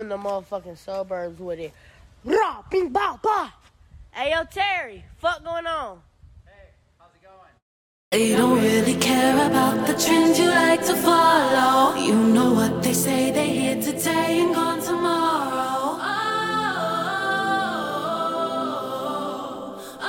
[0.00, 1.72] in the motherfucking suburbs with it.
[2.24, 3.52] Rah, bing, ba, ba.
[4.12, 6.00] Hey, yo, Terry, fuck going on?
[6.46, 6.52] Hey,
[6.96, 7.50] how's it going?
[8.12, 11.96] They don't really care about the trends you like to follow.
[11.96, 15.98] You know what they say, they here today and gone tomorrow.
[16.00, 17.58] Oh,
[20.00, 20.04] oh,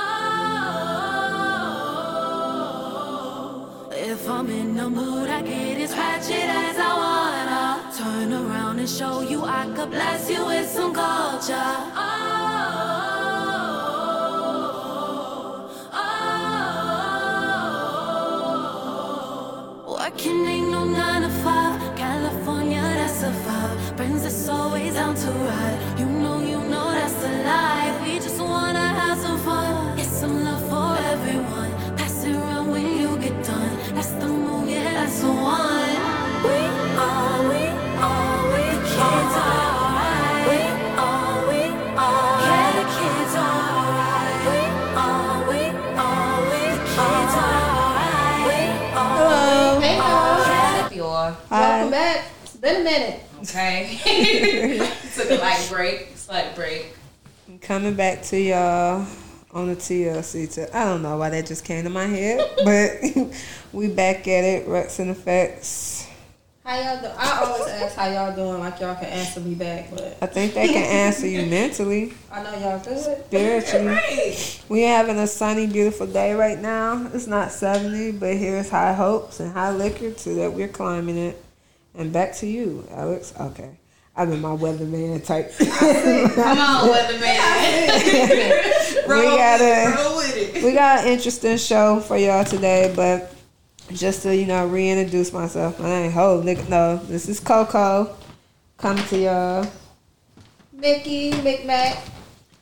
[3.88, 3.92] oh.
[3.92, 6.78] If I'm in the mood, I get as ratchet as
[8.46, 11.54] around and show you I could bless you with some culture.
[11.54, 12.20] Oh,
[15.92, 16.06] oh, oh,
[19.86, 19.96] oh.
[19.98, 21.80] Working ain't no nine to five.
[21.96, 23.96] California, that's a vibe.
[23.96, 25.79] Brings us always down to ride.
[51.50, 52.26] Your Welcome back.
[52.44, 53.20] It's been a minute.
[53.42, 54.78] okay.
[55.14, 56.94] Took a light break, slight break.
[57.48, 59.06] I'm Coming back to y'all
[59.52, 60.52] on the TLC.
[60.54, 63.32] To, I don't know why that just came to my head, but
[63.72, 64.68] we back at it.
[64.68, 65.99] Rex and Effects.
[66.70, 67.14] How y'all doing?
[67.18, 70.54] I always ask how y'all doing, like y'all can answer me back, but I think
[70.54, 73.24] they can answer you mentally, I know y'all good.
[73.26, 74.36] spiritually.
[74.68, 77.10] We having a sunny, beautiful day right now.
[77.12, 81.42] It's not 70, but here's high hopes and high liquor to that we're climbing it.
[81.96, 83.34] And back to you, Alex.
[83.40, 83.72] Okay.
[84.14, 85.52] I'm in my weatherman type.
[85.58, 87.36] Come on, weatherman.
[89.08, 90.62] we got a roll with it.
[90.62, 93.34] we got an interesting show for y'all today, but
[93.92, 96.42] just to you know reintroduce myself, my name Ho.
[96.42, 96.68] nigga.
[96.68, 98.16] no, this is Coco.
[98.78, 99.66] Coming to y'all.
[100.72, 102.08] Mickey, McMac.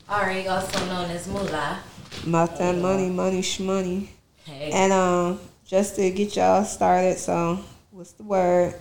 [0.09, 1.80] Ari, also known as Moolah.
[2.27, 4.08] About that money, money, shmoney.
[4.45, 4.70] Hey.
[4.73, 7.61] And um, just to get y'all started, so
[7.91, 8.75] what's the word?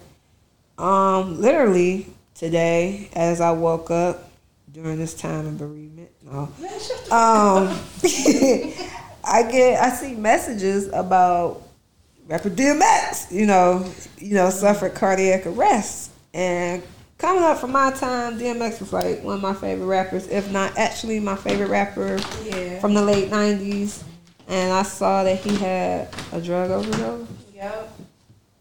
[0.78, 4.32] Um, literally today, as I woke up
[4.72, 6.50] during this time of bereavement, no,
[7.12, 7.78] um,
[9.24, 11.67] I get I see messages about
[12.28, 16.84] rapper DMX, you know, you know, suffered cardiac arrest, and
[17.18, 20.78] coming up from my time, DMX was like one of my favorite rappers, if not
[20.78, 22.80] actually my favorite rapper Yeah.
[22.80, 24.04] from the late '90s.
[24.50, 27.28] And I saw that he had a drug overdose.
[27.54, 27.94] Yep.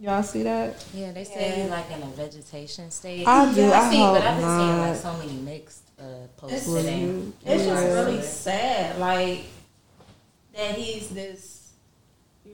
[0.00, 0.84] Y'all see that?
[0.93, 3.27] yeah, they say you like in a vegetation state.
[3.27, 3.72] I do.
[3.72, 4.97] I see, hope but I've been seeing like not.
[4.97, 6.03] so many mixed uh,
[6.37, 7.00] posts It's- today.
[7.04, 7.33] Mhm.
[7.47, 9.44] It's just really sad, like
[10.54, 11.56] that he's this,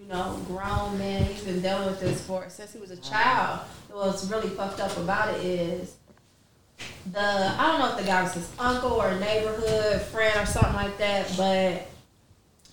[0.02, 1.24] you know, grown man.
[1.24, 3.60] He's been dealing with this for since he was a child.
[3.90, 5.96] What's really fucked up about it is
[7.12, 10.74] the I don't know if the guy was his uncle or neighborhood friend or something
[10.74, 11.88] like that, but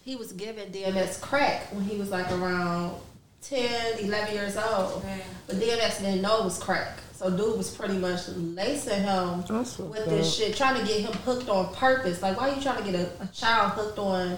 [0.03, 2.95] he was given DMX crack when he was like around
[3.44, 5.06] 10, 11 years old.
[5.47, 7.00] But DMX didn't know it was crack.
[7.13, 11.12] So dude was pretty much lacing him That's with this shit, trying to get him
[11.12, 12.22] hooked on purpose.
[12.22, 14.38] Like, why are you trying to get a, a child hooked on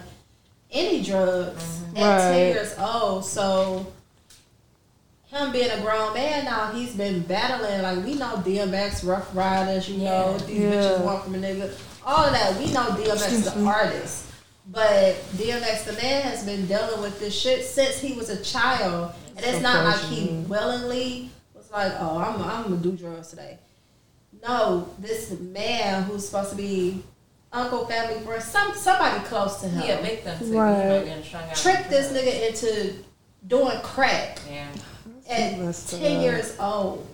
[0.71, 1.97] any drugs mm-hmm.
[1.97, 2.31] at Right.
[2.33, 3.25] 10 years old?
[3.25, 3.91] So,
[5.27, 7.81] him being a grown man now, he's been battling.
[7.81, 10.71] Like, we know DMX, Ruff Ryders, you know, these Yeah.
[10.71, 11.71] bitches want from a nigga.
[12.05, 12.57] All of that.
[12.57, 14.25] We know DMX, is the artist.
[14.67, 19.13] But DMX, the man, has been dealing with this shit since he was a child.
[19.35, 23.29] And it's not like he willingly was like, oh, I'm, I'm going to do drugs
[23.29, 23.57] today.
[24.45, 27.03] No, this man who's supposed to be
[27.53, 30.84] uncle, family friend, some somebody close to him, He a victim to Right.
[30.84, 31.56] you know, getting strung out.
[31.56, 32.94] tricked this nigga into
[33.47, 34.67] doing crack Yeah.
[35.29, 35.51] at
[35.88, 36.23] ten up.
[36.23, 37.07] years old.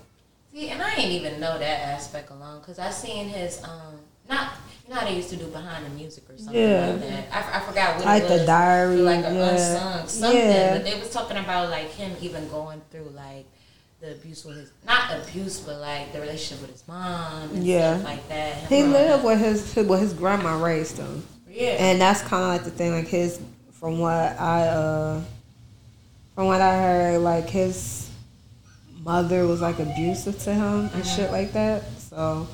[0.53, 4.00] See, and I ain't even know that aspect alone because I seen his um
[4.30, 4.53] not
[4.88, 6.88] you know how they used to do behind the music or something Yeah.
[6.92, 7.25] like that.
[7.31, 8.46] I, I forgot what Like it the was.
[8.46, 9.50] diary, like a yeah.
[9.50, 10.40] unsung something.
[10.42, 10.74] Yeah.
[10.74, 13.46] But they was talking about like him even going through like
[14.07, 17.95] the abuse with his not abuse but like the relationship with his mom and Yeah.
[17.95, 18.54] stuff like that.
[18.68, 21.24] He lived with his with his grandma raised him.
[21.50, 21.71] yeah.
[21.71, 23.39] And that's kind of like the thing, like his,
[23.74, 25.21] from what I, uh,
[26.36, 28.09] from what I heard, like his
[29.04, 31.83] mother was like abusive to him and shit like that.
[32.00, 32.48] So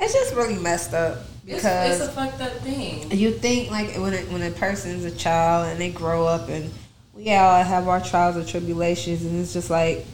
[0.00, 3.10] it's just really messed up it's, because it's a fucked up thing.
[3.10, 6.70] you think like when a, when a person's a child and they grow up and
[7.14, 10.06] we all have our trials and tribulations and it's just like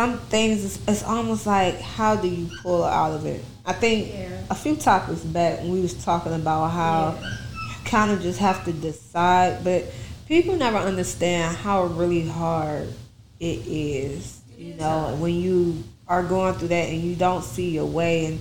[0.00, 4.08] some things it's, it's almost like how do you pull out of it i think
[4.08, 4.40] Yeah.
[4.48, 8.72] a few topics back we was talking about how you kind of just have to
[8.72, 9.84] decide but
[10.26, 12.88] people never understand how really hard
[13.40, 17.86] it is you know when you are going through that and you don't see your
[17.86, 18.26] way.
[18.26, 18.40] And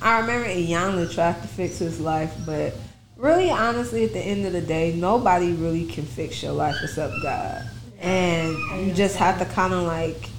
[0.00, 2.74] I remember Iyanla tried to fix his life, but
[3.16, 7.12] really, honestly, at the end of the day, nobody really can fix your life except
[7.20, 7.68] God.
[8.00, 8.56] And
[8.86, 10.30] you just have to kind of like,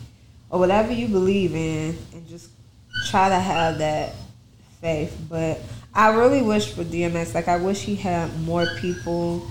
[0.53, 2.51] or whatever you believe in, and just
[3.09, 4.13] try to have that
[4.79, 5.19] faith.
[5.27, 5.59] But
[5.95, 9.47] I really wish for DMX, like I wish he had more people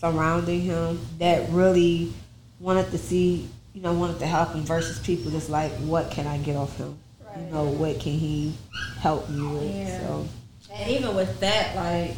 [0.00, 2.12] surrounding him that really
[2.58, 6.26] wanted to see, you know, wanted to help him versus people that's like, what can
[6.26, 6.98] I get off him?
[7.36, 8.52] You know, what can he
[8.98, 9.72] help me with?
[9.72, 10.00] Yeah.
[10.00, 10.28] So
[10.72, 12.16] And even with that, like,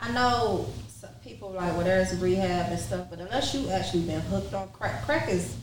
[0.00, 4.20] I know some people like, well, there's rehab and stuff, but unless you actually been
[4.20, 5.54] hooked on crack, crack is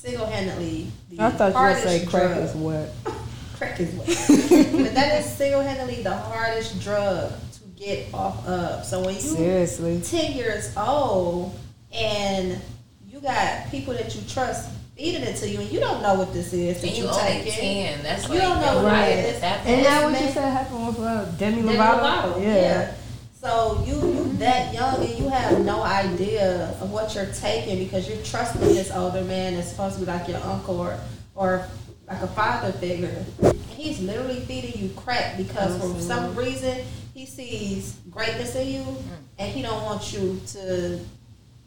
[0.00, 2.38] single handedly the I thought you would hardest say crack drug.
[2.44, 2.88] is what.
[3.56, 4.06] Crack is what.
[4.06, 8.84] but that is single handedly the hardest drug to get off of.
[8.86, 10.00] So when you Seriously.
[10.02, 11.54] 10 years old
[11.92, 12.58] and
[13.06, 16.32] you got people that you trust feeding it to you and you don't know what
[16.32, 17.52] this is that And you you only taking.
[17.52, 18.02] ten.
[18.02, 19.08] That's You like, don't know yo, what Right.
[19.10, 19.40] it is.
[19.42, 22.00] That's And that what you said happened with uh, Demi Demi Lovato?
[22.00, 22.94] Lovato, Yeah.
[23.40, 28.06] So you you that young and you have no idea of what you're taking because
[28.06, 31.00] you're trusting this older man that's supposed to be like your uncle or
[31.34, 31.66] or
[32.06, 33.24] like a father figure.
[33.42, 36.00] And he's literally feeding you crack because for mm-hmm.
[36.00, 36.84] some reason
[37.14, 38.96] he sees greatness in you
[39.38, 41.00] and he don't want you to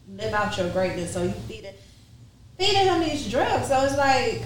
[0.10, 1.12] live out your greatness.
[1.12, 1.82] So you feed it
[2.56, 3.70] feeding him these drugs.
[3.70, 4.44] So it's like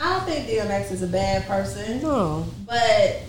[0.00, 2.00] I don't think DMX is a bad person.
[2.00, 2.46] No.
[2.64, 3.24] But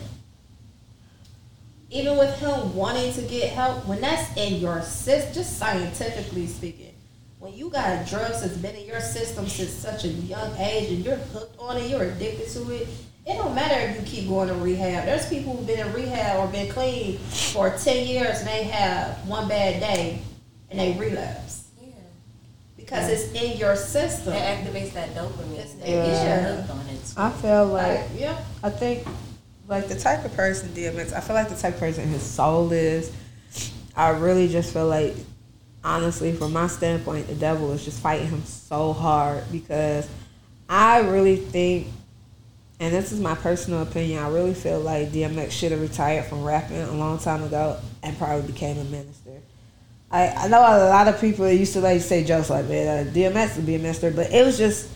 [1.92, 6.94] even with him wanting to get help, when that's in your system, just scientifically speaking,
[7.40, 11.06] when you got drugs that's been in your system since such a young age and
[11.06, 12.88] you're hooked on it, you're addicted to it,
[13.26, 15.06] it don't matter if you keep going to rehab.
[15.06, 19.26] There's people who've been in rehab or been clean for 10 years and they have
[19.28, 20.22] one bad day
[20.70, 21.94] and they relapse Yeah.
[22.76, 24.34] because it's in your system.
[24.34, 25.54] It activates that dopamine.
[25.54, 26.74] It's- That gets yeah.
[26.74, 27.14] on it.
[27.18, 28.38] I feel like Like, yeah.
[28.64, 29.08] I think
[29.70, 32.72] like the type of person DMX, I feel like the type of person his soul
[32.72, 33.12] is.
[33.96, 35.14] I really just feel like,
[35.84, 40.10] honestly, from my standpoint, the devil is just fighting him so hard because
[40.68, 41.88] I really think,
[42.80, 46.44] and this is my personal opinion, I really feel like DMX should have retired from
[46.44, 49.40] rapping a long time ago and probably became a minister.
[50.10, 53.12] I, I know a lot of people used to like say jokes like, man, uh,
[53.12, 54.90] DMX would be a minister, but it was just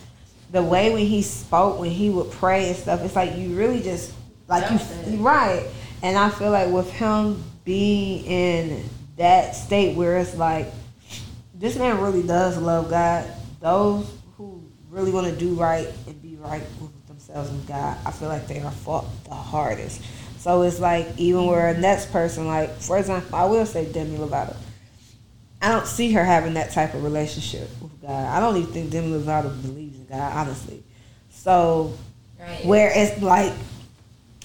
[0.52, 3.02] the way when he spoke, when he would pray and stuff.
[3.02, 4.12] It's like you really just
[4.48, 4.78] like you
[5.14, 5.18] it.
[5.20, 5.66] right.
[6.02, 10.68] And I feel like with him being in that state where it's like
[11.54, 13.26] this man really does love God.
[13.62, 18.12] Those who really want to do right and be right with themselves and God, I
[18.12, 20.02] feel like they are fought the hardest.
[20.40, 24.18] So it's like even where a next person, like for example, I will say Demi
[24.18, 24.56] Lovato.
[25.62, 28.10] I don't see her having that type of relationship with God.
[28.28, 30.84] I don't even think Demi Lovato believes in God, honestly.
[31.30, 31.94] So
[32.40, 32.66] Right.
[32.66, 33.54] where it's like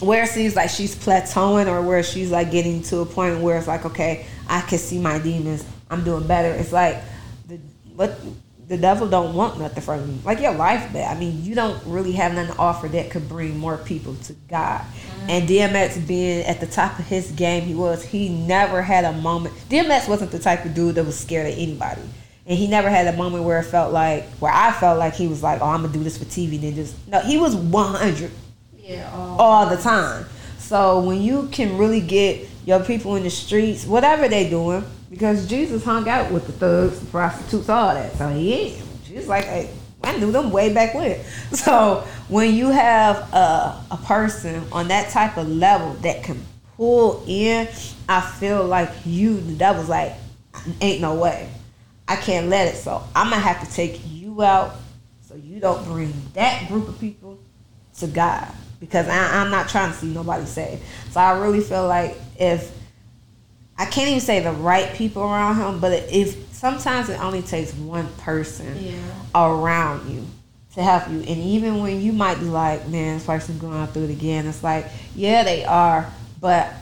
[0.01, 3.59] where it seems like she's plateauing or where she's like getting to a point where
[3.59, 5.65] it's like okay i can see my demons.
[5.91, 6.53] I'm doing better.
[6.53, 7.03] It's like
[7.47, 7.57] the
[7.95, 8.19] what
[8.67, 10.19] the devil don't want nothing from you.
[10.25, 11.17] Like your life bad.
[11.17, 14.35] I mean you don't really have nothing to offer that could bring more people to
[14.49, 14.83] god.
[14.83, 15.31] Mm-hmm.
[15.31, 18.05] And dmx being at the top of his game he was.
[18.05, 19.55] He never had a moment.
[19.71, 22.03] Dmx wasn't the type of dude that was scared of anybody.
[22.47, 25.27] And he never had a moment where it felt like where i felt like he
[25.27, 28.31] was like oh i'm gonna do this for tv then just no he was 100
[28.89, 29.11] Yeah.
[29.15, 30.25] all- all the time.
[30.59, 35.47] So when you can really get your people in the streets, whatever they doing, because
[35.47, 38.17] Jesus hung out with the thugs, the prostitutes, all that.
[38.17, 38.71] So yeah,
[39.07, 39.69] just like hey,
[40.03, 41.19] I knew them way back when.
[41.53, 46.43] So when you have a, a person on that type of level that can
[46.77, 47.69] pull in,
[48.09, 50.15] I feel like you, the devil's like,
[50.81, 51.51] ain't no way.
[52.07, 52.77] I can't let it.
[52.79, 54.77] So I'm gonna have to take you out
[55.27, 57.39] so you don't bring that group of people
[57.99, 58.49] to God
[58.81, 60.83] because I, I'm not trying to see nobody saved.
[61.11, 62.71] So I really feel like if
[63.77, 67.73] I can't even say the right people around him, but if sometimes it only takes
[67.75, 68.95] one person Yeah.
[69.35, 70.27] around you
[70.75, 74.05] to help you, and even when you might be like, man, this person's going through
[74.05, 76.73] it again, it's like, yeah, they are, but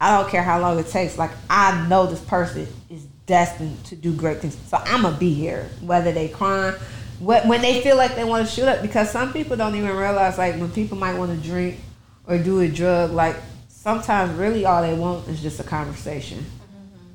[0.00, 1.18] I don't care how long it takes.
[1.18, 5.34] Like I know this person is destined to do great things, so I'm gonna be
[5.34, 6.76] here, whether they crying,
[7.20, 8.82] when they feel like they want to shoot up.
[8.82, 11.78] Because some people don't even realize, like when people might want to drink
[12.26, 13.36] or do a drug, like
[13.68, 16.44] sometimes really all they want is just a conversation.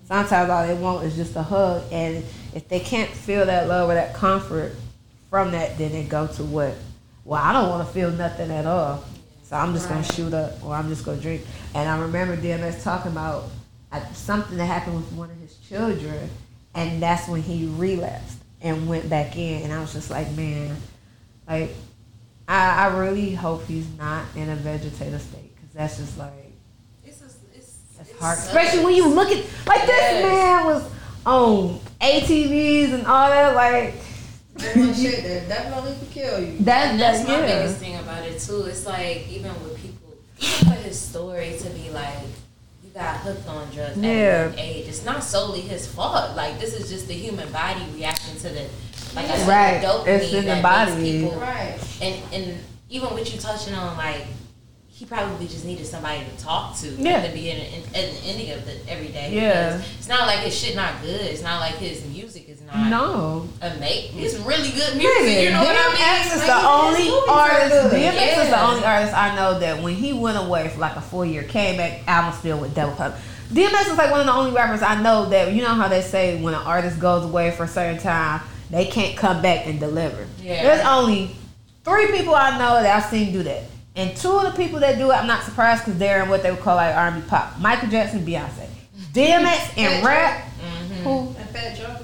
[0.05, 3.89] Sometimes all they want is just a hug, and if they can't feel that love
[3.89, 4.75] or that comfort
[5.29, 6.75] from that, then they go to what?
[7.23, 9.03] Well, I don't want to feel nothing at all,
[9.43, 11.43] so I'm just gonna shoot up or I'm just gonna drink.
[11.73, 13.45] And I remember DMX talking about
[13.93, 16.29] uh, something that happened with one of his children,
[16.75, 19.61] and that's when he relapsed and went back in.
[19.63, 20.75] And I was just like, man,
[21.47, 21.71] like
[22.47, 26.31] I, I really hope he's not in a vegetative state because that's just like
[27.05, 30.23] It's, just, it's, that's it's hard, such- especially when you look at like this Yes.
[30.23, 30.91] man was
[31.25, 33.55] on ATVs and all that.
[33.55, 33.93] Like
[34.57, 36.57] Doing shit that definitely could kill you.
[36.59, 37.59] that, And that's that my yeah.
[37.63, 38.61] biggest thing about it too.
[38.63, 42.27] It's like even with people, even for his story to be like, you
[42.93, 44.09] got hooked on drugs at Yeah.
[44.09, 44.87] a young age.
[44.87, 46.35] It's not solely his fault.
[46.35, 48.65] Like this is just the human body reacting to the,
[49.15, 49.81] like I said, Right.
[49.81, 51.01] the dopamine It's in the that body.
[51.21, 51.39] people.
[51.39, 51.79] Right.
[52.01, 52.59] And and
[52.89, 54.25] even with you touching on like.
[54.95, 57.13] He probably just needed somebody to talk to Yeah.
[57.13, 59.33] at the beginning and at the ending of the every day.
[59.33, 59.81] Yeah.
[59.97, 61.19] It's not like his shit not good.
[61.19, 63.49] It's not like his music is not No.
[63.59, 64.19] amazing.
[64.19, 64.47] It's mm.
[64.47, 65.45] really good music.
[65.45, 65.97] You know what I mean?
[65.97, 67.95] DMX is Like, the only artist.
[67.95, 71.01] DMX is the only artist I know that when he went away for like a
[71.01, 73.17] full year, came back, album still with Devil Cup.
[73.51, 76.01] DMX is like one of the only rappers I know that you know how they
[76.01, 79.79] say when an artist goes away for a certain time, they can't come back and
[79.79, 80.27] deliver.
[80.39, 80.61] Yeah.
[80.61, 81.35] There's only
[81.83, 83.63] three people I know that I've seen do that.
[83.95, 86.41] And two of the people that do it, I'm not surprised because they're in what
[86.41, 87.59] they would call like R&B pop.
[87.59, 88.67] Michael Jackson, Beyonce.
[89.13, 90.93] DMX and rap, mm-hmm.
[91.03, 91.95] who And Fat Joe.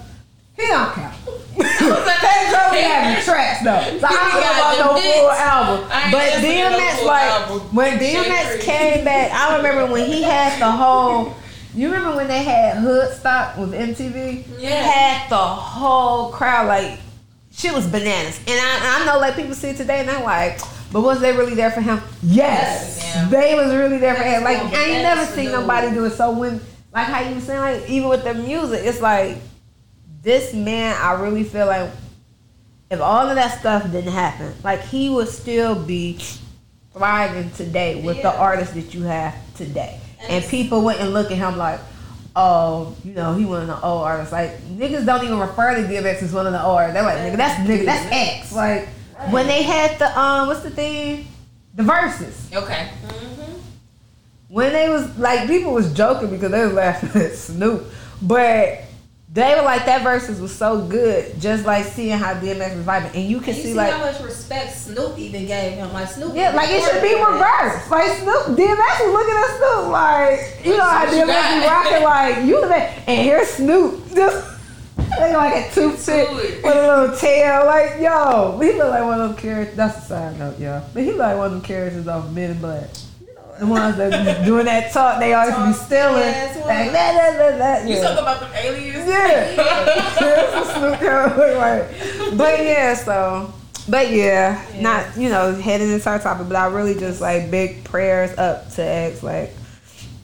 [0.55, 1.15] he don't count.
[1.57, 3.99] Fat Joe be having tracks though.
[3.99, 5.89] So I don't know got about no full album.
[6.11, 7.75] But listening to DMX like album.
[7.75, 11.35] when Shade DMX came back, I remember when he had the whole
[11.73, 14.45] you remember when they had Woodstock with MTV?
[14.59, 14.69] Yeah.
[14.69, 16.99] Had the whole crowd like
[17.51, 18.39] shit was bananas.
[18.39, 20.59] And I, I know like people see it today and they're like,
[20.91, 22.01] but was they really there for him?
[22.23, 22.99] Yes.
[23.03, 23.27] Yeah.
[23.29, 24.43] They was really there for him.
[24.43, 26.11] Like I ain't what- never seen nobody do it.
[26.11, 26.61] So when
[26.93, 29.37] like how you were saying like even with the music, it's like
[30.21, 31.89] this man I really feel like
[32.91, 36.19] if all of that stuff didn't happen, like he would still be
[36.93, 39.99] thriving today with the artists that you have today.
[40.21, 41.79] And And, people wouldn't look at him like,
[42.35, 44.31] oh, you know, he one of the old artists.
[44.33, 46.93] Like niggas don't even refer to DMX as one of the old artists.
[46.95, 48.51] They're like, nigga, that's nigga, that's X.
[48.53, 48.89] Like
[49.29, 51.27] when they had the um, what's the thing,
[51.75, 52.53] the Verzuz.
[52.53, 52.89] Okay.
[54.47, 57.83] When they was like people was joking because they was laughing at Snoop,
[58.21, 58.79] but
[59.31, 63.13] they were like that Verzuz was so good, just like seeing how DMX was vibing,
[63.13, 65.93] and you can And you see see like how much respect Snoop even gave him.
[65.93, 66.33] Like Snoop.
[66.35, 67.91] Yeah, like it should be reversed.
[67.91, 71.65] Like Snoop, DMX was looking at Snoop like, you know how What you DMX be
[71.65, 71.85] got?
[71.85, 74.58] rocking like you the man, and here's Snoop just
[75.17, 77.65] looking like a toothpick with a little tail.
[77.65, 79.75] Like yo, he look like one of them characters.
[79.75, 80.83] That's a side note, y'all.
[80.93, 82.89] But he look like one of them characters off Men in Black.
[83.59, 86.19] The ones that be doing that talk, they always be stealing.
[86.21, 86.93] yes, Like, one.
[86.93, 87.87] that, that, that, that.
[87.89, 88.01] You Yeah.
[88.03, 89.05] talk about them aliens?
[89.05, 89.55] Yeah.
[90.19, 92.37] That's what Snoop Dogg look like.
[92.37, 93.53] But yeah, so
[93.89, 97.83] but yeah, not you know, heading into our topic, but I really just like big
[97.83, 99.51] prayers up to X, like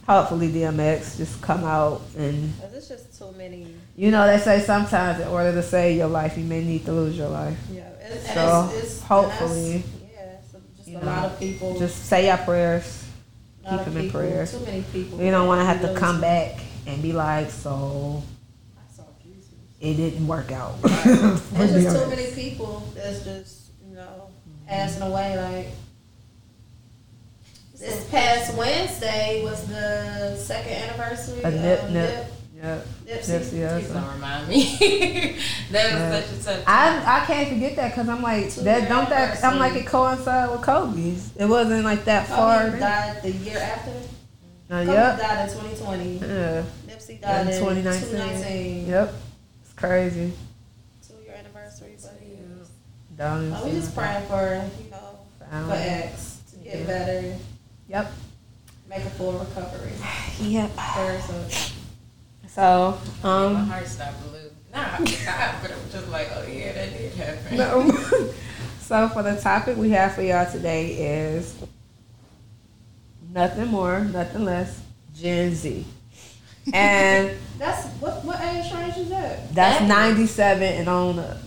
[0.07, 3.74] hopefully DMX just come out and Cause it's just too many.
[3.95, 6.91] You know, they say sometimes in order to save your life you may need to
[6.91, 7.57] lose your life.
[7.71, 11.39] Yeah, and, and So, it's, it's, hopefully, and yeah, so just a know, lot of
[11.39, 11.79] people.
[11.79, 13.05] Just say your prayers.
[13.61, 14.51] keep them him in people, prayers.
[14.51, 15.21] Too many people.
[15.21, 18.21] You don't wanna have to come back and be like, so
[18.77, 19.49] I saw Jesus.
[19.79, 20.81] it didn't work out.
[20.81, 24.29] There's just too many people that's just, you know,
[24.67, 25.37] passing away.
[25.37, 25.67] Like
[27.79, 32.27] this past Wednesday was the second anniversary A nip, of nip.
[32.65, 32.87] Yep.
[33.05, 33.29] Nipsey.
[33.39, 33.93] Nipsey Hussle.
[33.93, 34.77] don't remind me.
[35.71, 36.21] that was Yeah.
[36.21, 36.63] such a tough.
[36.67, 38.89] I I can't forget that because I'm like Two that.
[38.89, 39.43] Don't that?
[39.43, 41.31] I'm like it coincided with Kobe's.
[41.37, 42.65] It wasn't like that far.
[42.65, 43.91] Kobe died the year after.
[43.91, 45.19] Uh, Kobe yep.
[45.19, 46.17] died in 2020.
[46.17, 46.63] Yeah.
[46.87, 48.09] Nipsey died in 2019.
[48.09, 48.87] 2019.
[48.87, 49.13] Yep.
[49.63, 50.33] It's crazy.
[51.07, 52.19] Two year anniversary, but
[53.17, 55.65] Don't uh, we just praying for you know that.
[55.67, 56.85] for X to get Yeah.
[56.85, 57.35] better,
[57.89, 58.11] Yep.
[58.89, 59.91] make a full recovery.
[60.41, 60.75] Yep.
[60.75, 61.71] Prayers
[62.57, 63.03] up.
[63.05, 63.55] So My um.
[63.67, 64.39] heart stopped blue.
[64.73, 67.57] Nah, I stopped, but it was just like, oh yeah, that did happen.
[67.57, 67.91] no.
[68.81, 71.55] so for the topic we have for y'all today is
[73.31, 74.81] nothing more, nothing less.
[75.13, 75.85] Gen Z.
[76.73, 79.53] And That's what what age range is that?
[79.53, 81.37] that's 97 and on up.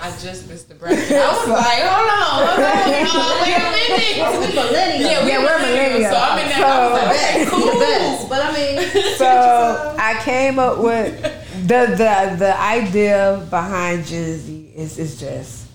[0.00, 1.12] I just missed the bracket.
[1.12, 4.40] I was like, hold on, hold on, wait a minute.
[4.40, 5.00] We millennials.
[5.00, 6.10] Yeah, we Yeah, we're millennials.
[6.10, 6.62] So I'm in that.
[6.64, 7.80] I was like, okay, the cool.
[7.80, 8.28] best.
[8.28, 11.20] But I mean, So I came up with
[11.66, 15.66] the the the idea behind Gen Z is is just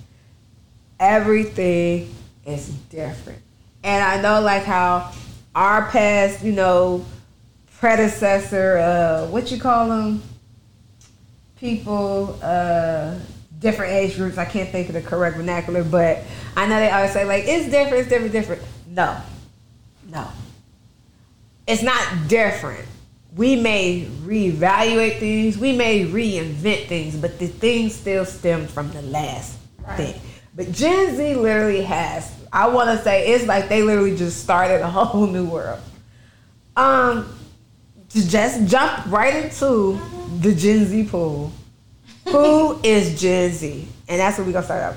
[1.00, 2.14] everything
[2.46, 3.42] is different,
[3.84, 5.12] and I know like how
[5.56, 7.06] our past, you know,
[7.80, 10.22] predecessor, uh, what you call them,
[11.60, 13.16] people, uh,
[13.60, 14.38] different age groups.
[14.38, 16.24] I can't think of the correct vernacular, but
[16.56, 18.62] I know they always say like it's different, it's different, different.
[18.88, 19.20] No,
[20.10, 20.28] no
[21.68, 22.86] it's not different.
[23.36, 29.02] We may reevaluate things, we may reinvent things, but the thing still stems from the
[29.04, 29.60] last
[29.96, 30.20] thing.
[30.56, 32.34] But Gen Z literally has.
[32.52, 35.80] I want to say it's like they literally just started a whole new world.
[36.76, 37.38] Um,
[38.10, 40.00] to just jump right into
[40.40, 41.52] the Gen Z pool.
[42.32, 43.88] Who is Gen Z?
[44.08, 44.96] And that's what we're gonna start out.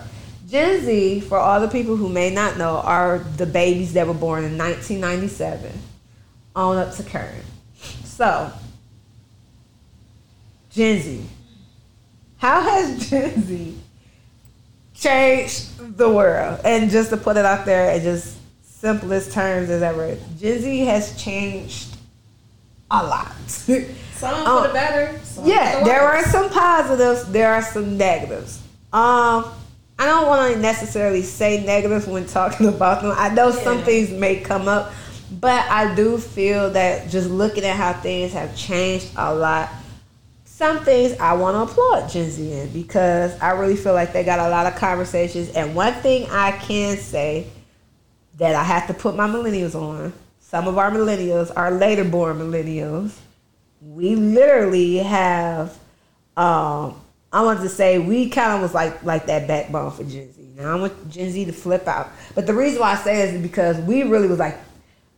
[0.48, 4.14] Gen Z, for all the people who may not know, are the babies that were
[4.14, 5.70] born in 1997
[6.56, 7.44] on up to current.
[8.04, 8.52] So,
[10.70, 11.24] Gen Z.
[12.38, 13.78] How has Gen Z
[14.94, 16.60] changed the world?
[16.64, 20.78] And just to put it out there in just simplest terms as ever, Gen Z
[20.86, 21.96] has changed
[22.90, 23.36] a lot.
[24.20, 25.18] Some Um, for the better.
[25.44, 27.24] Yeah, the there are some positives.
[27.32, 28.60] There are some negatives.
[28.92, 29.46] Um,
[29.98, 33.14] I don't want to necessarily say negatives when talking about them.
[33.16, 34.92] I know some things may come up,
[35.40, 39.70] but I do feel that just looking at how things have changed a lot.
[40.44, 44.22] Some things I want to applaud Gen Z in because I really feel like they
[44.22, 45.48] got a lot of conversations.
[45.52, 47.46] And one thing I can say
[48.36, 50.12] that I have to put my millennials on.
[50.40, 53.12] Some of our millennials are later born millennials.
[53.80, 55.78] We literally have
[56.36, 57.00] um
[57.32, 60.48] I want to say we kind of was like like that backbone for Gen Z.
[60.56, 62.10] Now I want Gen Z to flip out.
[62.34, 64.58] But the reason why I say this is because we really was like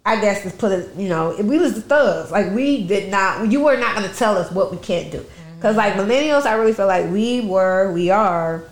[0.04, 2.30] I guess to put it, you know, we was the thugs.
[2.32, 5.24] Like we did not you were not gonna tell us what we can't do.
[5.62, 8.64] Cause like millennials, I really feel like we were, we are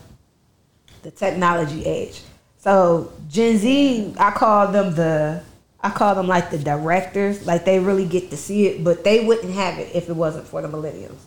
[1.02, 2.22] the technology age.
[2.58, 5.40] So Gen Z, I call them the,
[5.82, 7.46] I call them like the directors.
[7.46, 10.46] Like they really get to see it, but they wouldn't have it if it wasn't
[10.46, 11.20] for the millennials.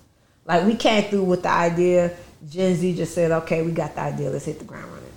[0.46, 2.16] Like we came through with the idea.
[2.50, 4.30] Gen Z just said, "Okay, we got the idea.
[4.30, 5.10] Let's hit the ground running."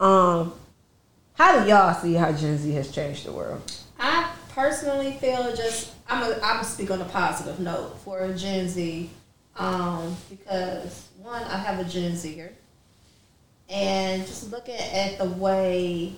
[0.00, 0.52] Um,
[1.34, 3.60] how do y'all see how Gen Z has changed the world?
[3.98, 8.68] I personally feel just I'm a, I'm gonna speak on a positive note for Gen
[8.68, 9.10] Z,
[9.56, 12.52] um, because one I have a Gen Zer,
[13.68, 16.14] and just looking at the way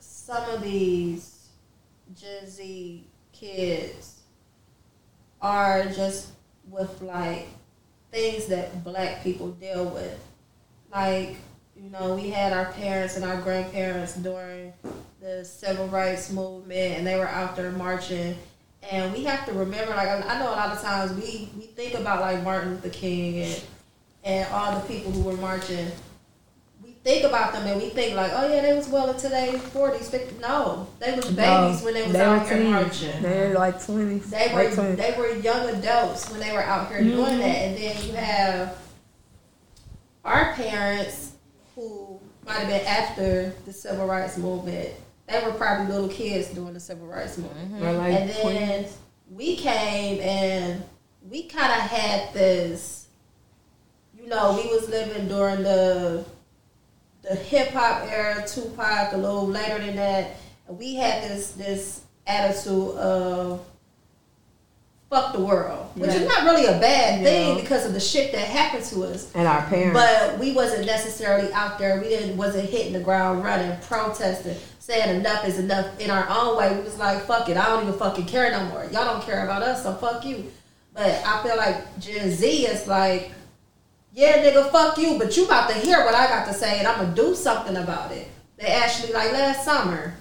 [0.00, 1.29] some of these
[2.18, 4.20] Gen Z kids
[5.40, 6.30] are just
[6.68, 7.48] with like
[8.10, 10.18] things that black people deal with,
[10.92, 11.36] like
[11.76, 14.72] you know we had our parents and our grandparents during
[15.20, 18.36] the civil rights movement and they were out there marching.
[18.90, 21.94] And we have to remember like I know a lot of times we we think
[21.94, 23.62] about like Martin Luther King and
[24.24, 25.90] and all the people who were marching
[27.02, 30.10] think about them and we think like oh yeah they was well into their 40s
[30.10, 34.30] 50s no they was babies when they was out here marching They were like twenties.
[34.30, 37.38] they were they were young adults when they were out here doing mm-hmm.
[37.38, 38.76] that, and then you have
[40.24, 41.32] our parents
[41.74, 44.90] who might have been after the civil rights movement.
[45.26, 47.84] They were probably little kids during the civil rights movement, mm-hmm.
[47.84, 48.92] Or like and then 20s.
[49.30, 50.82] we came and
[51.28, 53.06] we kind of had this.
[54.18, 56.24] You know, we was living during the
[57.22, 60.36] the hip hop era, Tupac, a little later than that.
[60.68, 63.64] We had this this attitude of
[65.10, 67.60] fuck the world, which is not really a bad thing Yeah.
[67.62, 69.26] because of the shit that happened to us.
[69.34, 69.94] and our parents.
[69.98, 72.00] But we wasn't necessarily out there.
[72.00, 76.56] We didn't wasn't hitting the ground running, protesting, saying enough is enough in our own
[76.56, 76.72] way.
[76.76, 78.84] We was like, fuck it, I don't even fucking care no more.
[78.92, 80.50] Y'all don't care about us, so fuck you.
[80.94, 83.32] But I feel like Gen Z is like,
[84.12, 86.88] yeah, nigga, fuck you, but you about to hear what I got to say, and
[86.88, 88.28] I'm gonna do something about it.
[88.56, 90.14] They actually like last summer.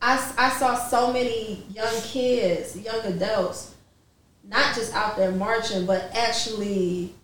[0.00, 3.74] I, I saw so many young kids, young adults,
[4.44, 7.14] not just out there marching, but actually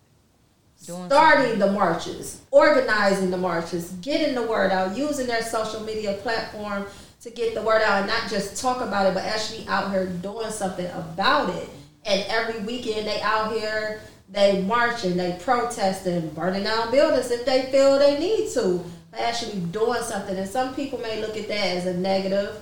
[0.85, 6.13] Doing starting the marches, organizing the marches, getting the word out, using their social media
[6.21, 6.85] platform
[7.21, 10.05] to get the word out and not just talk about it, but actually out here
[10.05, 11.69] doing something about it.
[12.05, 17.63] And every weekend they out here, they marching, they protesting, burning down buildings if they
[17.71, 18.83] feel they need to.
[19.11, 20.35] They actually doing something.
[20.35, 22.57] And some people may look at that as a negative.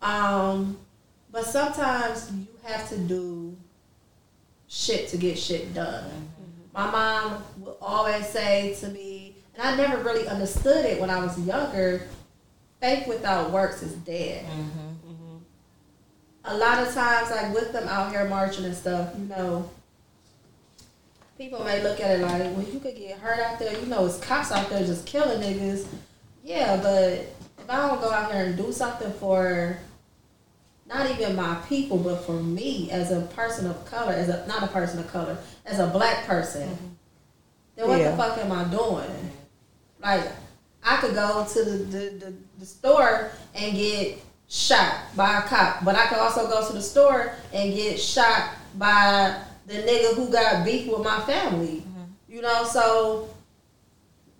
[0.00, 0.78] Um,
[1.30, 3.56] but sometimes you have to do
[4.68, 6.04] shit to get shit done.
[6.74, 11.18] My mom would always say to me, and I never really understood it when I
[11.18, 12.06] was younger
[12.80, 14.44] faith without works is dead.
[16.44, 19.70] A lot of times, like with them out here marching and stuff, you know,
[21.38, 23.78] people may look at it like, well, you could get hurt out there.
[23.78, 25.86] You know, it's cops out there just killing niggas.
[26.44, 29.78] Yeah, but if I don't go out here and do something for
[30.86, 34.62] not even my people, but for me as a person of color, as a not
[34.62, 36.86] a person of color, as a black person, mm-hmm.
[37.76, 38.10] then what Yeah.
[38.10, 39.08] the fuck am I doing?
[39.08, 40.02] Mm-hmm.
[40.02, 40.32] Like,
[40.82, 44.18] I could go to the, the, the, the store and get
[44.48, 48.50] shot by a cop, but I could also go to the store and get shot
[48.76, 51.84] by the nigga who got beef with my family.
[52.28, 53.28] You know, so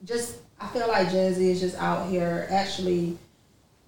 [0.05, 3.19] just I feel like Gen Z is just out here actually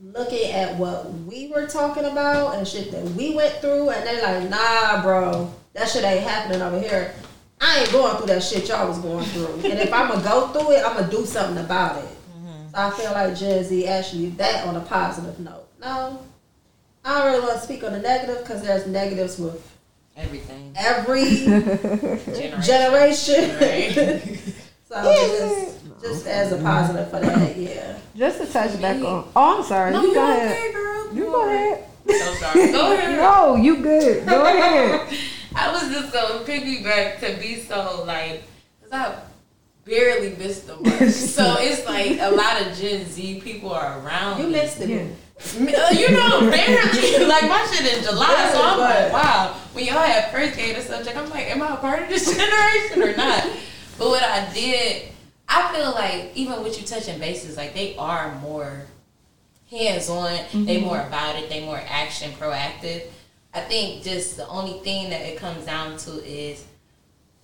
[0.02, 4.22] looking at what we were talking about and shit that we went through, and they're
[4.22, 7.14] like, nah, bro, that shit ain't happening over here.
[7.60, 9.70] I ain't going through that shit y'all was going through.
[9.70, 12.10] and if I'm gonna go through it, I'm gonna do something about it.
[12.36, 12.70] Mm-hmm.
[12.70, 15.66] So I feel like Gen Z actually that on a positive note.
[15.80, 16.20] No,
[17.04, 19.73] I don't really want to speak on the negative because there's negatives with
[20.16, 20.72] Everything.
[20.77, 22.62] every Generation.
[22.62, 23.57] generation.
[23.59, 23.92] Right.
[24.88, 27.98] so just just as a positive for that, yeah.
[28.16, 29.29] Just to touch back on.
[29.35, 29.92] Oh, I'm sorry.
[29.92, 30.72] no, you you go okay, ahead.
[30.74, 31.14] girl.
[31.14, 31.85] You go ahead.
[32.09, 32.72] So sorry.
[32.72, 33.18] Go ahead.
[33.18, 34.27] No, you good.
[34.27, 35.18] Go ahead.
[35.57, 38.42] I was just gonna piggyback to be so like,
[38.83, 39.18] cause I
[39.85, 41.11] barely missed the mark.
[41.11, 44.40] so it's like a lot of Gen Z people are around.
[44.40, 44.53] You me.
[44.53, 44.88] missed it.
[44.90, 45.07] Yeah.
[45.38, 47.26] Uh, you know, barely.
[47.26, 49.60] like my shit in July, so I'm But- like, wow.
[49.72, 52.26] When y'all had first grade or subject, I'm like, am I a part of this
[52.36, 53.44] generation or not?
[53.98, 55.08] But what I did,
[55.48, 58.86] I feel like even with you touching bases, like they are more
[59.70, 60.38] hands on.
[60.52, 61.48] They more about it.
[61.48, 63.02] They more action proactive.
[63.52, 66.64] I think just the only thing that it comes down to is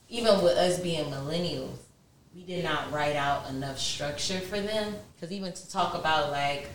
[0.08, 1.78] even with us being millennials,
[2.34, 4.94] we did not write out enough structure for them.
[5.14, 6.68] Because even to talk about like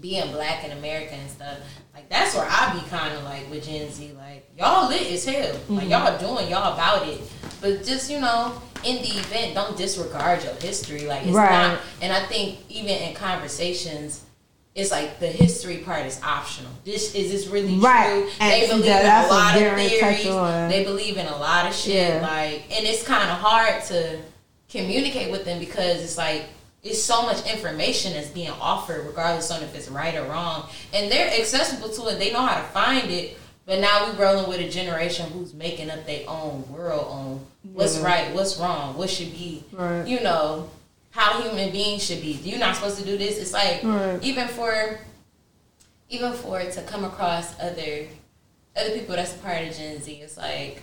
[0.00, 1.58] being black in America and stuff,
[1.94, 5.24] like that's where I be kind of like with Gen Z, like y'all lit as
[5.24, 7.20] hell, like y'all doing y'all about it,
[7.60, 11.68] but just you know in the event, don't disregard your history, like it's Right.
[11.72, 11.80] not.
[12.02, 14.22] And I think even in conversations.
[14.74, 16.70] It's like the history part is optional.
[16.84, 18.10] This is this really Right.
[18.10, 18.30] true?
[18.40, 20.70] And they believe that- in a lot of theories.
[20.70, 21.94] They believe in a lot of shit.
[22.12, 22.20] Yeah.
[22.20, 24.18] Like, and it's kind of hard to
[24.70, 26.44] communicate with them because it's like
[26.86, 31.10] it's so much information that's being offered, regardless on if it's right or wrong, and
[31.10, 32.18] they're accessible to it.
[32.18, 33.36] They know how to find it.
[33.66, 37.40] But now we're rolling with a generation who's making up their own world on
[37.72, 38.04] what's Yeah.
[38.04, 40.06] right, what's wrong, what should be, Right.
[40.06, 40.70] you know,
[41.10, 42.30] how human beings should be.
[42.44, 43.38] You're not supposed to do this.
[43.38, 44.22] It's like Right.
[44.22, 45.00] even for
[46.08, 48.06] even for it to come across other
[48.76, 50.80] other people that's a part of Gen Z, it's like,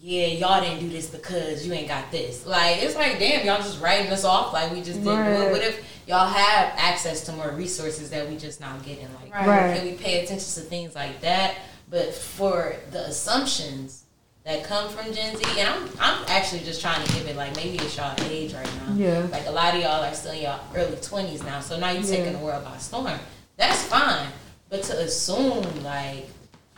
[0.00, 2.46] yeah, y'all didn't do this because you ain't got this.
[2.46, 5.50] Like, it's like, damn, y'all just writing us off like we just didn't do it.
[5.52, 9.08] What if y'all have access to more resources that we just not getting?
[9.22, 9.76] Like, Right.
[9.76, 11.56] can we pay attention to things like that?
[11.90, 14.04] But for the assumptions
[14.44, 17.54] that come from Gen Z, and I'm I'm actually just trying to give it like
[17.56, 18.94] maybe it's y'all age right now.
[18.94, 19.26] Yeah.
[19.32, 22.02] Like a lot of y'all are still in y'all early twenties now, so now you're
[22.02, 22.16] Yeah.
[22.16, 23.18] taking the world by storm.
[23.56, 24.28] That's fine,
[24.70, 26.28] but to assume like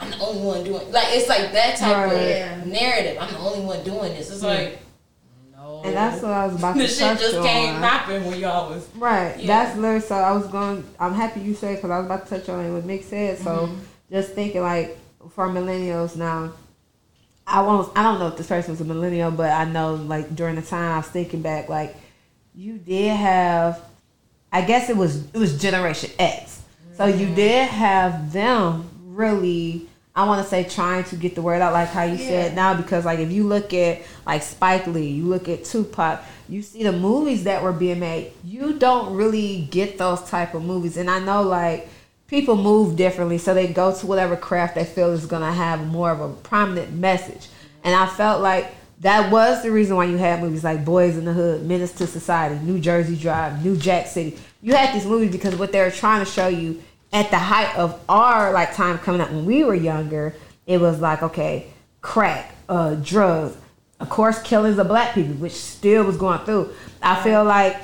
[0.00, 2.28] I'm the only one doing like it's like that type Right.
[2.28, 2.60] Yeah.
[2.62, 3.18] of narrative.
[3.20, 4.30] I'm the only one doing this.
[4.30, 4.78] It's like
[5.54, 7.14] no, And that's what I was about to touch on.
[7.16, 7.44] the shit just on.
[7.46, 9.38] came popping when y'all was Right.
[9.38, 9.46] Yeah.
[9.46, 10.14] That's literally so.
[10.16, 10.84] I was going.
[10.98, 13.38] I'm happy you said because I was about to touch on what Mick said.
[13.38, 13.80] So Mm-hmm.
[14.10, 14.96] just thinking like
[15.32, 16.52] for millennials now.
[17.46, 17.90] I won't.
[17.98, 20.62] I don't know if this person was a millennial, but I know like during the
[20.62, 21.94] time I was thinking back, like
[22.54, 23.82] you did have.
[24.52, 26.62] I guess it was it was Generation X.
[26.96, 27.34] So you Mm-hmm.
[27.34, 29.88] did have them really.
[30.14, 32.74] I want to say trying to get the word out, like how you said now,
[32.74, 36.82] because like if you look at like Spike Lee, you look at Tupac, you see
[36.82, 38.32] the movies that were being made.
[38.44, 41.88] You don't really get those type of movies, and I know like
[42.26, 46.10] people move differently, so they go to whatever craft they feel is gonna have more
[46.10, 47.48] of a prominent message.
[47.84, 51.24] And I felt like that was the reason why you had movies like Boyz n
[51.24, 54.38] the Hood, Menace to Society, New Jersey Drive, New Jack City.
[54.60, 57.76] You had these movies because what they were trying to show you at the height
[57.76, 60.34] of our like time coming up when we were younger,
[60.66, 61.66] it was like okay,
[62.00, 63.56] crack, uh, drugs,
[63.98, 66.72] of course, killings of black people, which still was going through.
[67.02, 67.76] I feel like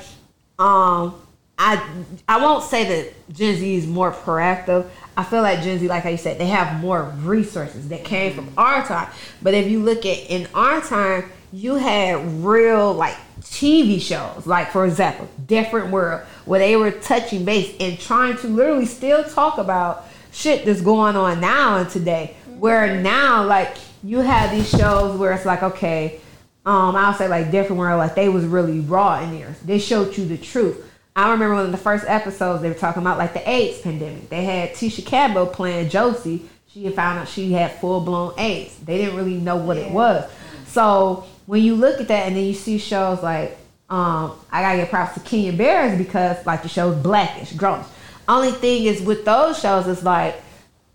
[0.59, 1.21] um
[1.57, 1.83] I
[2.27, 4.87] I won't say that Gen Z is more proactive.
[5.15, 8.33] I feel like Gen Z, like how you said, they have more resources that came
[8.33, 9.09] from our time.
[9.41, 14.71] But if you look at in our time, you had real like TV shows, like
[14.71, 19.57] for example, Different World, where they were touching base and trying to literally still talk
[19.57, 22.35] about shit that's going on now and today.
[22.57, 26.19] Where now, like you have these shows where it's like, okay,
[26.65, 29.55] um, I'll say like different world, like they was really raw in there.
[29.65, 30.83] They showed you the truth.
[31.15, 34.29] I remember one of the first episodes they were talking about like the AIDS pandemic.
[34.29, 36.47] They had Tisha Campbell playing Josie.
[36.67, 38.77] She had found out she had full blown AIDS.
[38.79, 40.29] They didn't really know what it was.
[40.67, 43.57] So when you look at that and then you see shows like
[43.89, 47.85] um, I gotta give props to Kenya Barris because like the show's blackish, grownish.
[48.27, 50.35] Only thing is with those shows is like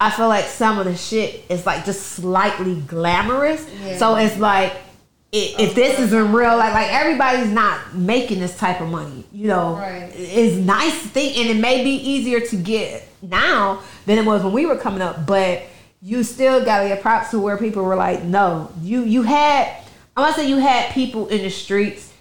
[0.00, 3.64] I feel like some of the shit is like just slightly glamorous.
[3.98, 8.80] So it's like i- if this isn't real, like like everybody's not making this type
[8.80, 9.24] of money.
[9.32, 10.10] You know, Right.
[10.14, 14.42] it's nice to think, and it may be easier to get now than it was
[14.42, 15.24] when we were coming up.
[15.26, 15.62] But
[16.02, 19.68] you still gotta get props to where people were like, no, you you had.
[20.14, 22.11] I want to say you had people in the streets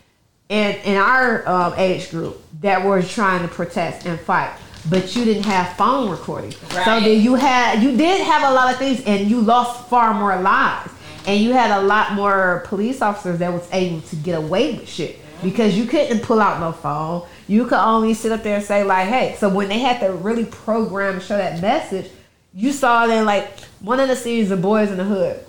[0.51, 4.53] in in our um, age group that were trying to protest and fight,
[4.89, 6.53] but you didn't have phone recording.
[6.73, 6.85] right.
[6.85, 10.13] So then you had you did have a lot of things, and you lost far
[10.13, 10.91] more lives,
[11.25, 14.89] and you had a lot more police officers that was able to get away with
[14.89, 17.25] shit because you couldn't pull out no phone.
[17.47, 20.11] You could only sit up there and say like, "Hey." So when they had to
[20.11, 22.11] really program and show that message,
[22.53, 25.45] you saw then like one of the scenes of Boyz n the Hood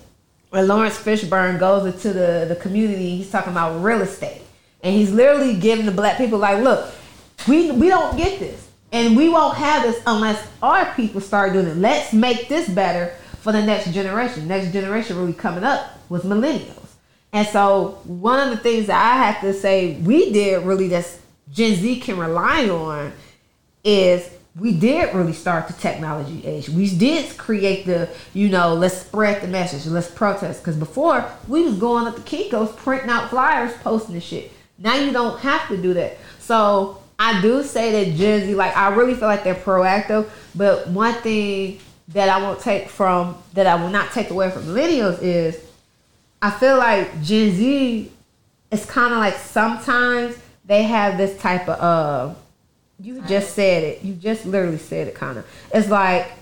[0.51, 4.42] where Laurence Fishburne goes into the, the community, he's talking about real estate.
[4.83, 6.92] And he's literally giving the black people like, look,
[7.47, 8.68] we we don't get this.
[8.90, 11.77] And we won't have this unless our people start doing it.
[11.77, 14.47] Let's make this better for the next generation.
[14.47, 16.79] Next generation really coming up with millennials.
[17.33, 21.09] And so one of the things that I have to say we did really that
[21.51, 23.12] Gen Z can rely on
[23.83, 26.68] is we did really start the technology age.
[26.68, 30.61] We did create the, you know, let's spread the message, let's protest.
[30.61, 34.53] Because before we was going up the Kinko's, printing out flyers, posting the shit.
[34.79, 36.19] Now you don't have to do that.
[36.41, 40.29] So I do say that Gen Z, like I really feel like they're proactive.
[40.55, 44.65] But one thing that I won't take from that I will not take away from
[44.65, 45.59] millennials is
[46.41, 48.11] I feel like Gen Z
[48.73, 52.35] it's kind of like sometimes they have this type of uh
[52.99, 54.03] you just said it.
[54.03, 56.33] You just literally said it kind of it's like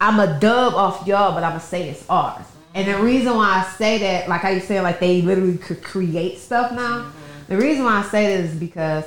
[0.00, 2.44] i'm a dub off y'all but i'm gonna say it's ours.
[2.74, 5.82] And the reason why i say that like how you said like they literally could
[5.82, 7.10] create stuff now
[7.48, 9.04] the reason why i say that is because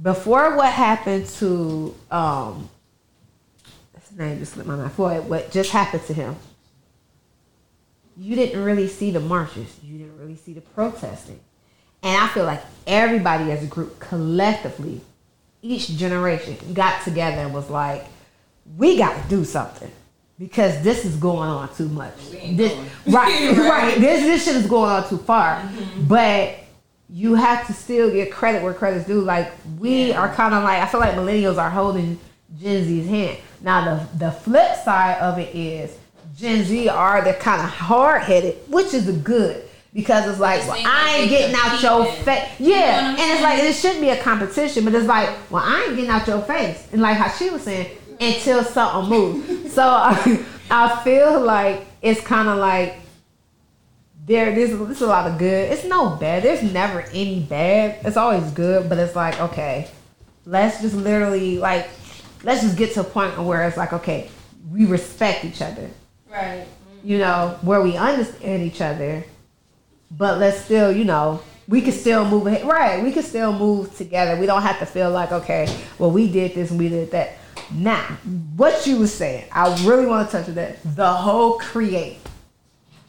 [0.00, 2.68] before what happened to um
[4.08, 6.36] his name just slipped my mind for it what just happened to him
[8.16, 11.40] you didn't really see the marches you didn't really see the protesting
[12.02, 15.00] and I feel like everybody as a group collectively,
[15.62, 18.06] each generation got together and was like,
[18.76, 19.90] we got to do something
[20.38, 22.14] because this is going on too much.
[22.30, 22.72] This,
[23.06, 23.56] right, Right.
[23.58, 24.00] right.
[24.00, 25.62] This, this shit is going on too far.
[26.08, 26.59] But
[27.12, 29.20] you have to still get credit where credit's due.
[29.20, 32.18] Like, we are kind of like, I feel like millennials are holding
[32.58, 33.38] Gen Z's hand.
[33.60, 35.96] Now, the, the flip side of it is
[36.36, 39.64] Gen Z are the kind of hard headed, which is a good.
[39.92, 42.48] Because it's like, well, I ain't getting out your face.
[42.60, 45.96] Yeah, and it's like it shouldn't be a competition, but it's like, well, I ain't
[45.96, 49.72] getting out your face, and like how she was saying, until something moves.
[49.72, 53.00] so I, I feel like it's kind of like
[54.30, 54.54] there.
[54.54, 55.70] There's, there's a lot of good.
[55.70, 56.42] It's no bad.
[56.44, 57.98] There's never any bad.
[58.06, 59.88] It's always good, but it's like okay,
[60.46, 61.88] let's just literally like
[62.44, 64.30] let's just get to a point where it's like okay,
[64.70, 65.90] we respect each other
[66.30, 66.64] Right.
[67.02, 69.24] you know, where we understand each other,
[70.10, 72.66] but let's still, you know, we can still move ahead.
[72.66, 74.38] Right, we can still move together.
[74.40, 77.32] We don't have to feel like, okay, well, we did this and we did that.
[77.72, 78.02] Now,
[78.56, 80.78] what you were saying, I really want to touch on that.
[80.96, 82.18] The whole create.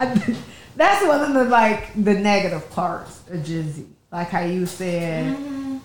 [0.76, 3.86] That's one of the like the negative parts of Z.
[4.10, 5.80] Like how you said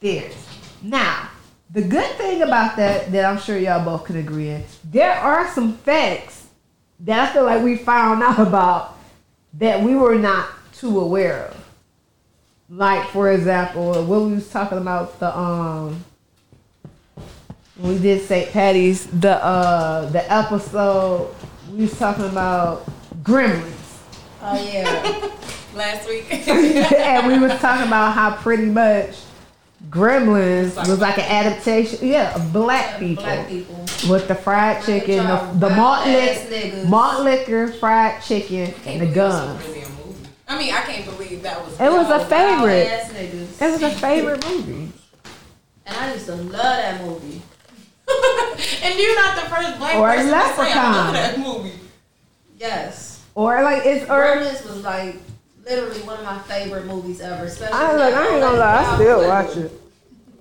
[0.00, 0.48] this.
[0.82, 1.30] Now,
[1.70, 5.48] the good thing about that that I'm sure y'all both can agree in, there are
[5.48, 6.46] some facts
[7.00, 8.98] that I feel like we found out about
[9.54, 11.64] that we were not too aware of.
[12.68, 16.04] Like for example, what we was talking about the um
[17.78, 18.50] we did St.
[18.50, 21.34] Patty's the uh the episode
[21.70, 22.84] we was talking about
[23.22, 23.81] Gremlins.
[24.44, 25.30] Oh yeah.
[25.74, 26.26] Last week.
[26.48, 29.16] and we was talking about how pretty much
[29.88, 33.76] Gremlins was like an adaptation, yeah, of black people Black people.
[34.08, 39.14] with the fried chicken, the, the malt liquor, malt liquor, fried chicken, and the believe
[39.14, 39.66] this was guns.
[39.68, 40.28] really a movie.
[40.48, 41.80] I mean, I can't believe that was.
[41.80, 43.60] It was a favorite.
[43.60, 44.92] It was a favorite movie.
[45.86, 47.42] And I used to love that movie.
[48.82, 51.72] and you're not the first black Or person to say I love that movie.
[52.58, 53.11] Yes.
[53.34, 55.16] Or like it's or Gremlins was like
[55.64, 57.44] literally one of my favorite movies ever.
[57.44, 59.72] Especially I like I ain't gonna lie, I still watch it.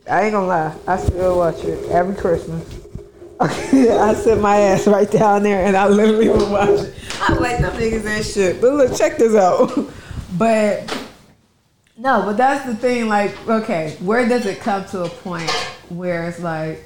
[0.10, 2.82] I ain't gonna lie, I still watch it every Christmas.
[3.42, 6.94] I sit my ass right down there and I literally will watch it.
[7.22, 8.62] I'm like them niggas ain't shit.
[8.62, 9.72] But look, check this out.
[10.38, 10.90] But
[11.98, 13.08] no, but that's the thing.
[13.08, 15.52] Like, okay, where does it come to a point
[15.90, 16.84] where it's like,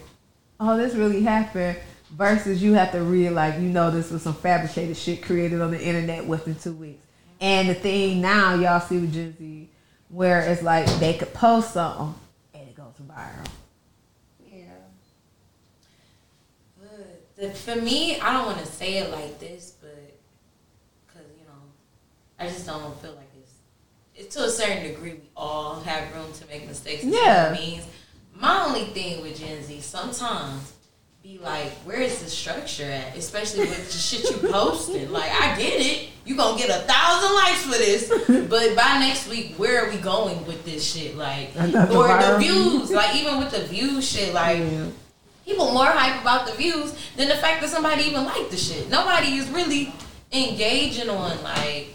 [0.59, 1.77] oh, this really happened?
[2.15, 5.71] Versus you have to realize, like, you know, this was some fabricated shit created on
[5.71, 7.06] the internet within two weeks.
[7.41, 9.69] And the thing now, y'all see with Gen Z,
[10.08, 12.15] where it's like they could post something
[12.54, 13.45] and it goes viral.
[14.49, 14.63] Yeah.
[16.80, 20.17] But the, for me, I don't want to say it like this, but
[21.06, 21.62] because you know,
[22.39, 23.51] I just don't feel like it's.
[24.15, 27.04] It's to a certain degree, we all have room to make mistakes.
[27.04, 27.51] Yeah.
[27.51, 27.86] Means
[28.34, 30.71] my only thing with Gen Z, sometimes
[31.25, 33.17] be like, where is the structure at?
[33.17, 35.09] Especially with the shit you posted.
[35.09, 36.09] Like, I get it.
[36.23, 38.09] You gonna get a thousand likes for this,
[38.47, 41.17] but by next week, where are we going with this shit?
[41.17, 42.91] Like, or the views.
[42.91, 44.59] Like, even with the views shit, like.
[44.59, 44.85] Yeah.
[45.45, 48.89] People more hype about the views than the fact that somebody even liked the shit.
[48.89, 49.93] Nobody is really
[50.31, 51.94] engaging on like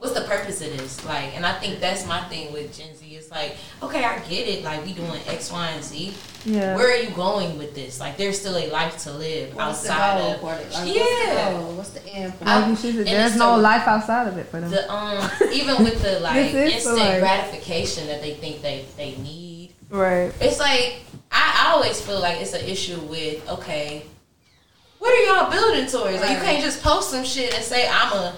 [0.00, 1.04] what's the purpose of this?
[1.04, 3.06] Like, and I think that's my thing with Gen Z.
[3.06, 4.64] It's like, okay, I get it.
[4.64, 6.14] Like, we doing X, Y, and Z.
[6.46, 6.74] Yeah.
[6.74, 8.00] Where are you going with this?
[8.00, 10.72] Like, there's still a life to live What's outside goal of for it?
[10.72, 11.52] Like, yeah.
[11.60, 12.00] What's the?
[12.00, 14.38] What's the end for I- Like you should- and there's no the- life outside of
[14.38, 14.70] it for them.
[14.70, 17.20] The um, even with the like This is the instant life.
[17.20, 19.74] gratification that they think they they need.
[19.90, 20.32] Right.
[20.40, 24.02] It's like I, I always feel like it's an issue with okay,
[24.98, 26.20] what are y'all building towards?
[26.20, 28.34] Like you can't just post some shit and say I'm a,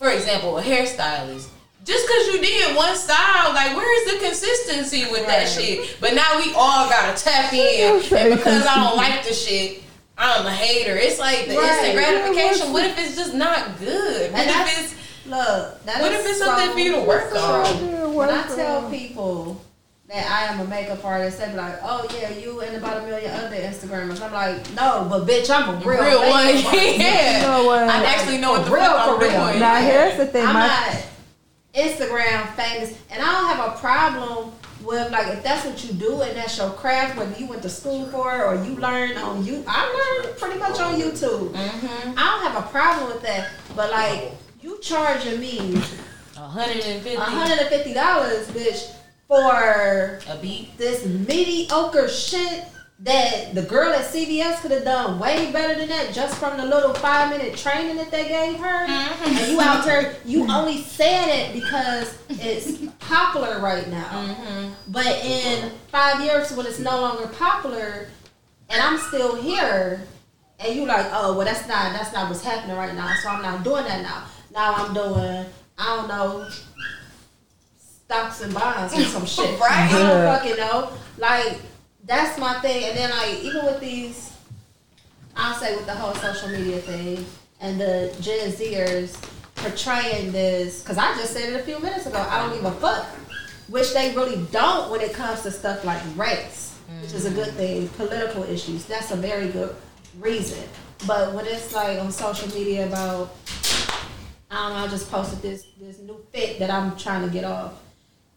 [0.00, 1.48] for example, a hairstylist.
[1.84, 5.96] Just cause you did one style, like where is the consistency with that shit?
[6.00, 9.82] But now we all gotta tap in, and because I don't like the shit,
[10.16, 10.96] I'm a hater.
[10.96, 11.70] It's like the Right.
[11.70, 12.72] instant gratification.
[12.72, 14.32] What if it's just not good?
[14.32, 14.94] What And if it's
[15.26, 17.78] Look, that What is if it's so something for you to work on?
[17.78, 18.10] true.
[18.10, 19.60] When I tell people
[20.10, 23.06] that I am a makeup artist, they be like, "Oh yeah, you and about a
[23.06, 26.46] million other Instagrammers." I'm like, "No, but bitch, I'm a real, real one?
[26.46, 26.64] artist.
[26.72, 27.36] yeah.
[27.40, 27.82] You know what?
[27.88, 29.46] I actually know what the Real fuck I'm for real.
[29.46, 29.60] doing.
[29.60, 30.46] Now here's the thing.
[30.46, 31.06] I'm My, not
[31.74, 34.52] Instagram famous, and I don't have a problem
[34.84, 37.68] with like if that's what you do and that's your craft, whether you went to
[37.68, 39.62] school for it or you learned on you.
[39.68, 41.50] I learned pretty much on YouTube.
[41.52, 42.14] Mm-hmm.
[42.16, 45.80] I don't have a problem with that, but like you charging me
[46.34, 47.14] $150.
[47.14, 48.94] $150, bitch,
[49.30, 50.76] for a beat.
[50.76, 52.64] this mediocre shit
[52.98, 56.66] that the girl at CVS could have done way better than that just from the
[56.66, 58.86] little five minute training that they gave her.
[58.88, 59.24] Mm-hmm.
[59.24, 64.26] And you out there, you only saying it because it's popular right now.
[64.26, 64.72] Mm-hmm.
[64.88, 68.08] But in five years, when it's no longer popular,
[68.68, 70.02] and I'm still here,
[70.58, 73.42] and you like, oh, well, that's not that's not what's happening right now, so I'm
[73.42, 74.24] not doing that now.
[74.52, 75.46] Now I'm doing,
[75.78, 76.50] I don't know,
[78.10, 79.58] stocks and bonds or some shit.
[79.60, 79.92] Right.
[79.92, 80.90] I don't fucking know.
[81.18, 81.60] Like
[82.04, 82.84] that's my thing.
[82.84, 84.36] And then like even with these,
[85.36, 87.24] I'll say with the whole social media thing
[87.60, 89.14] and the Gen Zers
[89.54, 92.18] portraying this, because I just said it a few minutes ago.
[92.18, 93.06] I don't give a fuck,
[93.68, 97.48] which they really don't when it comes to stuff like race, which is a good
[97.48, 97.56] mm-hmm.
[97.58, 97.88] thing.
[97.90, 98.86] Political issues.
[98.86, 99.76] That's a very good
[100.18, 100.64] reason.
[101.06, 103.36] But when it's like on social media about
[104.50, 107.44] I don't know, I just posted this this new fit that I'm trying to get
[107.44, 107.74] off.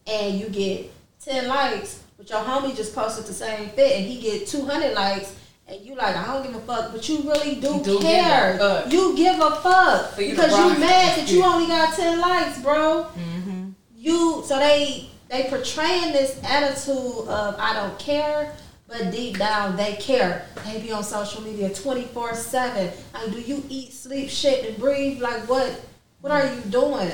[0.06, 4.20] And you get ten likes, but your homie just posted the same fit and he
[4.20, 5.34] get two hundred likes
[5.66, 8.58] and you like, I don't give a fuck, but you really do, do care.
[8.58, 8.92] fuck.
[8.92, 10.18] You give a fuck.
[10.18, 13.06] You because you mad that you only got ten likes, bro.
[13.16, 13.70] Mm-hmm.
[13.96, 18.54] You so they they portraying this attitude of I don't care,
[18.86, 20.44] but deep down they care.
[20.66, 22.90] They be on social media twenty four seven.
[23.14, 25.22] Like, do you eat, sleep, shit, and breathe?
[25.22, 25.80] Like, what?
[26.20, 27.10] What are you doing?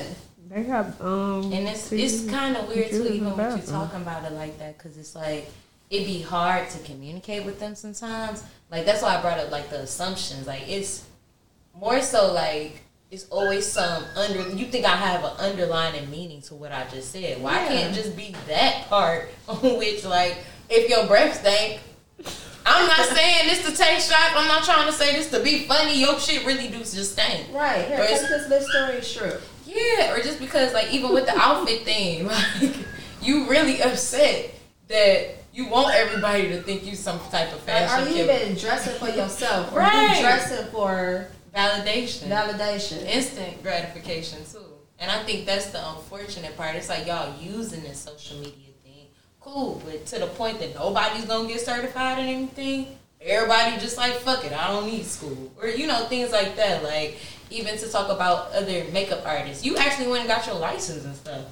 [0.50, 1.52] They have um.
[1.52, 3.66] And it's it's kind of weird too, even when you bathroom.
[3.66, 5.48] talking about it like that, because it's like
[5.90, 8.42] it'd be hard to communicate with them sometimes.
[8.70, 10.46] Like that's why I brought up like the assumptions.
[10.46, 11.04] Like it's
[11.74, 14.50] more so like it's always some under.
[14.50, 17.40] You think I have an underlying meaning to what I just said?
[17.40, 21.80] Why can't it just be that part on which like if your breath stink.
[22.66, 24.34] I'm not saying this to take shots.
[24.36, 25.98] I'm not trying to say this to be funny.
[26.00, 27.46] Your shit really do just stink.
[27.52, 29.42] Right here, take it's- this story is strip.
[29.74, 32.74] Yeah, or just because like even with the outfit thing, like
[33.22, 34.50] you really upset
[34.88, 38.33] that you want everybody to think you some type of Like, fashion are you killer.
[38.40, 39.72] even dressing for yourself?
[39.72, 40.16] Or Right.
[40.16, 43.04] you dressing for validation, validation?
[43.06, 44.59] instant gratification too.
[44.98, 46.76] And I think that's the unfortunate part.
[46.76, 49.06] It's like y'all using this social media thing,
[49.40, 52.98] cool, but to the point that nobody's gonna get certified in anything.
[53.22, 56.83] Everybody just like fuck it, I don't need school, or you know things like that.
[56.83, 57.18] Like
[57.50, 61.14] even to talk about other makeup artists, you actually went and got your license and
[61.14, 61.44] stuff.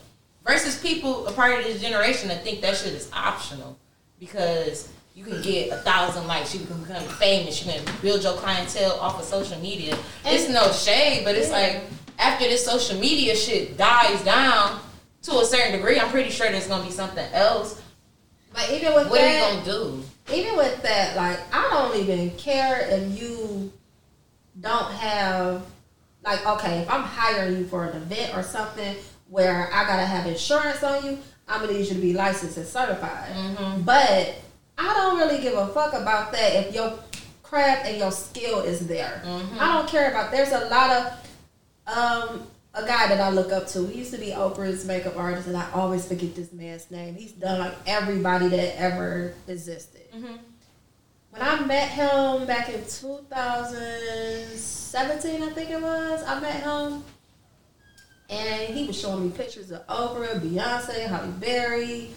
[0.46, 3.78] Versus people a part of this generation that think that shit is optional
[4.18, 8.34] because you can get a thousand likes, you can become famous, you can build your
[8.34, 9.98] clientele off of social media.
[10.24, 11.82] it's no shade, but it's like
[12.18, 14.80] after this social media shit dies down
[15.22, 17.82] to a certain degree, I'm pretty sure there's gonna be something else.
[18.55, 20.03] But even with What are you gonna do?
[20.32, 23.72] even with that, like I don't even care if you
[24.61, 25.62] don't have
[26.29, 28.97] like okay, if I'm hiring you for an event or something
[29.29, 31.18] where I gotta have insurance on you,
[31.49, 33.31] I'm gonna need you to be licensed and certified.
[33.33, 33.83] Mm-hmm.
[33.83, 34.35] But
[34.76, 36.99] I don't really give a fuck about that if your
[37.43, 39.22] craft and your skill is there.
[39.24, 39.59] Mm-hmm.
[39.59, 40.31] I don't care about.
[40.31, 43.87] There's a lot of um a guy that I look up to.
[43.87, 47.14] He used to be Oprah's makeup artist, and I always forget this man's name.
[47.16, 50.12] He's done like everybody that ever existed.
[50.14, 50.37] Mm-hmm.
[51.31, 57.05] When I met him back in 2017, I think it was, I met him.
[58.31, 62.11] And he was showing me pictures of Oprah, Beyonce, Halle Berry,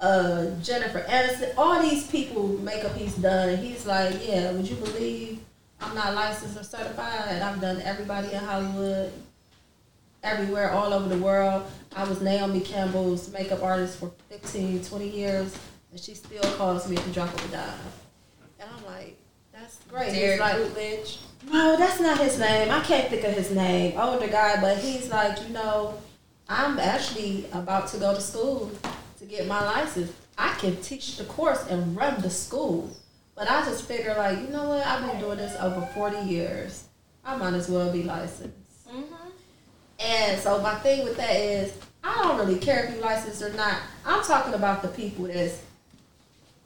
[0.00, 3.50] uh, Jennifer Aniston, all these people makeup he's done.
[3.50, 5.38] And he's like, yeah, would you believe
[5.80, 7.28] I'm not licensed or certified?
[7.28, 9.12] And I've done everybody in Hollywood,
[10.22, 11.64] everywhere, all over the world.
[11.94, 15.56] I was Naomi Campbell's makeup artist for 15, 20 years.
[15.92, 17.78] And she still calls me to drop a dime.
[18.64, 19.16] And I'm like,
[19.52, 20.12] that's great.
[20.12, 20.56] He's Derek like,
[21.50, 22.70] no, that's not his name.
[22.70, 23.98] I can't think of his name.
[23.98, 25.98] Older guy, but he's like, you know,
[26.48, 28.70] I'm actually about to go to school
[29.18, 30.12] to get my license.
[30.38, 32.96] I can teach the course and run the school.
[33.34, 34.86] But I just figure like, you know what?
[34.86, 36.84] I've been doing this over 40 years.
[37.24, 38.88] I might as well be licensed.
[38.88, 39.28] Mm-hmm.
[40.00, 43.52] And so my thing with that is, I don't really care if you're licensed or
[43.54, 43.80] not.
[44.04, 45.63] I'm talking about the people that's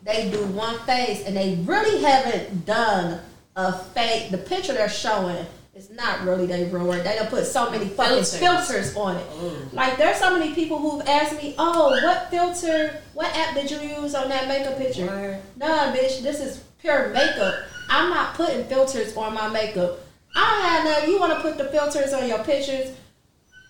[0.03, 3.21] they do one face and they really haven't done
[3.57, 4.31] a fake.
[4.31, 5.45] The picture they're showing
[5.75, 7.05] is not really they real work.
[7.05, 8.37] They don't put so many fucking Filters.
[8.39, 9.31] filters, on it.
[9.31, 9.73] Mm.
[9.73, 13.01] Like there's so many people who've asked me, "Oh, what filter?
[13.15, 17.55] What app did you use on that makeup picture?" Nah, bitch, this is pure makeup.
[17.89, 20.01] I'm not putting filters on my makeup.
[20.35, 21.11] I don't have none.
[21.11, 22.91] You want to put the filters on your pictures?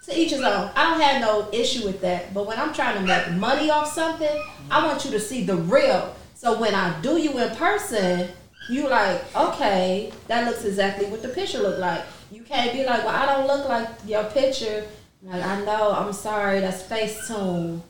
[0.07, 0.71] To each his own.
[0.75, 2.33] I don't have no issue with that.
[2.33, 5.57] But when I'm trying to make money off something, I want you to see the
[5.57, 6.15] real.
[6.39, 8.29] So when I do you in person,
[8.71, 12.05] you like, okay, that looks exactly what the picture looked like.
[12.31, 14.87] You can't be like, well, I don't look like your picture.
[15.21, 17.81] Like, I know, I'm sorry, that's Facetune.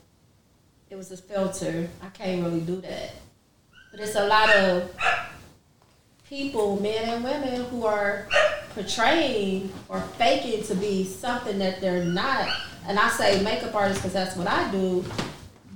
[0.88, 1.90] It was a filter.
[2.00, 3.16] I can't really do that.
[3.90, 4.96] But it's a lot of
[6.26, 8.28] people, men and women, who are
[8.70, 12.48] portraying or faking to be something that they're not.
[12.86, 15.04] And I say makeup artist because that's what I do.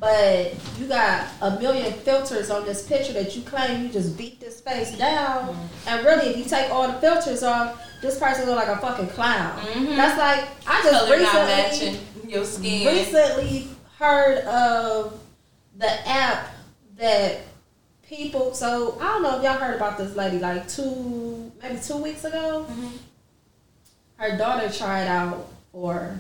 [0.03, 4.40] But you got a million filters on this picture that you claim you just beat
[4.40, 5.46] this face down.
[5.46, 5.88] Mm-hmm.
[5.88, 9.11] And really, if you take all the filters off, this person look like a fucking
[9.11, 9.57] clown.
[9.61, 9.94] Mm-hmm.
[9.94, 11.98] That's like I just Color recently matching
[12.28, 12.86] your skin.
[12.88, 15.20] recently heard of
[15.76, 16.48] the app
[16.96, 17.42] that
[18.03, 21.98] people so I don't know if y'all heard about this lady like two maybe two
[21.98, 22.66] weeks ago.
[22.68, 22.88] Mm-hmm.
[24.16, 26.18] Her daughter tried out for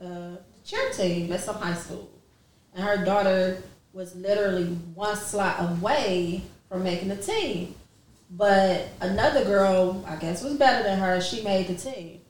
[0.00, 2.10] uh, the cheer team at some high school,
[2.74, 3.62] and her daughter
[3.92, 7.74] was literally one slot away from making the team.
[8.30, 11.20] But another girl, I guess, was better than her.
[11.20, 12.20] She made the team.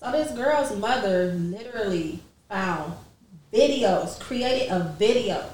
[0.00, 2.94] So this girl's mother literally found
[3.52, 5.44] videos, created a video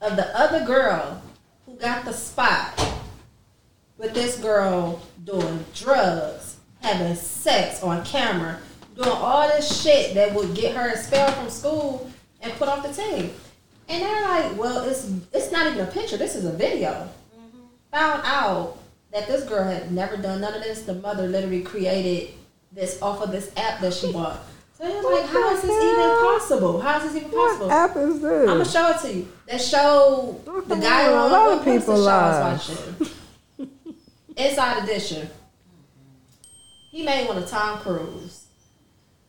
[0.00, 1.22] of the other girl
[1.66, 2.94] who got the spot
[3.98, 8.58] with this girl doing drugs, having sex on camera,
[8.96, 12.92] doing all this shit that would get her expelled from school and put off the
[12.92, 13.30] team.
[13.90, 16.16] And they're like, well, it's it's not even a picture.
[16.16, 17.08] This is a video.
[17.36, 17.58] Mm-hmm.
[17.90, 18.78] Found out
[19.12, 20.82] that this girl had never done none of this.
[20.82, 22.34] The mother literally created
[22.70, 24.40] this off of this app that she bought.
[24.78, 26.80] So they're like, how is this even possible?
[26.80, 27.70] How is this even What possible?
[27.72, 29.28] app is I'm gonna show it to you.
[29.48, 32.52] That show the guy on, a lot what of the people show I lie.
[32.52, 32.68] was
[33.58, 33.68] watching?
[34.36, 35.28] Inside Edition.
[36.92, 38.46] He made one of Tom Cruise.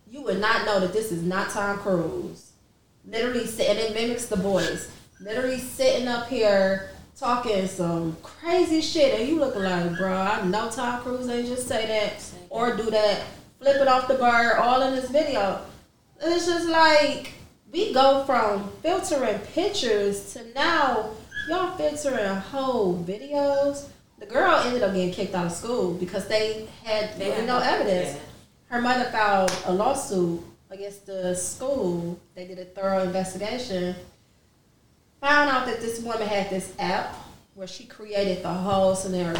[0.09, 2.50] You would not know that this is not Tom Cruise.
[3.05, 4.89] Literally, sitting and it mimics the boys,
[5.21, 10.67] Literally sitting up here talking some crazy shit, and you looking like, bro, I know
[10.71, 13.21] Tom Cruise ain't just say that or do that.
[13.59, 15.61] Flip it off the bird, all in this video.
[16.19, 17.33] It's just like
[17.71, 21.11] we go from filtering pictures to now
[21.47, 23.89] y'all filtering whole videos.
[24.17, 27.59] The girl ended up getting kicked out of school because they had They really no
[27.59, 28.19] evidence.
[28.69, 30.41] Her mother filed a lawsuit
[30.71, 32.19] against the school.
[32.33, 33.93] They did a thorough investigation.
[35.19, 37.15] Found out that this woman had this app
[37.53, 39.39] where she created the whole scenario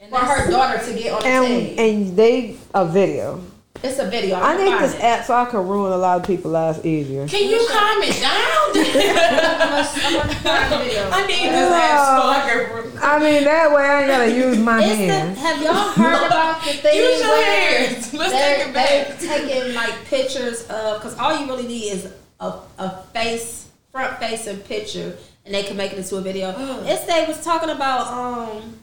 [0.00, 1.46] And for her daughter to get on the And
[1.76, 1.78] team.
[1.78, 3.42] and they a video.
[3.84, 4.36] It's a video.
[4.36, 5.02] I I'm need this it.
[5.02, 7.28] app so I can ruin a lot of people's lives easier.
[7.28, 8.64] Can you calm it down?
[8.72, 11.10] I'm gonna, I'm gonna find the video.
[11.10, 12.74] I need this app so I can.
[12.74, 15.38] Ruin I mean that way I ain't gotta use my It's the, hands.
[15.38, 18.14] have y'all heard about the thing Use your where hands.
[18.14, 19.18] Let's they're, take it they're back.
[19.50, 22.10] taking like pictures of because all you really need is
[22.40, 25.14] a, a face front facing picture
[25.44, 26.54] and they can make it into a video.
[26.86, 28.78] It's they was talking about um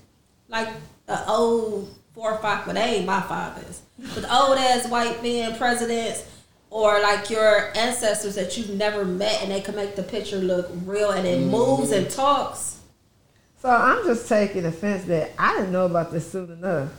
[0.47, 0.70] like
[1.08, 5.22] the old four or five, but they ain't my fathers, but the old ass white
[5.24, 6.26] men presidents.
[6.74, 10.72] Or like your ancestors that you've never met, and they can make the picture look
[10.86, 11.51] real, and it mm-hmm.
[11.51, 12.80] moves and talks.
[13.62, 16.89] So I'm just taking offense that I didn't know about this soon enough.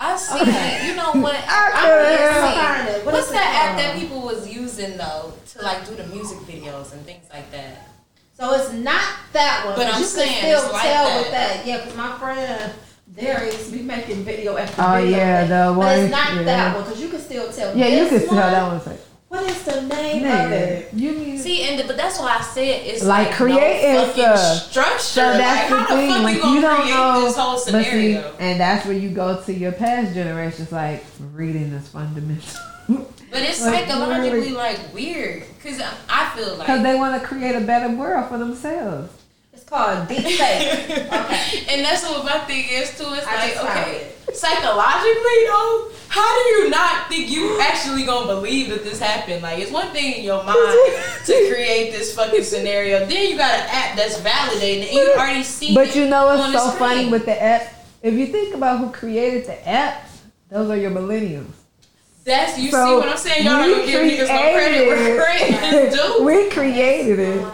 [0.00, 0.84] I see it.
[0.88, 1.34] You know what?
[1.34, 3.00] I I'm could've- gonna Find it.
[3.00, 3.06] see.
[3.06, 6.92] What What's that app that people was using though to like do the music videos
[6.92, 7.88] and things like that?
[8.34, 9.02] So it's not
[9.32, 9.74] that one.
[9.74, 11.22] But I'm you saying can still it's like tell that.
[11.22, 11.66] with that.
[11.66, 12.72] Yeah, because my friend
[13.20, 15.16] Darius be making video after Oh, video.
[15.16, 15.48] yeah, of it.
[15.74, 16.42] the But it's not yeah.
[16.44, 17.76] that one because you can still tell.
[17.76, 19.00] Yeah, you this can tell that one's like.
[19.28, 20.88] What is the name of it?
[20.94, 24.22] you mean See, and but that's why I said it's Like, like, creating no fucking
[24.24, 24.70] stuff.
[24.70, 24.98] structure.
[25.00, 26.08] So that's like, the how thing.
[26.08, 28.34] the fuck like you gonna you don't create know, this whole but see, scenario?
[28.40, 30.72] and that's where you go to your past generations.
[30.72, 31.04] Like
[31.34, 32.58] reading is fundamental
[32.88, 37.28] But it's Like, psychologically really- like weird because I feel like because they want to
[37.28, 39.12] create a better world for themselves.
[39.68, 40.90] Called deep fake.
[40.90, 41.64] okay.
[41.70, 43.04] And that's what my thing is too.
[43.12, 48.70] It's I like, okay, psychologically though, how do you not think you actually gonna believe
[48.70, 49.42] that this happened?
[49.42, 50.56] Like, it's one thing in your mind
[51.26, 53.04] to create this fucking scenario.
[53.06, 55.74] Then you got an app that's validated and you already see.
[55.74, 56.78] But you know what's so screen.
[56.78, 57.74] funny with the app?
[58.02, 60.08] If you think about who created the app,
[60.48, 61.50] those are your millennials.
[62.24, 63.44] That's you So, see what I'm saying?
[63.44, 66.24] Y'all gonna give niggas no credit where credit is due.
[66.24, 67.46] we created it.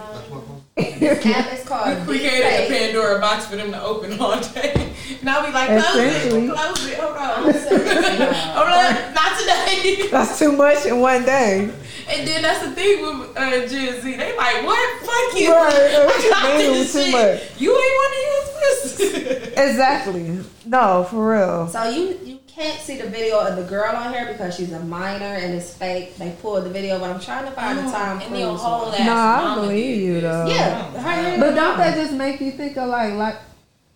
[0.76, 2.92] This app is called We deep created a fake.
[2.92, 4.92] Pandora box for them to open all day.
[5.22, 6.46] Now we like close Essentially.
[6.48, 6.98] it, close it.
[6.98, 10.08] Hold on, hold on, not today.
[10.10, 11.70] That's too much in one day.
[12.08, 14.16] And then that's the thing with uh, Gen Z.
[14.16, 15.00] They like, what?
[15.00, 15.50] Fuck you.
[15.52, 17.12] Right, what you I got mean this too shit.
[17.12, 17.60] much?
[17.60, 19.48] You ain't want to use this.
[19.56, 20.40] Exactly.
[20.66, 21.68] No, for real.
[21.68, 24.80] So you you can't see the video of the girl on here because she's a
[24.80, 26.16] minor and it's fake.
[26.16, 28.20] They pulled the video, but I'm trying to find the time.
[28.20, 28.92] and they'll Cruise hold one.
[28.92, 29.06] that.
[29.06, 30.46] No, I don't believe you though.
[30.46, 31.76] Yeah, her But don't mama.
[31.78, 33.36] that just make you think of like like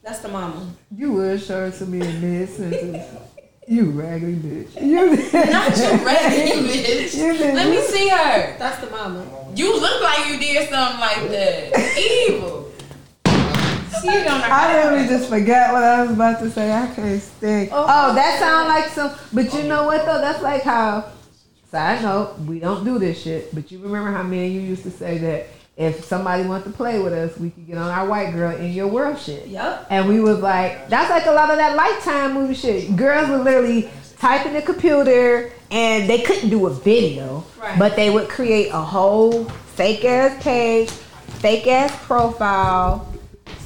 [0.02, 0.66] That's the mama.
[0.96, 3.04] you would show it to me in mid sentence?
[3.70, 4.80] You raggedy bitch.
[4.80, 5.11] You
[5.52, 7.14] Not you ready, bitch.
[7.14, 8.56] You Let me see her.
[8.59, 9.26] That's the mama.
[9.54, 11.98] You look like you did something like that.
[11.98, 12.67] Evil.
[13.95, 14.53] On her.
[14.53, 16.72] I literally just forgot what I was about to say.
[16.72, 17.70] I can't think.
[17.72, 19.12] Oh, that sounds like some.
[19.32, 20.20] But you know what though?
[20.20, 21.12] That's like how.
[21.70, 23.55] Side note: We don't do this shit.
[23.55, 26.70] But you remember how me and you used to say that if somebody wanted to
[26.70, 29.47] play with us, we could get on our white girl in your world shit.
[29.47, 29.86] Yep.
[29.91, 32.97] And we was like, that's like a lot of that Lifetime movie shit.
[32.97, 37.78] Girls were literally type in the computer and they couldn't do a video, Right.
[37.78, 43.07] but they would create a whole fake ass page, fake ass profile,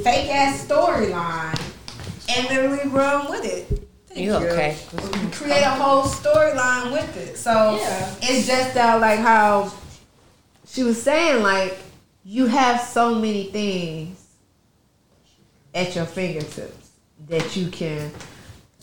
[0.03, 1.59] fake ass storyline,
[2.37, 3.89] and literally run with it.
[4.07, 4.77] Thank You okay?
[5.33, 7.37] Create a whole storyline with it.
[7.39, 8.15] So Yeah.
[8.21, 9.73] it's just uh, like how
[10.67, 11.79] she was saying, like
[12.25, 14.19] you have so many things
[15.75, 16.91] at your fingertips
[17.29, 18.11] that you can.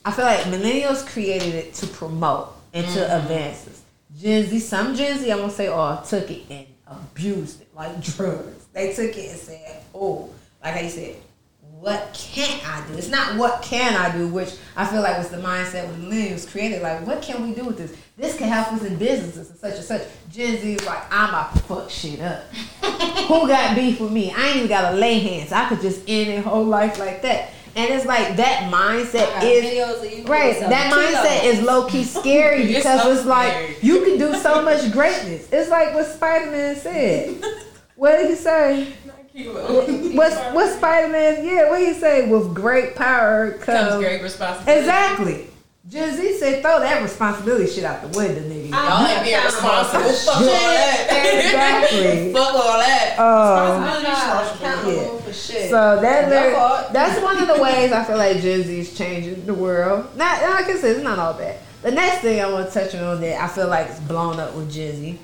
[0.05, 3.81] I feel like millennials created it to promote and to advance us.
[4.19, 8.01] Gen Z, some Gen Z, I'm gonna say, all took it and abused it like
[8.15, 8.65] drugs.
[8.73, 10.29] They took it and said, "Oh,
[10.63, 11.15] like I said,
[11.61, 15.29] what can't I do?" It's not what can I do, which I feel like was
[15.29, 16.81] the mindset when millennials created.
[16.81, 17.95] Like, what can we do with this?
[18.17, 20.01] This can help us in businesses and such and such.
[20.31, 22.43] Gen Z is like, I'm about to fuck shit up.
[23.27, 24.31] Who got beef with me?
[24.31, 25.51] I ain't even gotta lay hands.
[25.51, 27.51] I could just end their whole life like that.
[27.75, 30.59] And it's like that mindset is right.
[30.59, 33.75] That mindset is low key scary because so it's like scary.
[33.81, 35.47] you can do so much greatness.
[35.51, 37.41] It's like what Spider Man said.
[37.95, 38.93] What did he say?
[39.33, 41.45] What's what Spider Man?
[41.45, 42.27] Yeah, what he say?
[42.29, 44.79] With great power Comes comes great responsibility.
[44.81, 45.45] exactly.
[45.87, 48.69] Gen Z said, throw that responsibility shit out the window, nigga.
[48.69, 50.03] Y'all ain't being responsible.
[50.13, 51.41] Fuck all that.
[51.45, 52.33] Exactly.
[52.33, 53.15] Fuck all that.
[53.17, 53.81] Oh.
[53.81, 55.17] I'm Yeah.
[55.19, 55.69] for shit.
[55.71, 58.95] So that Your there, that's one of the ways I feel like Gen Z is
[58.95, 60.15] changing the world.
[60.15, 61.57] Not like I said, it's not all bad.
[61.81, 64.53] The next thing I want to touch on that I feel like it's blown up
[64.53, 65.19] with Gen Z,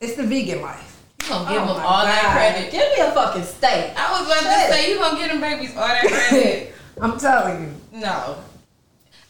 [0.00, 0.95] it's the vegan life.
[1.26, 2.70] You gonna give Oh them all that credit.
[2.70, 3.92] Give me a fucking steak.
[3.96, 4.66] I was about Shit.
[4.68, 6.74] to say you gonna give them babies all that credit.
[7.00, 8.00] I'm telling you.
[8.00, 8.36] No.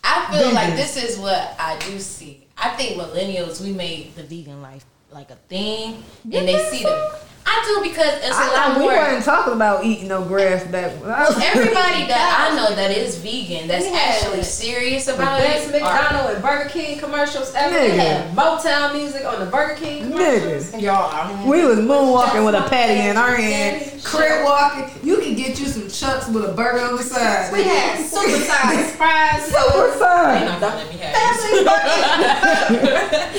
[0.05, 2.47] I feel like this is what I do see.
[2.59, 7.19] I think millennials, we made the vegan life like a thing, and they see the.
[7.49, 8.95] I do because it's a I lot know we more.
[8.97, 10.91] weren't talking about eating no grass back.
[10.93, 13.95] Everybody that I know that is vegan, that's Yeah.
[13.97, 15.81] actually serious The about best it.
[15.81, 17.73] are- McDonald and Burger King commercials ever.
[17.73, 20.73] They had Motown music on the Burger King commercials.
[20.73, 20.83] Nigga.
[20.83, 24.91] Y'all, We was moonwalking with a patty in our hand, crib walking.
[25.05, 27.53] You can get you some chucks with a burger on the side.
[27.53, 29.45] We had super size fries.
[29.47, 30.61] super they side.
[30.61, 31.15] not let me have.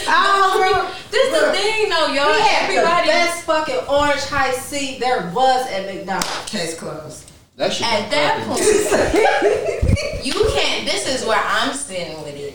[0.10, 0.92] I don't know.
[1.12, 2.34] This is the thing though, y'all.
[2.34, 6.50] We had the Everybody best fucking orange Hi-C there was at McDonald's.
[6.50, 7.32] Case closed.
[7.56, 8.60] That shit at that point,
[10.26, 10.86] you can't.
[10.86, 12.54] This is where I'm standing with it.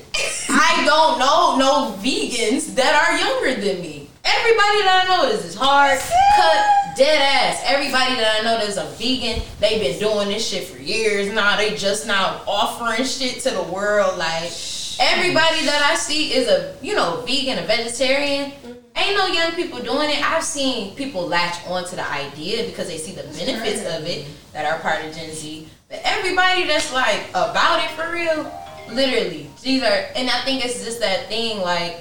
[0.48, 4.09] I don't know no vegans that are younger than me.
[4.24, 7.62] Everybody that I know is is hard cut, dead ass.
[7.66, 11.57] Everybody that I know that's a vegan, they've been doing this shit for years now.
[11.57, 14.18] They just now offering shit to the world.
[14.18, 14.53] Like
[15.03, 18.53] everybody that I see is a you know vegan, a vegetarian.
[18.94, 20.22] Ain't no young people doing it.
[20.22, 24.66] I've seen people latch onto the idea because they see the benefits of it that
[24.70, 25.66] are part of Gen Z.
[25.88, 28.50] But everybody that's like about it for real,
[28.94, 30.05] literally, these are.
[30.14, 32.00] And I think it's just that thing like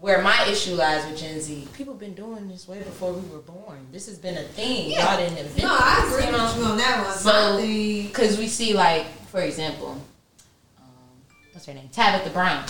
[0.00, 1.68] where my issue lies with Gen Z.
[1.74, 3.86] People been doing this way before we were born.
[3.92, 4.90] This has been a thing.
[4.90, 6.44] Y'all didn't invent No, I agree you know?
[6.44, 7.16] with you on that one.
[7.16, 7.58] So-
[8.08, 9.96] Because we see, like, for example,
[11.62, 11.88] what's her name?
[11.92, 12.64] Tabitha Brown.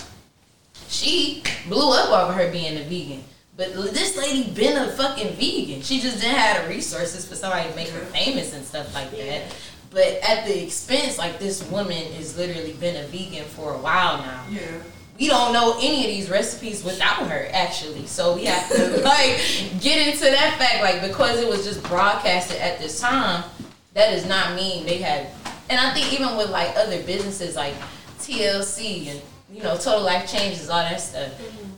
[0.88, 3.24] She blew up over her being a vegan.
[3.56, 5.80] But this lady been a fucking vegan.
[5.80, 9.10] She just didn't have the resources for somebody to make her famous and stuff like
[9.12, 9.44] that.
[9.90, 14.18] But at the expense, like this woman has literally been a vegan for a while
[14.18, 14.60] now Yeah.
[15.18, 19.38] we don't know any of these recipes without her actually so we have to like
[19.80, 23.44] get into that fact like because it was just broadcasted at this time
[23.92, 25.26] that does not mean they had
[25.68, 27.74] and i think even with like other businesses like
[28.26, 29.20] tlc and
[29.52, 31.32] you know total life changes all that stuff.
[31.32, 31.70] Mm-hmm.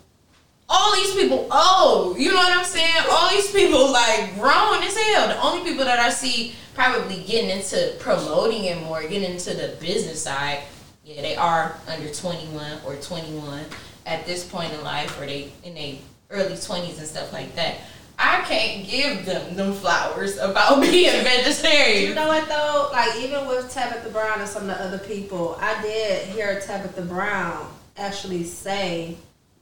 [0.69, 3.05] All these people oh you know what i'm saying?
[3.11, 5.29] All these people like grown as hell.
[5.29, 9.77] The only people that i see probably getting into promoting it more getting into the
[9.81, 10.65] business side
[11.05, 13.65] yeah, they are under 21 or 21
[14.07, 15.97] at this point in life, or they in their
[16.31, 17.77] early 20s and stuff like that.
[18.19, 22.09] I can't give them them flowers about being vegetarian.
[22.09, 22.89] You know what though?
[22.93, 27.03] Like even with Tabitha Brown and some of the other people, I did hear Tabitha
[27.03, 29.17] Brown actually say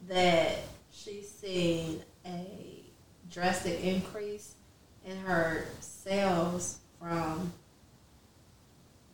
[0.08, 0.56] that
[0.90, 2.82] she's seen a
[3.30, 4.52] drastic increase
[5.04, 7.52] in her sales from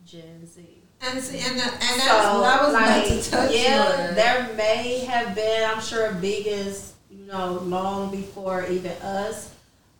[0.05, 0.65] Gen Z.
[1.01, 4.07] And see, and, that- and that's So, what I was like, about to touch yeah,
[4.09, 4.15] on.
[4.15, 6.91] there may have been, I'm sure, vegans,
[7.29, 9.53] you know, long before even us.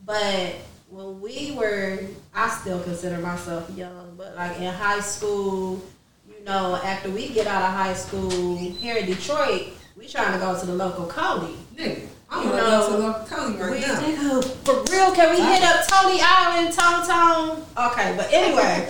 [0.04, 0.56] But
[0.90, 2.00] when we were,
[2.34, 5.80] I still consider myself young, but like in high school,
[6.28, 10.40] you know, after we get out of high school here in Detroit, we trying to
[10.40, 11.56] go to the local county.
[11.76, 14.00] Nigga, I'm You gonna know, go to local county right We, now.
[14.00, 17.66] nigga, for real, can we hit up Tony Island, Tone Tone?
[17.92, 18.90] Okay, but anyway.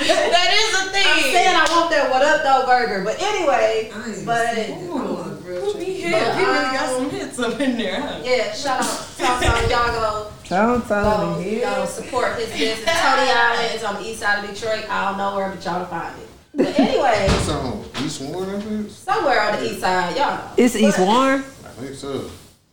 [0.00, 1.04] that is a thing.
[1.06, 3.90] I'm saying I want that what up though burger, but anyway,
[4.24, 5.19] but
[5.52, 5.70] even seen that.
[5.70, 5.82] I'm on a real trip.
[5.82, 8.20] he, hit, he really got some hits up in there, huh?
[8.24, 12.84] yeah, shout out, shout out, y'all go, Don't go, tell you know, support his business.
[12.84, 14.88] Tony Island is on the east side of Detroit.
[14.90, 16.28] I don't know where, but y'all to find it.
[16.54, 18.90] But anyway, It's on East Warren, I think.
[18.90, 20.50] somewhere on the east side, y'all know.
[20.56, 21.40] It's East But Warren.
[21.40, 22.30] I think so.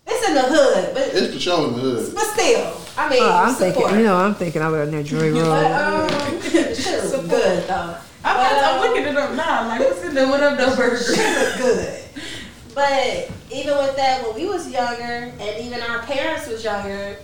[0.09, 2.15] It's in the hood, but It's for sure in the hood.
[2.15, 3.75] but still, I mean, Oh, I'm support.
[3.75, 5.71] thinking, you know, I'm thinking over near Drury But Road.
[5.71, 7.97] um, the shit good though.
[8.23, 9.61] I'm, But, I'm um, looking it up now.
[9.61, 10.95] I'm like, what's in the what up, though burger?
[11.11, 11.97] look good.
[12.78, 17.17] But even with that, when we was younger, and even our parents was younger,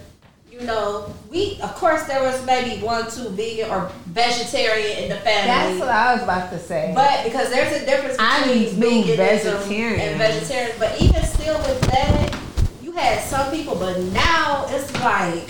[0.52, 5.18] you know, we of course there was maybe one, two vegan or vegetarian in the
[5.18, 5.78] family.
[5.78, 6.92] That's what I was about to say.
[6.96, 10.00] but because there's a difference between veganism vegetarian.
[10.00, 10.76] and vegetarian.
[10.80, 12.36] But even still with that,
[12.82, 15.48] you had some people, but now it's like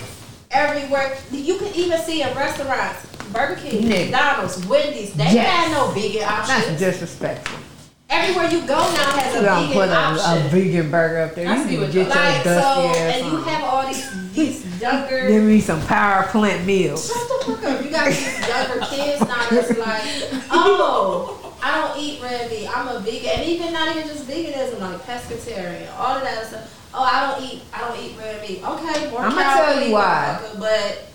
[0.50, 1.16] everywhere.
[1.32, 3.88] You can even see in restaurants, Burger King.
[3.88, 5.14] McDonald's, Wendy's.
[5.14, 5.46] They Yes.
[5.48, 6.66] had no vegan options.
[6.66, 7.63] That's disrespectful.
[8.10, 11.48] Everywhere you go now has a vegan put a, a vegan burger up there.
[11.48, 13.64] I You see need to what get your like so, dusty ass and you have
[13.64, 15.28] all these these younger.
[15.28, 17.06] Give me some power plant meals.
[17.08, 17.84] Shut the fuck up.
[17.84, 22.68] You got these younger kids now that's like, oh, I don't eat red meat.
[22.68, 26.88] I'm a vegan, and even not even just veganism, like pescatarian, all of that stuff.
[26.92, 27.62] Oh, I don't eat.
[27.72, 28.62] I don't eat red meat.
[28.62, 30.40] Okay, more I'ma tell you why.
[30.58, 31.06] But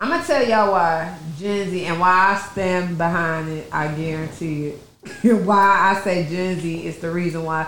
[0.00, 3.68] I'm gonna tell y'all why Gen Z and why I stand behind it.
[3.72, 4.78] I guarantee it.
[5.22, 7.66] why I say Gen Z is the reason why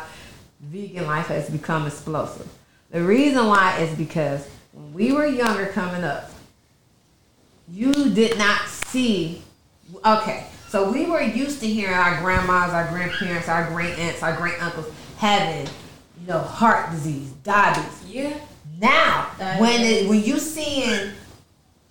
[0.60, 2.48] vegan life has become explosive.
[2.90, 6.30] The reason why is because when we were younger coming up,
[7.68, 9.42] you did not see.
[10.04, 14.36] Okay, so we were used to hearing our grandmas, our grandparents, our great aunts, our
[14.36, 15.66] great uncles having,
[16.20, 18.04] you know, heart disease, diabetes.
[18.06, 18.38] Yeah.
[18.80, 21.12] Now, when it, when you seeing,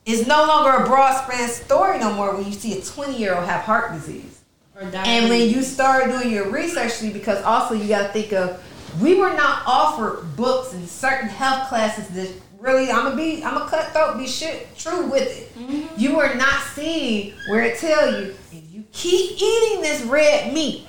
[0.06, 2.36] it's no longer a broad span story no more.
[2.36, 4.33] When you see a twenty year old have heart disease,
[4.80, 8.62] and when you start doing your research, because also you got to think of,
[9.02, 13.56] we were not offered books and certain health classes that really, I'm gonna be, I'm
[13.56, 15.56] gonna cut throat, be shit true with it.
[15.60, 16.00] Mm-hmm.
[16.00, 20.88] You are not seeing where it tell you if you keep eating this red meat,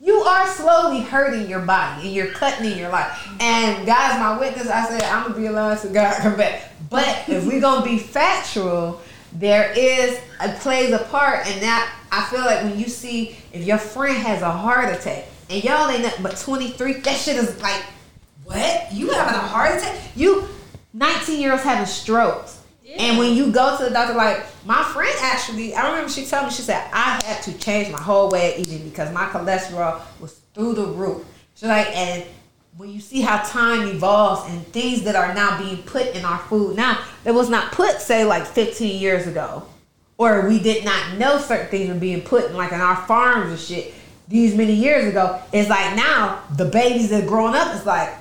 [0.00, 3.12] you are slowly hurting your body and you're cutting in your life.
[3.12, 3.40] Mm-hmm.
[3.40, 4.68] And God's my witness.
[4.68, 6.70] I said I'm gonna be alive so God come back.
[6.90, 9.00] But if we're gonna be factual,
[9.32, 13.64] there is it plays a part, and that I feel like when you see if
[13.64, 17.60] your friend has a heart attack and y'all ain't nothing but 23, that shit is
[17.60, 17.82] like,
[18.44, 18.92] what?
[18.92, 20.00] You having a heart attack?
[20.14, 20.46] You
[20.92, 22.60] 19 year olds having strokes.
[22.96, 26.44] And when you go to the doctor, like my friend actually, I remember she told
[26.44, 30.00] me, she said, I had to change my whole way of eating because my cholesterol
[30.20, 31.24] was through the roof.
[31.56, 32.24] She's like, and
[32.76, 36.38] when you see how time evolves and things that are now being put in our
[36.38, 39.64] food now that was not put say like 15 years ago
[40.18, 43.50] or we did not know certain things were being put in like in our farms
[43.50, 43.94] and shit
[44.28, 45.40] these many years ago.
[45.52, 48.14] It's like now the babies that are growing up it's like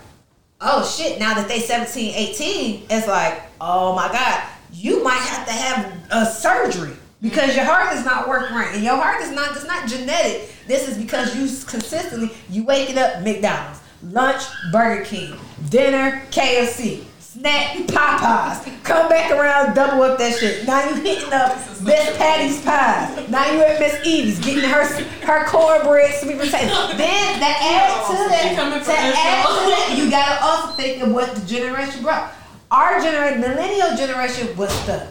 [0.62, 5.46] oh shit now that they 17 18 it's like oh my god you might have
[5.46, 8.76] to have a surgery because your heart is not working right.
[8.76, 10.50] And your heart is not it's not genetic.
[10.68, 15.34] This is because you consistently you waking up mcdonald's lunch burger king
[15.70, 21.57] dinner kfc snack popeyes come back around double up that shit now you hitting up
[21.81, 24.86] miss patty's pies now you at miss evie's getting her
[25.25, 28.53] her cornbread sweet potato then that adds to that
[28.84, 29.69] to add to wall.
[29.69, 32.31] that you gotta also think of what the generation brought.
[32.69, 35.07] Our generation, millennial generation, was the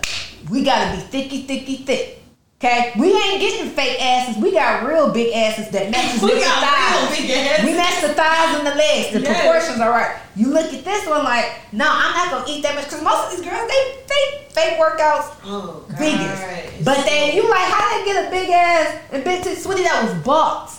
[0.50, 2.21] we gotta be thicky, thicky, thick.
[2.64, 4.40] Okay, we ain't getting fake asses.
[4.40, 7.64] We got real big asses that matches We the thighs.
[7.66, 9.12] We match the thighs and the legs.
[9.14, 9.40] The Yes.
[9.42, 10.16] proportions are right.
[10.36, 13.24] You look at this one like, no, I'm not gonna eat that much because most
[13.24, 15.98] of these girls they fake fake workouts Oh, God.
[15.98, 16.84] biggest.
[16.84, 20.04] But then you like, how they get a big ass and big titty sweetie that
[20.04, 20.70] was bought?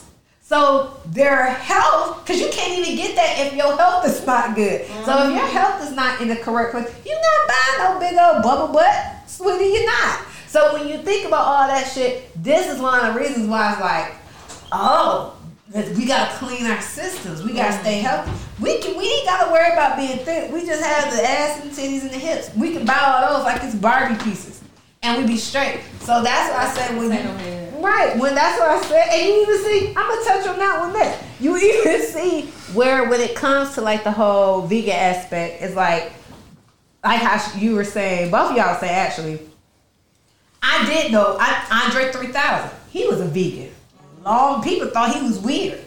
[0.41, 4.85] So their health, because you can't even get that if your health is not good.
[5.03, 8.17] So if your health is not in the correct place, you're not buying no big
[8.17, 9.65] old bubble butt, sweetie.
[9.73, 10.27] You're not.
[10.53, 13.71] So when you think about all that shit, this is one of the reasons why
[13.71, 14.13] it's like,
[14.71, 15.35] oh,
[15.73, 17.41] we gotta clean our systems.
[17.41, 18.05] We gotta stay mm-hmm.
[18.05, 18.31] healthy.
[18.61, 18.95] We can.
[18.95, 20.51] We ain't gotta worry about being thick.
[20.51, 22.55] We just have the ass and titties and the hips.
[22.55, 24.61] We can buy all those like it's Barbie pieces,
[25.01, 25.79] and we be straight.
[26.01, 27.81] So that's what I said when you.
[27.83, 30.79] Right, when that's what I said, and you even see, I'm gonna touch on that
[30.81, 31.23] one next.
[31.39, 32.41] You even see
[32.75, 36.13] where when it comes to like the whole vegan aspect, it's like,
[37.03, 39.39] like how you were saying, both of y'all say actually.
[40.63, 43.71] I did know, I, Andre 3000, he was a vegan.
[44.23, 45.79] Long people thought he was weird.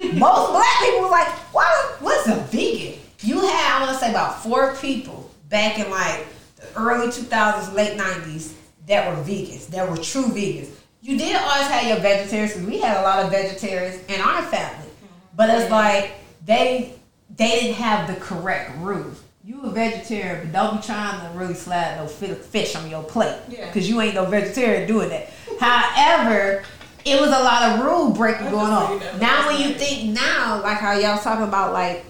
[0.00, 2.00] Most black people were like, what?
[2.00, 2.98] What's a vegan?
[3.20, 6.26] You had, I want to say, about four people back in like
[6.56, 8.54] the early 2000s, late 90s
[8.86, 10.70] that were vegans, that were true vegans.
[11.02, 14.88] You did always have your vegetarians, we had a lot of vegetarians in our family.
[15.34, 16.12] But it's like
[16.44, 16.94] they
[17.36, 19.22] they didn't have the correct rules.
[19.42, 23.36] You a vegetarian, but don't be trying to really slide no fish on your plate.
[23.48, 23.66] Yeah.
[23.66, 25.30] Because you ain't no vegetarian doing that.
[25.58, 26.62] However,
[27.06, 28.98] it was a lot of rule breaking going on.
[29.18, 32.04] Now when you think now, like how y'all talking about like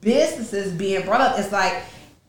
[0.00, 1.84] businesses being brought up, it's like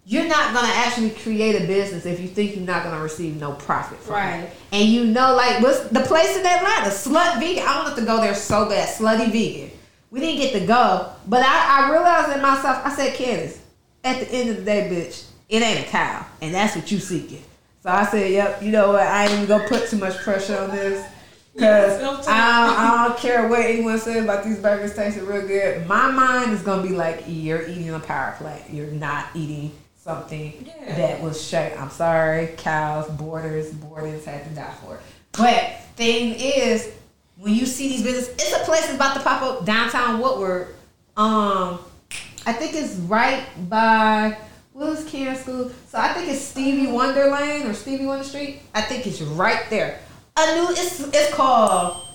[0.06, 3.54] you're not gonna actually create a business if you think you're not gonna receive no
[3.54, 4.40] profit from Right.
[4.42, 4.52] it.
[4.72, 6.90] And you know, like what's the place in Atlanta?
[6.92, 7.64] Slut vegan.
[7.68, 8.88] I wanted to go there so bad.
[8.88, 9.72] Slutty vegan.
[10.12, 12.86] We didn't get to go, but I, I realized in myself.
[12.86, 13.60] I said, Candace,
[14.04, 17.00] at the end of the day, bitch, it ain't a cow, and that's what you
[17.00, 17.44] seeking.
[17.82, 18.62] So I said, yep.
[18.64, 19.02] You know what?
[19.06, 21.06] I ain't even gonna put too much pressure on this.
[21.54, 25.46] Cause Yes, I, don't, I don't care what anyone says about these burgers tasting real
[25.46, 25.86] good.
[25.86, 28.64] My mind is gonna be like, you're eating a power plant.
[28.72, 30.96] You're not eating something Yeah.
[30.96, 31.80] that was shaped.
[31.80, 35.02] I'm sorry, cows, borders, borders had to die for it.
[35.34, 36.92] But thing is,
[37.38, 40.74] when you see these businesses, it's a place that's about to pop up downtown Woodward.
[41.18, 41.80] Um,
[42.46, 44.38] I think it's right by
[44.74, 45.72] Willis Care School.
[45.88, 48.62] So I think it's Stevie Wonder Lane or Stevie Wonder Street.
[48.74, 50.00] I think it's right there.
[50.36, 52.06] A new it's it's called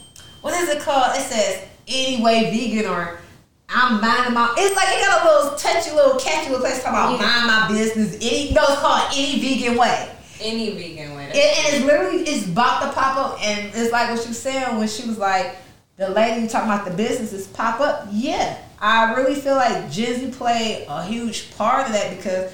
[0.40, 1.16] what is it called?
[1.16, 3.20] It says anyway vegan or
[3.68, 7.16] I'm minding my it's like it got a little touchy little catchy little place talking
[7.16, 8.14] about mind my business.
[8.16, 10.14] Any no, it's called any vegan way.
[10.40, 11.30] Any vegan way.
[11.34, 14.38] It, and it's literally it's about to pop up, and it's like what she was
[14.38, 15.56] saying when she was like,
[15.96, 18.08] the lady talking about the businesses pop up.
[18.10, 22.52] Yeah, I really feel like Gen Z played a huge part of that because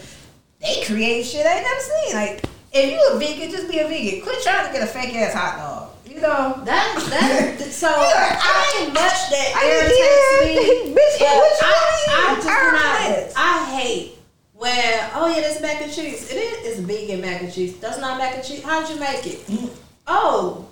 [0.60, 2.14] they create shit I ain't never seen.
[2.14, 4.22] Like, if you a vegan, just be a vegan.
[4.22, 5.90] Quit trying to get a fake ass hot dog.
[6.10, 6.62] You know.
[6.64, 10.94] That that so I ain't much that I irritates me.
[10.94, 13.36] Bitch, Yeah, what you I, I just.
[13.36, 14.18] I hate
[14.54, 16.30] when oh yeah, this mac and cheese.
[16.30, 17.78] It is it's vegan mac and cheese.
[17.78, 18.62] That's not mac and cheese.
[18.62, 19.46] How'd you make it?
[19.46, 19.70] Mm.
[20.06, 20.66] Oh,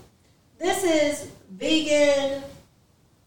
[0.59, 2.42] this is vegan.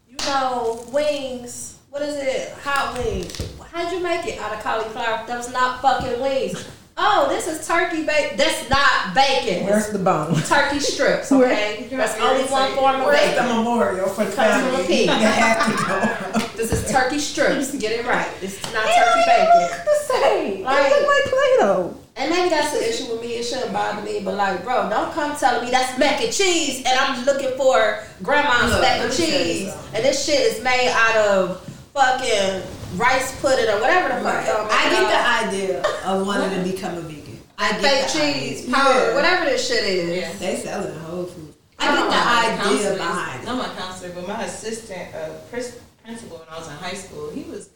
[0.09, 1.74] You know wings.
[1.95, 2.51] What is it?
[2.65, 3.55] Hot wings.
[3.71, 5.25] How'd you make it out of cauliflower?
[5.27, 6.67] That was not fucking wings.
[6.97, 8.35] Oh, this is turkey bacon.
[8.35, 9.63] That's not bacon.
[9.65, 10.35] Where's the bone?
[10.43, 11.31] turkey strips?
[11.31, 13.47] Okay, that's only one form of Where's the bacon.
[13.63, 15.03] memorial for the Comes from a family?
[15.03, 16.47] You have to go.
[16.57, 17.73] This is turkey strips.
[17.77, 18.29] Get it right.
[18.41, 19.61] This is not It turkey don't bacon.
[19.61, 20.63] look the same.
[20.65, 21.97] Like- it look like Play-Doh.
[22.17, 23.35] And maybe that's the issue with me.
[23.35, 26.83] It shouldn't bother me, but like, bro, don't come telling me that's mac and cheese,
[26.85, 30.39] and I'm looking for grandma's Look, mac and me tell you cheese, and this shit
[30.39, 31.64] is made out of
[31.95, 32.61] fucking
[32.97, 34.45] rice pudding or whatever the fuck.
[34.45, 37.39] y'all I it get the idea of wanting to become a vegan.
[37.57, 37.81] I of.
[37.81, 38.75] get fake the cheese, idea.
[38.75, 39.15] powder, Yeah.
[39.15, 40.17] whatever this shit is.
[40.21, 40.33] Yeah.
[40.33, 41.55] They sell it in Whole Foods.
[41.79, 43.49] I I'm get the idea behind it.
[43.49, 47.29] I'm a counselor, but my assistant uh, pris- principal when I was in high school,
[47.31, 47.69] he was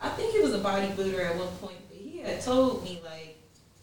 [0.00, 3.36] I think he was a bodybuilder at one point, but he had told me like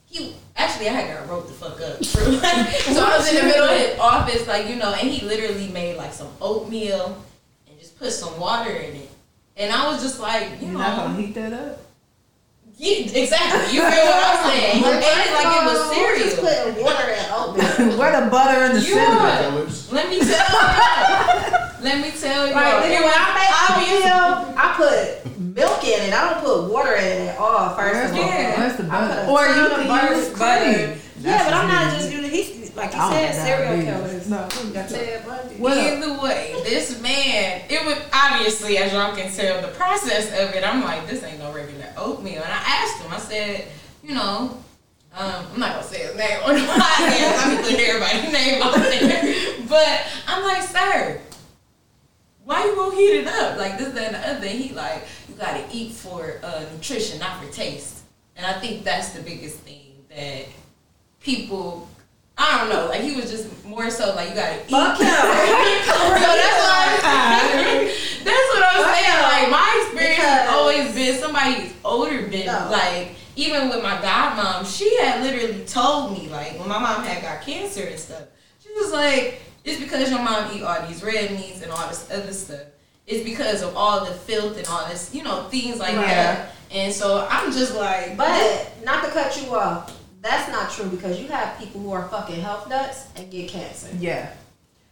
[0.10, 2.04] he actually I had got roped the fuck up.
[2.04, 5.68] so I was in the middle of his office, like you know, and he literally
[5.68, 7.24] made like some oatmeal
[7.70, 9.10] and just put some water in it,
[9.58, 11.80] and I was just like, you You're know, not gonna heat that up.
[12.78, 13.76] yeah, exactly.
[13.76, 14.76] You feel what I'm saying?
[14.78, 17.98] He made it like it was Just putting water in oatmeal.
[18.00, 19.18] Where the butter and the You cinnamon?
[19.18, 19.68] are.
[19.92, 21.58] Let me tell you.
[21.84, 22.54] Let me tell you.
[22.54, 26.14] Like nigga, when I make oatmeal, I put milk in it.
[26.14, 27.76] I don't put water in it at all.
[27.76, 28.60] First of all, Yeah.
[28.60, 29.26] Where's the I butter?
[29.26, 30.74] put Or you of can butter, use butter.
[30.88, 31.00] cream.
[31.22, 32.30] Yeah, but I'm not That's just using.
[32.32, 34.28] He's like you said, have cereal diabetes.
[34.28, 34.30] killers.
[34.30, 34.74] No.
[34.74, 35.56] Got Ted Bundy.
[35.56, 35.84] What up?
[35.84, 40.64] Either way, this man, it was obviously, as y'all can tell, the process of it,
[40.64, 42.44] I'm like, this ain't no regular oatmeal.
[42.44, 43.68] And I asked him, I said,
[44.04, 44.58] you know,
[45.14, 47.46] um, I'm not gonna say his name on the podcast.
[47.48, 49.66] I'm putting everybody's name out there.
[49.68, 51.20] But I'm like, sir,
[52.46, 53.58] why you won't heat it up?
[53.58, 54.48] Like this, that, and the other.
[54.48, 58.02] And he like, you gotta eat for uh, nutrition, not for taste.
[58.36, 60.46] And I think that's the biggest thing that
[61.22, 61.90] people.
[62.38, 62.88] I don't know.
[62.88, 64.70] Like he was just more so like you gotta eat.
[64.70, 65.08] Fuck him.
[65.08, 65.14] so
[66.18, 67.88] that's what I'm
[68.24, 69.22] That's what I'm saying.
[69.24, 72.70] Like my experience has always been somebody's older been No.
[72.72, 77.22] like even with my godmom, she had literally told me like when my mom had
[77.22, 78.24] got cancer and stuff,
[78.64, 82.10] she was like, it's because your mom eat all these red meats and all this
[82.12, 82.62] other stuff.
[83.06, 86.06] It's because of all the filth and all this, you know, things like Yeah.
[86.08, 86.56] that.
[86.72, 91.20] And so I'm just like, But not to cut you off, that's not true because
[91.20, 93.88] you have people who are fucking health nuts and get cancer.
[94.00, 94.30] Yeah,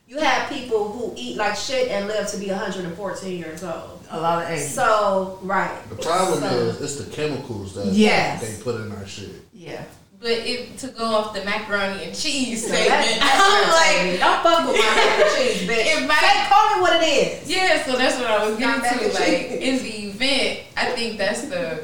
[0.07, 3.91] You have people who eat like shit and live to be 114 years old.
[4.11, 4.71] a lot of eggs.
[4.73, 5.71] So right.
[5.89, 8.39] The problem So- is it's the chemicals that Yes.
[8.41, 9.31] they put in our shit.
[9.53, 9.81] Yeah.
[10.21, 14.19] but if to go off the macaroni and cheese No, statement, that- I'm like, irritating.
[14.21, 15.85] don't fuck with my mac and cheese, bitch.
[16.01, 17.49] If my- Say, call me what it is.
[17.49, 19.13] Yeah, so that's what I was getting to.
[19.13, 21.83] Like in the event, I think that's the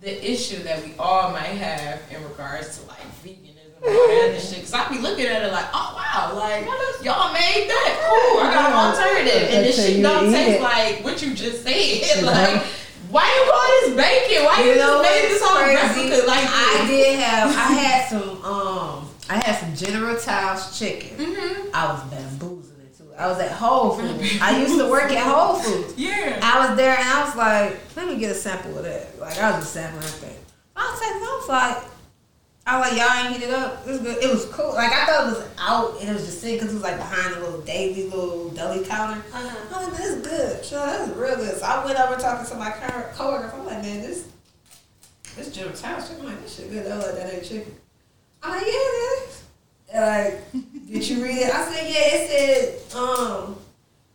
[0.00, 4.60] the issue that we all might have in regards to like veganism and shit.
[4.60, 6.64] Cause I be looking at it like, oh wow, like
[7.04, 8.40] y'all made that cool.
[8.40, 10.62] I got an alternative, and this shit don't taste it.
[10.62, 12.22] like what you just said.
[12.24, 12.62] like,
[13.10, 14.44] why you call this bacon?
[14.44, 17.48] Why you, You know just made this whole replica like I did have.
[17.50, 18.44] I had some.
[18.44, 21.16] Um, I had some General Tso's chicken.
[21.18, 21.70] Mhm.
[21.74, 22.65] I was bamboozling too.
[23.18, 24.38] I was at Whole Foods.
[24.40, 25.94] I used to work at Whole Foods.
[25.98, 26.38] Yeah.
[26.42, 29.18] I was there and I was like, let me get a sample of that.
[29.18, 30.36] Like I was just sampling everything.
[30.76, 31.90] I was like, I was like,
[32.66, 33.86] I was like, y'all ain't heat it up.
[33.86, 34.22] It was good.
[34.22, 34.74] It was cool.
[34.74, 36.98] Like I thought it was out and it was just sitting because it was like
[36.98, 39.22] behind the little Davy little deli counter.
[39.32, 39.74] Uh-huh.
[39.74, 40.64] I was like, this is good.
[40.64, 41.56] Sure, that's real good.
[41.56, 43.54] So I went over talking to my co- coworker.
[43.56, 44.28] I'm like, man, this
[45.36, 46.26] this General Tso's chicken.
[46.26, 46.90] I'm like, this shit good.
[46.90, 47.74] I like that ain't chicken.
[48.42, 49.42] I'm like, yeah, it is.
[49.92, 50.52] And like,
[50.88, 51.54] did you read it?
[51.54, 52.14] I said, yeah.
[52.14, 53.56] It said, um,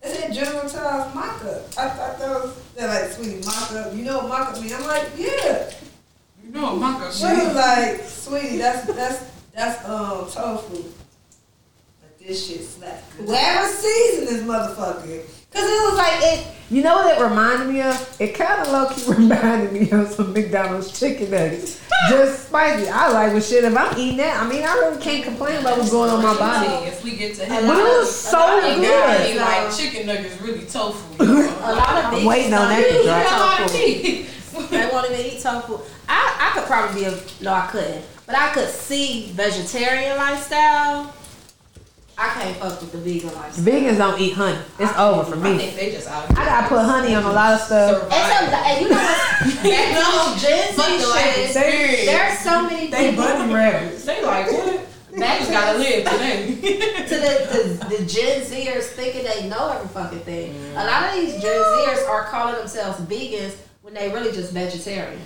[0.02, 1.68] it said General Tso's mock-up.
[1.78, 3.94] I thought that was they're like, sweetie, mock-up.
[3.96, 4.74] You know what mock-up mean?
[4.74, 5.72] I'm like, yeah.
[6.44, 10.84] You know, my She was like, sweetie, that's that's that's um tofu.
[12.02, 13.04] But this shit slap.
[13.12, 15.24] Whoever seasoned this motherfucker.
[15.54, 18.16] Cause it was like it you know what it reminded me of?
[18.22, 21.82] It kinda low key reminded me of some McDonald's chicken nuggets.
[22.10, 22.88] Just spicy.
[22.88, 23.66] I like with shit.
[23.66, 26.38] If I'm eating that, I mean I really can't complain about what's going on my
[26.38, 26.86] body.
[26.88, 28.88] If we get to A him, But it was so a lot of and good.
[28.88, 31.24] girl, guys, like chicken nuggets really tofu.
[31.24, 34.28] A lot of I'm bitches waiting on don't that to eat dry.
[34.56, 34.68] tofu.
[34.70, 35.80] They won't even eat tofu.
[36.08, 41.14] I, I could probably be a no, I couldn't, but I could see vegetarian lifestyle.
[42.22, 43.66] I can't fuck with the vegan lifestyle.
[43.66, 44.60] Vegans don't eat honey.
[44.78, 45.58] It's over for I me.
[45.58, 46.30] think they just out.
[46.38, 48.04] I gotta put honey on a lot of stuff.
[48.06, 49.18] It's a, and you know what?
[49.64, 51.46] That Gen Fuck the Z life shit.
[51.46, 52.06] experience.
[52.06, 53.24] There's so many people
[53.56, 54.06] rabbits.
[54.06, 54.88] They like what?
[55.18, 56.56] Max gotta live today.
[57.10, 60.56] to the, the, the Gen Zers thinking they know every fucking thing.
[60.74, 65.22] A lot of these Gen Zers are calling themselves vegans when they really just vegetarians.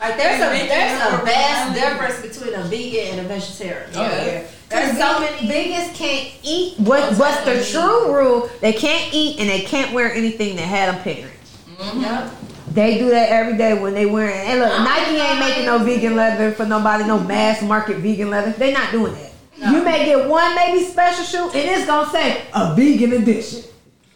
[0.00, 3.90] Like there's a there's a vast difference between a vegan and a vegetarian.
[3.94, 4.46] Oh, yeah.
[4.74, 6.78] There's so many vegans can't eat.
[6.78, 8.50] What, what's the true rule?
[8.60, 11.58] They can't eat and they can't wear anything that had them parents.
[11.76, 12.00] Mm-hmm.
[12.00, 12.34] Yep.
[12.74, 14.36] They do that every day when they wearing.
[14.36, 18.50] And look, Nike ain't making no vegan leather for nobody, no mass market vegan leather.
[18.50, 19.30] They not doing that.
[19.56, 23.62] You may get one maybe special shoe, and it's gonna say a vegan edition.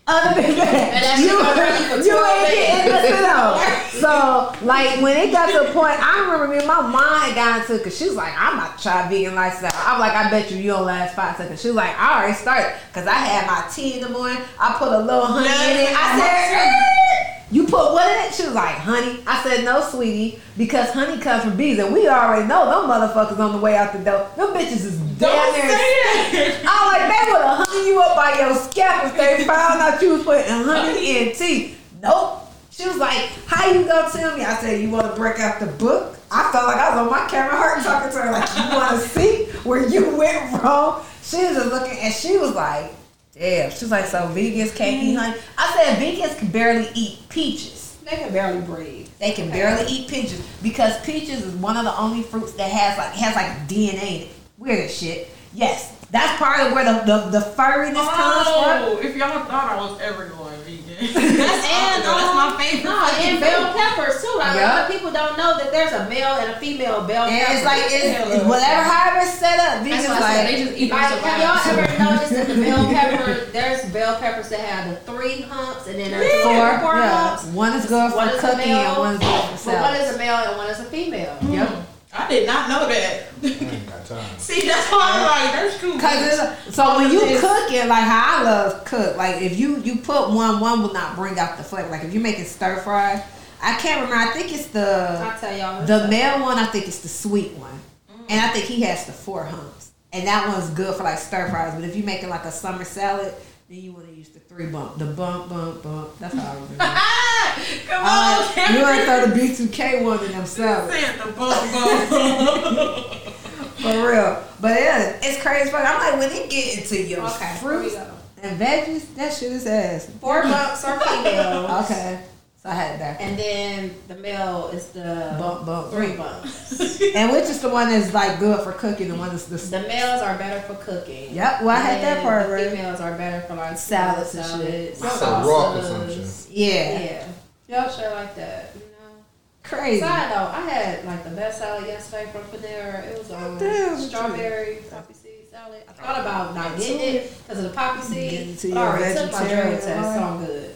[0.08, 3.60] Other than that, you, you for you 12 ain't getting though.
[4.00, 7.72] So like when it got to a point, I remember me my mom got into
[7.74, 9.70] to because she was like, I'm about to try vegan lifestyle.
[9.74, 11.60] I'm like, I bet you you don't last five seconds.
[11.60, 14.38] She was like, I already started because I had my tea in the morning.
[14.58, 15.94] I put a little honey in it.
[15.94, 17.37] I said.
[17.50, 18.34] You put what in it?
[18.34, 19.20] She was like, honey.
[19.26, 23.38] I said, no, sweetie, because honey comes from bees, and we already know them motherfuckers
[23.38, 24.28] on the way out the door.
[24.36, 25.64] Them bitches is damn near.
[26.64, 29.80] I was like, they would have hung you up by your scalp if they found
[29.80, 31.74] out you was putting honey in tea.
[32.02, 32.44] Nope.
[32.70, 35.58] She was like, "How you gonna tell me?" I said, "You want to break out
[35.58, 38.48] the book?" I felt like I was on my camera, heart talking to her like,
[38.56, 42.54] "You want to see where you went wrong?" She was just looking, and she was
[42.54, 42.92] like,
[43.38, 45.16] "Damn." She was like, "So vegans can't eat mm-hmm.
[45.16, 49.08] honey?" I said, "Vegans can barely eat peaches." They can barely breathe.
[49.18, 52.96] They can barely eat peaches because peaches is one of the only fruits that has
[52.96, 54.28] like has like DNA in it.
[54.56, 55.28] Weird as shit.
[55.52, 58.82] Yes, that's part of where the the, the furriness comes from.
[58.88, 62.16] Oh, if y'all thought I was ever going vegan, that's, And awesome.
[62.16, 62.84] that's my um, favorite.
[62.84, 63.76] No, and bell food.
[63.76, 64.34] peppers too.
[64.38, 67.26] Like a lot of people don't know that there's a male and a female bell
[67.28, 67.52] And pepper.
[67.56, 69.84] it's like it's, it's whatever however it's set up.
[69.84, 70.46] That's Vegans what I.
[70.46, 71.28] They like just eat them Like, survive.
[71.28, 73.44] have y'all ever noticed that the bell pepper?
[73.52, 76.56] There's bell peppers that have the three humps, and then there's four.
[76.56, 77.44] four, four Yeah, humps.
[77.52, 79.94] one is good for One is cooking male, and one is good for But one
[80.00, 81.36] is a male and one is a female.
[81.52, 81.70] Yep.
[82.18, 83.28] I did not know that.
[83.42, 84.24] I ain't got time.
[84.38, 85.98] See, that's why I'm like, that's true.
[85.98, 89.78] Cause it's, so when you cook it, like how I love cook, like if you
[89.82, 91.88] you put one, one will not bring out the flavor.
[91.88, 93.24] Like if you make it stir fry,
[93.62, 94.16] I can't remember.
[94.16, 95.86] I think it's the tell y'all.
[95.86, 96.58] the male one.
[96.58, 98.24] I think it's the sweet one, mm.
[98.28, 101.48] and I think he has the four humps, and that one's good for like stir
[101.50, 101.74] fries.
[101.74, 103.32] But if you make it like a summer salad,
[103.68, 106.18] then you want to use the three bump, the bump, bump, bump.
[106.18, 106.74] That's how I remember.
[107.86, 110.92] Come Uh, on, you ain't throw the B2K one in them salads.
[110.92, 113.06] Saying the bump bump.
[113.78, 114.42] For real.
[114.60, 115.70] But yeah, it's crazy.
[115.70, 117.94] But I'm like, when it get into your Okay, fruits
[118.42, 120.10] and veggies, that shit is ass.
[120.20, 121.70] Four bumps are females.
[121.90, 122.20] Okay.
[122.62, 123.20] So I had it back.
[123.20, 126.42] And then the male is the Bump, bump, three bump.
[126.42, 127.00] bumps.
[127.14, 129.86] And which is the one that's like good for cooking The one that's the The
[129.86, 131.32] males are better for cooking.
[131.34, 132.70] Yep, well, I had that And part the right.
[132.70, 134.96] Females are better for like Salads and salads, shit.
[134.96, 136.24] So raw consumption.
[136.50, 137.00] Yeah.
[137.00, 137.28] Yeah.
[137.68, 138.70] Yep, shit like that.
[138.74, 139.14] You know.
[139.62, 140.00] Crazy.
[140.00, 143.04] Side note, I had like the best salad yesterday from Panera.
[143.06, 145.82] It was um, Damn, strawberry poppy seed salad.
[145.88, 148.86] I thought about not getting it because of the poppy Getting seed, to but I
[148.88, 150.22] already took my vegetarian drug test, so.
[150.24, 150.74] I'm good.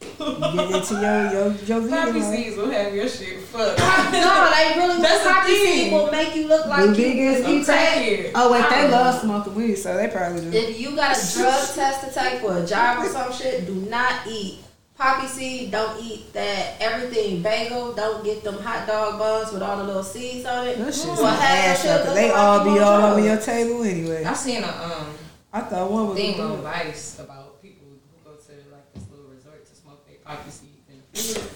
[0.00, 2.34] Get into your your your Poppy vegan life.
[2.36, 3.78] seeds will have your shit fucked.
[3.78, 5.74] no, they really That's the poppy thing.
[5.74, 7.04] seed will make you look like The you.
[7.14, 8.30] vegans I'm eat that.
[8.34, 10.56] Oh wait, they love smoking weed, so they probably do.
[10.56, 13.74] If you got a drug test to take for a job or some shit, do
[13.74, 14.60] not eat
[14.96, 15.70] poppy seed.
[15.70, 17.92] Don't eat that everything bagel.
[17.92, 20.78] Don't get them hot dog buns with all the little seeds on it.
[20.78, 21.40] That shit's Well, some have
[21.76, 23.82] ass shit up, 'cause look they like all you be on all over your table
[23.82, 24.24] anyway.
[24.24, 25.06] I seen a um
[25.52, 26.50] I thought one was thing good.
[26.50, 30.50] on Vice about people who go to like this little resort to smoke their poppy
[30.50, 31.50] seeds in the field.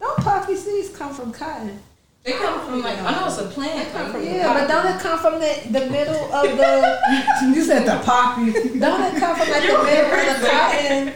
[0.00, 1.78] Don't poppy seeds come from cotton?
[2.22, 3.92] They come from like I know it's a plant.
[3.92, 7.00] come like, from Yeah, but don't it come from the, the middle of the?
[7.54, 8.52] you said the poppy.
[8.78, 11.06] Don't it come from like the middle of the cotton?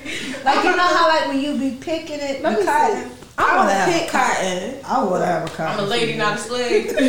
[0.44, 3.08] Like you know how like when you be picking it, Let the cotton.
[3.08, 3.14] see.
[3.38, 4.80] I want to have pick a cotton.
[4.84, 5.78] I want to have a cotton.
[5.78, 6.18] I'm a lady, field.
[6.18, 6.94] not a slave.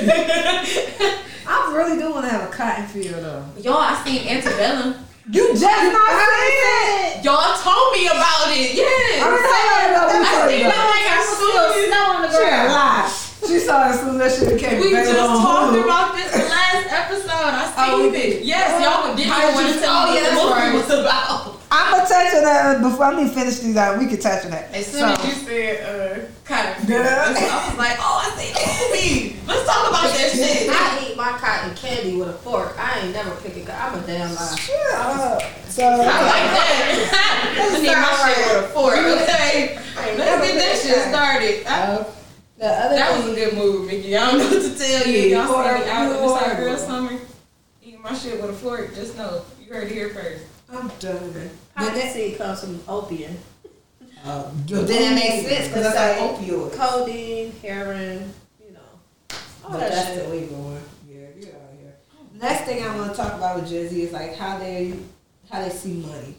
[1.48, 3.46] I really do want to have a cotton field though.
[3.60, 4.96] Y'all, I seen Antebellum.
[5.32, 7.24] You just not saying it.
[7.24, 8.74] Y'all told me about it.
[8.74, 9.22] Yes.
[9.22, 10.90] I how long ago we I you it about?
[10.90, 11.06] like
[11.38, 13.12] soon as Snow on the ground.
[13.46, 15.84] She saw it as soon as that shit became we just talked Hulu.
[15.86, 17.30] about this the last episode.
[17.30, 18.44] I Oh, seen it.
[18.44, 21.59] Yes, y'all didn't even want to tell oh, me what the movie was about.
[21.72, 24.00] I'm gonna touch on that before I need to finish these out.
[24.00, 24.74] We can touch on that.
[24.74, 27.04] As soon So- as you said uh, cotton, Yeah.
[27.04, 28.60] that's when I was like, oh, I see the
[29.30, 29.40] movie.
[29.48, 30.70] Let's talk about that shit.
[30.70, 32.76] I eat my cotton candy with a fork.
[32.80, 34.00] I ain't never pick a cotton.
[34.00, 34.58] I'm a damn liar.
[34.58, 35.42] Shut up.
[35.70, 36.08] So I like
[36.58, 37.72] that.
[37.72, 39.80] I need my shit with a fork, okay?
[40.18, 41.66] Let's get that shit started.
[41.68, 42.06] I-
[42.58, 44.18] the other that was a good move, Mickey.
[44.18, 45.20] I don't know what to tell you.
[45.30, 46.58] Yeah, Y'all see me out in the fork.
[46.58, 47.18] girl summer
[47.82, 48.94] eating my shit with a fork.
[48.94, 50.44] Just know you heard it here first.
[50.72, 51.34] I'm done.
[51.34, 51.50] But
[51.86, 53.36] Poppy that, seed comes from opium.
[54.26, 56.74] uh, then that makes sense because It's that's like like opioid.
[56.74, 58.34] Codeine, heroin,
[58.66, 58.80] you know.
[59.66, 60.24] All But that that's shit.
[60.26, 60.82] the legal one.
[61.10, 61.94] Yeah, get out of here.
[62.40, 64.94] Next thing I want to talk about with Gen Z is like how they
[65.50, 66.36] how they see money.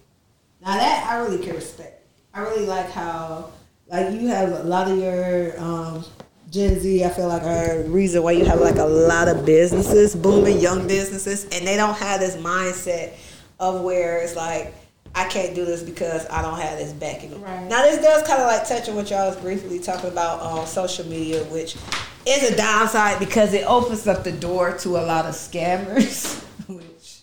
[0.62, 2.06] Now that I really can respect.
[2.34, 3.50] I really like how
[3.88, 6.04] like you have a lot of your um,
[6.50, 7.04] Gen Z.
[7.04, 10.86] I feel like are reason why you have like a lot of businesses booming, young
[10.86, 13.14] businesses, and they don't have this mindset
[13.61, 14.74] of where it's like.
[15.12, 17.42] I can't do this because I don't have this backing.
[17.42, 17.64] Right.
[17.66, 20.68] Now this does kind of like touch on what y'all was briefly talking about on
[20.68, 21.76] social media, which
[22.24, 27.22] is a downside because it opens up the door to a lot of scammers, which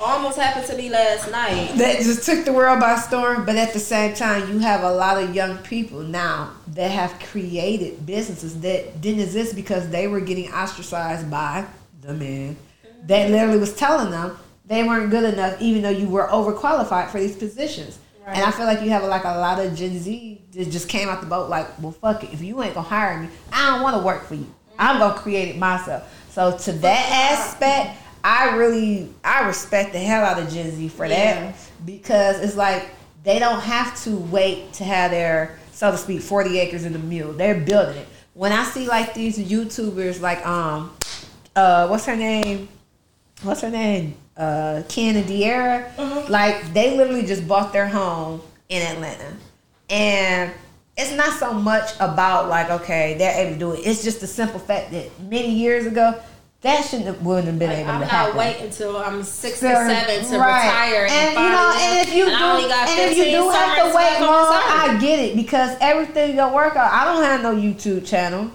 [0.00, 1.72] Almost happened to me last night.
[1.76, 3.44] that just took the world by storm.
[3.44, 7.18] But at the same time, you have a lot of young people now that have
[7.30, 11.66] created businesses that didn't exist because they were getting ostracized by
[12.00, 12.56] the man
[13.04, 14.36] that literally was telling them
[14.66, 17.98] they weren't good enough, even though you were overqualified for these positions.
[18.26, 21.08] And I feel like you have like a lot of Gen Z that just came
[21.08, 22.32] out the boat like, well, fuck it.
[22.32, 24.52] If you ain't gonna hire me, I don't want to work for you.
[24.78, 26.12] I'm gonna create it myself.
[26.32, 27.08] So to that
[27.38, 31.52] aspect, I really I respect the hell out of Gen Z for Yeah.
[31.52, 31.54] that
[31.84, 32.90] because it's like
[33.22, 36.98] they don't have to wait to have their so to speak 40 acres in the
[36.98, 37.32] mule.
[37.32, 38.08] They're building it.
[38.34, 40.96] When I see like these YouTubers like um
[41.54, 42.68] uh what's her name?
[43.42, 44.16] What's her name?
[44.36, 46.28] Uh Ken and Diera.
[46.28, 49.34] Like they literally just bought their home in Atlanta.
[49.88, 50.52] And
[50.96, 53.86] it's not so much about like, okay, they're able to do it.
[53.86, 56.20] It's just the simple fact that many years ago
[56.62, 58.36] that shouldn't have, wouldn't have been Like, able I'm to not happen.
[58.38, 60.64] waiting until I'm 67 Seven, to right.
[60.64, 61.06] retire.
[61.08, 63.48] And, you know, and if you And do, I only got and if you do
[63.50, 64.48] have to wait long.
[64.50, 66.92] I get it because everything don't work out.
[66.92, 68.50] I don't have no YouTube channel.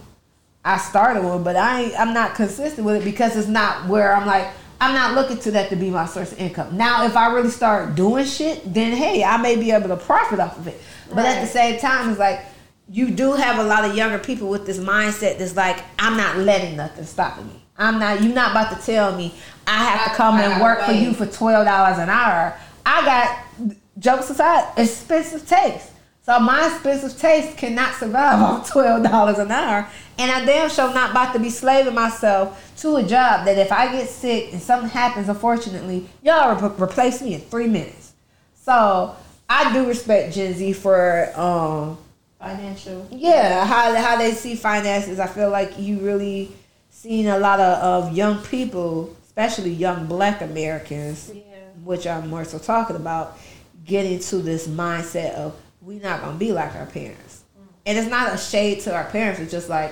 [0.65, 4.13] I started one, but I ain't, I'm not consistent with it because it's not where
[4.15, 4.47] I'm like
[4.81, 6.75] I'm not looking to that to be my source of income.
[6.75, 10.39] Now, if I really start doing shit, then hey, I may be able to profit
[10.39, 10.81] off of it.
[11.13, 12.41] But at the same time, it's like
[12.89, 16.37] you do have a lot of younger people with this mindset that's like I'm not
[16.37, 17.63] letting nothing stop me.
[17.77, 18.23] I'm not.
[18.23, 19.35] You're not about to tell me
[19.67, 22.57] I have to come I and work for you for twelve dollars an hour.
[22.83, 25.91] I got jokes aside, expensive taste.
[26.23, 29.87] So my expensive taste cannot survive on twelve dollars an hour,
[30.21, 33.71] and I damn sure not about to be slaving myself to a job that if
[33.71, 38.13] I get sick and something happens, unfortunately, y'all re- replace me in three minutes.
[38.55, 39.15] So
[39.49, 41.97] I do respect Gen Z for um,
[42.39, 43.07] financial.
[43.11, 45.19] yeah, how how they see finances.
[45.19, 46.51] I feel like you really
[46.89, 51.41] seen a lot of, of young people, especially young Black Americans, Yeah.
[51.83, 53.37] which I'm more so talking about,
[53.85, 57.39] get into this mindset of we not gonna be like our parents.
[57.87, 59.39] And it's not a shade to our parents.
[59.39, 59.91] It's just like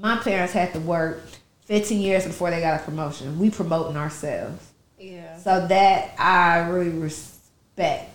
[0.00, 1.22] my parents had to work
[1.66, 3.38] 15 years before they got a promotion.
[3.38, 4.64] We promoting ourselves.
[4.98, 5.36] Yeah.
[5.38, 8.10] So that I really respect.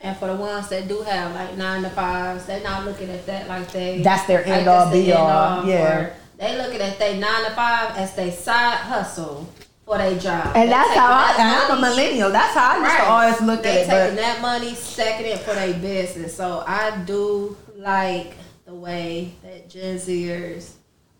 [0.00, 3.26] And for the ones that do have like nine to fives, they're not looking at
[3.26, 4.02] that like they.
[4.02, 5.66] That's their like end all the be all.
[5.66, 6.14] Yeah.
[6.36, 9.52] They looking at they nine to five as they side hustle
[9.84, 10.52] for their job.
[10.54, 12.30] And They that's how I, that I'm a millennial.
[12.30, 13.90] That's how I used to always look they at it.
[13.90, 16.36] taking But that money, stacking it for their business.
[16.36, 18.34] So I do like
[18.66, 20.74] the way that Gen Zers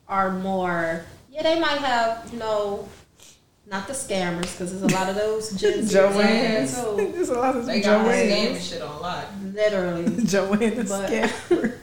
[0.09, 1.05] are more.
[1.31, 2.89] Yeah, they might have you know,
[3.71, 6.75] not the scammers because there's a lot of those Gen Zers out there Joanne's.
[6.83, 7.13] too.
[7.15, 8.33] There's a lot of They got Joanne's.
[8.59, 9.27] scamming shit on lock.
[9.53, 11.75] Literally, Joanne the But- scammer.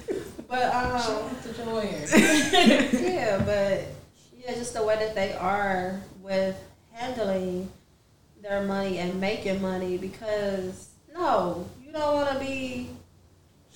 [0.47, 0.99] but um.
[1.01, 3.03] Shout out to Joanne.
[3.03, 3.83] yeah, but
[4.43, 6.55] yeah, just the way that they are with
[6.91, 7.69] handling
[8.41, 12.89] their money and making money because no, you don't want to be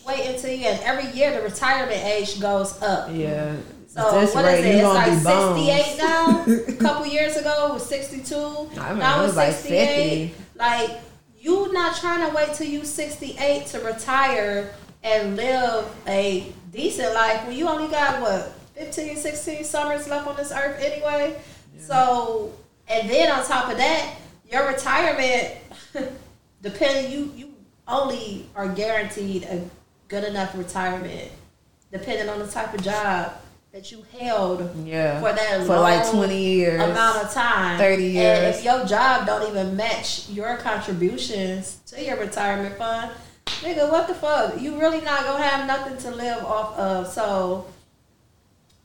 [0.06, 3.10] waiting until you and every year the retirement age goes up.
[3.14, 3.56] Yeah.
[4.00, 4.76] So this what rate, is it?
[4.76, 6.46] It's like sixty eight now.
[6.46, 8.70] A couple years ago it was sixty two.
[8.76, 10.28] Now it's was like sixty eight.
[10.30, 10.44] 50.
[10.56, 10.90] Like
[11.40, 14.74] you not trying to wait till you sixty eight to retire
[15.04, 20.36] and live a decent life when you only got what 15, 16 summers left on
[20.36, 21.40] this earth anyway.
[21.80, 22.54] So
[22.88, 24.16] and then on top of that,
[24.50, 25.56] your retirement
[26.62, 27.54] depending you you
[27.88, 29.68] only are guaranteed a
[30.08, 31.32] good enough retirement
[31.92, 33.34] depending on the type of job
[33.80, 35.22] that you held Yeah.
[35.22, 36.82] for that For like 20 years.
[36.82, 38.58] amount of time 30 and years.
[38.58, 43.10] if your job don't even match your contributions to your retirement fund
[43.62, 47.68] nigga what the fuck you really not gonna have nothing to live off of so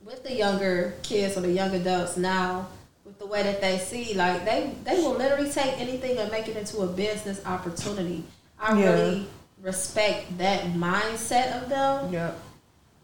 [0.04, 2.68] with the younger kids or the young adults now
[3.04, 6.46] with the way that they see like they they will literally take anything and make
[6.46, 8.22] it into a business opportunity
[8.60, 8.90] i Yeah.
[8.92, 9.26] really
[9.60, 12.30] respect that mindset of them Yeah.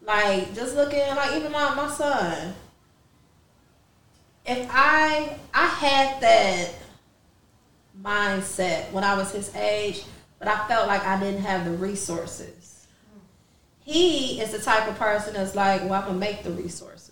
[0.01, 2.53] Like just looking like even my, my son.
[4.45, 6.73] If I I had that
[8.01, 10.03] mindset when I was his age,
[10.39, 12.87] but I felt like I didn't have the resources.
[13.83, 17.11] He is the type of person that's like, well, I'm gonna make the resources.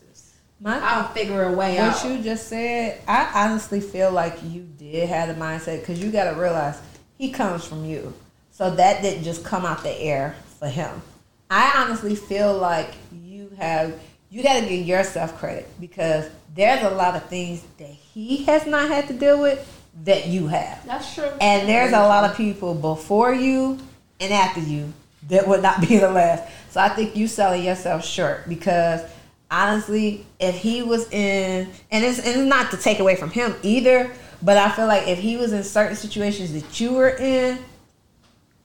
[0.59, 2.03] My I'll figure a way what out.
[2.03, 6.11] What you just said, I honestly feel like you did have the mindset because you
[6.11, 6.79] got to realize
[7.17, 8.13] he comes from you.
[8.51, 11.01] So that didn't just come out the air for him.
[11.49, 13.99] I honestly feel like you have,
[14.29, 18.67] you got to give yourself credit because there's a lot of things that he has
[18.67, 19.65] not had to deal with
[20.03, 20.85] that you have.
[20.85, 21.31] That's true.
[21.41, 23.79] And there's a lot of people before you
[24.19, 24.93] and after you
[25.29, 26.51] that would not be the last.
[26.69, 29.01] So I think you selling yourself short because
[29.49, 33.55] honestly, if he was in, and it's, and it's not to take away from him
[33.63, 34.11] either,
[34.41, 37.57] but I feel like if he was in certain situations that you were in,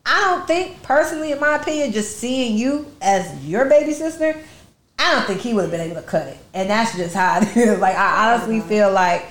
[0.07, 4.37] I don't think personally, in my opinion, just seeing you as your baby sister,
[4.99, 6.37] I don't think he would have been able to cut it.
[6.53, 7.79] And that's just how it is.
[7.85, 9.27] Like I honestly feel like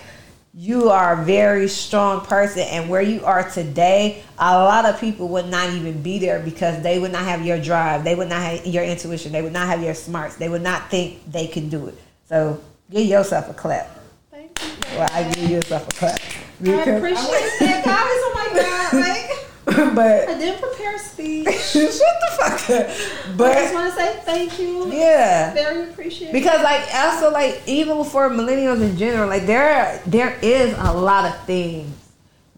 [0.56, 5.28] you are a very strong person and where you are today a lot of people
[5.28, 8.40] would not even be there because they would not have your drive they would not
[8.40, 11.70] have your intuition they would not have your smarts they would not think they can
[11.70, 11.98] do it
[12.30, 13.98] so give yourself a clap
[14.30, 14.70] Thank you.
[14.96, 16.20] well i give yourself a clap
[16.66, 17.96] I appreciate that, guys.
[17.98, 18.60] Oh my
[18.92, 19.53] god, like
[19.96, 21.48] but I didn't prepare a speech.
[21.72, 23.38] shut the fuck up.
[23.38, 24.92] But I just want to say thank you.
[24.92, 25.54] yeah.
[25.54, 26.34] Very appreciated.
[26.34, 31.26] Because like also like even for millennials in general, like there there is a lot
[31.26, 31.96] of things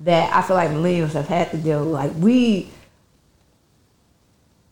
[0.02, 1.94] that I feel like millennials have had to deal with.
[1.94, 2.70] Like we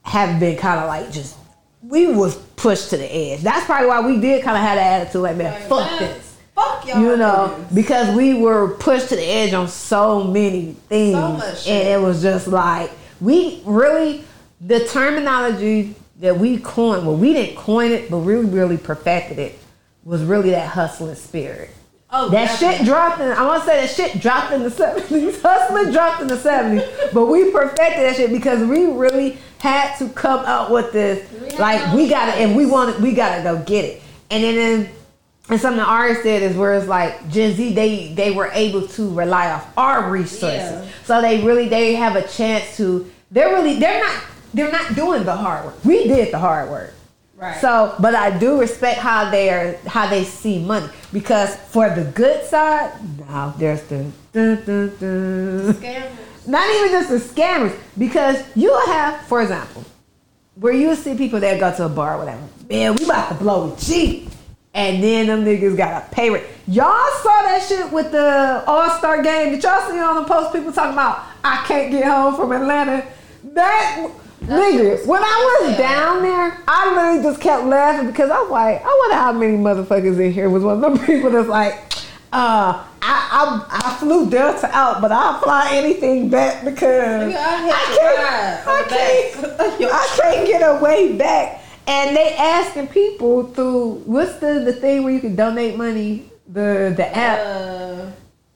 [0.04, 1.38] have been kind of like just
[1.82, 3.42] we was pushed to the edge.
[3.42, 6.23] That's probably why we did kind of have that attitude like man, fuck Man, this.
[6.56, 7.02] Fuck y'all.
[7.02, 7.76] You know, niggas.
[7.76, 12.00] because we were pushed to the edge on so many things, So much and it
[12.02, 14.24] was just like we really
[14.62, 17.06] the terminology that we coined.
[17.06, 19.60] Well, we didn't coin it, but really, really perfected it.
[20.04, 21.70] Was really that hustling spirit.
[22.16, 22.78] Oh, That definitely.
[22.78, 23.32] shit dropped in.
[23.32, 25.42] I want to say that shit dropped in the seventies.
[25.42, 30.10] Hustling dropped in the seventies, but we perfected that shit because we really had to
[30.10, 31.28] come up with this.
[31.32, 34.02] We like we got it, and we wanted, we got to go get it.
[34.30, 34.90] And then, then
[35.50, 38.88] and something the artist said is where it's like Gen Z, they they were able
[38.90, 40.86] to rely off our resources, Yeah.
[41.04, 43.10] so they really they have a chance to.
[43.32, 45.84] They're really they're not they're not doing the hard work.
[45.84, 46.94] We did the hard work.
[47.36, 47.60] Right.
[47.60, 52.06] So, but I do respect how they are, how they see money because for the
[52.06, 52.94] good side,
[53.28, 55.74] now there's the dun, dun, dun.
[55.74, 56.48] Scammers.
[56.48, 59.84] not even just the scammers because you have, for example,
[60.56, 62.42] where you see people that go to a bar or whatever.
[62.70, 64.30] Man, we about to blow cheap.
[64.76, 66.46] And then them niggas got a pay rate.
[66.68, 66.88] Y'all
[67.22, 69.52] saw that shit with the All Star game.
[69.52, 73.06] Did y'all see on the post people talking about I can't get home from Atlanta?
[73.54, 74.10] That
[74.42, 78.88] nigga, when I was down there, I literally just kept laughing because I'm like, I
[78.88, 81.74] wonder how many motherfuckers in here was one of them people that's like,
[82.32, 87.70] uh, I, I I flew Delta out, but I'll fly anything back because I
[88.66, 91.63] I the can't, I can't, I can't get a way back.
[91.86, 96.94] And they asking people through what's the the thing where you can donate money the
[96.96, 97.40] the app.
[97.40, 98.12] Uh,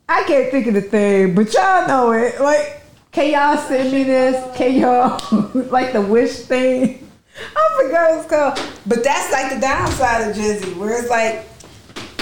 [0.09, 2.39] I can't think of the thing, but y'all know it.
[2.39, 2.81] Like,
[3.11, 4.57] can y'all send me this?
[4.57, 5.19] Can y'all
[5.69, 7.09] like the wish thing?
[7.55, 8.73] I forgot what it's called.
[8.85, 11.45] But that's like the downside of Gen Z, where it's like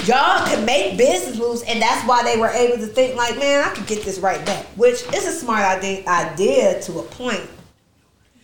[0.06, 3.64] y'all can make business moves, and that's why they were able to think like, man,
[3.64, 4.66] I could get this right back.
[4.76, 7.48] Which is a smart idea, idea to a point.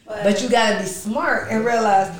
[0.06, 2.14] But you gotta be smart and realize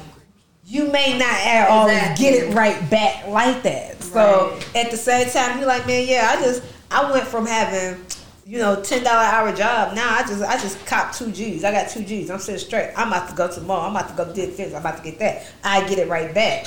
[0.72, 2.24] you may not always Exactly.
[2.24, 4.02] get it right back like that.
[4.02, 8.02] So at the same time, you're like, man, yeah, I just I went from having,
[8.46, 9.94] you know, ten dollar hour job.
[9.94, 11.62] Now I just I just cop two G's.
[11.62, 12.30] I got two G's.
[12.30, 12.90] I'm sitting straight.
[12.96, 13.82] I'm about to go to the mall.
[13.82, 14.72] I'm about to go get this.
[14.72, 15.46] I'm about to get that.
[15.62, 16.66] I get it right back.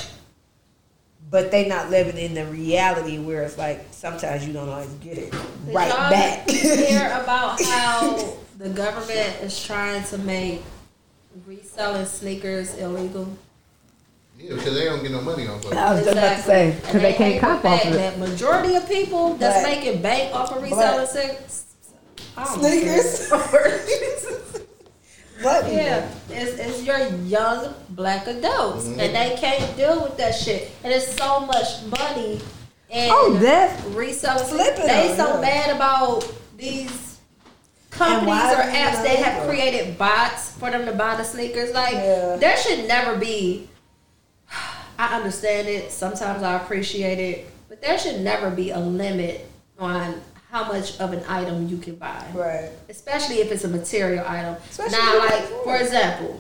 [1.32, 5.18] But they not living in the reality where it's like sometimes you don't always get
[5.18, 5.34] it
[5.72, 6.48] right y'all back.
[6.48, 10.62] hear about how the government is trying to make
[11.48, 13.36] reselling sneakers illegal?
[14.38, 15.78] Yeah, because they don't get no money off of it.
[15.78, 17.98] I was just about to say because they can't pay comp for off of it.
[17.98, 19.78] That majority of people that's Black.
[19.78, 21.66] making bank off of reselling sneakers.
[23.30, 23.32] Sneakers.
[25.44, 29.14] But Yeah, it's, it's your young black adults, and mm-hmm.
[29.14, 30.72] they can't deal with that shit.
[30.84, 32.40] And it's so much money.
[32.90, 35.42] And Oh, that reselling Flipping They them, so yeah.
[35.42, 37.20] mad about these
[37.90, 41.74] companies or apps not that have created bots for them to buy the sneakers.
[41.74, 42.38] Like Yeah.
[42.38, 43.68] there should never be.
[44.98, 45.92] I understand it.
[45.92, 51.12] Sometimes I appreciate it, but there should never be a limit on how much of
[51.12, 52.70] an item you can buy right.
[52.88, 54.56] especially if it's a material item.
[54.70, 56.40] Especially now, like for example,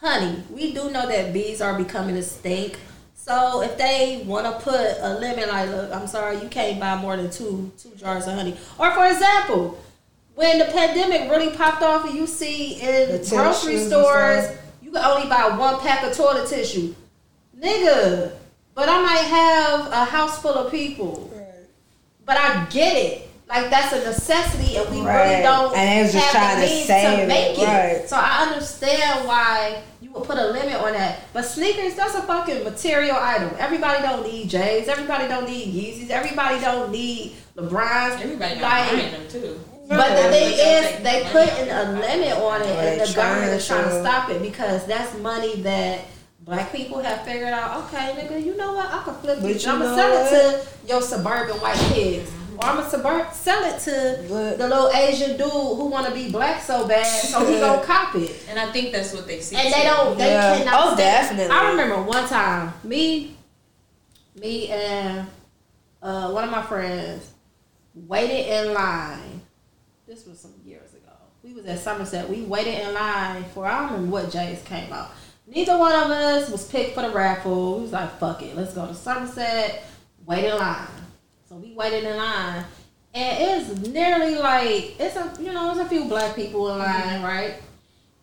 [0.00, 2.78] honey, we do know that bees are becoming a stink.
[3.14, 6.94] So if they want to put a limit, like, look, I'm sorry, you can't buy
[6.96, 8.56] more than two two jars of honey.
[8.78, 9.82] Or for example,
[10.34, 14.46] when the pandemic really popped off, and you see in grocery stores,
[14.94, 16.94] can only buy one pack of toilet tissue,
[17.58, 18.32] nigga.
[18.74, 21.30] But I might have a house full of people.
[22.26, 23.28] But I get it.
[23.46, 26.72] Like that's a necessity, and we really don't And they just have trying the to
[26.72, 27.66] means save to make it.
[27.66, 28.08] right.
[28.08, 31.20] So I understand why you would put a limit on that.
[31.34, 33.50] But sneakers, that's a fucking material item.
[33.58, 34.88] Everybody don't need J's.
[34.88, 36.08] Everybody don't need Yeezys.
[36.08, 38.20] Everybody don't need LeBrons.
[38.22, 39.60] Everybody not like, buying them too.
[39.88, 43.52] But the thing They'll is, they money putting a limit on it, and the government
[43.52, 44.00] is trying trying to to.
[44.02, 46.00] stop it because that's money that
[46.40, 47.84] black people have figured out.
[47.84, 48.86] Okay, nigga, you know what?
[48.90, 49.64] I can flip But this.
[49.64, 50.30] you I'm gonna sell it
[50.62, 54.90] to your suburban white kids, or I'm gonna subur- sell it to But- the little
[54.92, 58.44] Asian dude who want to be black so bad, so he gonna cop it.
[58.48, 59.56] And I think that's what they see.
[59.56, 60.16] And they don't.
[60.18, 60.58] They Yeah.
[60.58, 60.74] cannot.
[60.74, 60.98] Oh, stand-
[61.38, 61.56] definitely.
[61.56, 63.36] I remember one time, me,
[64.36, 65.26] me and
[66.02, 67.26] uh, one of my friends
[67.94, 69.40] waited in line.
[70.14, 71.10] This was some years ago.
[71.42, 72.30] We was at Somerset.
[72.30, 75.10] We waited in line for I don't remember what J's came out.
[75.44, 77.78] Neither one of us was picked for the raffle.
[77.78, 79.84] We was like, fuck it, let's go to Somerset.
[80.24, 80.86] Wait in line.
[81.48, 82.64] So we waited in line,
[83.12, 86.92] and it's nearly like it's a you know it's a few black people in line,
[86.92, 87.24] mm-hmm.
[87.24, 87.54] right?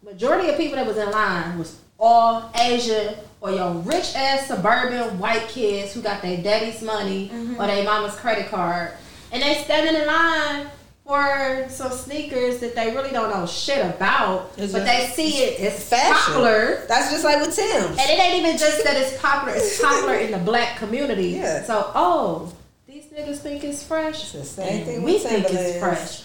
[0.02, 5.20] Majority of people that was in line was all Asian or your rich ass suburban
[5.20, 7.60] white kids who got their daddy's money mm-hmm.
[7.60, 8.94] or their mama's credit card,
[9.34, 10.68] and they standing in line
[11.06, 15.44] for some sneakers that they really don't know shit about, It's but a- they see
[15.44, 16.14] it It's fashion.
[16.16, 16.86] popular.
[16.88, 17.98] That's just like with Tim's.
[17.98, 21.30] And it ain't even just that it's popular; it's popular in the black community.
[21.30, 21.64] Yeah.
[21.64, 22.54] So, oh,
[22.88, 24.22] these niggas think it's fresh.
[24.36, 26.24] It's the same thing we think it's fresh.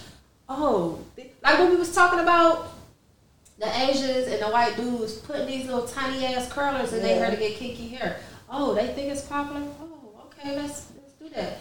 [0.48, 0.98] Oh,
[1.42, 2.68] like when we was talking about
[3.58, 7.24] the Asians and the white dudes putting these little tiny ass curlers in their Yeah.
[7.26, 8.18] hair to get kinky hair.
[8.50, 9.62] Oh, they think it's popular.
[9.80, 11.58] Oh, okay, let's let's do that.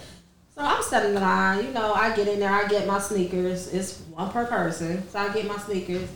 [0.55, 1.65] So I'm standing in line.
[1.65, 2.51] You know, I get in there.
[2.51, 3.73] I get my sneakers.
[3.73, 6.07] It's one per person, so I get my sneakers.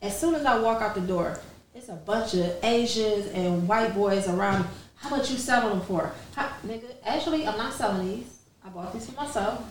[0.00, 1.38] As soon as I walk out the door,
[1.74, 4.66] it's a bunch of Asians and white boys around.
[4.96, 6.12] How much you selling them for?
[6.34, 8.38] How, nigga, actually, I'm not selling these.
[8.64, 9.62] I bought these for myself.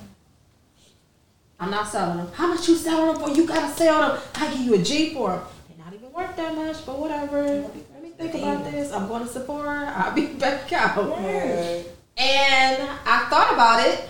[1.60, 2.28] I'm not selling them.
[2.34, 3.36] How much you selling them for?
[3.36, 4.22] You gotta sell them.
[4.36, 5.42] I give you a G for them.
[5.70, 7.44] They're not even worth that much, but whatever.
[7.44, 8.92] Let me think about this.
[8.92, 9.92] I'm going to Sephora.
[9.96, 11.18] I'll be back out.
[12.18, 14.08] And I thought about it,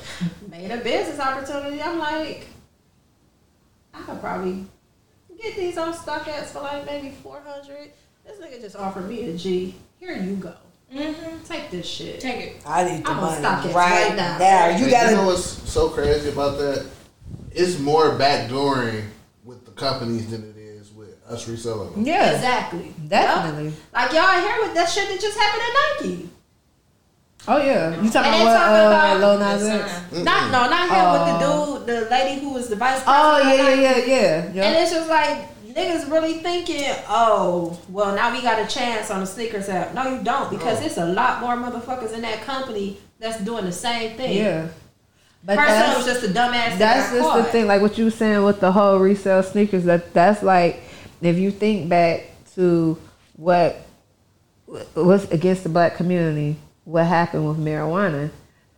[0.49, 1.81] made a business opportunity.
[1.81, 2.47] I'm like,
[3.93, 4.65] I could probably
[5.41, 7.91] get these on StockX for like maybe 400
[8.25, 9.75] This nigga just offered me a G.
[9.99, 10.53] Here you go.
[10.93, 11.43] Mm-hmm.
[11.45, 12.19] Take this shit.
[12.19, 12.61] Take it.
[12.67, 14.37] I need the I'm on money StockX right, right now.
[14.37, 14.67] now.
[14.69, 15.09] You And gotta.
[15.11, 16.85] you know what's so crazy about that?
[17.51, 19.05] It's more backdooring
[19.43, 22.05] with the companies than it is with us reselling them.
[22.05, 22.93] yeah, Exactly.
[23.07, 23.65] definitely.
[23.69, 23.73] Yup.
[23.93, 26.29] Like y'all hear what that shit that just happened at Nike.
[27.45, 28.53] Oh yeah, you talking about what?
[28.53, 30.11] talking Uh, about- Lil Nas X?
[30.23, 31.13] Not no, not him Oh.
[31.13, 33.17] with the dude, the lady who was the vice president.
[33.17, 34.35] Oh of yeah, yeah, yeah, yeah.
[34.43, 34.81] And yeah.
[34.81, 39.25] it's just like niggas really thinking, oh, well now we got a chance on the
[39.25, 39.93] sneakers app.
[39.93, 40.85] No, you don't because No.
[40.85, 44.37] it's a lot more motherfuckers in that company that's doing the same thing.
[44.37, 44.67] Yeah.
[45.45, 46.77] But Person that's, was just a dumbass.
[46.77, 47.49] that that's just the caught.
[47.49, 49.83] thing, like what you were saying with the whole resale sneakers.
[49.83, 50.81] That that's like
[51.21, 52.97] if you think back to
[53.35, 53.75] what
[54.95, 58.29] was against the black community, what happened with marijuana.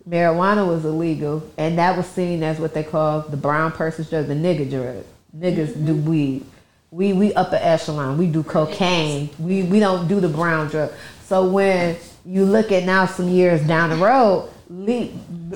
[0.07, 4.27] Marijuana was illegal, and that was seen as what they call the brown person's drug,
[4.27, 5.03] the nigga drug.
[5.35, 6.09] Niggas do mm-hmm.
[6.09, 6.45] weed.
[6.91, 8.17] We we upper echelon.
[8.17, 9.29] We do cocaine.
[9.39, 10.91] We we don't do the brown drug.
[11.23, 15.07] So when you look at now some years down the road, le-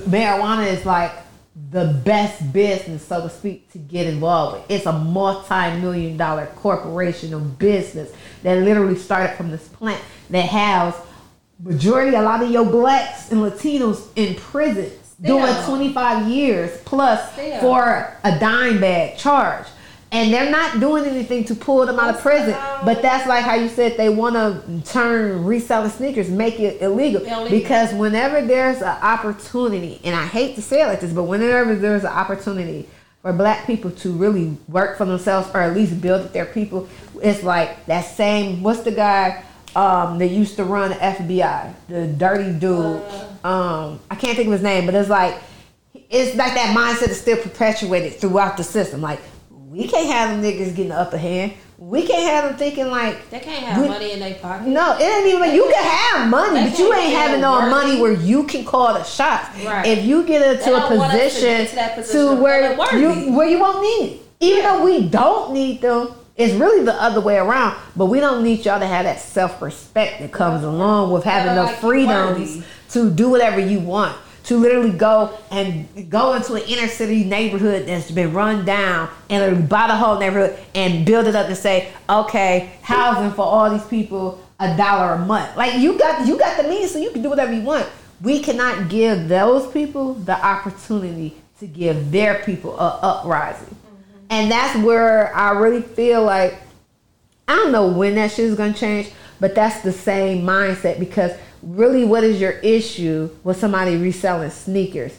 [0.09, 1.11] marijuana is like
[1.71, 4.71] the best business, so to speak, to get involved with.
[4.71, 8.11] It's a multi-million dollar corporation or business
[8.41, 10.01] that literally started from this plant
[10.31, 10.95] that has
[11.61, 17.59] majority, a lot of your blacks and Latinos in prisons doing 25 years plus Still.
[17.59, 19.65] for a dime bag charge.
[20.11, 22.55] And they're not doing anything to pull them out of prison.
[22.83, 27.21] But that's like how you said they want to turn reselling sneakers, make it illegal.
[27.21, 27.49] Illegal.
[27.49, 31.75] Because whenever there's an opportunity, and I hate to say it like this, but whenever
[31.75, 32.89] there's an opportunity
[33.21, 36.89] for black people to really work for themselves or at least build their people,
[37.21, 39.43] it's like that same, what's the guy
[39.75, 41.73] um, that used to run the FBI?
[41.87, 43.01] The dirty dude.
[43.43, 45.35] um, I can't think of his name, but it's like,
[46.09, 49.01] it's like that mindset is still perpetuated throughout the system.
[49.01, 49.19] Like,
[49.49, 51.53] we can't have them niggas getting the upper hand.
[51.77, 54.67] We can't have them thinking like, They can't have We- money in their pocket.
[54.67, 58.01] no, it ain't even like you can have money, but you ain't having no money
[58.01, 59.47] where you can call the shots.
[59.63, 59.85] Right.
[59.85, 62.73] If you get into a don't want us to position to that position to where
[62.99, 66.09] you where you won't need it, even though we don't need them,
[66.39, 67.77] it's really the other way around.
[67.95, 71.53] But we don't need y'all to have that self respect that comes along with having
[71.53, 74.17] the like freedoms to do whatever you want.
[74.45, 79.43] To literally go and go into an inner city neighborhood that's been run down and
[79.43, 83.69] literally buy the whole neighborhood and build it up and say, okay, housing for all
[83.69, 85.55] these people a dollar a month.
[85.55, 87.87] Like you got you got the means, so you can do whatever you want.
[88.21, 93.75] We cannot give those people the opportunity to give their people a uprising,
[94.29, 96.59] and that's where I really feel like
[97.47, 101.31] I don't know when that shit is gonna change, but that's the same mindset because
[101.61, 105.17] really, what is your issue with somebody reselling sneakers?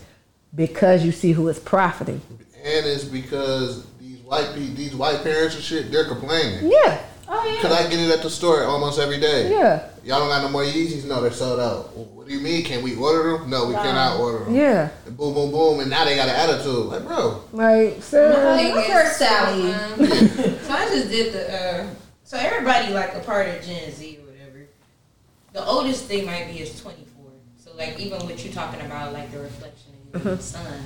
[0.55, 2.21] Because you see who is profiting.
[2.63, 6.71] And it's because these white people, these white parents and shit, they're complaining.
[6.71, 7.01] Yeah,
[7.33, 9.51] Oh Cause I get it at the store almost every day.
[9.53, 11.07] yeah, Y'all don't got no more Yeezys?
[11.07, 11.97] No, they're sold out.
[11.97, 12.65] What do you mean?
[12.65, 13.49] Can we order them?
[13.49, 14.55] No, we cannot order them.
[14.55, 14.89] yeah.
[15.07, 16.87] And boom, boom, boom, and now they got an attitude.
[16.87, 18.57] Like, bro, Like, sir.
[18.57, 19.73] Thing What's is, Sally?
[19.73, 19.99] um,
[20.65, 21.55] so I just did the.
[21.55, 21.87] Uh,
[22.25, 24.67] so everybody like a part of Gen Z or whatever.
[25.53, 27.27] The oldest they might be is 24.
[27.59, 30.83] So like even what you're talking about, like the reflection of your son.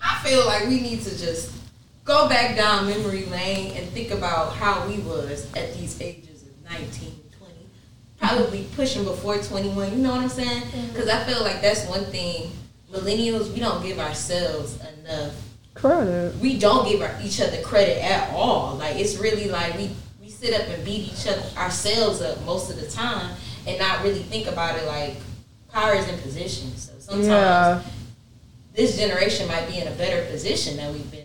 [0.00, 1.52] I feel like we need to just
[2.04, 6.62] go back down memory lane and think about how we was at these ages of
[6.70, 7.54] 19, 20.
[8.18, 10.62] Probably pushing before 21, you know what I'm saying?
[10.62, 10.86] Mm-hmm.
[10.92, 12.50] Because I feel like that's one thing
[12.92, 15.32] millennials, we don't give ourselves enough
[15.74, 16.34] Credit.
[16.40, 18.74] we don't give our- each other credit at all.
[18.76, 19.90] Like it's really like we
[20.20, 23.34] we sit up and beat each other ourselves up most of the time,
[23.66, 25.14] and not really think about it like
[25.72, 26.76] power is in position.
[26.76, 27.82] So sometimes Yeah.
[28.74, 31.19] this generation might be in a better position than we've been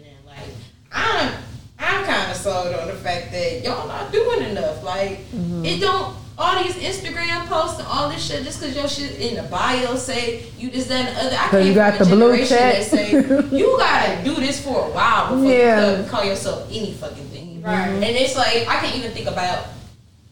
[0.95, 1.34] I'm
[1.77, 4.84] I'm kind of sold on the fact that y'all not doing enough.
[4.84, 5.65] Like mm-hmm.
[5.65, 9.35] it don't all these Instagram posts and all this shit just because your shit in
[9.41, 11.35] the bio say you just that and the other.
[11.38, 12.49] I So you got the blue check.
[12.49, 13.11] that say
[13.57, 15.91] you gotta do this for a while before Yeah.
[15.91, 17.61] you come call yourself any fucking thing.
[17.61, 17.88] Right.
[17.89, 19.67] And it's like I can't even think about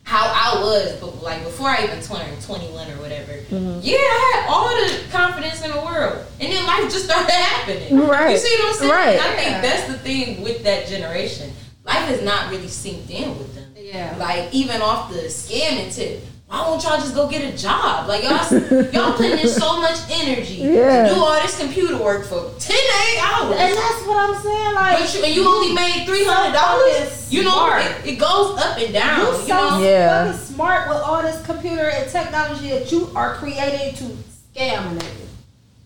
[0.04, 3.32] how I was, but like before I even turned 21 or whatever.
[3.32, 3.80] Mm-hmm.
[3.82, 7.98] Yeah, I had all the confidence in the world, and then life just started happening.
[7.98, 8.32] Right.
[8.32, 8.92] You see what I'm saying?
[8.92, 9.20] Right.
[9.20, 11.52] I think that's the thing with that generation.
[11.86, 13.74] Life is not really synced in with them.
[13.78, 14.16] Yeah.
[14.18, 16.24] Like even off the scamming tip.
[16.54, 18.08] Why won't y'all just go get a job?
[18.08, 18.46] Like y'all,
[18.94, 21.08] y'all putting in so much energy Yeah.
[21.10, 23.56] to do all this computer work for 10 to 8 hours.
[23.58, 24.76] And that's what I'm saying.
[24.76, 27.34] Like, But you, and you only made three hundred dollars.
[27.34, 29.20] You know, it, it goes up and down.
[29.22, 30.32] You You, so know, Yeah.
[30.32, 34.04] fucking smart with all this computer and technology that you are creating to
[34.56, 35.23] scam a nigga.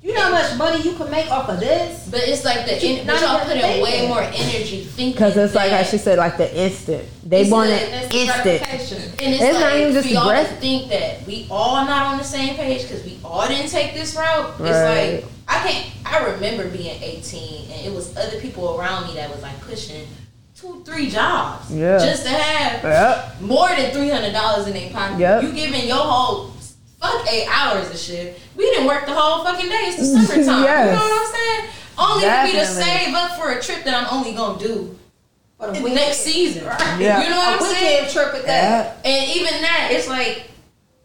[0.08, 2.08] You know how much money you can make off of this?
[2.10, 5.12] but it's like the You in, not but y'all put in way more energy thinking.
[5.12, 7.04] Because it's like how that- she said, like the instant.
[7.26, 8.62] They It's want it instant.
[8.64, 12.04] And it's, It's like, not even just for y'all to think that we all not
[12.14, 14.54] on the same page because we all didn't take this route.
[14.62, 15.86] It's like I can't.
[16.06, 20.08] I remember being 18 and it was other people around me that was like pushing
[20.60, 21.98] two, three jobs Yeah.
[22.00, 23.42] just to have Yep.
[23.42, 25.20] more than three hundred dollars in their pocket.
[25.20, 25.44] Yep.
[25.44, 26.52] You giving your whole
[27.00, 28.40] fuck eight hours of shit.
[28.56, 29.76] We didn't work the whole fucking day.
[29.88, 30.64] It's the summertime.
[30.64, 30.86] Yes.
[30.86, 31.74] You know what I'm saying?
[32.00, 34.98] Only for me to save up for a trip that I'm only gonna do
[35.58, 35.96] For the in the weekend.
[35.96, 36.64] next season.
[37.00, 37.24] Yeah.
[37.24, 38.10] You know what A I'm saying?
[38.12, 38.98] trip at that.
[39.06, 40.50] And even that, it's like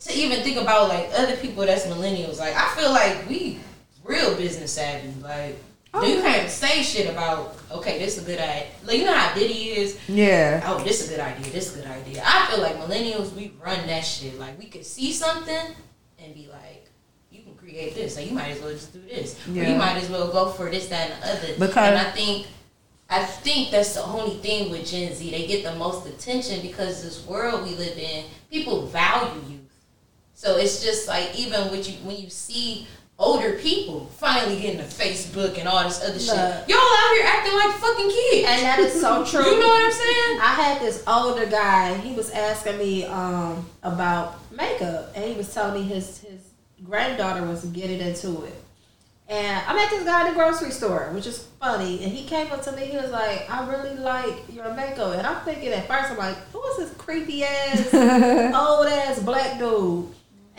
[0.01, 2.39] to even think about like other people that's millennials.
[2.39, 3.59] Like I feel like we
[4.05, 5.13] real business savvy.
[5.23, 5.57] Like
[6.01, 8.67] you can't say shit about okay, this is a good idea.
[8.85, 9.99] Like you know how Diddy is.
[10.09, 10.63] Yeah.
[10.67, 11.53] Oh, this is a good idea.
[11.53, 12.23] This is a good idea.
[12.25, 14.39] I feel like millennials we run that shit.
[14.39, 15.75] Like we could see something
[16.19, 16.89] and be like,
[17.31, 18.17] you can create this.
[18.17, 19.37] Like you might as well just do this.
[19.47, 19.71] Or Yeah.
[19.73, 21.53] you might as well go for this, that, and the other.
[21.59, 22.47] Because- and I think.
[23.11, 25.31] I think that's the only thing with Gen Z.
[25.31, 29.61] They get the most attention because this world we live in, people value youth.
[30.33, 32.87] So it's just like even with you when you see
[33.23, 37.55] older people finally getting to Facebook and all this other shit, y'all out here acting
[37.55, 38.49] like fucking kids.
[38.49, 39.45] And that is so true.
[39.45, 40.39] you know what I'm saying?
[40.41, 41.95] I had this older guy.
[41.99, 46.41] He was asking me um, about makeup, and he was telling me his his
[46.85, 48.55] granddaughter was getting into it.
[49.29, 52.03] And I met this guy in the grocery store, which is funny.
[52.03, 52.87] And he came up to me.
[52.87, 56.37] He was like, "I really like your makeup." And I'm thinking at first, I'm like,
[56.53, 60.09] "Who is this creepy ass, old ass black dude?"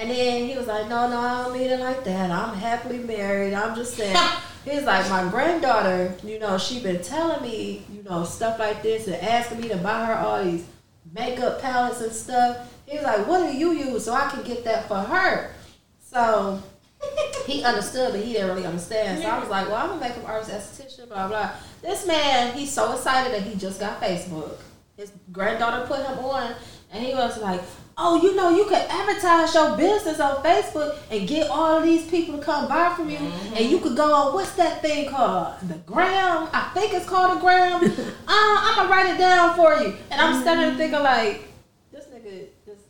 [0.03, 2.29] And then he was like, "No, no, I don't mean it like that.
[2.29, 3.53] I'm happily married.
[3.53, 4.17] I'm just saying."
[4.65, 9.07] He's like, my granddaughter, you know, she been telling me, you know, stuff like this
[9.07, 10.65] and asking me to buy her all these
[11.13, 12.73] makeup palettes and stuff.
[12.85, 15.53] He's like, what do you use so I can get that for her?
[15.99, 16.63] So
[17.45, 19.21] he understood, but he didn't really understand.
[19.21, 21.51] So I was like, well, I'm a makeup artist, esthetician, blah blah.
[21.81, 24.55] This man, he's so excited that he just got Facebook.
[24.95, 26.53] His granddaughter put him on,
[26.91, 27.61] and he was like,
[27.97, 32.37] "Oh, you know, you could advertise your business on Facebook and get all these people
[32.37, 35.55] to come buy from you, and you could go on what's that thing called?
[35.67, 36.49] The gram?
[36.53, 37.83] I think it's called a gram.
[37.83, 37.87] uh,
[38.27, 41.47] I'm gonna write it down for you." And I'm standing there thinking like,
[41.91, 42.81] this nigga just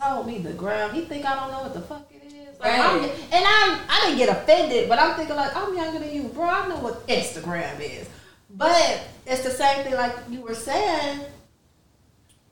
[0.00, 0.94] told me the gram.
[0.94, 2.60] He think I don't know what the fuck it is.
[2.60, 6.12] Like, I'm, and I'm I didn't get offended, but I'm thinking like I'm younger than
[6.12, 6.44] you, bro.
[6.44, 8.08] I know what Instagram is.
[8.50, 11.20] But it's the same thing like you were saying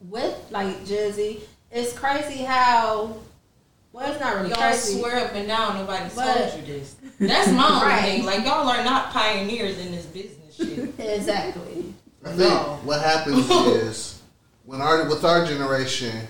[0.01, 1.41] with like Jizzy.
[1.73, 3.16] It's crazy how
[3.93, 4.99] well it's not really Y'all crazy.
[5.01, 6.94] swear up and down nobody But- told you this.
[7.19, 8.03] That's my only Right.
[8.03, 8.24] thing.
[8.24, 10.94] Like y'all are not pioneers in this business shit.
[10.99, 11.94] Exactly.
[12.24, 12.78] I think No.
[12.85, 14.19] what happens is
[14.65, 16.28] when our with our generation, when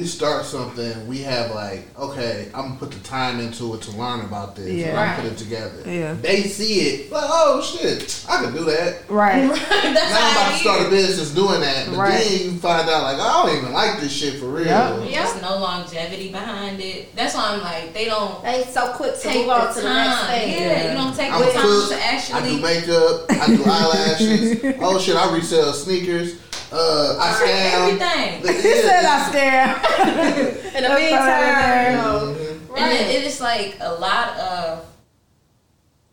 [0.00, 3.90] we start something, we have like, okay, I'm gonna put the time into it to
[3.98, 4.68] learn about this.
[4.72, 4.88] Yeah.
[4.88, 5.22] and I'm Right.
[5.22, 5.82] put it together.
[5.84, 6.14] Yeah.
[6.14, 9.02] They see it, like, oh shit, I can do that.
[9.10, 9.46] Right.
[9.48, 9.90] That's now
[10.26, 12.24] I'm about to start a business doing that, but Right.
[12.24, 14.64] then you find out like, I don't even like this shit for real.
[14.66, 14.96] Yeah.
[15.26, 17.14] There's no longevity behind it.
[17.14, 19.80] That's why I'm like, they don't They so quick to take move on the to
[19.82, 20.26] the next time.
[20.28, 20.50] thing.
[20.62, 21.88] Yeah, you don't take I'm the time cook.
[21.90, 22.40] to actually.
[22.40, 23.26] I do makeup.
[23.30, 24.74] I do eyelashes.
[24.80, 26.36] oh shit, I resell sneakers.
[26.72, 27.72] Uh, I scam.
[27.74, 28.54] everything.
[28.62, 30.74] He said I scared.
[30.76, 32.36] In the meantime, you know,
[32.70, 32.78] Mhm.
[32.78, 34.86] And it, it is like a lot of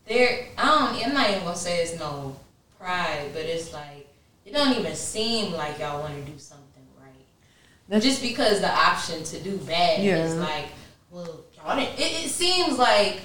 [0.07, 0.47] there.
[0.57, 1.05] I don't.
[1.05, 2.35] I'm not even gonna say it's no
[2.79, 4.07] pride, but it's like
[4.45, 8.01] it don't even seem like y'all want to do something right.
[8.01, 10.65] Just because the option to do bad is like,
[11.11, 11.99] well, y'all didn't.
[11.99, 13.19] It, it seems like,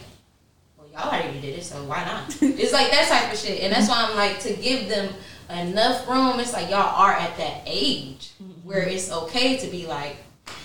[0.76, 2.28] well, y'all already did it, so why not?
[2.42, 5.14] it's like that type of shit, and that's why I'm like to give them
[5.52, 6.40] enough room.
[6.40, 8.66] It's like y'all are at that age mm-hmm.
[8.66, 10.16] where it's okay to be like,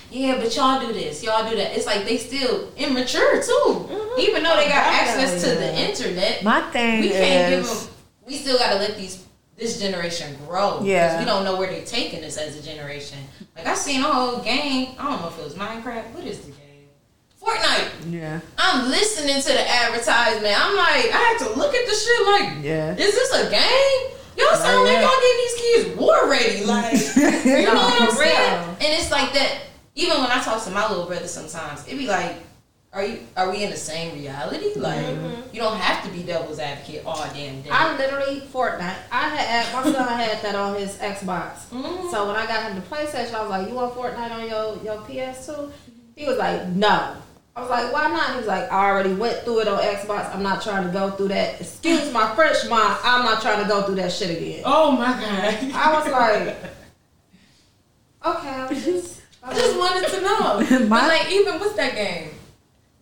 [0.09, 1.75] yeah, but y'all do this, y'all do that.
[1.75, 4.21] It's like they still immature too, mm-hmm.
[4.21, 6.43] even though they got oh, access to the internet.
[6.43, 7.93] My thing we can't give is them.
[8.25, 9.25] We still got to let these
[9.57, 10.77] this generation grow.
[10.77, 11.19] 'cause Yeah.
[11.19, 13.17] we don't know where they're taking us as a generation.
[13.55, 14.95] Like I seen a whole game.
[14.99, 16.13] I don't know if it was Minecraft.
[16.13, 16.61] What is the game?
[17.41, 18.11] Fortnite.
[18.11, 20.53] yeah, I'm listening to the advertisement.
[20.59, 22.27] I'm like, I had to look at the shit.
[22.27, 22.95] Like, yeah.
[22.95, 24.16] is this a game?
[24.37, 26.63] Y'all sound like y'all getting these kids war ready.
[26.65, 26.93] Like,
[27.45, 28.63] you know what I'm saying?
[28.69, 29.61] And it's like that.
[29.95, 32.35] Even when I talk to my little brother, sometimes it be like,
[32.93, 33.19] are you?
[33.35, 34.73] Are we in the same reality?
[34.75, 35.05] Like,
[35.51, 37.69] you don't have to be devil's advocate all damn day.
[37.71, 38.95] I literally Fortnite.
[39.11, 41.65] I had my son had that on his Xbox.
[41.73, 42.11] Mhm.
[42.11, 44.77] So when I got him the PlayStation, I was like, "You want Fortnite on your
[44.83, 45.71] your PS2?"
[46.15, 47.15] He was like, "No."
[47.57, 50.33] I was like, "Why not?" He was like, "I already went through it on Xbox.
[50.33, 51.59] I'm not trying to go through that.
[51.59, 52.97] Excuse my French, mom.
[53.03, 55.73] I'm not trying to go through that shit again." oh my god!
[55.73, 56.55] I was like,
[58.23, 60.65] "Okay, I was just." I just wanted to know.
[60.79, 62.29] but My- like, even with that game,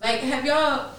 [0.02, 0.92] like, have y'all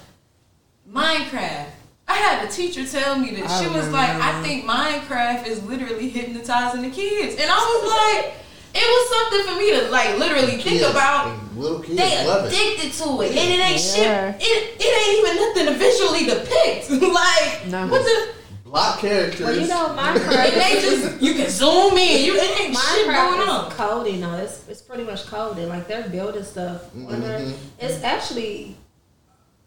[0.91, 1.69] Minecraft?
[2.09, 5.47] I had a teacher tell me that I she was remember like, I think Minecraft
[5.47, 8.33] is literally hypnotizing the kids, and I was like,
[8.77, 11.35] it was something for me to like literally think Kids, about.
[11.55, 12.53] little kids They love it.
[12.53, 14.37] addicted to it, and it ain't Yeah.
[14.37, 14.41] shit.
[14.47, 16.89] It, it ain't even nothing to visually depict.
[17.13, 17.87] like, No.
[17.87, 18.37] what the?
[18.63, 19.39] Block characters.
[19.39, 20.53] Well, you know, And Minecraft.
[20.53, 22.25] they just you can zoom in.
[22.25, 23.71] You it ain't shit going on.
[23.71, 24.33] coding though.
[24.35, 25.69] It's it's pretty much coding.
[25.69, 26.81] Like they're building stuff.
[26.93, 27.39] on there.
[27.39, 27.53] Mhm.
[27.79, 28.75] It's actually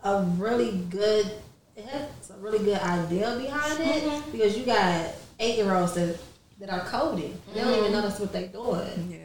[0.05, 1.33] a really good.
[1.77, 4.33] It has a really good idea behind it Mm-hmm.
[4.33, 5.07] because you got
[5.39, 6.17] eight year olds that
[6.61, 7.41] that are coding.
[7.55, 7.81] They don't Mm-hmm.
[7.81, 9.09] even know that's what they're doing.
[9.11, 9.17] Yeah.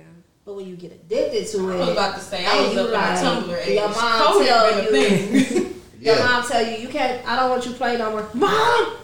[0.46, 2.80] But when you get addicted to it, I was about to say I was you
[2.80, 3.76] up in the like, Tumblr age.
[3.80, 4.92] Your mom Coding tell you.
[4.92, 5.82] thing.
[6.02, 6.26] Your Yeah.
[6.26, 7.28] mom tell you you can't.
[7.28, 8.30] I don't want you to play no more.
[8.34, 8.96] Mom,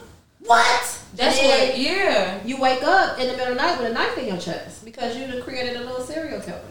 [0.45, 0.99] what?
[1.15, 1.77] That's And what.
[1.79, 2.43] Yeah.
[2.45, 4.85] You wake up in the middle of the night with a knife in your chest
[4.85, 6.61] because you done created a little serial killer.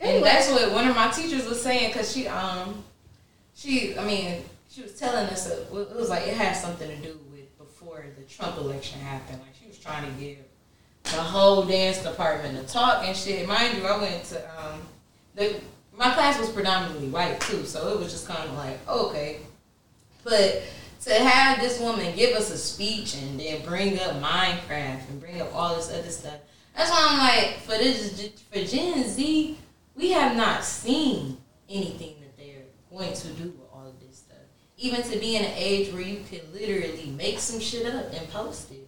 [0.00, 2.84] And that's what one of my teachers was saying because she um
[3.54, 6.96] she I mean she was telling us uh, it was like it had something to
[6.96, 9.40] do with before the Trump election happened.
[9.40, 10.38] Like she was trying to give
[11.04, 13.46] the whole dance department to talk and shit.
[13.46, 14.80] Mind you, I went to um
[15.34, 15.60] the
[15.96, 19.40] my class was predominantly white too, so it was just kind of like okay,
[20.24, 20.62] but.
[21.02, 25.40] To have this woman give us a speech and then bring up Minecraft and bring
[25.40, 26.36] up all this other stuff,
[26.76, 29.58] that's why I'm like, for this for Gen Z,
[29.96, 31.38] we have not seen
[31.68, 34.38] anything that they're going to do with all of this stuff.
[34.78, 38.28] Even to be in an age where you could literally make some shit up and
[38.30, 38.81] post it.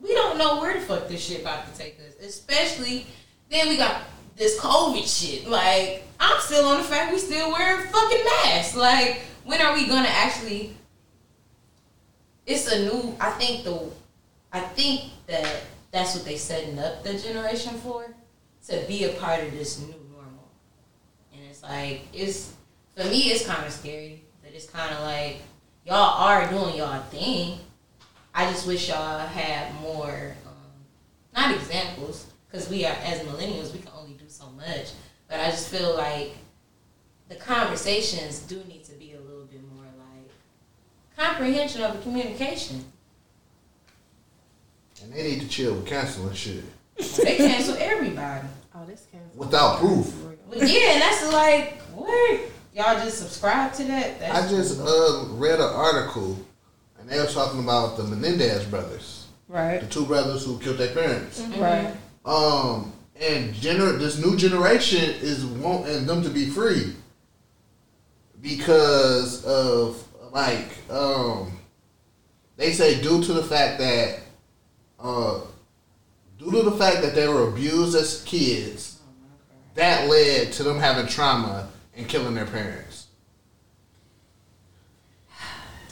[0.00, 2.14] We don't know where the fuck this shit about to take us.
[2.24, 3.06] Especially
[3.50, 4.02] then we got
[4.36, 5.48] this COVID shit.
[5.48, 8.76] Like, I'm still on the fact we still wearing fucking masks.
[8.76, 10.74] Like, when are we gonna actually
[12.46, 13.90] it's a new I think the
[14.52, 15.62] I think that
[15.92, 18.06] that's what they setting up the generation for
[18.68, 20.48] to be a part of this new normal.
[21.32, 22.52] And it's like it's
[22.96, 25.38] for me it's kind of scary that it's kind of like
[25.84, 27.58] y'all are doing y'all thing.
[28.34, 30.52] I just wish y'all had more um,
[31.34, 34.90] not examples because we are as millennials we can only do so much.
[35.28, 36.34] But I just feel like
[37.28, 40.30] the conversations do need to be a little bit more like
[41.16, 42.84] comprehension of the communication.
[45.02, 46.62] And they need to chill with canceling shit
[47.16, 48.46] They cancel everybody.
[48.74, 49.38] Oh, this cancel.
[49.38, 50.12] without proof.
[50.48, 52.40] But yeah, and that's like what
[52.74, 54.20] y'all just subscribe to that.
[54.20, 56.44] That's I just uh, read an article, and
[57.10, 59.80] they were talking about the Menendez brothers, Right.
[59.80, 61.40] the two brothers who killed their parents.
[61.58, 61.92] Right.
[62.24, 66.94] Um, and gener- this new generation is wanting them to be free
[68.40, 71.58] because of like um,
[72.56, 74.20] they say due to the fact that
[75.00, 75.40] uh,
[76.38, 79.00] due to the fact that they were abused as kids,
[79.74, 82.89] that led to them having trauma and killing their parents.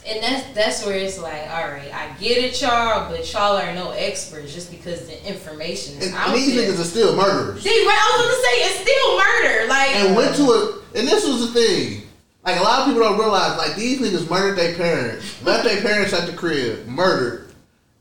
[0.09, 3.73] And that's that's where it's like, all right, I get it, y'all, but y'all are
[3.75, 6.71] no experts just because the information is And, out and these there.
[6.71, 7.61] niggas are still murderers.
[7.63, 9.67] See, what I was gonna say it's still murder.
[9.69, 12.03] Like, and went to a and this was the thing.
[12.43, 15.81] Like a lot of people don't realize, like these niggas murdered their parents, left their
[15.81, 17.51] parents at the crib, murdered,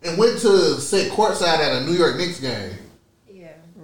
[0.02, 2.72] and went to sit courtside at a New York Knicks game.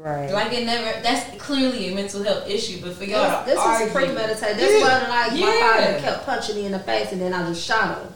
[0.05, 0.10] Yeah.
[0.10, 0.31] Right.
[0.32, 1.01] like it never.
[1.02, 2.81] That's clearly a mental health issue.
[2.82, 4.56] But for y'all This, to this argue, is premeditated.
[4.59, 4.86] This Yeah.
[4.86, 7.98] wasn't like my father kept punching me in the face and then I just shot
[8.02, 8.12] him.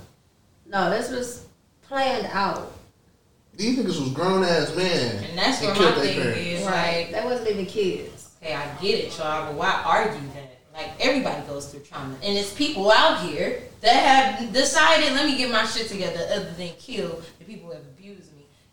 [0.66, 1.46] No, this was
[1.88, 2.72] planned out.
[3.54, 6.40] These niggas was grown ass men and that's where killed my their thing parents.
[6.60, 7.10] is Right.
[7.12, 7.12] like.
[7.22, 8.28] They wasn't even kids.
[8.42, 10.44] Okay, I get it, y'all, but why argue that?
[10.74, 15.36] Like everybody goes through trauma, and it's people out here that have decided, let me
[15.36, 17.97] get my shit together, other than kill the people who have abused me.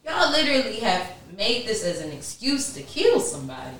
[0.06, 3.76] Y'all literally have made this as an excuse to kill somebody.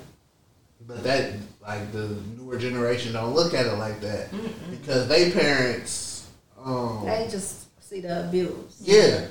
[0.86, 4.28] But that, like the newer generation, don't look at it like that
[4.70, 6.28] because they parents,
[6.62, 8.80] um, They just see the abuse.
[8.80, 9.26] yeah,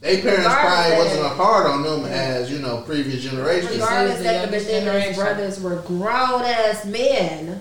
[0.00, 3.72] they parents Regardless probably wasn't as hard on them as you know previous generations.
[3.74, 5.14] Regardless the that the youngest generation.
[5.14, 7.60] brothers were grown ass men.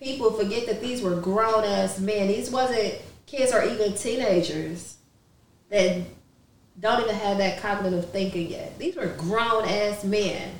[0.00, 2.28] People forget that these were grown ass men.
[2.28, 2.94] These wasn't
[3.26, 4.96] kids or even teenagers
[5.70, 6.02] that
[6.80, 8.78] don't even have that cognitive thinking yet.
[8.78, 10.52] These were grown ass men.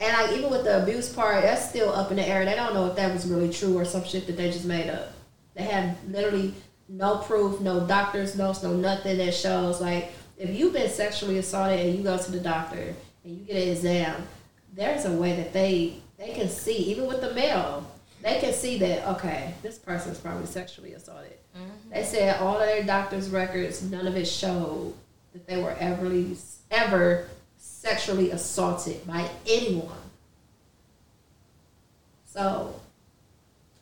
[0.00, 2.44] And like even with the abuse part, that's still up in the air.
[2.44, 4.90] They don't know if that was really true or some shit that they just made
[4.90, 5.12] up.
[5.54, 6.54] They have literally
[6.88, 11.78] no proof, no doctor's notes, no nothing that shows like if you've been sexually assaulted
[11.78, 12.94] and you go to the doctor
[13.24, 14.26] and you get an exam,
[14.74, 17.86] there's a way that they they can see, even with the male,
[18.22, 21.38] they can see that okay, this person's probably sexually assaulted.
[21.92, 24.94] They said all of their doctor's records, none of it showed
[25.32, 26.10] that they were ever
[26.70, 29.88] ever sexually assaulted by anyone.
[32.24, 32.74] So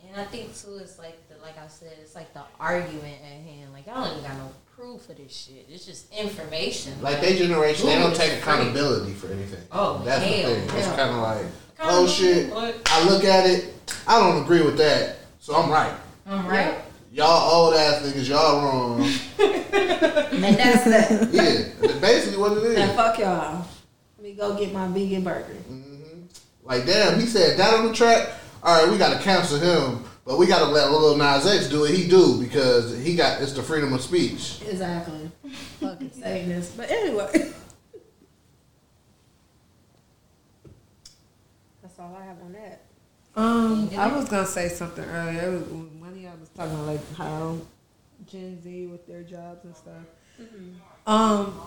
[0.09, 3.43] And I think too, it's like the like I said, it's like the argument at
[3.49, 3.73] hand.
[3.73, 5.67] Like y'all don't even got no proof of this shit.
[5.71, 7.01] It's just information.
[7.01, 9.63] Like they generation, they don't take accountability for anything.
[9.71, 10.79] Oh, that's hell, the thing.
[10.79, 11.47] It's kind of like,
[11.81, 12.81] oh shit, What?
[12.87, 13.73] I look at it,
[14.07, 15.95] I don't agree with that, so I'm right.
[16.27, 16.75] I'm right.
[17.13, 19.01] Y'all old ass niggas, y'all wrong.
[19.41, 21.29] and that's that.
[21.33, 22.79] yeah, that's basically what it is.
[22.79, 23.67] and fuck y'all.
[24.17, 25.57] Let me go get my vegan burger.
[26.63, 28.31] Like, damn, he said that on the track.
[28.63, 31.91] All right, we gotta cancel him, but we gotta let Lil Nas X do what
[31.91, 34.61] he do because he got it's the freedom of speech.
[34.69, 35.33] Exactly.
[35.81, 36.71] Fucking saying this.
[36.77, 37.53] But anyway.
[41.83, 42.83] That's all I have on that.
[43.35, 45.61] Um, I was gonna say something earlier.
[46.61, 47.59] Talking about like how
[48.27, 50.03] Gen Z with their jobs and stuff.
[51.07, 51.59] Um,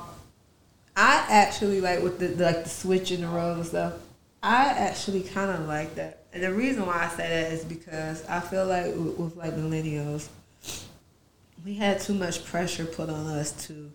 [0.95, 3.93] I actually like with the, the like the switch in the roles and stuff.
[4.41, 8.25] I actually kind of like that, and the reason why I say that is because
[8.27, 10.27] I feel like with, with like millennials,
[11.65, 13.91] we had too much pressure put on us to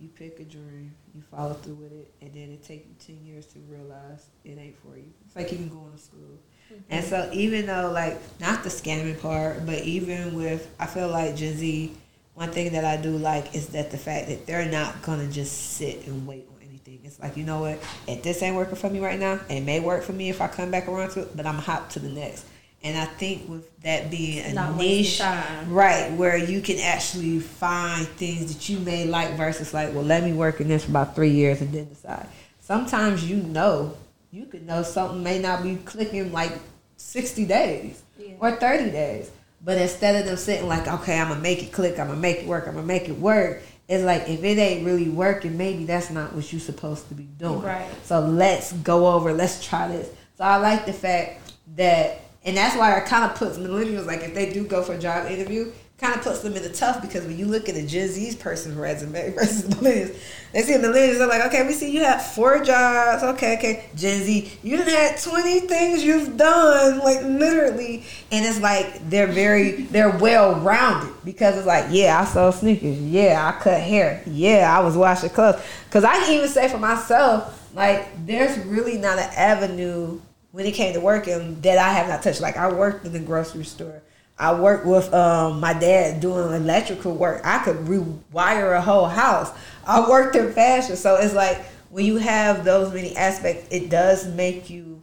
[0.00, 3.24] you pick a dream, you follow through with it, and then it take you ten
[3.24, 5.12] years to realize it ain't for you.
[5.26, 6.38] It's like even going to school.
[6.88, 11.36] And so even though like not the scamming part, but even with I feel like
[11.36, 11.92] Gen Z,
[12.34, 15.74] one thing that I do like is that the fact that they're not gonna just
[15.74, 17.00] sit and wait on anything.
[17.04, 19.80] It's like you know what, if this ain't working for me right now, it may
[19.80, 22.08] work for me if I come back around to it, but I'm hop to the
[22.08, 22.46] next.
[22.82, 25.20] And I think with that being a Not niche,
[25.66, 30.24] right, where you can actually find things that you may like versus like, well, let
[30.24, 32.26] me work in this for about three years and then decide.
[32.60, 33.96] Sometimes you know,
[34.30, 36.52] you could know something may not be clicking like
[36.96, 38.34] sixty days Yeah.
[38.40, 39.30] or thirty days,
[39.64, 42.38] but instead of them sitting like, okay, I'm gonna make it click, I'm gonna make
[42.38, 43.62] it work, I'm gonna make it work.
[43.88, 47.24] It's like if it ain't really working, maybe that's not what you're supposed to be
[47.24, 47.62] doing.
[47.62, 47.88] Right.
[48.04, 50.08] So let's go over, let's try this.
[50.38, 54.20] So I like the fact that, and that's why it kind of puts millennials, like
[54.22, 57.02] if they do go for a job interview, kind of puts them in the tough
[57.02, 60.16] because when you look at a Gen Z's person's resume versus millennials,
[60.52, 63.22] they see the millennials, they're like, okay, we see you have four jobs.
[63.22, 63.84] Okay, okay.
[63.94, 68.04] Gen Z, you done had 20 things you've done, like literally.
[68.32, 72.98] And it's like they're very, they're well rounded because it's like, yeah, I sold sneakers.
[72.98, 74.22] Yeah, I cut hair.
[74.26, 75.60] Yeah, I was washing clothes.
[75.84, 80.18] Because I can even say for myself, like, there's really not an avenue
[80.52, 82.40] when it came to working that I have not touched.
[82.40, 84.02] Like, I worked in the grocery store.
[84.40, 87.42] I worked with um, my dad doing electrical work.
[87.44, 89.52] I could rewire a whole house.
[89.86, 90.96] I worked in fashion.
[90.96, 95.02] So it's like when you have those many aspects, it does make you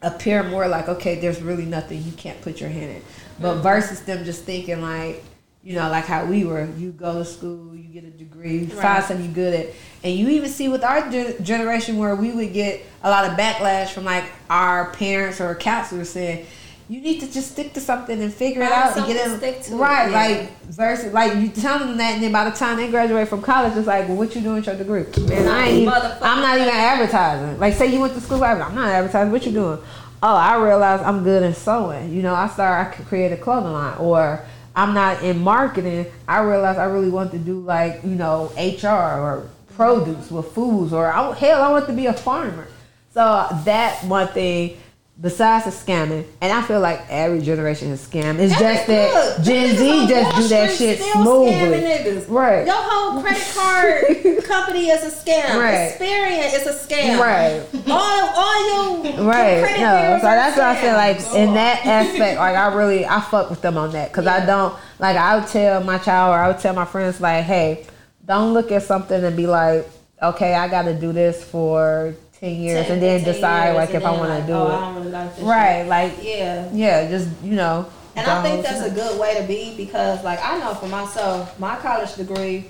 [0.00, 3.02] appear more like, okay, there's really nothing you can't put your hand in.
[3.38, 5.22] But versus them just thinking like,
[5.62, 8.68] you know, like how we were, you go to school, you get a degree, you
[8.68, 9.74] find something you're good at.
[10.02, 13.90] And you even see with our generation where we would get a lot of backlash
[13.90, 16.46] from like our parents or counselors saying,
[16.90, 19.54] you need to just stick to something and figure it out and get something in.
[19.54, 20.40] to stick to, right, yeah.
[20.40, 23.40] like versus like you tell them that, and then by the time they graduate from
[23.40, 25.04] college, it's like, well, what you doing with your degree?
[25.28, 25.82] Man, I ain't.
[25.82, 25.92] Even.
[25.92, 27.60] I'm not even advertising.
[27.60, 29.30] Like, say you went to school, I'm not advertising.
[29.30, 29.78] What you doing?
[30.20, 32.12] Oh, I realized I'm good in sewing.
[32.12, 32.90] You know, I started.
[32.90, 34.44] I could create a clothing line, or
[34.74, 36.06] I'm not in marketing.
[36.26, 40.92] I realized I really want to do like you know HR or produce with foods,
[40.92, 42.66] or I, hell, I want to be a farmer.
[43.14, 44.76] So that one thing
[45.20, 48.38] besides the scamming, and I feel like every generation is scam.
[48.38, 52.24] It's just that look, Gen Z just do that shit smoothly.
[52.34, 52.66] Right.
[52.66, 55.58] Your whole credit card company is a scam.
[55.60, 55.92] Right.
[55.98, 57.18] Experian is a scam.
[57.18, 57.62] Right.
[57.90, 59.62] All, all your Right.
[59.62, 60.18] credit No.
[60.20, 61.34] So that's why I feel like scams.
[61.48, 64.74] in that aspect, like I really I fuck with them on that because I don't
[64.98, 67.86] like I would tell my child or I would tell my friends like, hey,
[68.24, 69.86] don't look at something and be like,
[70.22, 74.04] okay, I got to do this for ten years 10, and then decide like if
[74.04, 74.80] I want to like, do oh, I it.
[74.80, 75.82] don't really like this Right.
[75.84, 76.68] Like Yeah.
[76.72, 77.86] yeah, just you know.
[78.16, 81.58] And I think that's a good way to be because, like, I know for myself,
[81.60, 82.66] my college degree.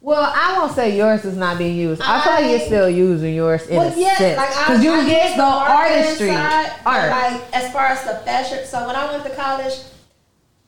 [0.00, 2.02] Well, I won't say yours is not being used.
[2.02, 4.84] I, feel like I- you're still using yours in Well, a yeah, sense like because
[4.84, 7.10] you I get the artistry, inside, art.
[7.10, 9.74] Like as far as the fashion, so when I went to college,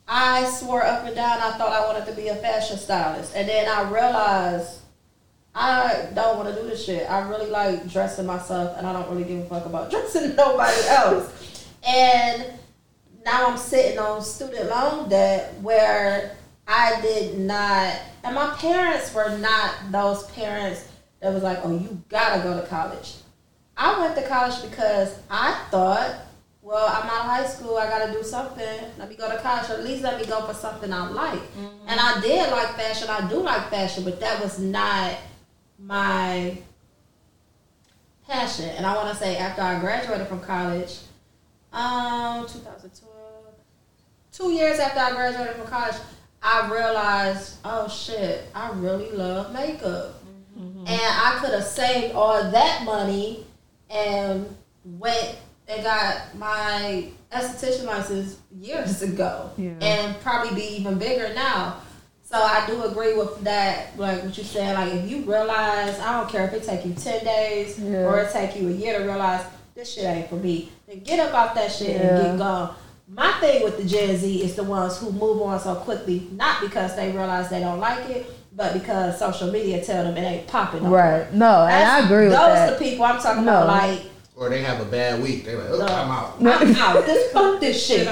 [0.07, 3.49] I swore up and down I thought I wanted to be a fashion stylist, and
[3.49, 4.78] then I realized
[5.61, 7.11] I don't want to do this shit.
[7.11, 10.81] I really like dressing myself, and I don't really give a fuck about dressing nobody
[10.89, 11.67] else.
[11.85, 12.45] And
[13.25, 16.37] now I'm sitting on student loan debt where
[16.69, 20.87] I did not, and my parents were not those parents
[21.21, 23.15] that was like, oh, you gotta go to college.
[23.77, 26.21] I went to college because I thought,
[26.63, 28.79] well, I'm out of high school, I gotta do something.
[28.97, 31.41] Let me go to college, or at least let me go for something I like.
[31.41, 31.89] Mm-hmm.
[31.89, 35.17] And I did like fashion, I do like fashion, but that was not
[35.79, 36.59] my
[38.27, 38.67] passion.
[38.71, 40.99] And I wanna say, after I graduated from college,
[41.73, 43.15] um, 2012,
[44.33, 45.97] two years after I graduated from college,
[46.43, 50.15] I realized, oh shit, I really love makeup.
[50.87, 53.47] And I could have saved all that money
[53.91, 55.37] and went
[55.69, 59.51] and got my esthetician license years ago.
[59.57, 59.75] Yeah.
[59.81, 61.81] And probably be even bigger now.
[62.31, 64.75] So I do agree with that, like what you said.
[64.75, 68.05] Like if you realize, I don't care if it take you ten days Yeah.
[68.05, 71.21] or it take you a year to realize this shit ain't for me, then get
[71.21, 72.17] up off that shit Yeah.
[72.19, 72.75] and get gone.
[73.11, 76.61] My thing with the Gen Z is the ones who move on so quickly, not
[76.61, 80.47] because they realize they don't like it, but because social media tell them it ain't
[80.49, 80.83] popping.
[80.85, 81.33] Right.
[81.33, 82.79] No, and I agree with those that.
[82.79, 83.63] the people I'm talking No.
[83.63, 83.69] about.
[83.69, 84.03] Like,
[84.39, 85.45] Or they have a bad week.
[85.45, 85.87] They like, oh, No.
[85.87, 86.35] I'm out.
[86.39, 87.05] I'm out.
[87.07, 88.07] This fuck this shit.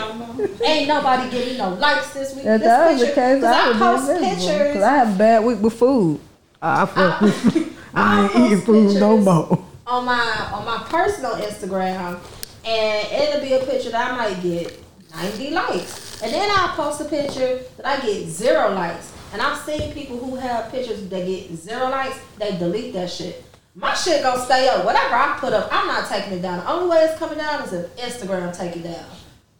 [0.65, 2.45] Ain't nobody getting no likes this week.
[2.45, 4.73] If this that was the picture- case, 'cause I would post be pictures.
[4.75, 6.21] Cause I have a bad week with food.
[6.61, 9.65] I fuck with- I I ain't post eating food no more.
[9.87, 12.19] on my on my personal Instagram,
[12.65, 14.83] and it'll be a picture that I might get
[15.15, 19.13] 90 likes, and then I'll post a picture that I get zero likes.
[19.33, 23.45] And I've seen people who have pictures that get zero likes, they delete that shit.
[23.79, 24.87] My shit gonna stay up.
[24.87, 26.61] Whatever I put up, I'm not taking it down.
[26.65, 29.05] The only way it's coming down is if Instagram take it down.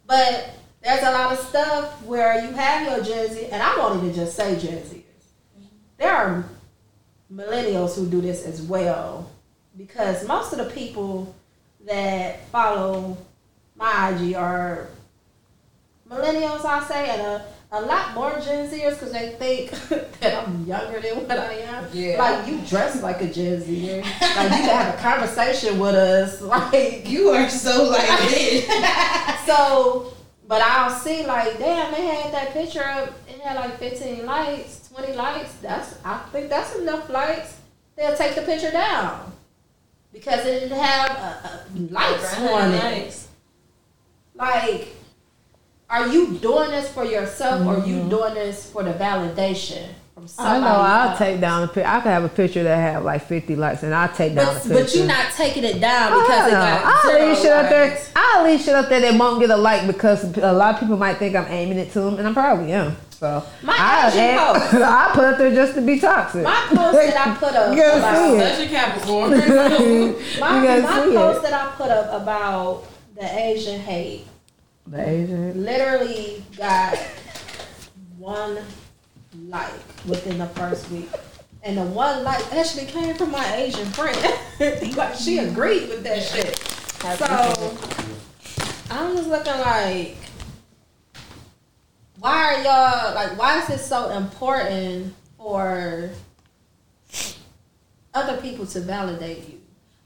[0.07, 4.15] But there's a lot of stuff where you have your Z, and I won't even
[4.15, 5.03] just say Zers.
[5.97, 6.45] There are
[7.31, 9.29] millennials who do this as well
[9.77, 11.35] because most of the people
[11.85, 13.17] that follow
[13.75, 14.87] my IG are
[16.09, 19.71] millennials, I say, and a, a lot more Gen Zers because they think
[20.21, 21.85] that I'm younger than what I am.
[21.93, 22.17] Yeah.
[22.17, 24.01] Like, you dress like a Gen Zer.
[24.01, 26.41] like, you can have a conversation with us.
[26.47, 28.65] Like, You are so like this.
[29.45, 30.13] so,
[30.47, 33.09] but I'll see like, damn, they had that picture up.
[33.27, 35.55] It had like 15 lights, 20 lights.
[35.55, 37.57] That's I think that's enough lights.
[37.97, 39.33] They'll take the picture down
[40.13, 43.27] because it didn't have uh, uh, likes on it.
[44.35, 44.87] Like,
[45.89, 48.09] are you doing this for yourself or are you mm-hmm.
[48.09, 50.65] doing this for the validation from I know.
[50.65, 51.19] I'll else?
[51.19, 51.87] take down a picture.
[51.87, 54.63] I could have a picture that have like 50 likes, and I'll take down But,
[54.63, 54.83] the picture.
[54.83, 57.69] but you're not taking it down because it don't got I'll zero leave shit up
[57.69, 57.99] there.
[58.15, 60.97] I'll leave shit up there that won't get a like because a lot of people
[60.97, 62.95] might think I'm aiming it to them, and I probably am.
[63.11, 64.73] So My I, Asian post.
[64.83, 66.43] I put up there just to be toxic.
[66.43, 68.55] My post that I put up You about see it.
[68.55, 69.29] Such a Capricorn.
[70.39, 71.49] My, You my see post it.
[71.49, 72.83] that I put up about
[73.15, 74.25] the Asian hate
[74.89, 75.65] The Asian.
[75.65, 76.97] literally got
[78.17, 78.57] one
[79.47, 79.73] like
[80.05, 81.09] within the first week.
[81.63, 84.17] And the one like actually came from my Asian friend.
[84.95, 86.57] like she agreed with that shit.
[87.17, 87.77] So
[88.89, 90.15] I'm just looking like
[92.19, 96.09] why are y'all like why is it so important for
[98.13, 99.59] other people to validate you?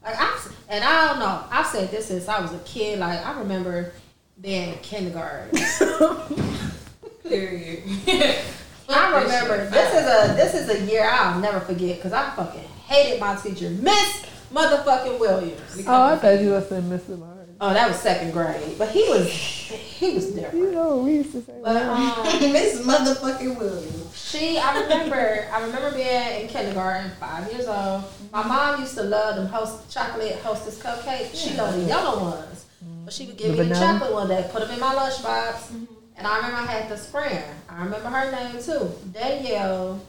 [0.03, 1.43] Like I and I don't know.
[1.51, 2.97] I've said this since I was a kid.
[2.97, 3.93] Like I remember
[4.41, 5.51] being kindergarten.
[7.23, 7.83] Period.
[8.89, 12.61] I remember this is a this is a year I'll never forget because I fucking
[12.61, 15.83] hated my teacher, Miss Motherfucking Williams.
[15.87, 17.19] Oh, I thought you were saying Mr.
[17.19, 17.37] Larry.
[17.61, 20.65] Oh, that was second grade, but he was he was different.
[20.65, 24.17] You know, we used to say But um, Miss motherfucking Williams.
[24.17, 28.03] She, I remember, I remember being in kindergarten, five years old.
[28.33, 31.35] My mom used to love them host chocolate hostess cupcakes.
[31.35, 32.65] She loved the yellow ones.
[33.05, 35.53] But she would give The me the chocolate one day, put them in my lunchbox.
[35.53, 35.85] Mm-hmm.
[36.17, 37.43] And I remember I had this friend.
[37.69, 39.99] I remember her name too, Danielle.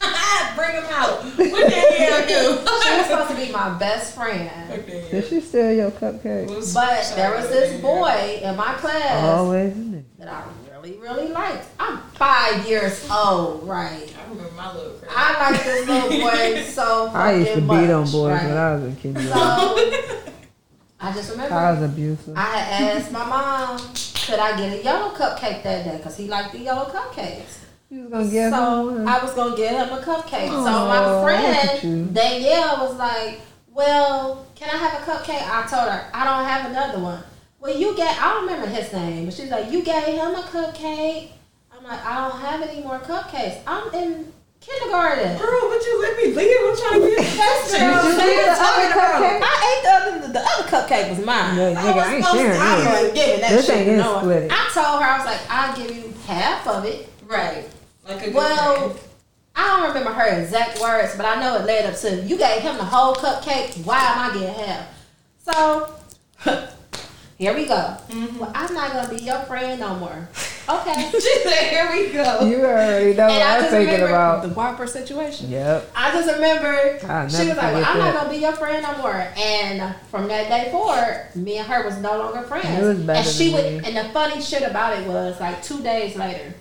[0.56, 1.22] Bring them out.
[1.24, 2.66] What the hell do?
[2.82, 4.50] She was supposed to be my best friend.
[4.86, 6.46] Did she steal your cupcake?
[6.72, 9.74] But there was this boy in my class Always
[10.18, 11.66] that I really, really liked.
[11.78, 14.14] I'm five years old, right?
[14.16, 15.12] I remember my little friend.
[15.14, 18.46] I like this little boy so fucking I used to much, beat on boys right?
[18.46, 19.92] when I was in kindergarten.
[19.92, 20.29] So
[21.00, 22.36] I just remember I was abusive.
[22.36, 25.96] I had asked my mom, could I get a yellow cupcake that day?
[25.96, 27.58] Because he liked the yellow cupcakes.
[27.90, 29.08] You was gonna get so one.
[29.08, 30.48] I was going to get him a cupcake.
[30.48, 32.04] so my look at you.
[32.04, 33.40] friend, Danielle, was like,
[33.72, 35.42] well, can I have a cupcake?
[35.42, 37.22] I told her, I don't have another one.
[37.58, 40.42] Well, you get, I don't remember his name, but she's like, you gave him a
[40.42, 41.30] cupcake.
[41.72, 43.60] I'm like, I don't have any more cupcakes.
[43.66, 45.38] I'm in kindergarten.
[45.38, 46.56] Girl, would you let me leave?
[46.60, 49.22] I'm trying to be a That's Did what you I'm leave the talking other about.
[49.22, 49.40] cupcake?
[49.42, 51.56] I ate the other, the other cupcake was mine.
[51.56, 52.86] Yeah, nigga, I ain't sharing I this.
[52.86, 54.52] wasn't giving that This shit ain't to no split.
[54.52, 57.08] I told her, I was like, I'll give you half of it.
[57.26, 57.64] Right.
[58.06, 59.00] Like a good Well, friend.
[59.56, 62.62] I don't remember her exact words, but I know it led up to you gave
[62.62, 63.84] him the whole cupcake.
[63.84, 64.86] Why am I getting half?
[65.42, 65.94] So
[67.40, 67.74] here we go.
[67.74, 68.38] Mm-hmm.
[68.38, 70.28] Well, I'm not gonna be your friend no more.
[70.70, 71.10] Okay.
[71.10, 72.46] She said, here we go.
[72.46, 74.42] You already know what and I I'm thinking about.
[74.42, 75.50] the Barber situation.
[75.50, 75.90] Yep.
[75.96, 78.14] I just remember I'll she was like, well, I'm that.
[78.14, 79.26] not gonna be your friend no more.
[79.36, 82.66] And from that day forward, me and her was no longer friends.
[82.68, 83.88] It was better and she than would me.
[83.88, 86.54] and the funny shit about it was like two days later,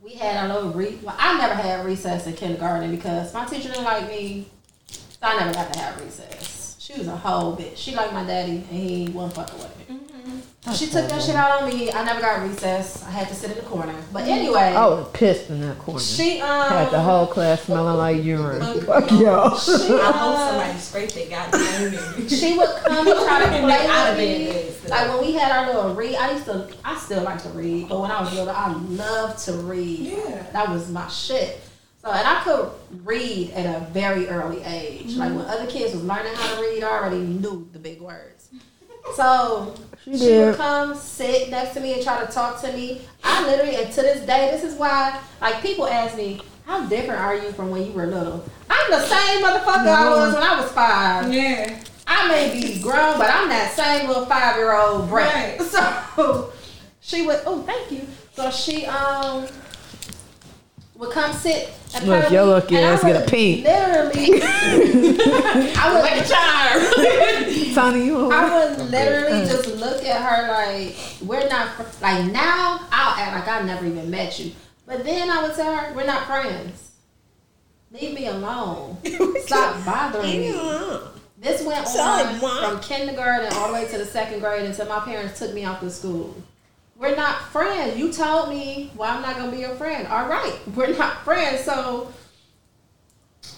[0.00, 3.68] we had a little re well, I never had recess in kindergarten because my teacher
[3.68, 4.46] didn't like me.
[4.86, 6.63] So I never got to have recess.
[6.84, 7.78] She was a whole bitch.
[7.78, 10.00] She liked my daddy and he wasn't fucking with me.
[10.60, 11.90] So she took that shit out on me.
[11.90, 13.02] I never got recess.
[13.04, 13.94] I had to sit in the corner.
[14.12, 15.98] But anyway, I was pissed in that corner.
[15.98, 18.82] she um Had the whole class smelling like urine.
[18.82, 19.56] Fuck y'all.
[19.56, 22.28] she, I hope um, somebody scraped their goddamn name.
[22.28, 24.90] she would come and try to play Like, I'd with me.
[24.90, 27.88] Like when we had our little read, I used to, I still like to read,
[27.88, 30.00] but when I was little, I loved to read.
[30.00, 30.46] Yeah.
[30.52, 31.62] That was my shit.
[32.04, 32.70] So, and I could
[33.06, 35.14] read at a very early age.
[35.16, 38.50] Like when other kids was learning how to read, I already knew the big words.
[39.14, 39.74] So
[40.04, 43.00] She she would come sit next to me and try to talk to me.
[43.22, 47.20] I literally, and to this day, this is why, like people ask me, how different
[47.20, 48.44] are you from when you were little?
[48.68, 51.32] I'm the same motherfucker I was when I was five.
[51.32, 51.80] Yeah.
[52.06, 55.58] I may be grown, but I'm that same little five year old brat.
[55.58, 55.60] Right.
[56.16, 56.52] So
[57.00, 57.40] she would.
[57.46, 58.06] Oh, thank you.
[58.34, 59.46] So she um
[61.04, 61.72] would come sit.
[61.94, 63.64] And Look, play with your me, lucky and I ass get a would pink.
[63.64, 66.02] Literally, I would.
[66.02, 67.74] Like a charm.
[67.74, 71.70] Tony, you I would literally just look at her like we're not
[72.00, 72.80] like now.
[72.90, 74.52] I'll act like I never even met you,
[74.86, 76.92] but then I would tell her we're not friends.
[77.92, 78.96] Leave me alone.
[79.42, 80.52] Stop bothering me.
[81.38, 85.38] This went on from kindergarten all the way to the second grade until my parents
[85.38, 86.34] took me off to school.
[86.96, 87.98] We're not friends.
[87.98, 90.06] You told me, well, I'm not gonna be your friend.
[90.08, 91.64] All right, we're not friends.
[91.64, 92.12] So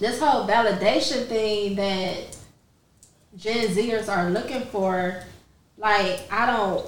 [0.00, 2.36] this whole validation thing that
[3.36, 5.22] Gen Zers are looking for,
[5.76, 6.86] like I don't.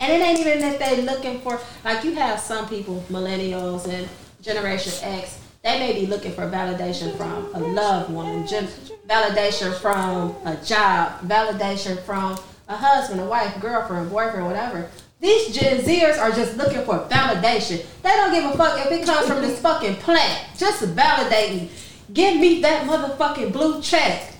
[0.00, 4.08] And it ain't even that they're looking for like you have some people, millennials and
[4.40, 8.68] Generation X, they may be looking for validation from a loved one, gen-
[9.08, 12.38] validation from a job, validation from
[12.68, 14.88] a husband, a wife, girlfriend, boyfriend, whatever.
[15.20, 17.84] These Gen Zers are just looking for validation.
[18.02, 20.46] They don't give a fuck if it comes from this fucking plant.
[20.56, 21.70] Just validate me.
[22.12, 24.32] Give me that motherfucking blue check.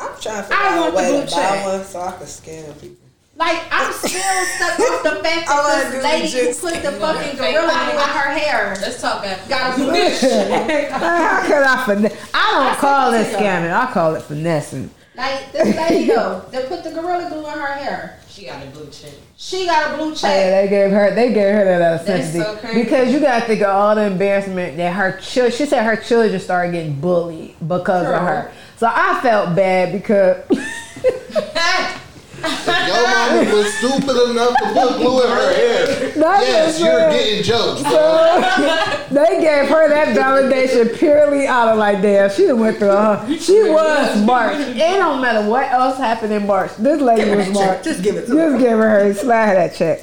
[0.00, 1.64] I'm trying to figure I out want a way the to blue buy check.
[1.64, 2.96] one so I can scam people.
[3.36, 6.74] Like I'm still stuck off the fact I that do this lady who just- put
[6.82, 9.48] the fucking gorilla glue in her hair Let's talk after.
[9.48, 10.90] got a blue check.
[10.90, 12.30] How can I finesse?
[12.34, 13.72] I don't I call it said to scamming.
[13.72, 14.90] I call it finessing.
[15.14, 18.18] Like this lady though, that put the gorilla glue in her hair.
[18.32, 19.12] She got a blue chick.
[19.36, 22.06] She got a blue Oh, yeah, they gave her they gave her that out of
[22.06, 22.82] That's sympathy so crazy.
[22.82, 25.52] because you got to think of all the embarrassment that her children.
[25.52, 28.14] She said her children started getting bullied because True.
[28.14, 28.50] of her.
[28.78, 30.38] So I felt bad because
[32.44, 37.00] If your mama was stupid enough to put glue in her hair, That's yes, you're
[37.00, 37.82] I'm getting jokes.
[39.10, 43.36] they gave her that validation purely out of like, damn, she done went through her.
[43.38, 44.54] She was smart.
[44.56, 46.74] It don't matter what else happened in March.
[46.76, 47.82] This lady was smart.
[47.82, 50.00] Just give it to Just give her her slide her that check.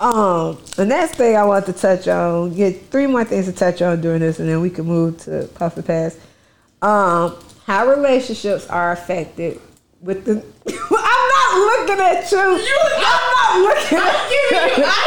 [0.00, 3.80] Um, the next thing I want to touch on, get three more things to touch
[3.80, 6.18] on during this, and then we can move to puff the pass.
[6.82, 9.60] Um, how relationships are affected
[10.04, 10.32] with the.
[10.66, 12.38] I'm not looking at you.
[12.38, 14.84] I'm not looking at you.
[14.84, 14.98] I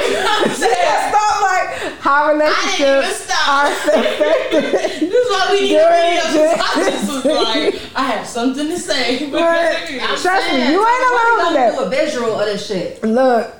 [1.09, 4.63] Stop like how relationships are affected.
[4.63, 6.63] This is why we need a During video.
[6.63, 9.29] I just was like, I have something to say.
[9.29, 9.87] But
[10.21, 11.85] trust me, you ain't alone with gonna do that.
[11.85, 13.03] a visual of this shit.
[13.03, 13.53] Look,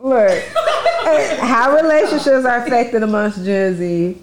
[0.00, 0.42] look.
[1.40, 4.18] How relationships are affected amongst Gen Z.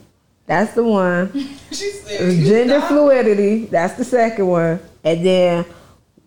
[0.45, 1.31] That's the one.
[1.71, 3.65] she said, Gender fluidity.
[3.65, 4.79] That's the second one.
[5.03, 5.65] And then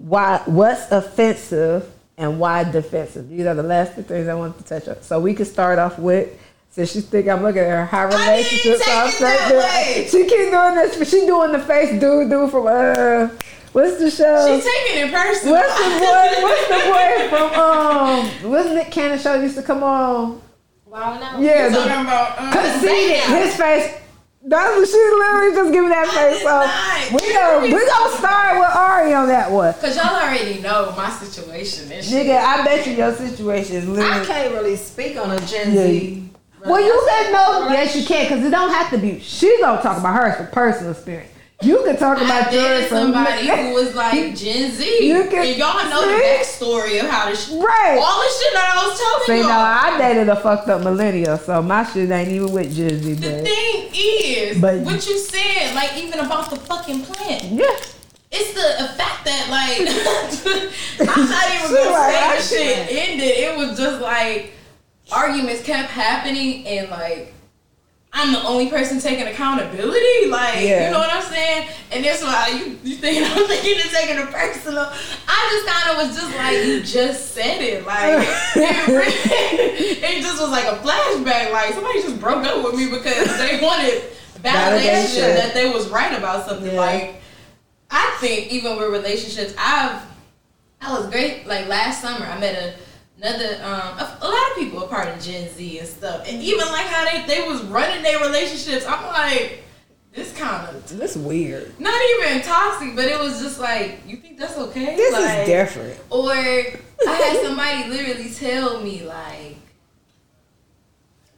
[0.03, 0.43] why?
[0.47, 1.89] What's offensive
[2.19, 3.29] and why defensive?
[3.29, 5.03] These are the last two things I want to touch on.
[5.03, 6.39] So we can start off with.
[6.70, 10.07] Since she think I'm looking at her high relationships, so I'm take it that way.
[10.09, 10.97] She keep doing this.
[10.97, 13.29] but She doing the face dude dude from uh,
[13.73, 14.57] what's the show?
[14.57, 15.55] She's taking it personal.
[15.55, 16.43] What's the boy?
[16.43, 18.51] What's the boy from um?
[18.51, 20.41] What's Nick Cannon show used to come on?
[20.87, 21.39] Wow, now.
[21.39, 23.20] Yeah, the, talking about um, conceited.
[23.20, 24.02] His face.
[24.44, 26.43] That's what she literally just giving that face.
[26.44, 27.20] Not.
[27.23, 27.60] we go.
[27.62, 29.73] We gonna start with Ari on that one.
[29.74, 32.27] Cause y'all already know my situation and shit.
[32.27, 34.27] Nigga, I bet you your situation is I literally.
[34.27, 35.86] can't really speak on a Gen Yeah.
[35.86, 36.28] Z.
[36.64, 37.69] Well, you can know.
[37.73, 39.19] Yes, you can, because it don't have to be.
[39.20, 41.32] She gonna talk about from personal experience.
[41.63, 45.07] You can talk I about yours dated from somebody who was like Gen Z.
[45.07, 46.65] You can- and y'all know the See?
[46.65, 47.99] backstory of how this right.
[48.03, 49.49] all the shit that I was telling See, y'all.
[49.49, 53.15] no, I dated a fucked up millennial, so my shit ain't even with Gen Z,
[53.15, 57.45] the but thing is, But- what you said, like even about the fucking plant.
[57.45, 57.67] yeah.
[58.35, 59.79] It's the fact that like
[61.17, 63.29] I'm not even gonna like, say I the shit ended.
[63.29, 64.53] It was just like
[65.11, 67.35] arguments kept happening and like
[68.15, 70.29] I'm the only person taking accountability.
[70.29, 70.87] Like Yeah.
[70.87, 71.69] you know what I'm saying?
[71.91, 74.93] And that's why you you think I'm thinking of taking it personal.
[75.29, 77.87] I just kind of was just like you just said it.
[77.87, 78.27] Like
[78.57, 81.53] it, really- it just was like a flashback.
[81.53, 84.03] Like somebody just broke up with me because they wanted
[84.43, 85.35] validation Validation.
[85.37, 86.67] that they was right about something.
[86.75, 86.81] Yeah.
[86.81, 87.23] Like
[87.91, 90.03] I think even with relationships, I've
[90.83, 91.47] I was great.
[91.47, 92.75] Like last summer, I met a,
[93.23, 96.43] another um a, a lot of people are part of Gen Z and stuff, and
[96.43, 98.85] even like how they they was running their relationships.
[98.86, 99.62] I'm like,
[100.12, 101.78] this kind of This weird.
[101.81, 104.97] not even toxic, but it was just like, you think that's okay?
[104.97, 105.99] This like, is different.
[106.11, 106.31] Or
[107.09, 109.57] I had somebody literally tell me like,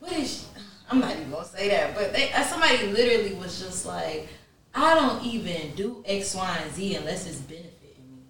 [0.01, 0.47] what is?
[0.90, 4.28] I'm not even gonna say that, but they, uh, somebody literally was just like,
[4.74, 8.23] I don't even do X, Y, and Z unless it's benefiting me,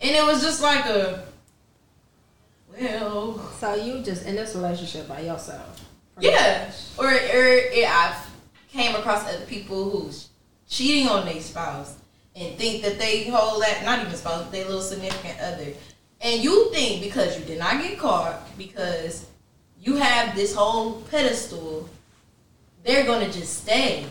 [0.00, 1.24] and it was just like a,
[2.80, 5.80] well, So you just in this relationship by yourself?
[6.20, 8.16] yeah, or or it, I've
[8.70, 10.28] came across other people who's
[10.68, 11.96] cheating on their spouse
[12.36, 15.68] and think that they hold that not even spouse, but they little significant other,
[16.20, 19.26] and you think because you did not get caught because
[19.80, 21.88] you have this whole pedestal,
[22.84, 24.06] they're gonna just stay.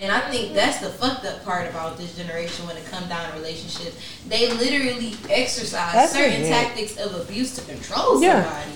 [0.00, 3.30] And I think that's the fucked up part about this generation when it comes down
[3.32, 3.96] to relationships.
[4.28, 8.44] They literally exercise That's certain tactics of abuse to control Yeah.
[8.44, 8.70] somebody.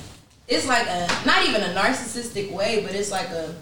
[0.49, 3.55] It's like a not even a narcissistic way, but it's like a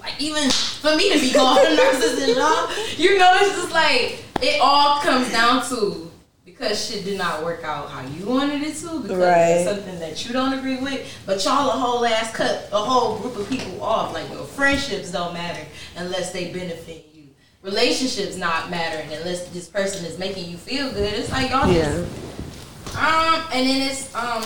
[0.00, 4.22] like even for me to be called a narcissist, y'all, you know, it's just like
[4.42, 6.10] it all comes down to
[6.44, 9.50] because shit did not work out how you wanted it to because Right.
[9.52, 11.10] it's something that you don't agree with.
[11.24, 14.12] But y'all a whole ass cut a whole group of people off.
[14.12, 15.64] Like your friendships don't matter
[15.96, 17.24] unless they benefit you.
[17.62, 21.12] Relationships not mattering unless this person is making you feel good.
[21.12, 21.84] It's like y'all Yeah.
[21.84, 24.42] just um, and then it's um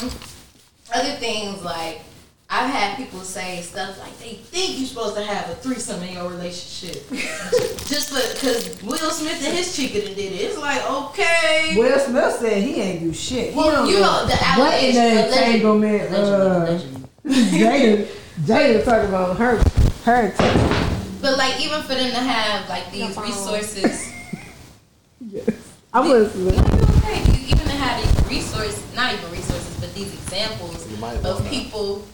[0.94, 2.00] other things like
[2.50, 6.12] I've had people say stuff like they think you're supposed to have a threesome in
[6.12, 7.08] your relationship,
[7.88, 10.18] just because Will Smith and his chick did it.
[10.20, 13.54] It's like okay, Will Smith said he ain't do shit.
[13.54, 16.12] Well you know the what in allegation, the entanglement?
[16.12, 16.80] Uh.
[17.26, 18.06] Jada,
[18.42, 19.56] Jada talking about her,
[20.04, 20.83] her.
[21.24, 24.12] T- But like even for them to have like these resources.
[25.20, 25.48] yes.
[25.92, 26.58] I'm listening.
[26.98, 32.04] Okay, you even had these resources, not even resources, but these examples of wanna- people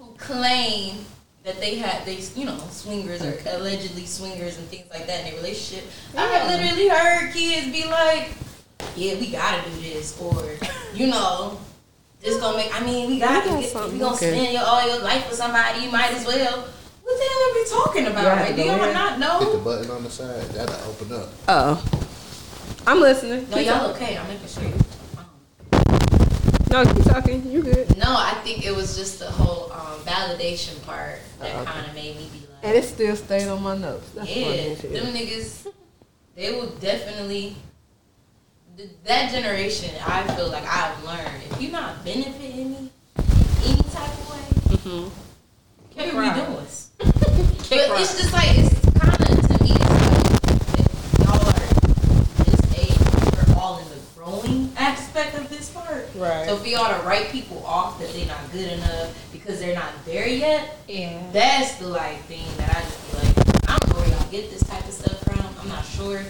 [0.00, 1.04] who claim
[1.44, 5.26] that they had these, you know swingers or allegedly swingers and things like that in
[5.26, 5.84] their relationship.
[6.16, 8.30] I have literally heard kids be like,
[8.96, 10.42] "Yeah, we gotta do this," or
[10.92, 11.60] you know,
[12.20, 12.74] this gonna make.
[12.74, 14.32] I mean, we gotta got get, we gonna okay.
[14.34, 15.84] spend your all your life with somebody.
[15.84, 16.66] You might as well.
[17.06, 18.24] What the hell are we talking about?
[18.26, 18.94] Right, Like, do go y'all ahead.
[18.94, 19.52] not Hit know?
[19.52, 20.42] the button on the side.
[20.50, 21.28] That'll open up.
[21.46, 21.84] Oh,
[22.86, 23.48] I'm listening.
[23.48, 24.16] No, y'all okay?
[24.18, 24.64] I'm making sure.
[24.64, 24.74] You,
[26.70, 27.48] No, keep talking.
[27.50, 27.96] You good?
[27.96, 31.70] No, I think it was just the whole um, validation part that Oh, okay.
[31.72, 34.10] kind of made me be like, And it still stayed on my notes.
[34.10, 35.68] That's yeah, them niggas,
[36.34, 37.54] they will definitely.
[38.76, 43.24] th- That generation, I feel like I've learned if you're not benefiting me in
[43.64, 44.42] any type of way,
[44.76, 45.08] Mm-hmm.
[45.94, 46.66] what are we doing?
[46.98, 49.70] But it's just like it's kind of to me.
[49.72, 55.70] It's like if y'all are this age, we're all in the growing aspect of this
[55.70, 56.08] part.
[56.14, 56.46] Right.
[56.48, 59.92] So for y'all to write people off that they're not good enough because they're not
[60.04, 61.20] there yet, Yeah.
[61.32, 64.50] that's the like thing that I just be like, I don't know where y'all get
[64.50, 65.44] this type of stuff from.
[65.60, 66.22] I'm not sure.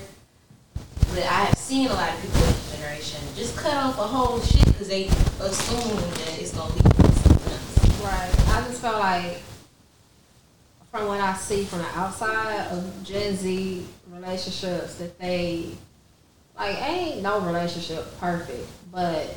[1.11, 4.03] But I have seen a lot of people in this generation just cut off a
[4.03, 5.07] whole shit because they
[5.41, 8.01] assume that it's going to lead to something else.
[8.03, 8.49] Right.
[8.51, 9.41] I just felt like,
[10.91, 15.67] from what I see from the outside of Gen Z relationships, that they,
[16.57, 19.35] like, ain't no relationship perfect, but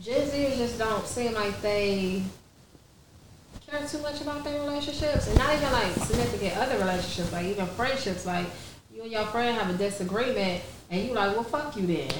[0.00, 2.22] Gen Zers just don't seem like they
[3.66, 7.66] care too much about their relationships, and not even like significant other relationships, like even
[7.66, 8.26] friendships.
[8.26, 8.46] Like
[8.92, 12.10] you and your friend have a disagreement, and you like, well, fuck you then.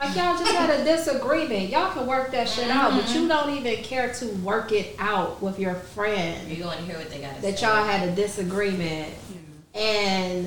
[0.00, 1.68] Like y'all just had a disagreement.
[1.68, 3.28] Y'all can work that shit out, but you mm-hmm.
[3.28, 7.10] don't even care to work it out with your friend You're going to hear what
[7.10, 7.66] they got to that say.
[7.66, 9.78] y'all had a disagreement, mm-hmm.
[9.78, 10.46] and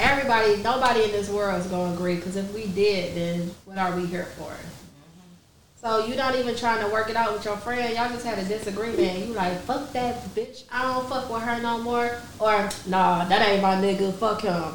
[0.00, 2.16] everybody, nobody in this world is gonna agree.
[2.16, 4.50] Because if we did, then what are we here for?
[4.50, 5.76] Mm-hmm.
[5.76, 7.94] So you not even trying to work it out with your friend.
[7.94, 8.98] Y'all just had a disagreement.
[8.98, 10.64] And you like fuck that bitch.
[10.72, 12.16] I don't fuck with her no more.
[12.40, 14.12] Or nah, that ain't my nigga.
[14.14, 14.74] Fuck him.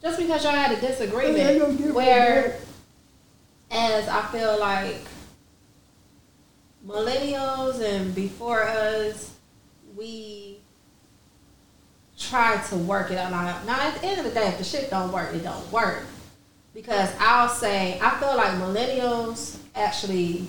[0.00, 2.58] Just because y'all had a disagreement, where
[3.72, 5.00] as I feel like
[6.86, 9.34] millennials and before us,
[9.96, 10.58] we
[12.18, 13.64] try to work it out.
[13.66, 16.04] Now, at the end of the day, if the shit don't work, it don't work.
[16.74, 20.46] Because I'll say, I feel like millennials actually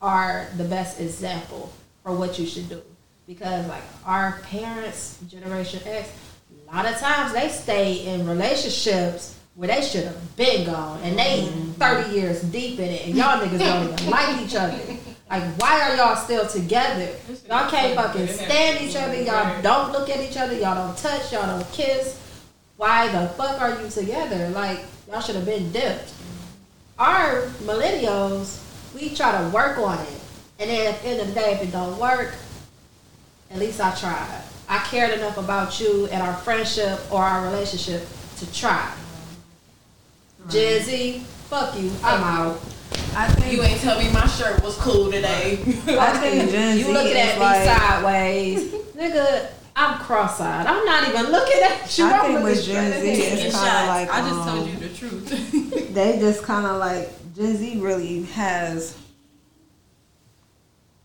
[0.00, 1.72] are the best example
[2.02, 2.82] for what you should do.
[3.26, 6.10] Because like our parents, Generation X,
[6.50, 11.18] a lot of times they stay in relationships where they should have been gone, and
[11.18, 11.46] they
[11.78, 14.78] thirty years deep in it, and y'all niggas don't even like each other.
[15.28, 17.08] Like, why are y'all still together?
[17.48, 19.14] Y'all can't fucking stand each other.
[19.22, 20.54] Y'all don't look at each other.
[20.54, 21.32] Y'all don't touch.
[21.32, 22.18] Y'all don't kiss.
[22.76, 24.48] Why the fuck are you together?
[24.50, 26.12] Like, y'all should have been dipped.
[26.98, 28.62] Our millennials,
[28.94, 30.20] we try to work on it,
[30.58, 32.34] and then at the end of the day, if it don't work,
[33.50, 34.42] at least I tried.
[34.68, 38.06] I cared enough about you and our friendship or our relationship
[38.38, 38.90] to try.
[40.48, 41.90] Gen Z, fuck you.
[42.02, 42.60] I'm out.
[43.14, 45.58] I think You ain't tell me my shirt was cool today.
[45.86, 49.50] I think Gen You looking is at me like, sideways, nigga.
[49.74, 50.66] I'm cross-eyed.
[50.66, 52.04] I'm not even looking at you.
[52.04, 54.68] I I'm think with straight Gen Z, it's kind of like I just um, told
[54.68, 55.94] you the truth.
[55.94, 58.98] they just kind of like Gen Z really has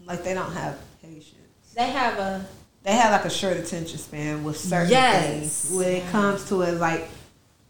[0.06, 1.36] like they don't have patience.
[1.76, 2.46] They have a
[2.84, 5.26] They have like a short attention span with certain Yes.
[5.70, 6.74] things when it comes to it.
[6.74, 7.08] Like,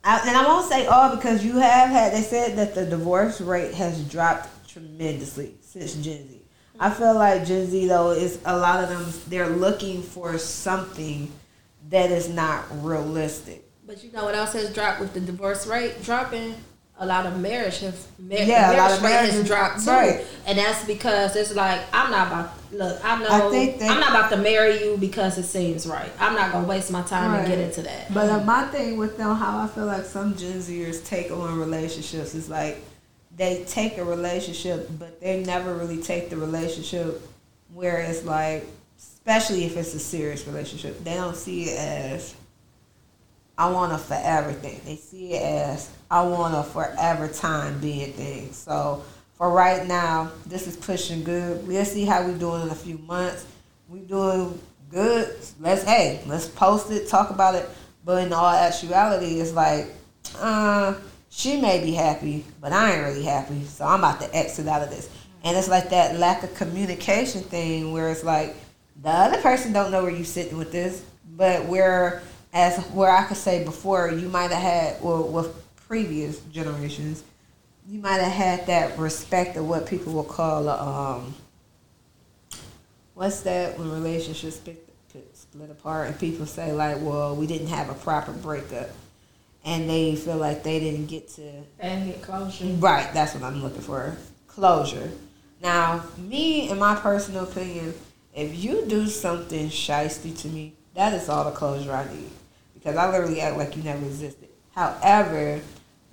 [0.07, 2.13] I, and I won't say all because you have had.
[2.13, 6.41] They said that the divorce rate has dropped tremendously since Gen Z.
[6.79, 9.05] I feel like Gen Z though is a lot of them.
[9.27, 11.29] They're looking for something
[11.89, 13.69] that is not realistic.
[13.85, 16.55] But you know what else has dropped with the divorce rate dropping?
[16.99, 19.91] A lot of marriage has mar- Yeah, a marriage lot of rate has dropped too,
[19.91, 20.25] right.
[20.45, 23.03] and that's because it's like I'm not about look.
[23.03, 26.09] I know I think they- I'm not about to marry you because it seems right.
[26.19, 28.13] I'm not gonna waste my time and get into that.
[28.13, 31.59] But uh, my thing with them, how I feel like some Gen Zers take on
[31.59, 32.81] relationships is like
[33.35, 37.21] they take a relationship, but they never really take the relationship
[37.73, 38.65] where it's like,
[38.97, 42.33] especially if it's a serious relationship, they don't see it as
[43.57, 44.79] I want a forever thing.
[44.85, 48.53] They see it as I want a forever time being thing.
[48.53, 49.03] So
[49.37, 51.65] for right now, this is pushing good.
[51.67, 53.45] We'll see how we doing in a few months.
[53.87, 54.59] We doing
[54.89, 55.35] good.
[55.59, 57.69] Let's hey, let's post it, talk about it.
[58.03, 59.87] But in all actuality, it's like,
[60.39, 60.95] uh,
[61.29, 63.63] she may be happy, but I ain't really happy.
[63.65, 65.09] So I'm about to exit out of this.
[65.43, 68.55] And it's like that lack of communication thing where it's like
[69.03, 71.05] the other person don't know where you sitting with this,
[71.35, 72.23] but where
[72.53, 75.53] as where I could say before you might have had well with
[75.87, 77.23] previous generations,
[77.87, 81.35] you might have had that respect of what people will call a, um
[83.13, 84.83] what's that when relationships split,
[85.33, 88.89] split apart and people say like, well, we didn't have a proper breakup,
[89.65, 92.65] and they feel like they didn't get to And get closure.
[92.65, 94.15] Right, that's what I'm looking for.
[94.47, 95.11] Closure.
[95.61, 97.93] Now, me, in my personal opinion,
[98.35, 102.29] if you do something shisty to me, that is all the closure I need.
[102.75, 104.49] Because I literally act like you never existed.
[104.75, 105.59] However,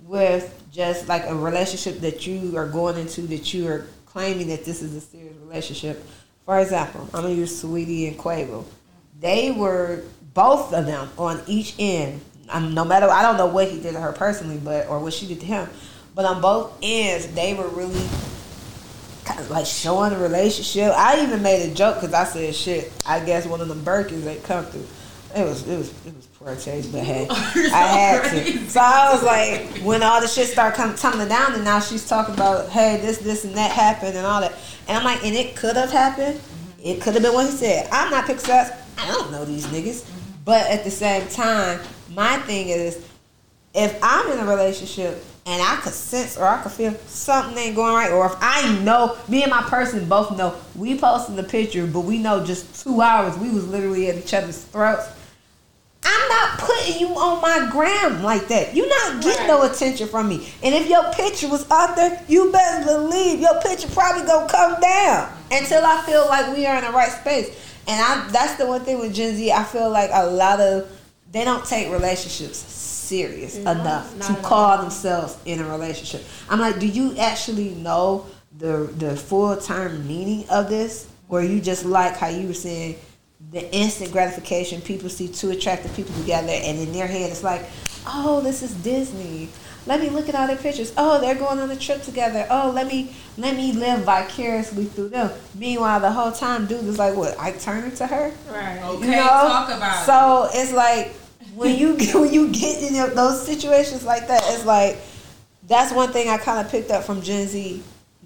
[0.01, 4.65] with just like a relationship that you are going into that you are claiming that
[4.65, 6.05] this is a serious relationship,
[6.45, 8.65] for example, I'm gonna use Saweetie and Quavo.
[9.19, 10.03] They were
[10.33, 12.19] both of them on each end.
[12.49, 15.13] Um, no matter I don't know what he did to her personally, but or what
[15.13, 15.69] she did to him,
[16.13, 18.05] but on both ends they were really
[19.23, 20.91] kind of like showing the relationship.
[20.95, 24.25] I even made a joke because I said, "Shit, I guess one of them Birkins
[24.25, 24.85] they come through."
[25.35, 28.69] It was it was it was taste, but hey, I had to.
[28.69, 32.07] So I was like, when all the shit started coming tumbling down, and now she's
[32.07, 34.53] talking about, hey, this this and that happened and all that,
[34.87, 36.39] and I'm like, and it could have happened.
[36.83, 37.89] It could have been what he said.
[37.91, 38.69] I'm not picking sides.
[38.99, 40.07] I don't know these niggas.
[40.45, 41.79] But at the same time,
[42.11, 43.03] My thing is,
[43.73, 47.75] if I'm in a relationship and I could sense or I could feel something ain't
[47.75, 51.43] going right, or if I know me and my person both know we posted the
[51.43, 55.07] picture, but we know just two hours we was literally at each other's throats.
[56.05, 58.75] I'm not putting you on my gram like that.
[58.75, 60.47] You're not getting no attention from me.
[60.63, 64.79] And if your picture was out there, you best believe your picture probably gonna come
[64.79, 67.49] down until I feel like we are in the right space.
[67.87, 69.51] And I that's the one thing with Gen Z.
[69.51, 70.91] I feel like a lot of
[71.31, 76.23] they don't take relationships serious enough to call themselves in a relationship.
[76.49, 78.25] I'm like, do you actually know
[78.57, 82.95] the the full term meaning of this, or you just like how you were saying
[83.55, 84.81] the instant gratification?
[84.81, 87.65] People see two attractive people together, and in their head it's like,
[88.05, 89.47] oh, this is Disney.
[89.87, 90.91] Let me look at all their pictures.
[90.97, 92.45] Oh, they're going on a trip together.
[92.49, 95.31] Oh, let me let me live vicariously through them.
[95.53, 97.39] Meanwhile, the whole time, dude is like, what?
[97.39, 98.33] I turn it to her.
[98.49, 98.81] Right.
[98.83, 99.23] Okay, You know?
[99.23, 100.05] talk about it.
[100.05, 101.13] So it's like
[101.53, 104.97] when you when you get in those situations like that, it's like
[105.67, 107.81] that's one thing I kind of picked up from Gen Z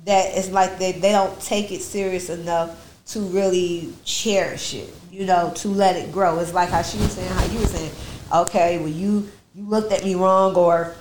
[0.05, 4.93] that it's like they they don't take it serious enough to really cherish it.
[5.11, 6.39] You know, to let it grow.
[6.39, 7.91] It's like how she was saying, how you were saying,
[8.33, 10.95] okay, well you you looked at me wrong or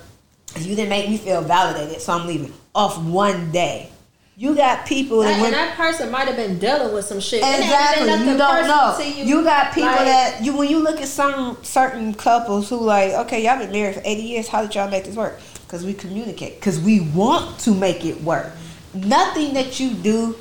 [0.57, 3.91] you didn't make me feel validated, so I'm leaving off one day.
[4.37, 7.19] You got people that That, when and that person might have been dealing with some
[7.19, 7.41] shit.
[7.41, 8.09] Exactly.
[8.09, 8.95] You don't know.
[8.97, 12.81] to You, got people Like, that you when you look at some certain couples who
[12.81, 14.47] like, okay, y'all been married for eighty years.
[14.47, 15.41] How did y'all make this work?
[15.67, 16.55] Because we communicate.
[16.61, 18.53] Because we want to make it work.
[18.95, 20.37] Nothing that you do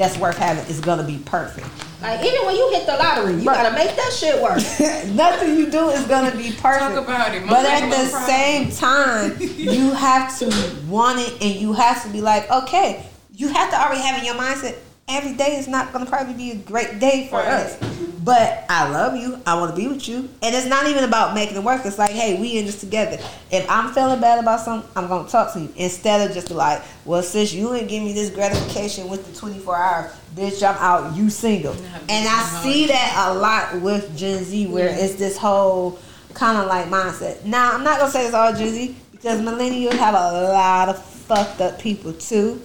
[0.00, 1.66] that's worth having is gonna be perfect.
[2.00, 3.62] Like even when you hit the lottery, you Right.
[3.62, 4.56] gotta make that shit work.
[5.14, 6.94] Nothing you do is gonna be perfect.
[6.94, 7.46] Talk about it.
[7.46, 8.26] But at the are proud.
[8.26, 10.46] same time, you have to
[10.88, 13.04] want it and you have to be like, okay,
[13.34, 14.76] you have to already have in your mindset
[15.10, 17.48] every day is not gonna probably be a great day for Right.
[17.48, 17.76] us.
[18.22, 19.40] But I love you.
[19.46, 20.28] I want to be with you.
[20.42, 21.86] And it's not even about making it work.
[21.86, 23.18] It's like, hey, we in this together.
[23.50, 26.82] If I'm feeling bad about something, I'm gonna talk to you instead of just like,
[27.06, 30.62] well, sis, you ain't give me this gratification with the 24 hours, bitch.
[30.62, 31.16] I'm out.
[31.16, 31.74] You single.
[32.10, 35.98] And I see that a lot with Gen Z, where it's this whole
[36.34, 37.42] kind of like mindset.
[37.46, 41.02] Now, I'm not gonna say it's all Gen Z because millennials have a lot of
[41.02, 42.60] fucked up people too.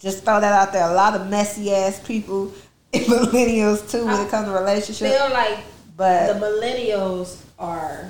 [0.00, 0.88] Just throw that out there.
[0.90, 2.52] A lot of messy ass people
[2.92, 5.12] in millennials too when it comes to relationships.
[5.16, 5.58] Feel like
[5.96, 8.08] But the millennials are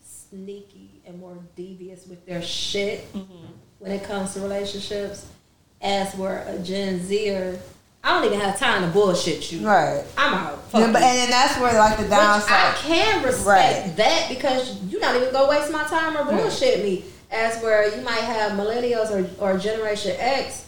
[0.00, 3.46] sneaky and more devious with their shit Mm-hmm.
[3.78, 5.26] when it comes to relationships.
[5.80, 7.56] As where a Gen Zer,
[8.02, 9.64] I don't even have time to bullshit you.
[9.66, 10.02] right.
[10.16, 10.64] I'm out.
[10.74, 12.74] Yeah, but and then that's where like the Which I downside.
[12.76, 13.96] can respect Right.
[13.96, 17.04] that because you're not even gonna waste my time or bullshit me.
[17.30, 20.64] As where you might have millennials or, or Generation X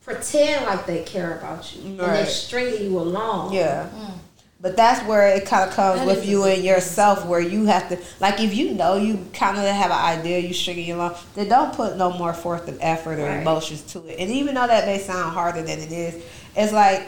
[0.00, 3.52] pretend like they care about you and they're stringing you along.
[3.52, 3.90] Yeah.
[3.94, 4.12] Mm.
[4.60, 7.88] But that's where it kind of comes That with you and yourself, where you have
[7.90, 11.14] to, like, if you know you kind of have an idea, you stringing you along,
[11.34, 13.42] then don't put no more forth of effort or Right.
[13.42, 14.18] emotions to it.
[14.18, 16.24] And even though that may sound harder than it is,
[16.56, 17.06] it's like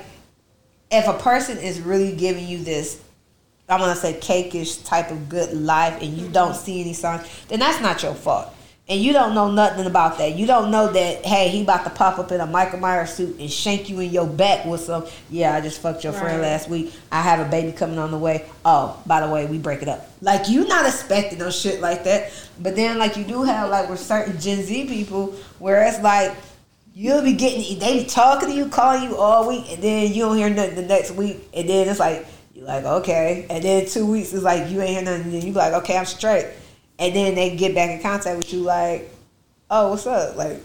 [0.93, 3.01] if a person is really giving you this,
[3.71, 7.61] I'm gonna say cakish type of good life, and you don't see any signs, then
[7.61, 8.49] that's not your fault.
[8.89, 10.35] And you don't know nothing about that.
[10.35, 13.39] You don't know that, hey, he about to pop up in a Michael Myers suit
[13.39, 16.49] and shank you in your back with some, yeah, I just fucked your friend Right.
[16.49, 16.93] last week.
[17.13, 18.47] I have a baby coming on the way.
[18.65, 20.11] Oh, by the way, we break it up.
[20.21, 22.33] Like, you not expecting no shit like that.
[22.61, 26.35] But then, like, you do have, like, with certain Gen Z people where it's like,
[26.93, 30.25] you'll be getting, they be talking to you, calling you all week, and then you
[30.25, 31.49] don't hear nothing the next week.
[31.55, 33.47] And then it's like, you're like, okay.
[33.49, 35.23] And then two weeks is like, you ain't hear nothing.
[35.25, 36.47] And then you like, okay, I'm straight.
[36.99, 39.11] And then they get back in contact with you, like,
[39.71, 40.37] oh, what's up?
[40.37, 40.59] Like,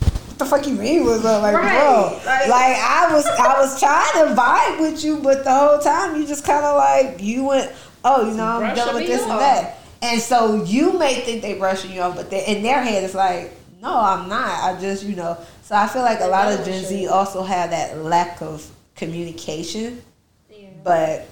[0.00, 1.42] what the fuck you mean what's up?
[1.42, 1.78] Like, Right.
[1.78, 5.78] bro, Like- like, I was, I was trying to vibe with you, but the whole
[5.78, 7.72] time you just kind of like, you went,
[8.04, 9.78] oh, you know, I'm Brushing done with this and that.
[10.02, 13.14] And so you may think they brushing you off, but they, in their head it's
[13.14, 14.62] like, no, I'm not.
[14.64, 15.38] I just, you know.
[15.62, 20.02] So I feel like a lot of Gen Z also have that lack of communication.
[20.84, 21.26] But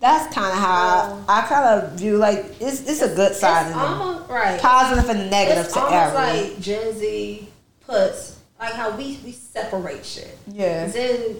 [0.00, 3.66] that's kind of how I, I kind of view like it's it's a good side
[3.68, 4.60] It's and almost right.
[4.60, 6.48] positive and negative it's to almost every.
[6.50, 7.48] like Gen Z
[7.86, 10.36] puts like how we we separate shit.
[10.48, 10.90] yeah.
[10.90, 11.36] Gen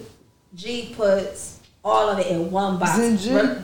[0.55, 2.97] G puts all of it in one box.
[2.97, 3.35] Gen G?
[3.35, 3.57] Re-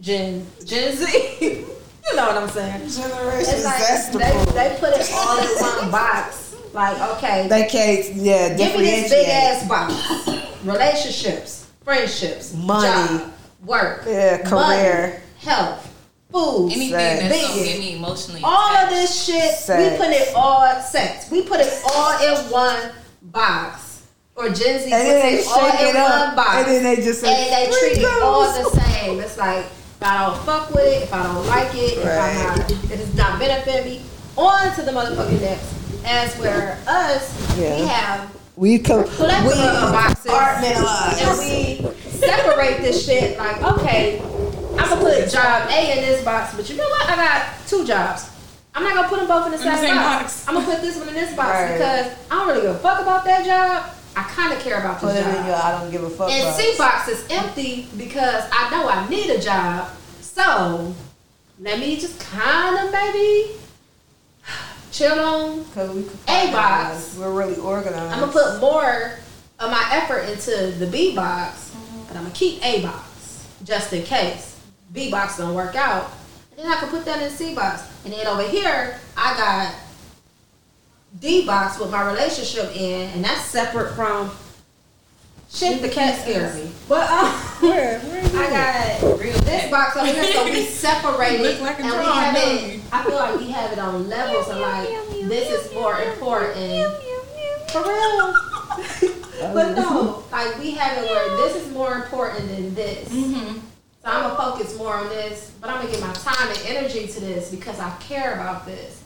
[0.00, 1.36] Gen Gen Z.
[1.40, 2.88] you know what I'm saying?
[2.88, 5.48] Generation like they, they put it all in
[5.82, 6.54] one box.
[6.72, 10.44] Like okay, They can't yeah give me this big ass box.
[10.64, 11.57] Relationships,
[11.88, 12.86] friendships, Money.
[12.86, 13.32] job,
[13.64, 14.50] work, Yeah, career.
[14.52, 15.90] money, health,
[16.30, 17.30] food, Anything Sad.
[17.32, 18.40] that's gonna get me emotionally.
[18.44, 19.92] all of this shit, Sex.
[19.92, 21.30] we put it all sex.
[21.30, 22.90] We put it all in one
[23.22, 24.02] box.
[24.36, 26.56] Or Gen Z puts And then they it all in it up, one box.
[26.58, 29.20] and then they just say, and they treat it "Fritos." all the same.
[29.20, 29.64] It's like
[30.00, 32.90] If I don't fuck with it, if I don't like it, if I'm not, if
[33.00, 34.02] it's not benefiting me,
[34.36, 35.64] on to the motherfucking next.
[36.04, 38.28] As where us, we have
[38.58, 41.22] We co- plethora we compartmentalize.
[41.22, 43.38] and we separate this shit.
[43.38, 47.08] Like, okay, I'm gonna put job A in this box, but you know what?
[47.08, 48.28] I got two jobs.
[48.74, 50.44] I'm not gonna put them both in the same, same box.
[50.44, 50.48] box.
[50.48, 51.72] I'm gonna put this one in this box Right.
[51.74, 53.92] because I don't really give a fuck about that job.
[54.16, 55.36] I kind of care about this Put it job.
[55.40, 56.28] in your I don't give a fuck.
[56.30, 56.56] And box.
[56.56, 59.88] C box is empty because I know I need a job.
[60.20, 60.92] So
[61.60, 63.50] let me just kind of maybe
[64.98, 65.64] chill on.
[65.66, 67.16] Cause we A box.
[67.16, 68.12] We're really organized.
[68.12, 69.18] I'm gonna put more
[69.60, 71.74] of my effort into the B box,
[72.08, 74.60] but I'm gonna keep A box just in case
[74.92, 76.10] B box don't work out.
[76.50, 77.84] And then I can put that in C box.
[78.04, 79.74] And then over here, I got
[81.20, 84.30] D box with my relationship in, and that's separate from
[85.50, 85.82] shit.
[85.82, 86.70] The cat scares me.
[86.88, 87.98] But um, Where?
[88.00, 91.82] Where you I got Real this box over here, so we separated, Look like a
[91.82, 92.80] and we have it.
[92.92, 94.88] I feel like we have it on levels, and like
[95.28, 96.94] this is more important.
[97.70, 98.34] For real.
[99.52, 103.08] but no, like we have it where this is more important than this.
[103.08, 103.58] Mm-hmm.
[103.58, 107.08] So I'm gonna focus more on this, but I'm gonna give my time and energy
[107.08, 109.02] to this because I care about this.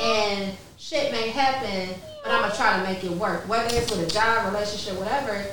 [0.00, 3.48] And shit may happen, but I'm gonna try to make it work.
[3.48, 5.44] Whether it's with a job, relationship, whatever.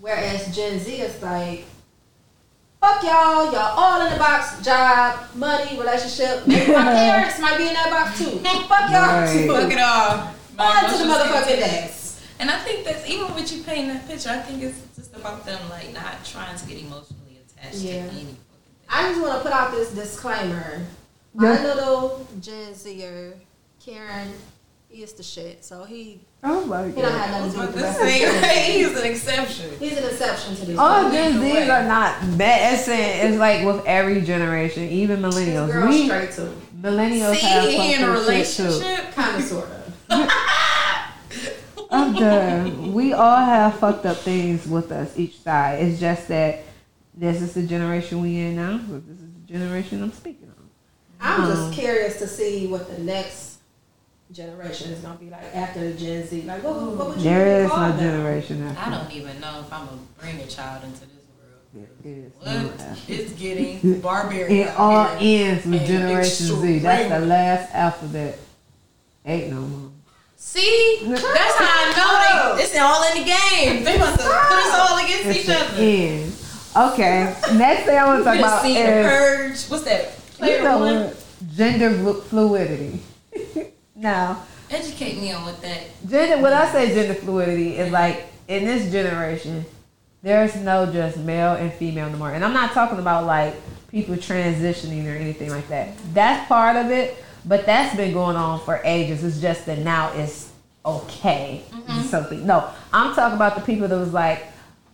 [0.00, 1.64] Whereas Gen Z is like,
[2.80, 6.46] fuck y'all, y'all all in the box, job, money, relationship.
[6.46, 8.38] Maybe my parents might be in that box too.
[8.68, 9.46] Fuck y'all Right.
[9.46, 10.34] Fuck it all.
[10.56, 12.22] My On to the motherfucking next.
[12.38, 15.44] And I think that's even with you painting that picture, I think it's just about
[15.44, 17.92] them like not trying to get emotionally attached Yeah.
[17.92, 18.36] to any fucking thing.
[18.88, 20.80] I just want to put out this disclaimer.
[21.34, 23.34] My little Gen Zer,
[23.84, 24.32] Karen,
[24.88, 25.64] he is the shit.
[25.64, 27.12] So he, Oh my he don't god.
[27.28, 28.72] have nothing to do with the to rest of say.
[28.78, 29.70] He's an exception.
[29.78, 30.78] He's an exception to this.
[30.78, 31.70] All Gen Either Zs way.
[31.70, 32.74] are not bad.
[32.78, 35.70] It's, it's like with every generation, even This millennials.
[35.72, 39.12] girl We straight to millennials See, have he in a fucked with shit, relationship.
[39.14, 40.30] kind of sort of.
[41.92, 42.92] I'm done.
[42.94, 45.82] We all have fucked up things with us each side.
[45.82, 46.62] It's just that
[47.14, 48.78] this is the generation we in now.
[48.78, 50.54] But this is the generation I'm speaking of.
[51.20, 53.49] I'm Um, just curious to see what the next
[54.32, 56.42] generation is gonna be like after the Gen Z.
[56.42, 57.98] Like, what, what would you There is call no them?
[57.98, 61.10] generation I don't even know if I'm gonna bring a child into this
[61.74, 61.88] world.
[62.04, 62.78] It is What?
[62.78, 62.96] no.
[63.08, 64.68] It's getting barbarian.
[64.68, 65.50] It all here.
[65.50, 66.78] ends with And Generation Z.
[66.80, 68.38] That's the last alphabet.
[69.26, 69.90] Ain't no more.
[70.36, 72.62] See, that's how I know they.
[72.62, 73.84] It's all in the game.
[73.84, 75.76] They must have put us all against It's each the other.
[75.78, 76.32] end.
[76.94, 77.56] Okay.
[77.58, 79.70] Next thing I want to talk You about seen the is purge.
[79.70, 80.12] What's that?
[80.40, 81.12] you know one.
[81.54, 81.90] Gender
[82.22, 83.00] fluidity.
[84.00, 85.82] Now, Educate me on what that.
[86.08, 86.40] gender.
[86.42, 89.64] When I say gender fluidity, is like in this generation,
[90.22, 92.30] there's no just male and female no more.
[92.30, 93.54] And I'm not talking about like
[93.88, 95.94] people transitioning or anything like that.
[96.14, 99.24] That's part of it, but that's been going on for ages.
[99.24, 100.52] It's just that now it's
[100.86, 101.62] okay.
[101.70, 102.00] Mm-hmm.
[102.00, 102.46] It's Something.
[102.46, 104.46] No, I'm talking about the people that was like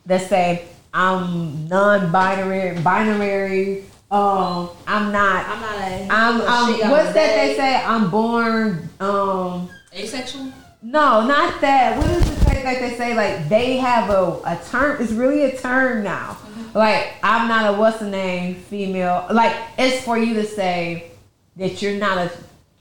[0.07, 3.85] that say I'm non-binary, binary.
[4.11, 5.47] Um, I'm not.
[5.49, 6.09] I'm not a.
[6.11, 6.41] I'm.
[6.41, 7.57] a I'm I'm what's that they they.
[7.57, 7.75] say?
[7.77, 8.89] I'm born.
[9.01, 9.69] Um.
[9.93, 10.53] Asexual?
[10.83, 11.99] No, not that.
[11.99, 13.15] What is the thing like they say?
[13.15, 15.03] Like they have a, a term.
[15.03, 16.37] It's really a term now.
[16.75, 19.27] Like I'm not a what's the name female.
[19.33, 21.11] Like it's for you to say
[21.57, 22.31] that you're not a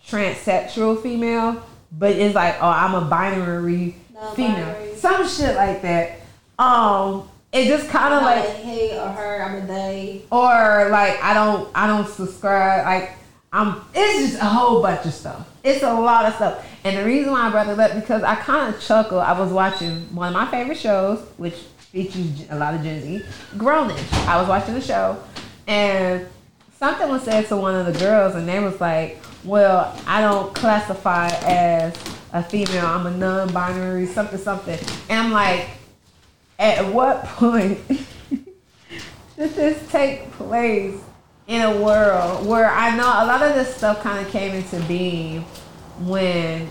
[0.06, 3.96] transsexual female, but it's like oh I'm a binary
[4.36, 4.58] female.
[4.58, 4.96] Non-binary.
[4.98, 6.20] Some shit like that.
[6.60, 9.42] Um, it just kind of like he or her.
[9.42, 10.24] I'm a they.
[10.30, 13.12] or like I don't I don't subscribe like
[13.54, 15.48] I'm it's just a whole bunch of stuff.
[15.64, 16.66] It's a lot of stuff.
[16.84, 19.22] And the reason why I brought it up because I kind of chuckle.
[19.22, 23.24] I was watching one of my favorite shows, which features a lot of Gen Z,
[23.56, 24.28] Grownish.
[24.28, 25.18] I was watching the show,
[25.66, 26.28] and
[26.78, 30.54] something was said to one of the girls, and they was like, "Well, I don't
[30.54, 31.96] classify as
[32.34, 32.86] a female.
[32.86, 34.78] I'm a non-binary, something, something."
[35.10, 35.70] And I'm like,
[36.60, 37.80] at what point
[38.30, 38.50] did
[39.38, 41.00] this take place
[41.48, 44.80] in a world where I know a lot of this stuff kind of came into
[44.88, 45.42] being
[46.00, 46.68] when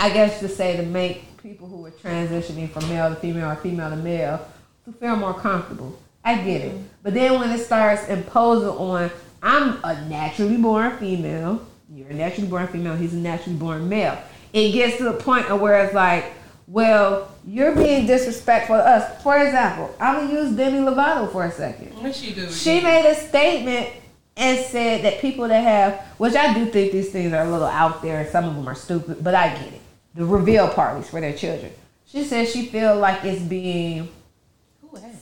[0.00, 3.56] I guess to say to make people who were transitioning from male to female or
[3.56, 4.46] female to male
[4.84, 5.98] to feel more comfortable.
[6.24, 6.72] I get it.
[6.72, 6.82] Mm-hmm.
[7.02, 9.10] But then when it starts imposing on
[9.42, 14.18] I'm a naturally born female, you're a naturally born female, he's a naturally born male.
[14.52, 16.32] It gets to the point of where it's like,
[16.68, 19.22] well, you're being disrespectful to us.
[19.22, 21.94] For example, I'm gonna use Demi Lovato for a second.
[22.02, 22.50] What she do?
[22.50, 23.88] She made a statement
[24.36, 27.66] and said that people that have, which I do think these things are a little
[27.66, 29.80] out there, and some of them are stupid, but I get it.
[30.14, 31.72] The reveal parties for their children.
[32.06, 34.08] She said she feel like it's being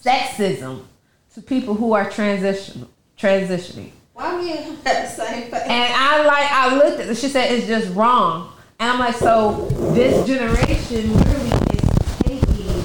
[0.02, 0.84] sexism
[1.34, 2.88] to people who are transitional.
[3.18, 3.90] transitioning.
[4.14, 5.62] Why me and him at the same face?
[5.62, 7.16] And I like I looked at it.
[7.16, 8.52] She said it's just wrong.
[8.78, 12.82] And I'm like, so this generation really is taking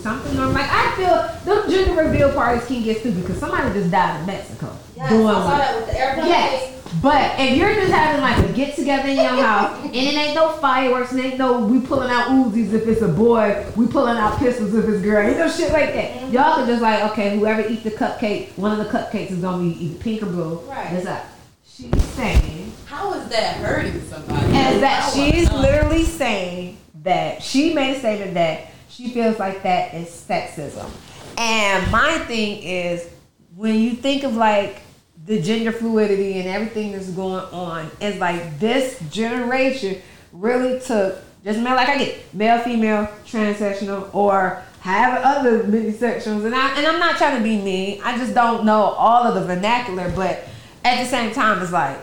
[0.00, 3.90] something on like I feel them gender reveal parties can get stupid because somebody just
[3.90, 4.74] died in Mexico.
[4.96, 6.26] Yes, doing I saw that with the airplane.
[6.26, 6.72] Yes.
[7.02, 10.34] But if you're just having like a get together in your house and it ain't
[10.34, 14.16] no fireworks and ain't no we pulling out Uzis if it's a boy, we pulling
[14.16, 16.12] out pistols if it's girl, ain't no shit like that.
[16.12, 16.32] Mm-hmm.
[16.32, 19.62] Y'all can just like, okay, whoever eats the cupcake, one of the cupcakes is gonna
[19.62, 20.54] be either pink or blue.
[20.60, 20.92] Right.
[20.92, 21.26] That's up.
[21.66, 24.46] She's saying How is that hurting somebody?
[24.46, 29.94] and that she's literally saying that she made a statement that she feels like that
[29.94, 30.88] is sexism.
[31.36, 33.08] And my thing is
[33.56, 34.80] when you think of like
[35.24, 40.00] the gender fluidity and everything that's going on, it's like this generation
[40.32, 46.44] really took just male like I get male, female, transsexual, or have other many sections.
[46.44, 48.00] And I and I'm not trying to be mean.
[48.04, 50.46] I just don't know all of the vernacular, but
[50.84, 51.98] at the same time it's like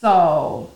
[0.00, 0.70] so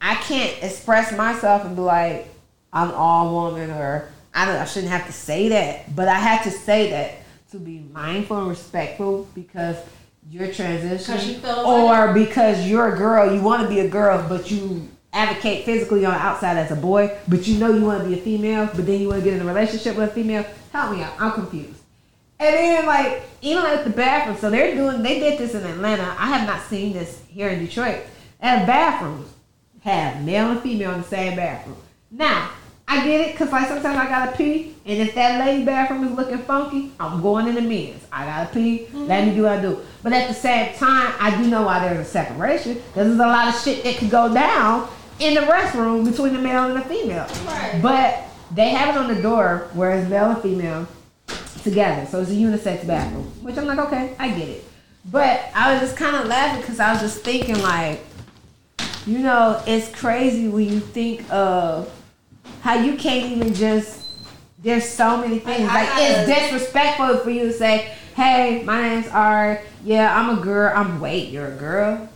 [0.00, 2.28] I can't express myself and be like,
[2.72, 5.94] I'm all woman or I don't I shouldn't have to say that.
[5.94, 7.14] But I have to say that
[7.50, 9.76] to be mindful and respectful because
[10.30, 13.88] you're transitioning you feel a or because you're a girl, you want to be a
[13.88, 17.84] girl, but you advocate physically on the outside as a boy, but you know you
[17.84, 20.10] want to be a female, but then you want to get in a relationship with
[20.10, 20.44] a female.
[20.72, 21.14] Help me out.
[21.20, 21.80] I'm confused.
[22.40, 26.16] And then like even like the bathroom, so they're doing they did this in Atlanta.
[26.18, 28.00] I have not seen this here in Detroit.
[28.40, 29.28] At bathrooms,
[29.82, 31.76] have male and female in the same bathroom.
[32.10, 32.50] Now,
[32.86, 36.12] I get it because like sometimes I gotta pee, and if that lady bathroom is
[36.12, 38.04] looking funky, I'm going in the men's.
[38.12, 38.86] I gotta pee.
[38.86, 39.06] Mm-hmm.
[39.06, 39.80] Let me do what I do.
[40.02, 42.74] But at the same time, I do know why there's a separation.
[42.74, 44.88] Because there's a lot of shit that could go down
[45.18, 47.26] in the restroom between the male and the female.
[47.46, 47.80] Right.
[47.82, 48.24] But
[48.54, 50.86] they have it on the door where it's male and female
[51.62, 52.06] together.
[52.06, 54.64] So it's a unisex bathroom, which I'm like, okay, I get it.
[55.06, 58.04] But I was just kind of laughing because I was just thinking, like,
[59.06, 61.90] you know, it's crazy when you think of
[62.62, 64.00] how you can't even just.
[64.62, 65.68] There's so many things.
[65.68, 69.58] I Like, gotta- it's disrespectful for you to say, "Hey, my name's Ari.
[69.84, 70.72] Yeah, I'm a girl.
[70.74, 72.08] I'm wait, you're a girl."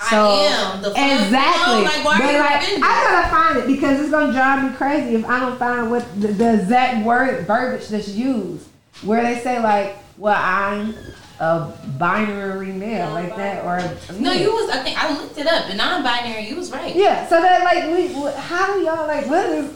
[0.00, 0.82] I am.
[0.82, 1.76] The exactly.
[1.76, 2.82] No, like, why are but you like?
[2.84, 6.20] I gotta find it because it's gonna drive me crazy if I don't find what
[6.20, 8.66] the, the exact word verbiage that's used
[9.02, 10.94] where they say like, "Well, I'm
[11.40, 13.78] a binary male," like that, or
[14.20, 14.70] No, you was.
[14.70, 15.66] I think I looked it up.
[15.68, 16.48] The non-binary.
[16.48, 16.94] You was right.
[16.94, 17.26] yeah.
[17.28, 19.26] So that like, we, how do y'all like?
[19.26, 19.70] What is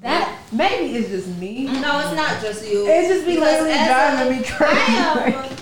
[0.00, 0.38] that?
[0.52, 1.64] Maybe it's just me.
[1.66, 2.86] No, it's not just you.
[2.86, 4.74] It's just Because literally driving a- me crazy.
[4.76, 5.48] I.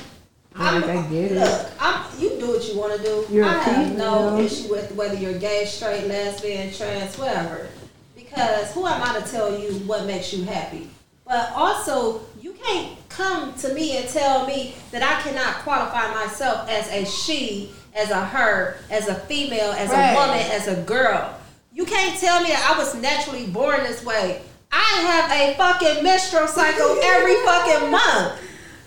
[0.53, 1.39] Like, I'm like, I get it.
[1.39, 3.25] Look, I'm, you do what you want to do.
[3.31, 7.69] You're a I have no issue with whether you're gay, straight, lesbian, trans, whatever.
[8.15, 10.91] Because who am I to tell you what makes you happy?
[11.25, 12.21] But also,
[12.51, 17.05] you can't come to me and tell me that I cannot qualify myself as a
[17.05, 20.11] she, as a her, as a female, as Right.
[20.11, 21.35] a woman, as a girl.
[21.73, 24.43] You can't tell me that I was naturally born this way.
[24.73, 28.41] I have a fucking menstrual cycle every fucking month.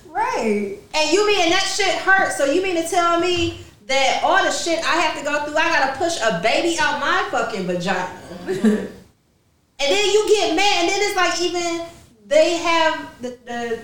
[0.08, 0.78] Right.
[0.94, 2.38] And you mean that shit hurts?
[2.38, 5.58] So you mean to tell me that all the shit I have to go through,
[5.58, 8.10] I gotta push a baby out my fucking vagina?
[8.48, 8.88] and
[9.80, 11.86] then you get mad, and then it's like even
[12.28, 13.80] they have the, the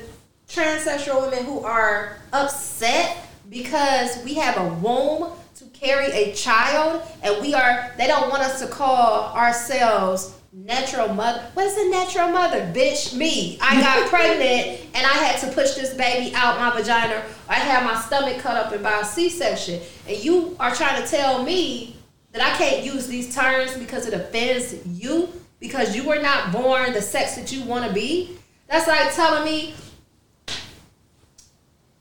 [0.47, 3.17] transsexual women who are upset
[3.49, 8.41] because we have a womb to carry a child, and we are they don't want
[8.41, 11.43] us to call ourselves natural mother.
[11.53, 12.61] What is a natural mother?
[12.73, 13.57] Bitch, me.
[13.61, 17.23] I got pregnant and I had to push this baby out my vagina.
[17.47, 21.07] I had my stomach cut up in by a C-section, and you are trying to
[21.07, 21.95] tell me
[22.31, 25.29] that I can't use these terms because it offends you
[25.60, 28.38] because you were not born the sex that you want to be.
[28.68, 29.73] That's like telling me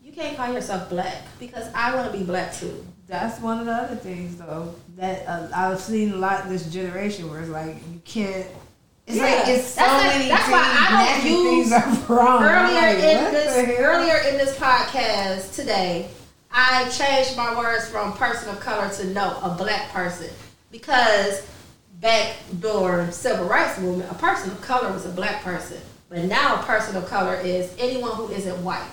[0.02, 2.84] you can't call yourself black because I want to be black too.
[3.06, 7.30] That's one of the other things, though, that uh, I've seen a lot this generation
[7.30, 8.46] where it's like you can't.
[9.06, 9.22] It's Yeah.
[9.22, 10.52] like it's so That's like- many that's things.
[10.52, 11.72] why I don't use- things
[12.10, 12.42] are wrong.
[12.44, 16.10] Earlier like, in this earlier in this podcast today,
[16.52, 20.28] I changed my words from person of color to no, a black person.
[20.70, 21.40] Because
[22.00, 25.78] back during civil rights movement, a person of color was a black person.
[26.08, 28.88] But now a person of color is anyone who isn't white.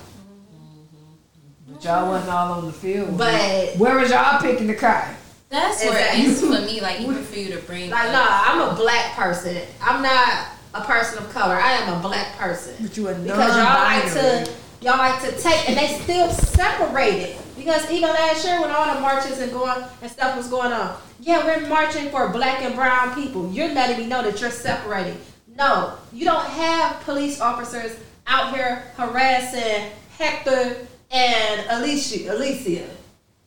[1.68, 3.18] But y'all wasn't all on the field.
[3.18, 5.16] But- where was y'all picking the cotton?
[5.50, 6.24] That's where Exactly.
[6.26, 6.82] it's for me.
[6.82, 7.90] Like even for you to bring.
[7.90, 8.28] Like, up- nah,
[8.64, 9.58] I'm a black person.
[9.82, 11.56] I'm not a person of color.
[11.56, 12.74] I am a black person.
[12.82, 14.52] But you a because y'all like to
[14.82, 18.94] y'all like to take and they still separate it because even last year when all
[18.94, 22.76] the marches and going and stuff was going on yeah we're marching for black and
[22.76, 25.18] brown people you're letting me know that you're separating
[25.56, 27.96] no you don't have police officers
[28.28, 32.88] out here harassing hector and alicia alicia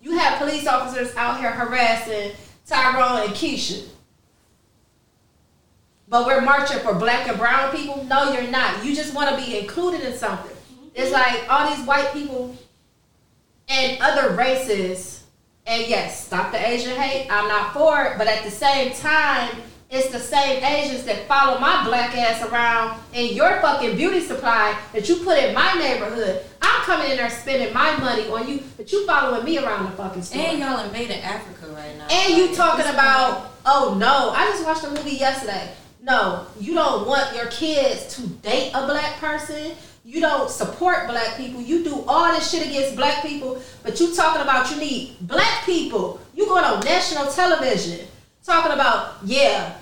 [0.01, 2.33] You have police officers out here harassing
[2.67, 3.87] Tyrone and Keisha.
[6.09, 8.05] But we're marching for black and brown people?
[8.05, 8.85] No, you're not.
[8.85, 10.57] You just want to be included in something.
[10.95, 11.41] It's mm-hmm.
[11.41, 12.57] like all these white people
[13.69, 15.25] and other races.
[15.67, 17.29] And yes, stop the Asian hate.
[17.31, 18.19] I'm not for it.
[18.19, 19.51] But at the same time,
[19.91, 24.79] it's the same Asians that follow my black ass around in your fucking beauty supply
[24.93, 26.43] that you put in my neighborhood.
[26.61, 29.93] I'm coming in there spending my money on you, but you following me around the
[29.93, 30.43] fucking store.
[30.43, 32.07] And y'all invading Africa right now.
[32.11, 35.73] And you talking about, oh no, I just watched a movie yesterday.
[36.03, 39.73] No, you don't want your kids to date a black person.
[40.09, 41.61] You don't support black people.
[41.61, 45.67] You do all this shit against black people, but you talking about you need black
[45.67, 46.19] people.
[46.35, 48.07] You going on national television
[48.43, 49.77] talking about, yeah,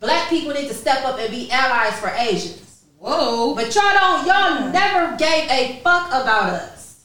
[0.00, 2.82] black people need to step up and be allies for Asians.
[2.98, 3.54] Whoa.
[3.54, 4.72] But y'all don't, y'all hmm.
[4.72, 7.04] never gave a fuck about us.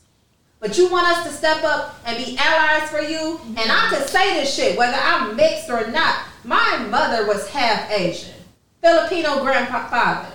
[0.59, 3.39] But you want us to step up and be allies for you.
[3.55, 6.25] And I could say this shit, whether I'm mixed or not.
[6.43, 8.33] My mother was half Asian,
[8.81, 10.27] Filipino grandfather.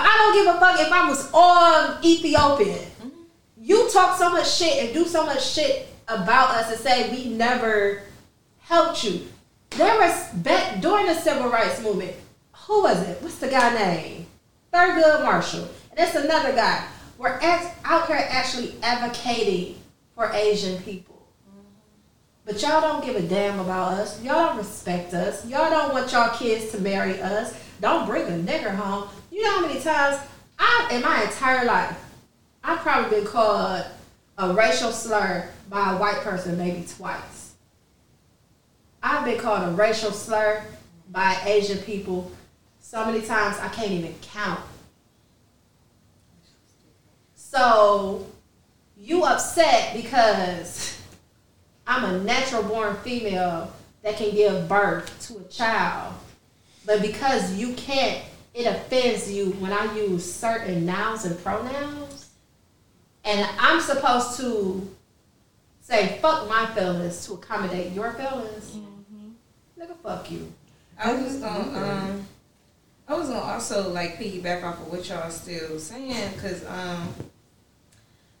[0.00, 2.86] I don't give a fuck if I was all Ethiopian.
[3.60, 7.28] You talk so much shit and do so much shit about us and say we
[7.28, 8.02] never
[8.60, 9.26] helped you.
[9.70, 12.14] There was back during the civil rights movement.
[12.66, 13.20] Who was it?
[13.22, 14.26] What's the guy name?
[14.72, 15.68] Thurgood Marshall.
[15.90, 16.86] And that's another guy.
[17.18, 17.38] We're
[17.84, 19.76] out here actually advocating
[20.14, 21.26] for Asian people.
[22.44, 24.22] But y'all don't give a damn about us.
[24.22, 25.44] Y'all don't respect us.
[25.46, 27.54] Y'all don't want y'all kids to marry us.
[27.80, 29.08] Don't bring a nigger home.
[29.38, 30.20] You know how many times
[30.58, 31.96] I, in my entire life,
[32.64, 33.84] I've probably been called
[34.36, 37.52] a racial slur by a white person maybe twice.
[39.00, 40.64] I've been called a racial slur
[41.12, 42.32] by Asian people
[42.80, 44.58] so many times I can't even count.
[47.36, 48.26] So
[48.96, 51.00] you upset because
[51.86, 56.12] I'm a natural born female that can give birth to a child.
[56.84, 58.24] But because you can't,
[58.58, 62.30] it offends you when I use certain nouns and pronouns.
[63.24, 64.88] And I'm supposed to
[65.80, 68.76] say fuck my feelings to accommodate your feelings.
[69.78, 70.52] Nigga, fuck you.
[70.98, 72.26] I was gonna, um,
[73.06, 77.14] I was gonna also like piggyback off of what y'all still saying, cause um,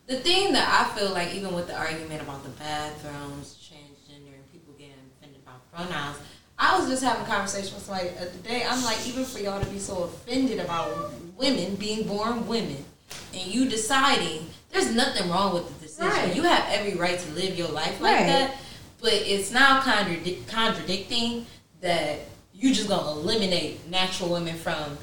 [0.08, 4.50] The thing that I feel like, even with the argument about the bathrooms, transgender, and
[4.52, 6.16] people getting offended about pronouns,
[6.58, 8.64] I was just having a conversation with somebody the other day.
[8.68, 12.84] I'm like, even for y'all to be so offended about women being born women,
[13.32, 16.10] and you deciding there's nothing wrong with the decision.
[16.10, 16.34] Right.
[16.34, 18.26] You have every right to live your life like Right.
[18.26, 18.56] that,
[19.00, 21.46] but it's now contradic- contradicting
[21.80, 22.20] that
[22.52, 24.98] you just gonna eliminate natural women from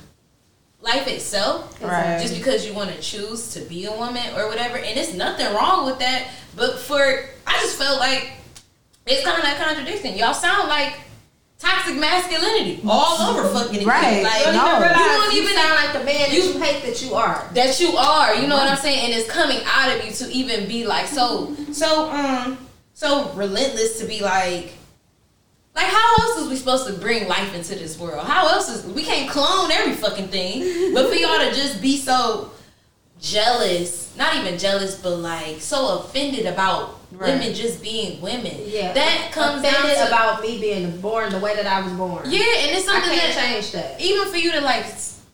[0.81, 2.19] life itself Right.
[2.21, 5.51] just because you want to choose to be a woman or whatever and it's nothing
[5.55, 8.33] wrong with that but for i just felt like
[9.07, 10.93] it's kind of a contradiction y'all sound like
[11.59, 13.87] toxic masculinity all over fucking again.
[13.87, 14.23] Right.
[14.23, 14.75] like You don't No.
[14.77, 17.01] even realize You don't you even- sound like the man you- that you hate that
[17.01, 17.49] you are.
[17.53, 20.31] that you are you know what i'm saying and it's coming out of you to
[20.31, 22.57] even be like so so um
[22.93, 24.73] so relentless to be like
[25.75, 28.85] like how else is we supposed to bring life into this world how else is
[28.93, 32.51] we can't clone every fucking thing but for y'all to just be so
[33.21, 37.33] jealous not even jealous but like so offended about Right.
[37.39, 41.55] women just being women Yeah, that comes down to about me being born the way
[41.55, 42.23] that I was born.
[42.29, 44.01] yeah and it's I something can't that change that.
[44.01, 44.85] even for you to like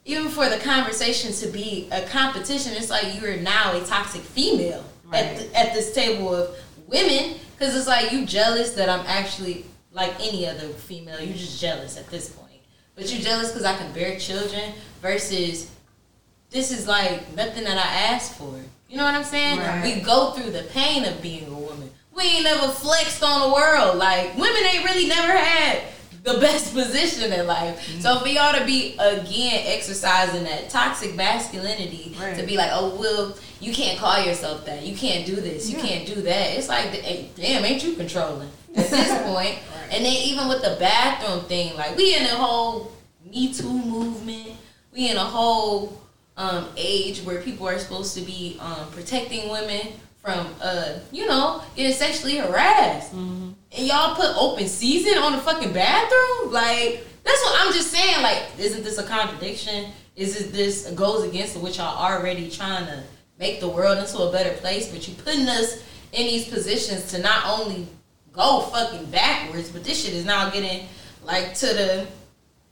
[0.06, 4.84] even for the conversation to be a competition it's like you're now a toxic female
[5.14, 6.56] at, the, at this table of
[6.88, 11.60] women because it's like you jealous that i'm actually like any other female you're just
[11.61, 12.60] jealous at this point
[12.95, 14.72] but you're jealous because i can bear children
[15.02, 15.69] versus
[16.49, 18.56] this is like nothing that i asked for
[18.91, 19.84] you know what i'm saying Right.
[19.84, 23.55] we go through the pain of being a woman we ain't never flexed on the
[23.55, 25.81] world like women ain't really never had
[26.23, 27.81] the best position in life.
[27.99, 28.22] So mm.
[28.22, 32.38] for y'all to be again exercising that toxic masculinity Right.
[32.38, 34.84] to be like, oh well, you can't call yourself that.
[34.84, 35.69] You can't do this.
[35.69, 35.84] You Yeah.
[35.84, 36.57] can't do that.
[36.57, 36.91] It's like,
[37.35, 39.57] damn, ain't you controlling at this point?
[39.89, 42.91] And then even with the bathroom thing, like we in a whole
[43.26, 44.57] Me Too movement.
[44.93, 46.01] We in a whole
[46.38, 51.62] um, age where people are supposed to be um, protecting women from, uh, you know,
[51.76, 53.14] getting sexually harassed
[53.78, 56.52] and y'all put open season on the fucking bathroom?
[56.52, 58.22] Like, that's what I'm just saying.
[58.22, 59.91] Like, isn't this a contradiction?
[60.16, 63.03] Is it this goes against what y'all already trying to
[63.40, 64.91] make the world into a better place?
[64.91, 65.82] But you putting us
[66.12, 67.88] in these positions to not only
[68.34, 70.88] go fucking backwards, but this shit is now getting
[71.24, 72.08] like to the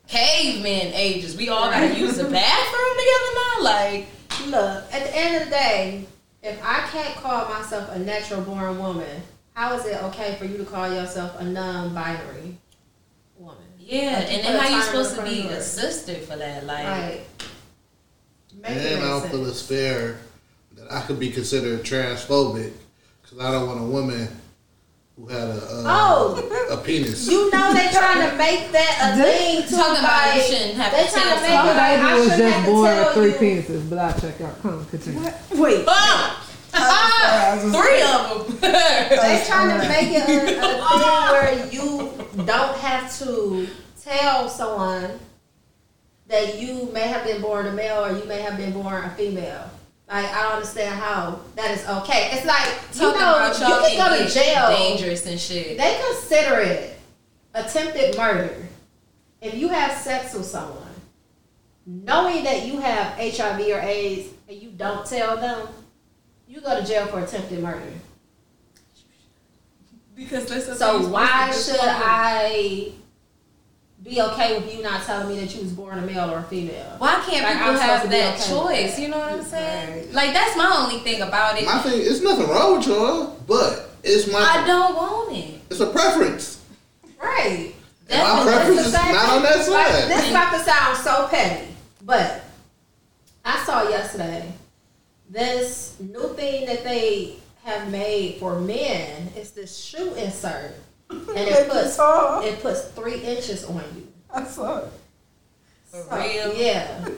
[0.10, 1.38] caveman ages.
[1.38, 3.64] We all gotta use the bathroom together now.
[3.64, 4.07] Like,
[4.48, 6.06] Look, at the end of the day,
[6.41, 9.22] if I can't call myself a natural born woman,
[9.53, 12.57] how is it okay for you to call yourself a non-binary
[13.38, 13.57] woman?
[13.77, 16.65] Yeah, Like, and then a how you supposed to be a sister for that?
[16.65, 17.22] Like, Right.
[18.61, 19.60] Make it And I don't make feel sense.
[19.60, 20.18] it's fair
[20.77, 22.72] that I could be considered transphobic
[23.22, 24.27] because I don't want a woman
[25.19, 26.67] who had a uh, Oh.
[26.71, 27.27] a penis.
[27.29, 29.75] You know they trying to make that a thing too.
[29.75, 32.01] Talking about you like, shouldn't have they to trying tell to make it like baby
[32.01, 33.61] I was shouldn't just have to born with three you.
[33.61, 34.61] penises, but I'll check out.
[34.61, 35.29] Come, continue.
[35.55, 35.85] Wait.
[36.73, 38.71] ah, three of them.
[39.09, 43.67] They trying to make it a, a thing where you don't have to
[44.03, 45.19] tell someone
[46.27, 49.09] that you may have been born a male or you may have been born a
[49.11, 49.69] female.
[50.10, 52.31] Like I don't understand how that is okay.
[52.34, 54.69] It's like you know you can go to jail.
[54.69, 55.77] dangerous and shit.
[55.77, 56.99] They consider it
[57.53, 58.68] attempted murder
[59.41, 60.84] if you have sex with someone,
[61.86, 65.68] knowing that you have HIV or AIDS and you don't tell them.
[66.48, 67.91] You go to jail for attempted murder.
[70.15, 72.91] Because that's So why should I
[74.03, 76.43] be okay with you not telling me that you was born a male or a
[76.43, 76.95] female?
[76.99, 78.95] Why can't Like, people I'm have that okay choice?
[78.95, 79.01] that.
[79.01, 80.13] You know what I'm saying?
[80.13, 81.65] Like that's my only thing about it.
[81.65, 85.61] my thing, it's nothing wrong with y'all, but it's my I don't want it.
[85.69, 86.63] it's a preference.
[87.21, 87.73] Right.
[88.09, 89.43] And my preference is not on thing.
[89.43, 90.09] that Like, side.
[90.09, 91.67] this is about to sound so petty,
[92.03, 92.43] but
[93.45, 94.51] I saw yesterday
[95.30, 100.73] this new thing that they have made for men is this shoe insert,
[101.10, 101.98] and it puts
[102.45, 104.07] it puts three inches on you.
[104.34, 104.91] I saw it.
[105.86, 106.53] For So, real?
[106.53, 107.07] Yeah.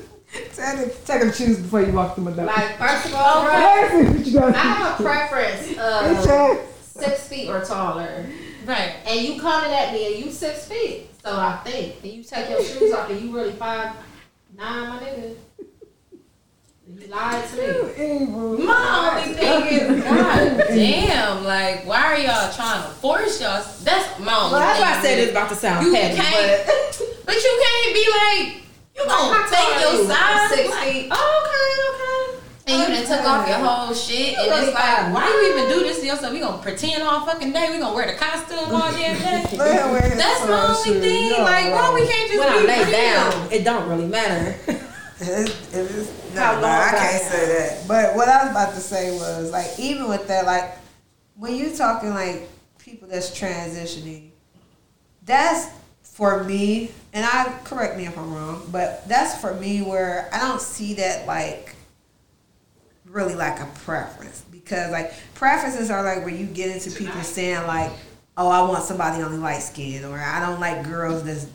[0.55, 2.45] Take a, take shoes before you walk through my door.
[2.45, 4.55] Like first of all, oh, bro, Let's see what you got.
[4.55, 8.25] I have a preference of six feet or taller.
[8.65, 8.95] Right.
[9.05, 11.09] And you coming at me and you six feet.
[11.21, 12.01] So I think.
[12.01, 13.93] And you take your shoes off and you really five
[14.55, 15.35] nine, my nigga.
[16.99, 17.55] You lied to
[17.97, 18.25] me.
[18.65, 23.63] My only thing is, god damn, like, why are y'all trying to force y'all?
[23.83, 24.87] That's my only Well, that's thing.
[24.89, 28.05] why I said it's about to sound You petty, can't- but But you can't be
[28.11, 28.63] like,
[28.95, 30.07] you gonna How tall take are your you?
[30.07, 31.07] size, Six like, feet.
[31.11, 32.43] Oh, okay, okay.
[32.67, 35.27] and you oh, done took off your whole shit, and really it's like, five why
[35.27, 36.33] you even do this to yourself?
[36.33, 37.69] We gonna pretend all fucking day.
[37.71, 39.57] We gonna wear the costume all damn day.
[39.57, 41.01] Man, wear his That's my only shoes.
[41.01, 41.29] thing.
[41.31, 41.93] Y'all Like, why wrong.
[41.93, 42.91] we can't just when I lay real?
[42.91, 44.55] down, it don't really matter.
[45.21, 47.87] It's, it's, How no, long I can't say that.
[47.87, 50.77] But what I was about to say was like, even with that, like,
[51.35, 52.49] when you talking like
[52.79, 54.29] people that's transitioning,
[55.25, 55.69] that's
[56.03, 60.39] for me, and I correct me if I'm wrong, but that's for me where I
[60.39, 61.75] don't see that like
[63.05, 64.43] really like a preference.
[64.51, 67.91] Because like preferences are like where you get into people saying like,
[68.37, 71.47] oh, I want somebody only light skin, or I don't like girls that's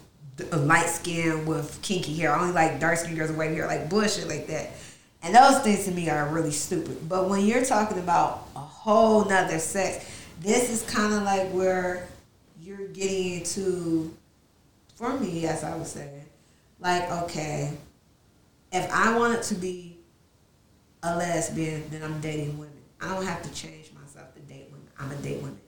[0.52, 2.34] light skin with kinky hair.
[2.34, 4.70] I only like dark skin girls with white hair, like bullshit like that.
[5.23, 7.08] And those things to me are really stupid.
[7.08, 10.08] But when you're talking about a whole nother sex,
[10.40, 12.06] this is kind of like where
[12.60, 14.15] you're getting into,
[14.94, 16.24] for me, as I was saying,
[16.78, 17.73] like, okay,
[18.73, 19.97] if I wanted to be
[21.02, 22.74] a lesbian, then I'm dating women.
[23.00, 24.89] I don't have to change myself to date women.
[24.98, 25.60] I'm a date women.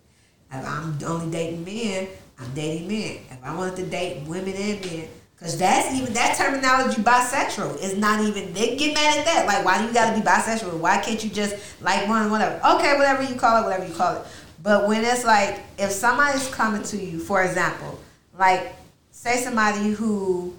[0.53, 2.09] If I'm only dating men,
[2.41, 3.19] I'm dating men.
[3.31, 5.09] If I wanted to date women and men,
[5.39, 9.47] because that's even that terminology bisexual is not even they get mad at that.
[9.47, 10.79] Like, why do you gotta be bisexual?
[10.79, 12.57] Why can't you just like one whatever?
[12.75, 14.23] Okay, whatever you call it, whatever you call it.
[14.63, 18.01] But when it's like if somebody's coming to you, for example,
[18.37, 18.75] like
[19.13, 20.57] say somebody who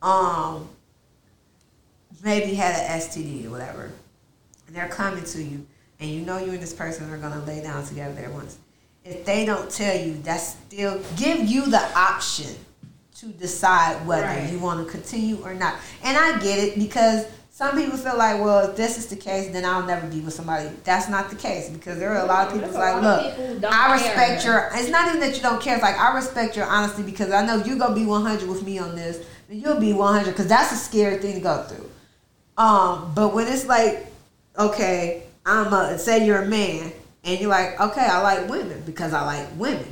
[0.00, 0.68] um
[2.22, 3.90] maybe had an STD or whatever,
[4.66, 5.66] and they're coming to you,
[5.98, 8.58] and you know you and this person are gonna lay down together there once.
[9.04, 12.54] If they don't tell you, that's still give you the option
[13.18, 14.50] to decide whether Right.
[14.52, 15.74] you want to continue or not.
[16.04, 19.50] And I get it because some people feel like, well, if this is the case,
[19.52, 20.70] then I'll never be with somebody.
[20.84, 23.86] That's not the case because there are a lot of people like, look, people I
[23.86, 23.92] care.
[23.92, 24.70] respect your.
[24.74, 25.74] It's not even that you don't care.
[25.74, 28.78] It's like I respect your honesty because I know you're gonna be 100 with me
[28.78, 31.90] on this, and you'll be 100 because that's a scary thing to go through.
[32.56, 34.06] Um, but when it's like,
[34.58, 36.92] okay, I'm a say you're a man,
[37.24, 39.86] and you're like, okay, I like women because I like women.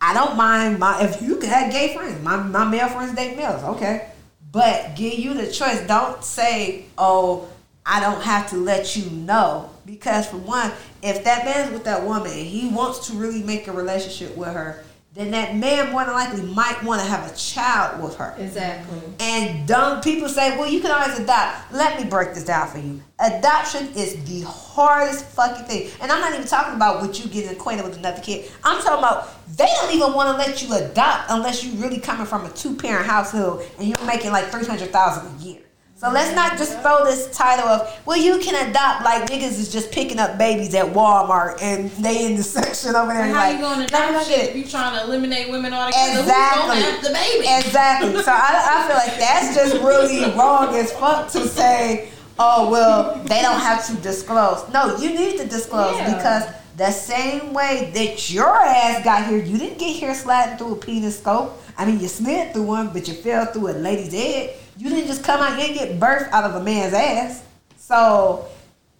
[0.00, 2.22] I don't mind my if you had gay friends.
[2.22, 4.08] My my male friends date males, okay.
[4.52, 5.86] But give you the choice.
[5.86, 7.48] Don't say, oh,
[7.86, 9.70] I don't have to let you know.
[9.86, 13.66] Because for one, if that man's with that woman and he wants to really make
[13.68, 17.34] a relationship with her, then that man more than likely might want to have a
[17.34, 18.32] child with her.
[18.38, 19.00] Exactly.
[19.18, 21.72] And dumb people say, well, you can always adopt.
[21.72, 23.02] Let me break this down for you.
[23.18, 25.90] Adoption is the hardest fucking thing.
[26.00, 28.50] And I'm not even talking about what you getting acquainted with another kid.
[28.62, 32.24] I'm talking about they don't even want to let you adopt unless you're really coming
[32.24, 35.58] from a two parent household and you're making like 300000 a year.
[36.00, 39.70] So let's not just throw this title of, well, you can adopt like niggas is
[39.70, 43.26] just picking up babies at Walmart and they in the section over there.
[43.26, 44.56] How like, you going to me shit if it.
[44.56, 46.20] you trying to eliminate women altogether?
[46.20, 46.76] Exactly.
[46.76, 47.46] Who's have the baby?
[47.46, 48.22] Exactly.
[48.22, 53.22] So I, I feel like that's just really wrong as fuck to say, oh, well,
[53.24, 54.66] they don't have to disclose.
[54.72, 56.16] No, you need to disclose Yeah.
[56.16, 56.44] because
[56.78, 60.76] the same way that your ass got here, you didn't get here sliding through a
[60.76, 61.62] penis scope.
[61.76, 64.56] I mean, you slid through one, but you fell through a lady's head.
[64.80, 67.44] You didn't just come out, you didn't get birth out of a man's ass.
[67.76, 68.48] So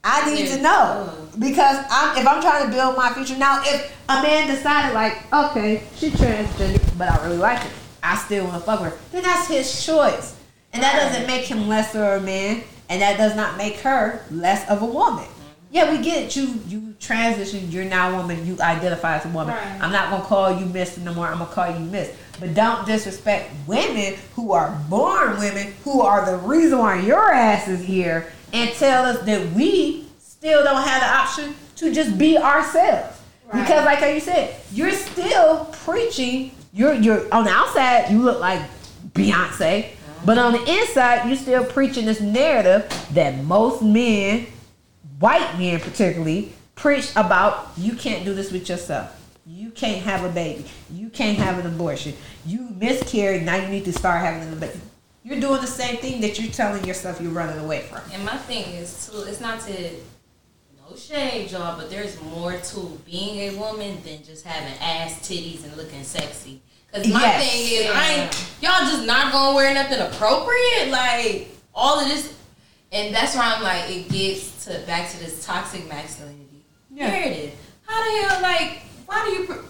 [0.04, 1.36] I need to know uh-huh.
[1.38, 3.62] because I'm if I'm trying to build my future now.
[3.64, 7.70] If a man decided like, okay, she transgender, but I really like her,
[8.02, 10.36] I still want to fuck her, then that's his choice,
[10.74, 14.22] and that doesn't make him lesser of a man, and that does not make her
[14.30, 15.24] less of a woman.
[15.24, 15.40] Mm-hmm.
[15.70, 16.36] Yeah, we get it.
[16.36, 17.70] You you transition.
[17.70, 18.46] You're now a woman.
[18.46, 19.54] You identify as a woman.
[19.54, 19.80] Right.
[19.80, 21.26] I'm not gonna call you Miss no more.
[21.26, 22.14] I'm gonna call you Miss.
[22.40, 27.68] But don't disrespect women who are born women who are the reason why your ass
[27.68, 32.38] is here, and tell us that we still don't have the option to just be
[32.38, 33.20] ourselves.
[33.52, 36.52] Because, like how you said, you're still preaching.
[36.72, 38.10] You're you're on the outside.
[38.10, 38.62] You look like
[39.12, 39.90] Beyonce,
[40.24, 44.46] but on the inside, you're still preaching this narrative that most men
[45.18, 49.19] white men particularly preach about you can't do this with yourself.
[49.50, 50.64] You can't have a baby.
[50.92, 52.14] You can't have an abortion.
[52.46, 53.42] You miscarried.
[53.42, 54.78] Now you need to start having a baby.
[55.24, 58.00] You're doing the same thing that you're telling yourself you're running away from.
[58.12, 59.72] And my thing is too, it's not to
[60.88, 65.64] no shade, y'all, but there's more to being a woman than just having ass, titties,
[65.64, 66.62] and looking sexy.
[66.92, 67.50] Cause my Yes.
[67.50, 72.32] thing is, I ain't, y'all just not gonna wear nothing appropriate, like all of this,
[72.92, 76.64] and that's why I'm like, it gets to back to this toxic masculinity.
[76.92, 77.10] Yeah.
[77.10, 77.52] There it is.
[77.86, 79.46] How the hell, like, why do you?
[79.46, 79.64] Pr-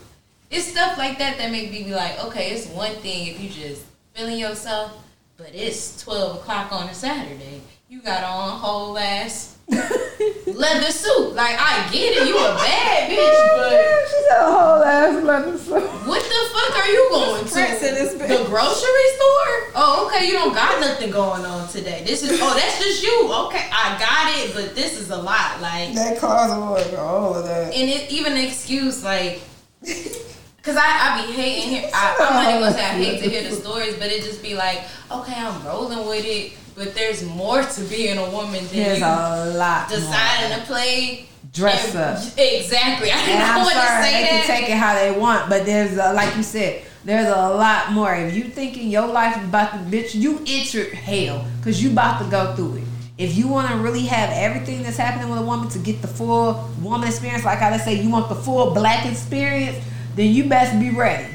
[0.50, 3.48] it's stuff like that that make me be like, okay, it's one thing if you
[3.48, 3.82] just
[4.14, 4.92] feeling yourself,
[5.38, 7.62] but it's twelve o'clock on a Saturday.
[7.88, 11.34] You got on a whole ass leather suit.
[11.34, 15.82] Like I get it, you a bad bitch, but She's a whole ass leather suit.
[16.07, 18.18] what the fuck are you going Prince in this to?
[18.18, 19.52] The grocery store?
[19.74, 22.02] Oh, okay, you don't got nothing going on today.
[22.07, 23.32] This is oh, that's just you.
[23.47, 25.60] Okay, I got it, but this is a lot.
[25.60, 27.74] Like That closet all of that.
[27.74, 29.40] and it even excuse like
[30.62, 31.90] Cause I, I be hating here.
[31.94, 34.42] I, I'm not even gonna say I hate to hear the stories, but it just
[34.42, 38.75] be like, okay, I'm rolling with it, but there's more to being a woman than
[38.75, 40.59] There's you a lot deciding more.
[40.60, 42.18] to play Dress and- up.
[42.39, 43.10] Exactly.
[43.10, 44.44] I And didn't I'm want to sorry, say they that.
[44.47, 47.92] can take it how they want, but there's a, like you said, there's a lot
[47.92, 48.15] more.
[48.15, 52.23] If you thinking your life is about to bitch, you enter hell because you about
[52.25, 52.84] to go through it.
[53.18, 56.09] If you want to really have everything that's happening with a woman to get the
[56.09, 59.76] full woman experience, like I say, you want the full black experience,
[60.17, 61.28] then you best be ready.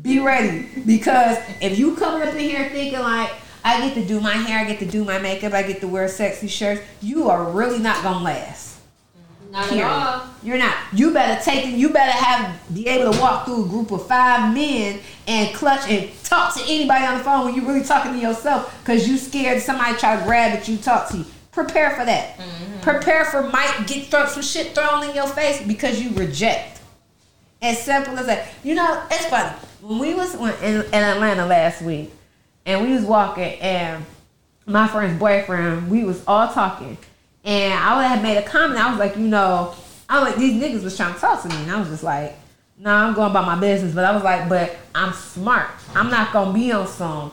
[0.00, 3.30] Be ready because if you coming up in here thinking like
[3.64, 5.88] I get to do my hair, I get to do my makeup, I get to
[5.88, 8.72] wear sexy shirts, you are really not gonna last.
[9.52, 9.84] Not Period.
[9.84, 10.26] at all.
[10.42, 10.74] You're not.
[10.94, 11.74] You better take it.
[11.74, 15.88] You better have be able to walk through a group of five men and clutch
[15.90, 19.18] and talk to anybody on the phone when you're really talking to yourself because you
[19.18, 21.26] scared somebody try to grab at you, talk to you.
[21.50, 22.38] Prepare for that.
[22.38, 22.80] Mm-hmm.
[22.80, 26.80] Prepare for might get some shit thrown in your face because you reject.
[27.60, 28.48] As simple as that.
[28.64, 29.54] You know, it's funny.
[29.82, 32.10] When we was in, in Atlanta last week,
[32.66, 34.04] and we was walking, and
[34.66, 36.96] my friend's boyfriend, we was all talking,
[37.44, 38.80] and I would have made a comment.
[38.80, 39.74] I was like, you know,
[40.08, 42.02] I was like, these niggas was trying to talk to me, and I was just
[42.02, 42.36] like,
[42.78, 43.94] no, nah, I'm going about my business.
[43.94, 45.68] But I was like, but I'm smart.
[45.94, 47.32] I'm not gonna be on some.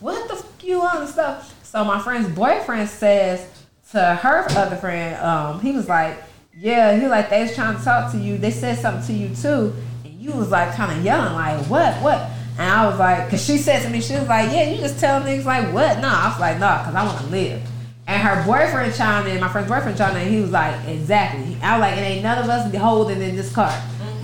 [0.00, 1.54] What the fuck you on and stuff?
[1.64, 3.46] So my friend's boyfriend says
[3.90, 6.22] to her other friend, um, he was like,
[6.56, 8.38] yeah, he like they was trying to talk to you.
[8.38, 11.94] They said something to you too, and you was like kind of yelling like, what,
[12.02, 12.30] what?
[12.58, 14.98] And I was like, cause she said to me, she was like, yeah, you just
[14.98, 15.98] tell niggas like what?
[16.00, 17.62] No, I was like, no, cause I want to live.
[18.06, 21.58] And her boyfriend chimed in, my friend's boyfriend chimed in, he was like, exactly.
[21.62, 23.72] I was like, it ain't none of us holding in this car.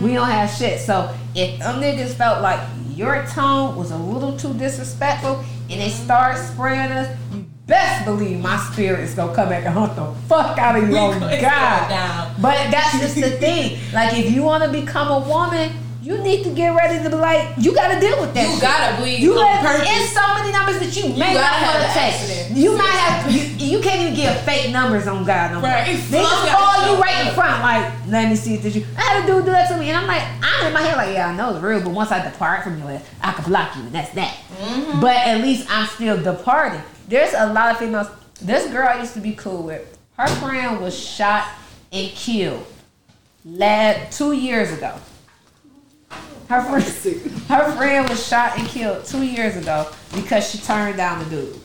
[0.01, 0.81] We don't have shit.
[0.81, 2.61] So if them niggas felt like
[2.95, 8.41] your tone was a little too disrespectful and they start spraying us, you best believe
[8.41, 10.97] my spirit is gonna come back and hunt the fuck out of you.
[10.97, 12.35] Oh God.
[12.41, 13.79] But that's just the thing.
[13.93, 15.71] Like if you wanna become a woman,
[16.03, 18.45] you need to get ready to be like, you gotta deal with that.
[18.47, 18.63] You shit.
[18.63, 19.87] gotta bleed You got purpose.
[19.89, 22.15] it's so many numbers that you may gotta not have want to take.
[22.15, 22.59] accident.
[22.59, 23.43] You might have you,
[23.79, 25.71] you can't even give fake numbers on God no more.
[25.71, 25.87] Right.
[25.87, 28.85] They just call you right in front, like, let me see if this you.
[28.99, 30.97] I had a dude do that to me, and I'm like, I'm in my head
[30.97, 33.77] like, yeah, I know it's real, but once I depart from you, I can block
[33.77, 34.35] you, and that's that.
[34.59, 35.01] Mm-hmm.
[35.01, 36.83] But at least I'm still departing.
[37.09, 38.09] There's a lot of females.
[38.41, 39.99] This girl I used to be cool with.
[40.19, 41.49] Her friend was shot
[41.93, 42.67] and killed
[43.45, 44.95] lad two years ago.
[46.49, 51.19] Her friend, her friend was shot and killed two years ago because she turned down
[51.25, 51.61] the dude.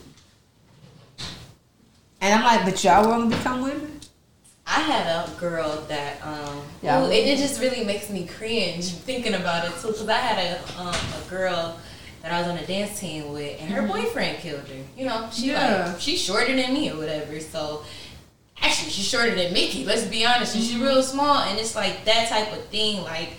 [2.20, 4.00] And I'm like, but y'all want to become women?
[4.66, 7.00] I had a girl that um Yeah.
[7.00, 10.38] ooh, and it just really makes me cringe thinking about it too because I had
[10.58, 11.78] a um a girl
[12.22, 14.74] that I was on a dance team with and her boyfriend killed her.
[14.96, 15.50] You know, she Mm-hmm.
[15.50, 15.92] Yeah.
[15.92, 17.40] like she's shorter than me or whatever.
[17.40, 17.82] So
[18.60, 20.54] actually she's shorter than Mickey, let's be honest.
[20.54, 23.30] And she's real small and it's like that type of thing, like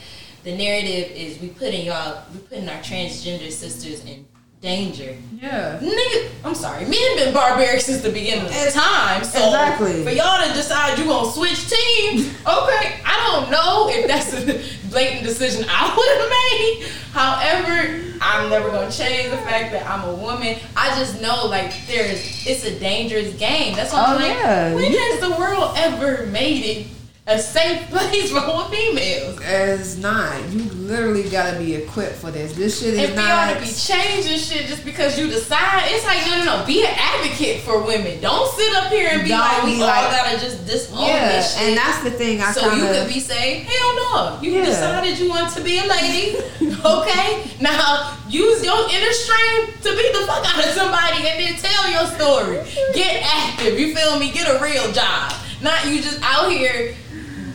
[0.43, 4.25] the narrative is we putting y'all we putting our transgender sisters in
[4.61, 5.15] danger.
[5.41, 5.79] Yeah.
[5.79, 6.83] Nigga, I'm sorry.
[6.83, 9.23] Men been barbaric since the beginning of time.
[9.23, 10.03] So Exactly.
[10.03, 12.99] for y'all to decide you gonna switch teams, okay.
[13.05, 16.89] I don't know if that's a blatant decision I would have made.
[17.13, 20.57] However, I'm never gonna change the fact that I'm a woman.
[20.75, 23.75] I just know like there's it's a dangerous game.
[23.77, 24.73] That's why I'm Oh, like, yeah.
[24.75, 26.87] when has the world ever made it
[27.30, 29.40] a safe place for all females?
[29.41, 30.41] It's not.
[30.49, 32.53] You literally gotta be equipped for this.
[32.53, 33.53] This shit is And for y'all not.
[33.53, 36.66] to be changing shit just because you decide, it's like no, no, no.
[36.66, 38.19] Be an advocate for women.
[38.19, 41.08] Don't sit up here and be Don't like, we be all like- gotta just disown
[41.08, 41.67] yeah, this shit.
[41.69, 42.41] and that's the thing.
[42.41, 44.40] I so kind you could be saying, hell no.
[44.41, 44.66] You Yeah.
[44.66, 46.38] decided you want to be a lady.
[46.85, 47.43] okay?
[47.61, 51.90] Now use your inner strength to beat the fuck out of somebody and then tell
[51.91, 52.59] your story.
[52.93, 53.80] Get active.
[53.80, 54.32] You feel me?
[54.32, 55.33] Get a real job.
[55.61, 56.95] Not you just out here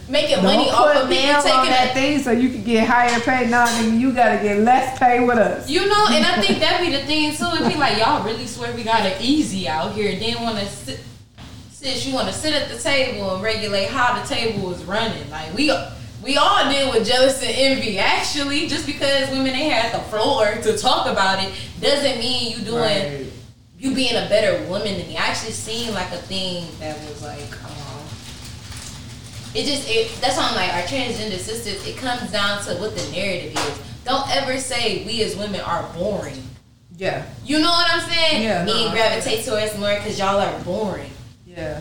[0.08, 3.18] making money Don't off of nails taking that a thing so you can get higher
[3.20, 3.49] pay.
[3.49, 5.68] No, nigga, you gotta get less pay with us.
[5.68, 7.44] You know, and I think that be the thing too.
[7.65, 10.18] It be like y'all really swear we got it easy out here.
[10.18, 11.00] Then want to sit,
[11.70, 15.28] sis, you want to sit at the table and regulate how the table is running.
[15.31, 15.73] Like we
[16.23, 17.99] we all deal with jealousy and envy.
[17.99, 22.65] Actually, just because women ain't had the floor to talk about it doesn't mean you
[22.65, 23.26] doing Right.
[23.78, 25.16] you being a better woman than me.
[25.16, 27.41] I actually seen like a thing that was like.
[29.55, 31.86] It just it that's why I'm like our transgender sisters.
[31.86, 33.81] It comes down to what the narrative is.
[34.05, 36.42] Don't ever say we as women are boring.
[36.97, 38.42] Yeah, You know what I'm saying?
[38.44, 41.10] Yeah, no, gravitate to us more because y'all are boring.
[41.47, 41.81] yeah.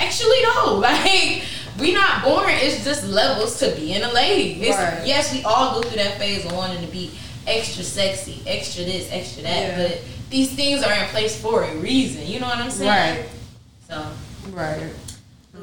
[0.00, 0.74] Actually, no.
[0.80, 1.42] Like
[1.78, 2.56] we not boring.
[2.58, 4.60] It's just levels to being a lady.
[4.60, 5.06] It's, Right.
[5.06, 7.10] Yes, we all go through that phase of wanting to be
[7.46, 9.78] extra sexy, extra this, extra that.
[9.78, 9.88] Yeah.
[9.88, 12.26] But these things are in place for a reason.
[12.26, 13.18] You know what I'm saying?
[13.20, 13.28] Right.
[13.88, 14.06] So
[14.50, 14.90] Right.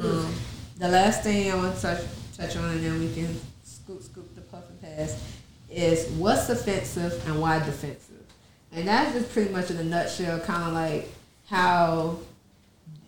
[0.02, 0.34] Um,
[0.78, 2.04] the last thing I want to touch
[2.36, 5.22] touch on, and then we can scoop scoop the puff and pass,
[5.70, 8.24] is what's offensive and why defensive,
[8.72, 11.10] and that's just pretty much in a nutshell, kind of like
[11.48, 12.20] how,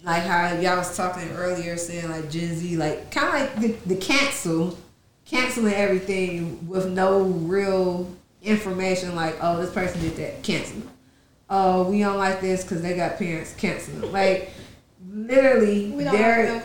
[0.04, 3.94] like how y'all was talking earlier, saying like Gen Z, like kind of like the,
[3.94, 4.78] the cancel,
[5.26, 10.82] canceling everything with no real information, like oh this person did that, cancel.
[11.52, 14.12] Oh, we don't like this because they got parents, cancel them.
[14.12, 14.52] Like
[15.12, 16.62] literally We don't like they're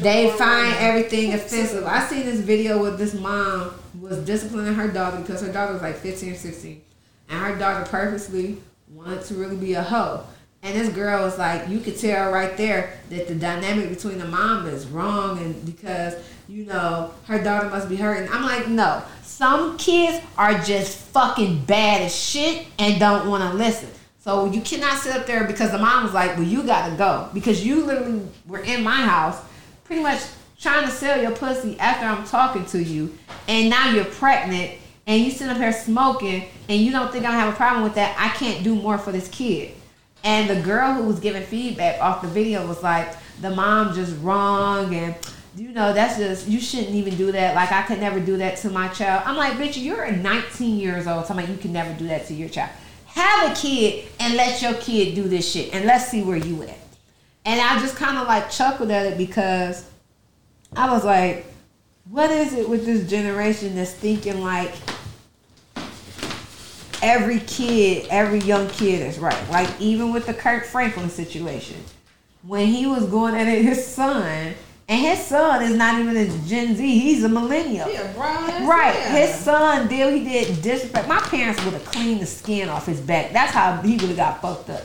[0.00, 0.82] they find women.
[0.82, 1.84] everything offensive.
[1.84, 5.82] I seen this video where this mom was disciplining her daughter because her daughter was
[5.82, 6.82] like 15 or 16.
[7.28, 8.58] And her daughter purposely
[8.92, 10.24] wanted to really be a hoe.
[10.62, 14.24] And this girl was like, you could tell right there that the dynamic between the
[14.26, 16.14] mom is wrong and because,
[16.48, 18.28] you know, her daughter must be hurting.
[18.32, 19.02] I'm like, no.
[19.22, 23.88] Some kids are just fucking bad as shit and don't want to listen.
[24.26, 27.30] So you cannot sit up there because the mom was like, well, you gotta go.
[27.32, 29.40] Because you literally were in my house
[29.84, 30.20] pretty much
[30.58, 34.72] trying to sell your pussy after I'm talking to you, and now you're pregnant,
[35.06, 37.94] and you sitting up here smoking, and you don't think I have a problem with
[37.94, 38.16] that.
[38.18, 39.74] I can't do more for this kid.
[40.24, 44.20] And the girl who was giving feedback off the video was like, the mom just
[44.22, 45.14] wrong, and
[45.56, 47.54] you know, that's just, you shouldn't even do that.
[47.54, 49.22] Like, I could never do that to my child.
[49.24, 51.26] I'm like, bitch, you're 19 years old.
[51.26, 52.72] Talking like, you can never do that to your child.
[53.16, 56.62] Have a kid and let your kid do this shit, and let's see where you
[56.64, 56.78] at.
[57.46, 59.88] And I just kind of like chuckled at it because
[60.76, 61.46] I was like,
[62.10, 64.74] what is it with this generation that's thinking like
[67.02, 69.50] every kid, every young kid is right?
[69.50, 71.78] Like, even with the Kirk Franklin situation,
[72.42, 74.54] when he was going at his son,
[74.88, 77.88] and his son is not even a Gen Z, he's a millennial.
[77.90, 78.66] Yeah, right.
[78.68, 78.94] Right.
[78.94, 79.26] Yeah.
[79.26, 81.08] His son did he did disrespect.
[81.08, 83.32] My parents would have cleaned the skin off his back.
[83.32, 84.84] That's how he would have got fucked up.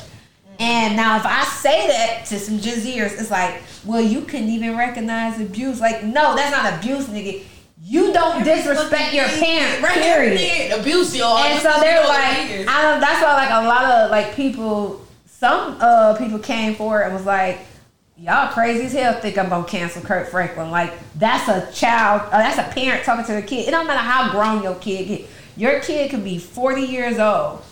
[0.59, 4.49] And now if I say that to some Gen Zers, it's like, well, you couldn't
[4.49, 5.79] even recognize abuse.
[5.81, 7.43] Like, no, that's not abuse, nigga.
[7.83, 10.79] You don't disrespect your parents, Right, Period.
[10.79, 11.39] abuse y'all.
[11.39, 12.67] And so they're like.
[12.67, 12.99] I don't.
[13.01, 17.25] That's why like a lot of like people, some uh people came forward and was
[17.25, 17.57] like,
[18.21, 20.69] y'all crazy as hell think I'm gonna cancel Kirk Franklin.
[20.69, 23.67] Like that's a child, uh, that's a parent talking to their kid.
[23.67, 25.29] It don't matter how grown your kid get.
[25.57, 27.63] Your kid could be 40 years old.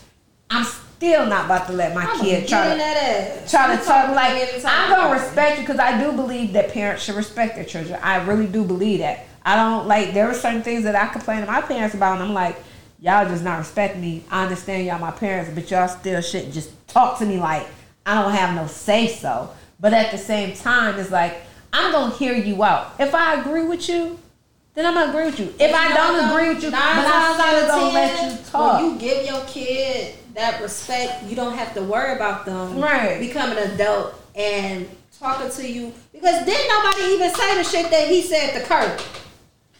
[0.49, 4.29] I'm still not about to let my I'm kid try to try to talk like
[4.29, 7.55] to me anytime I'm gonna respect you because I do believe that parents should respect
[7.55, 7.99] their children.
[8.01, 9.27] I really do believe that.
[9.45, 12.23] I don't like there were certain things that I complained to my parents about, and
[12.23, 12.57] I'm like,
[12.99, 14.23] y'all just not respect me.
[14.29, 17.67] I understand y'all my parents, but y'all still shouldn't just talk to me like
[18.05, 19.51] I don't have no say so.
[19.79, 21.41] But at the same time, it's like
[21.71, 22.95] I'm gonna hear you out.
[22.99, 24.19] If I agree with you,
[24.75, 25.53] then I'm gonna agree with you.
[25.59, 28.31] If I don't agree with you, but nine I times out still of gonna let
[28.31, 28.81] you talk.
[28.81, 33.19] when you give your kid that respect, you don't have to worry about them Right.
[33.19, 34.87] becoming an adult and
[35.19, 39.01] talking to you because then nobody even say the shit that he said to Kirk.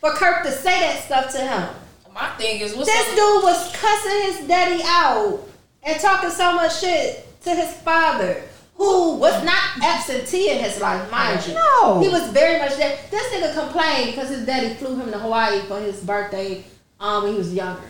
[0.01, 1.69] For Kirk to say that stuff to him.
[2.13, 3.15] My thing is, what's This up?
[3.15, 5.39] dude was cussing his daddy out
[5.83, 8.43] and talking so much shit to his father,
[8.79, 11.53] who was not absentee in his life, mind you.
[11.53, 11.99] No.
[12.01, 12.97] He was very much there.
[13.11, 16.63] This nigga complained because his daddy flew him to Hawaii for his birthday
[16.99, 17.81] um, when he was younger.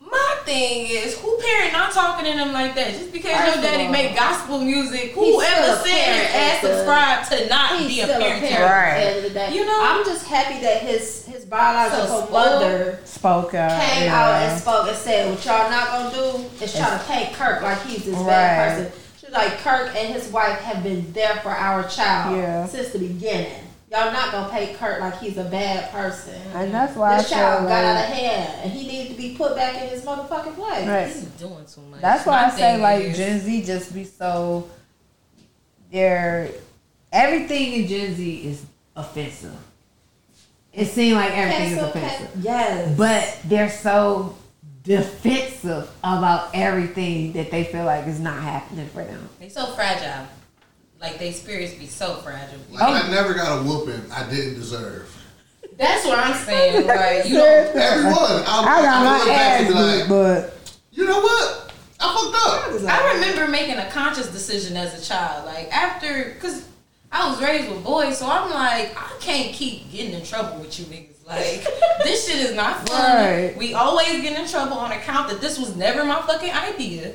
[0.00, 2.92] My thing is, who parent not talking to them like that?
[2.92, 6.52] Just because First your daddy all, make gospel music, he's still whoever said parent and
[6.52, 8.46] at the- subscribe to not He's be a still a parent.
[8.46, 8.88] parent Right.
[8.88, 9.54] at the end of the day.
[9.54, 9.78] You know?
[9.82, 13.82] I'm just happy that his his biological So mother Spoke out.
[13.82, 14.18] came yeah.
[14.24, 17.60] out and spoke and said, "What y'all not gonna do is try to paint Kirk
[17.62, 18.26] like he's this Right.
[18.26, 18.92] bad person."
[19.28, 22.66] She's like, "Kirk and his wife have been there for our child Yeah.
[22.66, 23.52] since the beginning.
[23.90, 27.36] Y'all not gonna paint Kirk like he's a bad person." and that's why This I
[27.36, 30.02] child feel got out of hand, and he needed to be put back in his
[30.02, 30.86] motherfucking place.
[30.88, 31.06] Right.
[31.08, 32.00] He's doing too much.
[32.00, 34.66] That's why My I say thing like is- Gen Z just be so.
[35.92, 36.50] They're
[37.12, 38.64] everything in Gen Z is
[38.96, 39.56] offensive.
[40.72, 42.96] It seems like everything is offensive, can- yes.
[42.96, 44.36] but they're so
[44.88, 49.28] defensive about everything that they feel like is not happening for them.
[49.38, 50.26] They so fragile.
[50.98, 52.58] Like they spirits be so fragile.
[52.70, 55.14] Like I never got a whooping I didn't deserve.
[55.76, 56.86] That's what I'm saying.
[56.86, 57.76] Like you don't.
[57.76, 61.04] Everyone, I, I got I my look back and ass be like, beat, but you
[61.04, 61.72] know what?
[62.00, 62.90] I fucked up.
[62.90, 65.44] I remember making a conscious decision as a child.
[65.44, 66.66] Like after, cause
[67.12, 70.78] I was raised with boys, so I'm like, I can't keep getting in trouble with
[70.80, 71.17] you niggas.
[71.28, 71.66] Like
[72.04, 73.16] this shit is not fun.
[73.16, 73.56] Right.
[73.56, 77.14] We always get in trouble on account that this was never my fucking idea.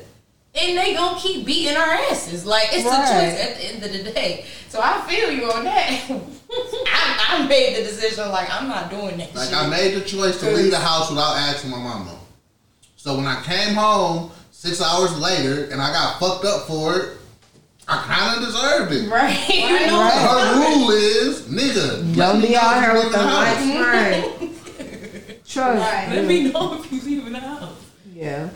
[0.55, 2.45] And they gonna keep beating our asses.
[2.45, 3.03] Like it's Right.
[3.03, 4.45] a choice at the end of the day.
[4.69, 5.89] So I feel you on that.
[6.87, 9.33] I, I made the decision like I'm not doing that.
[9.33, 9.57] Like shit.
[9.57, 12.19] I made the choice to leave the house without asking my mama.
[12.95, 17.17] So when I came home six hours later and I got fucked up for it,
[17.87, 19.09] I kind of deserved it.
[19.09, 19.49] Right.
[19.49, 23.03] You know Her rule is, nigga, let don't me be know out if here you
[23.03, 23.57] with the house.
[24.79, 25.39] right.
[25.45, 25.79] Trust.
[25.81, 26.09] Right.
[26.15, 27.75] Let me know if you leaving the house.
[28.13, 28.49] Yeah.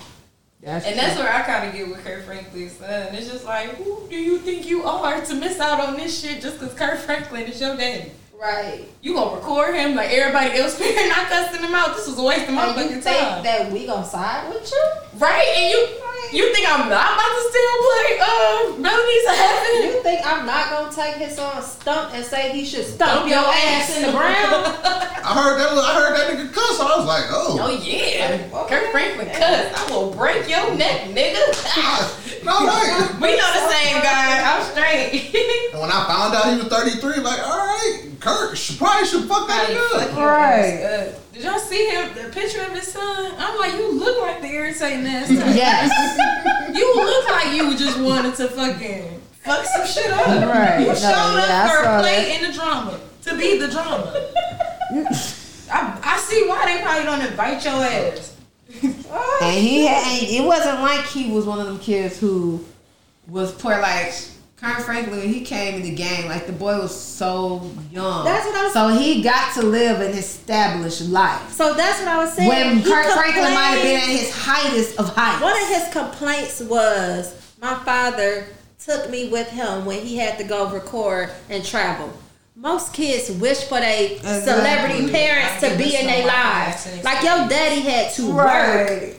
[0.61, 3.13] That's And that's where I kind of get with Kirk Franklin's son.
[3.15, 6.41] It's just like, who do you think you are to miss out on this shit
[6.41, 8.11] just because Kirk Franklin is your daddy?
[8.39, 8.85] Right.
[9.01, 11.95] You gonna record him like everybody else parent not cussing him out.
[11.95, 13.43] This was a waste of my And you fucking think time.
[13.43, 14.83] that we gonna side with you?
[15.19, 15.47] right?
[15.57, 15.87] And you
[16.33, 19.83] you think I'm not about to still play uh Melodies of Heaven?
[19.89, 23.39] You think I'm not gonna take his song Stomp and say he should stump your
[23.39, 24.35] ass in the ground?
[25.27, 25.71] I heard that.
[25.73, 26.77] I heard that nigga cuss.
[26.77, 27.57] So I was like, oh.
[27.59, 28.37] Oh yeah.
[28.69, 29.73] Kirk Franklin cuss.
[29.89, 32.13] I will break your neck, nigga.
[32.47, 33.11] No, right.
[33.19, 34.39] we know the same guy.
[34.39, 35.35] I'm straight.
[35.73, 39.23] And when I found out he was 33, like, all right, Kirk should, probably should
[39.25, 40.17] fuck that nigga up.
[40.17, 40.83] Right.
[40.83, 42.13] Uh, did y'all see him?
[42.13, 43.33] The picture of his son.
[43.37, 45.27] I'm like, you look like the irritating ass.
[45.29, 45.55] type.
[45.55, 46.43] Yes.
[46.77, 50.27] You look like you just wanted to fucking fuck some shit up.
[50.27, 50.81] Right.
[50.81, 53.67] You No, showed up yeah, I for a play in the drama to be the
[53.69, 54.13] drama.
[55.71, 58.35] I, I see why they probably don't invite your ass.
[59.41, 62.63] And he had, and it wasn't like he was one of them kids who
[63.27, 63.79] was poor.
[63.79, 64.13] Like
[64.59, 68.25] Kirk Franklin, when he came in the game, like the boy was so young.
[68.25, 71.51] That's what I was- So he got to live an established life.
[71.53, 72.49] So that's what I was saying.
[72.49, 75.43] When He Kurt Franklin might have been at his highest of heights.
[75.43, 78.47] One of his complaints was my father
[78.83, 82.09] took me with him when he had to go record and travel.
[82.55, 86.87] Most kids wish for their celebrity parents to be in their lives.
[87.03, 89.15] Like your daddy had to work, Right.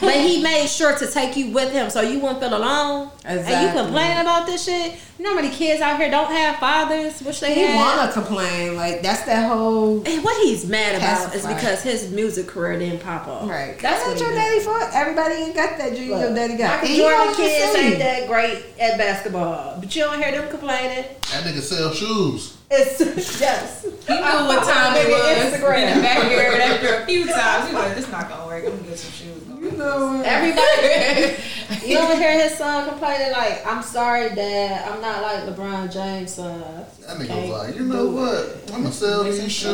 [0.00, 3.10] But he made sure to take you with him so you wouldn't feel alone.
[3.24, 3.82] And you Exactly.
[3.82, 4.94] complaining about this shit.
[5.18, 7.20] You know how many kids out here don't have fathers?
[7.22, 7.74] Wish they He had.
[7.98, 8.76] wanna complain.
[8.76, 13.00] Like that's that whole And what he's mad about is because his music career didn't
[13.02, 13.48] pop off.
[13.50, 13.78] right.
[13.80, 14.96] That's That's what what he your daddy for.
[14.96, 16.70] Everybody ain't got that dream your daddy got.
[16.82, 17.84] Michael And he Jordan the kids scene.
[17.84, 21.04] ain't that great at basketball, but you don't hear them complaining.
[21.32, 22.54] That nigga sell shoes.
[22.70, 23.00] It's
[23.40, 23.82] yes.
[23.82, 25.88] He knew what time it Nigga, was Instagram.
[25.90, 27.68] in the backyard after a few times.
[27.68, 28.64] He was like, "This not gonna work.
[28.64, 29.37] I'm gonna get some shoes."
[29.70, 31.42] You know, Everybody,
[31.86, 34.90] you don't hear his son complaining like, "I'm sorry, Dad.
[34.90, 36.60] I'm not like LeBron James' son."
[37.06, 38.62] That nigga was like, you know what?
[38.72, 39.68] I'm gonna sell these shoes.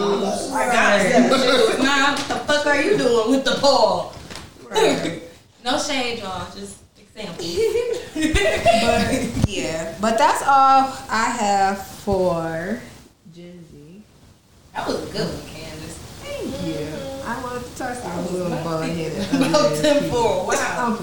[0.52, 1.78] I got some shoes.
[1.78, 4.14] Nah, what the fuck are you doing with the ball?
[5.64, 6.50] no shade, y'all.
[6.55, 6.78] Just
[7.16, 7.44] example.
[8.14, 12.81] but yeah, but that's all I have for
[13.34, 14.02] Gen Z.
[14.74, 15.98] That was a good one, Candace.
[16.35, 16.87] Thank you.
[17.25, 19.35] I wanted to touch I was a little ball headed.
[19.35, 21.01] About them for a while.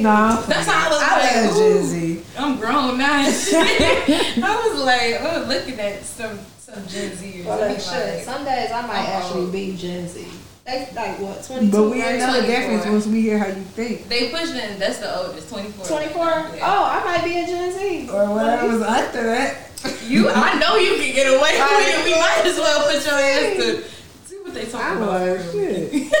[0.00, 1.58] No, That's how I was I like, love ooh.
[1.58, 1.98] Gen Z.
[1.98, 2.24] literally.
[2.38, 3.22] I'm grown now.
[3.26, 7.44] I was like, oh, looking at some some Gen Zers.
[7.44, 9.12] Well, and like, be shit, some days I might oh.
[9.12, 10.26] actually be Gen Z.
[10.64, 11.72] They like what, 22?
[11.72, 12.18] But we right?
[12.18, 14.06] know the difference once we hear how you think.
[14.08, 14.78] They pushing.
[14.78, 15.86] That's the oldest, 24.
[15.86, 16.24] 24?
[16.24, 16.58] Yeah.
[16.62, 18.10] Oh, I might be a Gen Z.
[18.10, 19.67] Or whatever was after that.
[20.06, 22.04] You, I know you can get away with it.
[22.04, 25.20] We might as well put your ass to see what they talking I'm about.
[25.20, 25.88] like, for real.
[25.90, 26.12] shit.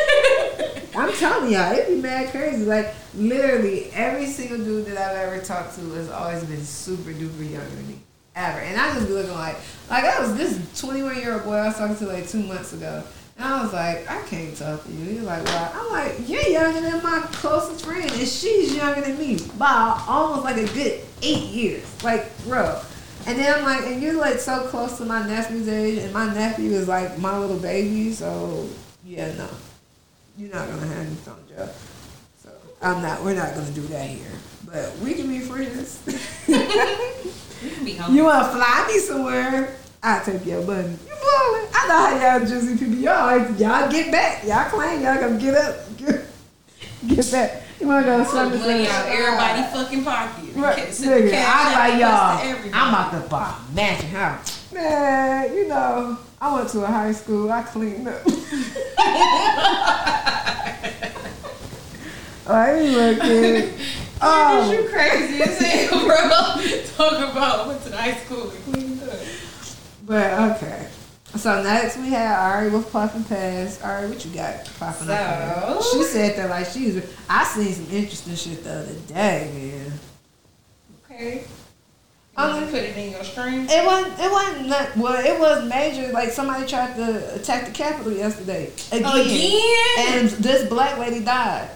[0.96, 2.64] I'm telling y'all, it'd be mad crazy.
[2.64, 7.38] Like literally every single dude that I've ever talked to has always been super duper
[7.50, 8.00] younger than me.
[8.36, 8.58] Ever.
[8.60, 9.56] And I just be looking like
[9.90, 12.42] like I was this twenty one year old boy I was talking to like two
[12.42, 13.02] months ago.
[13.36, 15.04] And I was like, I can't talk to you.
[15.04, 15.70] He's like, why?
[15.72, 20.42] I'm like, you're younger than my closest friend, and she's younger than me by almost
[20.44, 21.84] like a good eight years.
[22.02, 22.80] Like, bro.
[23.28, 26.32] And then I'm like, and you're like so close to my nephew's age, and my
[26.32, 28.66] nephew is like my little baby, so
[29.04, 29.46] yeah, no.
[30.38, 31.68] You're not gonna have me on Joe.
[32.42, 32.50] So
[32.80, 34.32] I'm not we're not gonna do that here.
[34.64, 36.00] But we can be friends.
[37.60, 38.16] You can be hungry.
[38.16, 39.76] you wanna fly me somewhere?
[40.00, 40.90] I'll take your money.
[40.90, 41.68] You ballin'.
[41.74, 44.44] I know how y'all Jersey people, y'all y'all get back.
[44.44, 45.96] Y'all claim y'all gonna get up.
[45.98, 46.24] Get,
[47.08, 47.62] get back.
[47.80, 50.54] You wanna go Put something money out everybody fucking pocket.
[50.56, 52.70] Right, Ca- send the nigga, I like y'all.
[52.74, 54.72] I'm about to buy a mansion house.
[54.72, 57.50] Man, you know, I went to a high school.
[57.52, 58.22] I cleaned up.
[62.46, 63.74] oh, anyway, kid.
[64.20, 66.18] Oh, You crazy as hell, bro.
[66.96, 69.18] Talk about went to high school and cleaned up.
[70.06, 70.87] but okay.
[71.38, 73.80] So next we have Ari with Puff and Pass.
[73.80, 75.82] Ari, what you got popping up?
[75.82, 75.98] So?
[75.98, 77.04] She said that like she was.
[77.28, 79.92] I seen some interesting shit the other day, man.
[81.04, 81.44] Okay.
[82.36, 83.66] Um, put it in your stream.
[83.68, 84.18] It wasn't.
[84.18, 84.68] It wasn't.
[84.68, 86.12] Not, well, it was major.
[86.12, 89.62] Like somebody tried to attack the Capitol yesterday again, Again?
[89.98, 91.68] and this black lady died.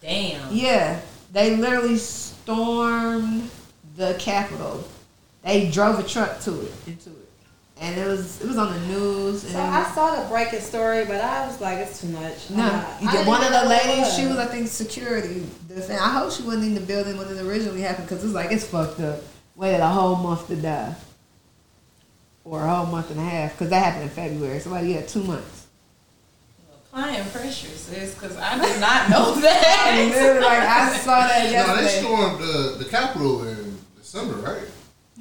[0.00, 0.52] Damn.
[0.52, 1.00] Yeah,
[1.32, 3.48] they literally stormed
[3.96, 4.86] the Capitol.
[5.44, 7.21] They drove a truck to it, into it,
[7.82, 9.44] and it was it was on the news.
[9.44, 12.48] And So I saw the breaking story, but I was like, it's too much.
[12.50, 14.14] No, not- I you get didn't one of the know what it ladies.
[14.14, 15.46] She was, I think, security.
[15.68, 15.90] defense.
[16.00, 18.64] I hope she wasn't in the building when it originally happened because it's like it's
[18.66, 19.20] fucked up.
[19.56, 20.94] Waited a whole month to die,
[22.44, 24.58] or a whole month and a half because that happened in February.
[24.60, 25.66] So Somebody had two months.
[26.94, 30.10] Applying pressure, sis, because I did not know And that.
[30.12, 31.74] literally, like I saw that yesterday.
[31.74, 32.38] No, they stormed
[32.78, 34.62] the, the Capitol in December, right?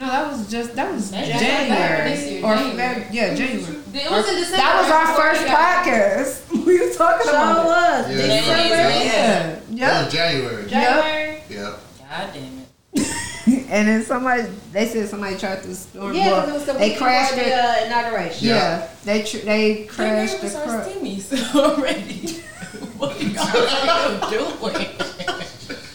[0.01, 3.05] No, that was just that was That's January year, or January.
[3.11, 3.75] Yeah January.
[3.93, 4.57] It was in December.
[4.57, 6.65] That was our first podcast.
[6.65, 8.09] We were talking Sure about it.
[8.09, 8.17] was.
[8.17, 8.75] Yeah, December.
[8.75, 9.59] yeah.
[9.69, 10.09] Yeah, yeah.
[10.09, 10.67] January.
[10.69, 11.43] January.
[11.49, 11.75] Yeah.
[11.99, 12.59] God damn
[12.93, 13.67] it.
[13.69, 16.13] and then somebody, they said somebody tried to storm.
[16.13, 18.47] Yeah, well, because it was the they crashed the uh, inauguration.
[18.47, 20.87] Yeah, they tr- they Crashed crashed the the our truck.
[20.87, 22.27] stimmies already.
[22.97, 24.87] what are y'all doing?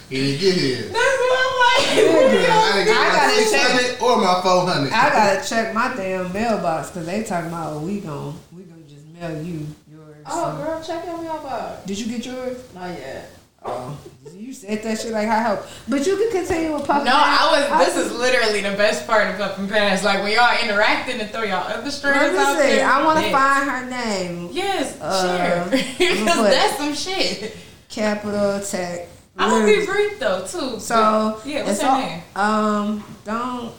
[0.09, 0.83] He didn't get here.
[0.83, 1.89] That's what I'm like.
[1.89, 4.93] I didn't I my gotta six hundred or my four hundred.
[4.93, 8.83] I gotta check my damn mailbox because they talking about oh, we gon' we gonna
[8.83, 10.17] just mail you yours.
[10.27, 11.85] Oh, girl, check your mailbox.
[11.87, 12.59] Did you get yours?
[12.75, 13.31] Not yet.
[13.69, 13.99] Oh,
[14.33, 17.05] you said that shit like I hope, but you can continue with puffing.
[17.07, 17.87] No, I was.
[17.87, 20.05] This is literally the best part of Up and Pass.
[20.05, 22.63] Like when y'all interacting and throw y'all other Let strings out see.
[22.77, 22.87] there.
[22.89, 23.33] I want to Yes.
[23.33, 24.49] find her name.
[24.53, 25.65] Yes, Uh, share.
[25.99, 27.57] Because that's some shit.
[27.89, 29.09] Capital Tech.
[29.39, 30.81] I'm gonna be brief though too.
[30.81, 32.23] So yeah, what's her all- name?
[32.35, 33.75] Um, don't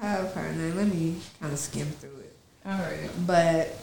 [0.00, 0.76] have her name.
[0.76, 2.36] Let me kind of skim through it.
[2.64, 3.10] All right.
[3.26, 3.76] But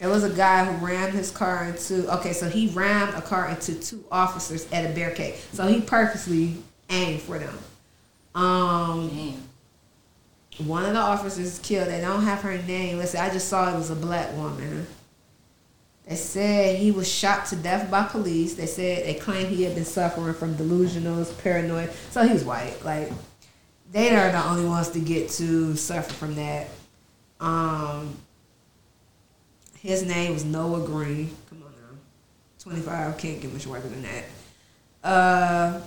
[0.00, 2.12] it was a guy who rammed his car into.
[2.16, 5.34] Okay, so he rammed a car into two officers at a barricade.
[5.52, 6.56] So he purposely
[6.90, 7.56] aimed for them.
[8.34, 9.08] Um,
[10.58, 10.66] Damn.
[10.66, 11.88] one of the officers killed.
[11.88, 12.98] They don't have her name.
[12.98, 14.86] Listen, I just saw it was a black woman.
[16.06, 18.54] They said he was shot to death by police.
[18.54, 21.90] They said they claimed he had been suffering from delusionals, paranoid.
[22.10, 22.84] So he was white.
[22.84, 23.10] Like
[23.90, 26.68] they are the only ones to get to suffer from that.
[27.40, 28.16] Um,
[29.80, 31.36] his name was Noah Green.
[31.50, 31.98] Come on now,
[32.60, 34.24] twenty five can't get much whiter than that.
[35.02, 35.80] Uh,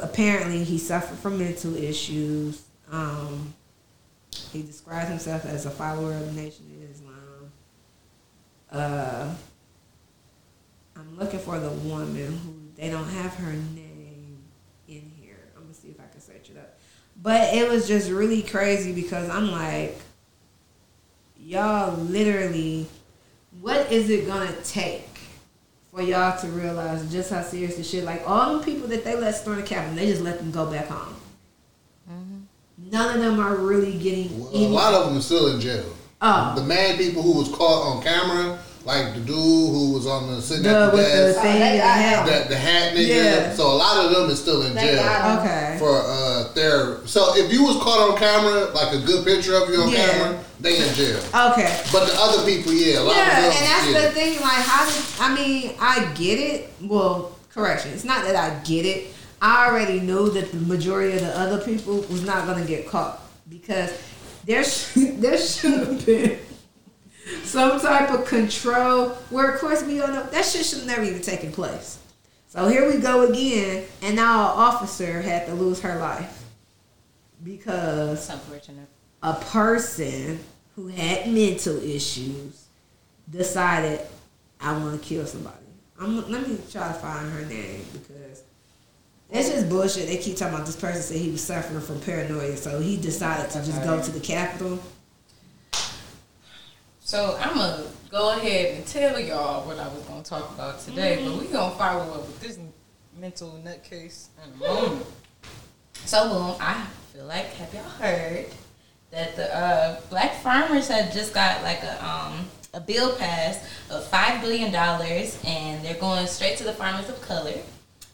[0.00, 2.62] apparently he suffered from mental issues.
[2.90, 3.52] Um,
[4.50, 6.71] he describes himself as a follower of the Nation.
[8.72, 9.28] Uh,
[10.96, 14.38] I'm looking for the woman who they don't have her name
[14.88, 15.38] in here.
[15.54, 16.78] I'm gonna see if I can search it up.
[17.20, 19.98] But it was just really crazy because I'm like,
[21.38, 22.86] y'all literally,
[23.60, 25.06] what is it gonna take
[25.92, 28.04] for y'all to realize just how serious this shit?
[28.04, 30.70] Like all the people that they let storm the cabin, they just let them go
[30.70, 31.16] back home.
[32.78, 35.84] None of them are really getting A lot of them are still in jail.
[36.22, 36.54] Oh.
[36.54, 40.42] The mad people who was caught on camera like the dude who was on the
[40.42, 42.26] sitting The, at the with the desk, thing they and the got hat.
[42.26, 43.08] the, the hat nigga.
[43.08, 43.54] Yeah.
[43.54, 45.38] So a lot of them is still in They jail.
[45.38, 45.76] Okay.
[45.78, 47.06] for uh their.
[47.06, 50.10] So if you was caught on camera, like a good picture of you on Yeah.
[50.10, 51.18] camera, they in jail.
[51.18, 51.80] Okay.
[51.92, 53.52] But the other people, yeah, a lot Yeah, of them.
[53.52, 54.00] and that's yeah.
[54.00, 54.40] the thing.
[54.40, 55.74] Like, how did I mean?
[55.80, 56.72] I get it.
[56.82, 57.92] Well, correction.
[57.92, 59.14] It's not that I get it.
[59.40, 63.20] I already knew that the majority of the other people was not gonna get caught
[63.48, 63.90] because
[64.44, 66.38] there sh- there should have been
[67.44, 69.10] some type of control.
[69.30, 71.98] Where of course we don't know that shit should have never even taken place.
[72.48, 76.44] So here we go again, and now an officer had to lose her life
[77.42, 78.30] because
[79.22, 80.38] a person
[80.76, 82.66] who had mental issues
[83.30, 84.00] decided
[84.60, 85.56] I want to kill somebody.
[85.98, 88.31] I'm, let me try to find her name because
[89.32, 90.08] it's just bullshit.
[90.08, 93.50] They keep talking about this person said he was suffering from paranoia, so he decided
[93.50, 94.78] to just go to the Capitol.
[97.00, 101.22] So I'm gonna go ahead and tell y'all what I was gonna talk about today,
[101.24, 102.58] but we gonna follow up with this
[103.18, 105.06] mental nutcase in a moment.
[106.04, 108.46] So boom, I feel like have y'all heard
[109.10, 114.06] that the uh, black farmers have just got like a um a bill passed of
[114.08, 117.54] five billion dollars, and they're going straight to the farmers of color,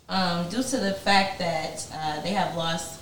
[0.08, 3.00] um, due to the fact that uh, they have lost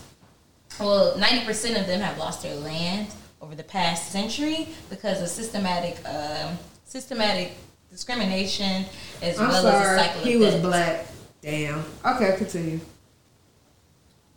[0.81, 3.09] well, ninety percent of them have lost their land
[3.41, 7.53] over the past century because of systematic, um, systematic
[7.91, 8.85] discrimination
[9.23, 11.07] as I'm well as a sorry, cycle he was black.
[11.41, 11.85] Damn.
[12.05, 12.81] Okay, continue.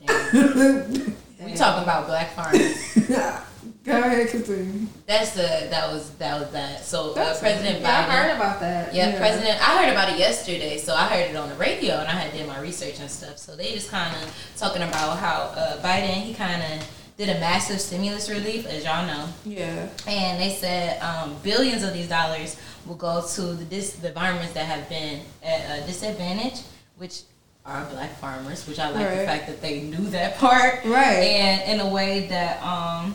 [0.05, 0.33] Damn.
[1.43, 3.39] we talking about black farmers.
[3.85, 4.87] Go ahead, continue.
[5.07, 6.83] That's the that was that was that.
[6.83, 8.93] So uh, President Yeah, I heard about that.
[8.93, 9.17] Yeah, Yeah.
[9.17, 9.67] President.
[9.67, 12.31] I heard about it yesterday, so I heard it on the radio, and I had
[12.33, 13.37] did my research and stuff.
[13.37, 17.39] So they just kind of talking about how uh, Biden he kind of did a
[17.39, 19.27] massive stimulus relief, as y'all know.
[19.45, 19.87] Yeah.
[20.07, 24.51] and they said um, billions of these dollars will go to the dis- the farmers
[24.53, 26.61] that have been at a disadvantage,
[26.97, 27.21] which
[27.65, 28.67] are black farmers.
[28.67, 31.23] Which I like the fact that they knew that part, Right.
[31.23, 33.13] And in a way that um,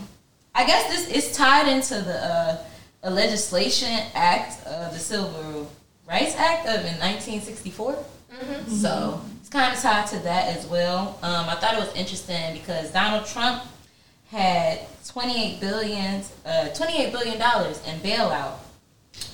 [0.54, 2.58] I guess this is tied into the uh,
[3.02, 5.70] a legislation act of the Civil
[6.08, 7.98] Rights Act of in 1964.
[8.68, 11.18] So it's kind of tied to that as well.
[11.22, 13.62] Um, I thought it was interesting because Donald Trump
[14.30, 18.54] had 28 billion, uh, 28 billion dollars in bailout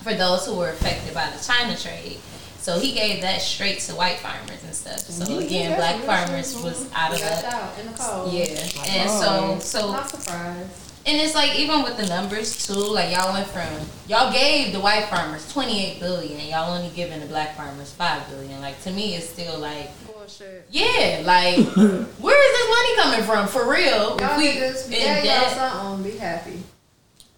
[0.03, 2.19] for those who were affected by the China trade.
[2.59, 4.99] So he gave that straight to white farmers and stuff.
[4.99, 7.55] So again, black farmers was out of Left that.
[7.55, 8.33] out in the cold.
[8.35, 8.45] Yeah,
[8.87, 10.90] and so so Not surprised.
[11.11, 13.69] And it's like even with the numbers too, like y'all went from
[14.07, 18.29] y'all gave the white farmers twenty eight billion, y'all only giving the black farmers five
[18.31, 18.61] billion.
[18.61, 20.67] Like to me, it's still like Bullshit.
[20.71, 24.17] yeah, like where is this money coming from for real?
[24.19, 26.11] Y'all If we niggas, in yeah, y'all debt, something.
[26.13, 26.63] Be happy.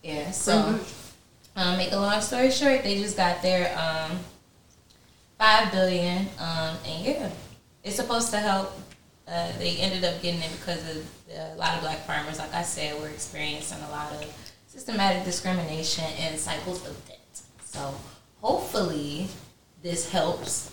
[0.03, 0.31] yeah.
[0.31, 0.79] So
[1.57, 4.19] um, make a long story short, they just got their um
[5.39, 7.31] five billion, um, and yeah,
[7.85, 8.73] it's supposed to help.
[9.27, 12.63] Uh, they ended up getting it because of a lot of black farmers, like I
[12.63, 14.25] said, were experiencing a lot of
[14.67, 17.19] systematic discrimination and cycles of debt.
[17.65, 17.95] So
[18.41, 19.29] hopefully,
[19.83, 20.71] this helps.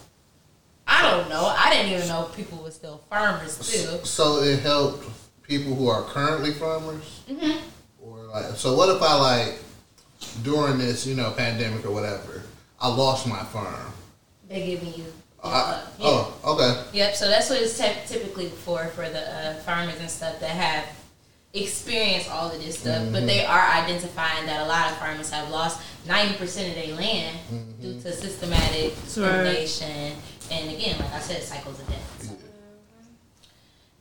[0.87, 1.45] I don't know.
[1.57, 3.99] I didn't even know people were still farmers too.
[4.05, 5.05] So it helped
[5.43, 7.59] people who are currently farmers, Mm-hmm.
[8.01, 8.55] or like.
[8.55, 9.59] So what if I like
[10.43, 12.43] during this, you know, pandemic or whatever,
[12.79, 13.93] I lost my farm.
[14.49, 15.05] They're giving you.
[15.43, 16.05] I, yeah.
[16.07, 16.83] Oh, okay.
[16.97, 17.15] Yep.
[17.15, 20.85] So that's what it's te- typically for for the uh, farmers and stuff that have
[21.53, 25.49] experienced all of this stuff, but they are identifying that a lot of farmers have
[25.49, 27.37] lost ninety percent of their land
[27.81, 29.03] due to systematic right.
[29.05, 30.13] discrimination,
[30.51, 32.35] and again, like I said, cycles of death.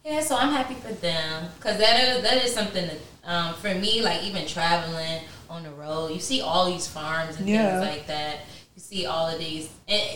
[0.04, 3.74] Yeah, so I'm happy for them because that is that is something that um, for
[3.74, 7.80] me, like even traveling on the road, you see all these farms and Yeah.
[7.80, 8.40] things like that.
[8.74, 10.08] You see all of these, and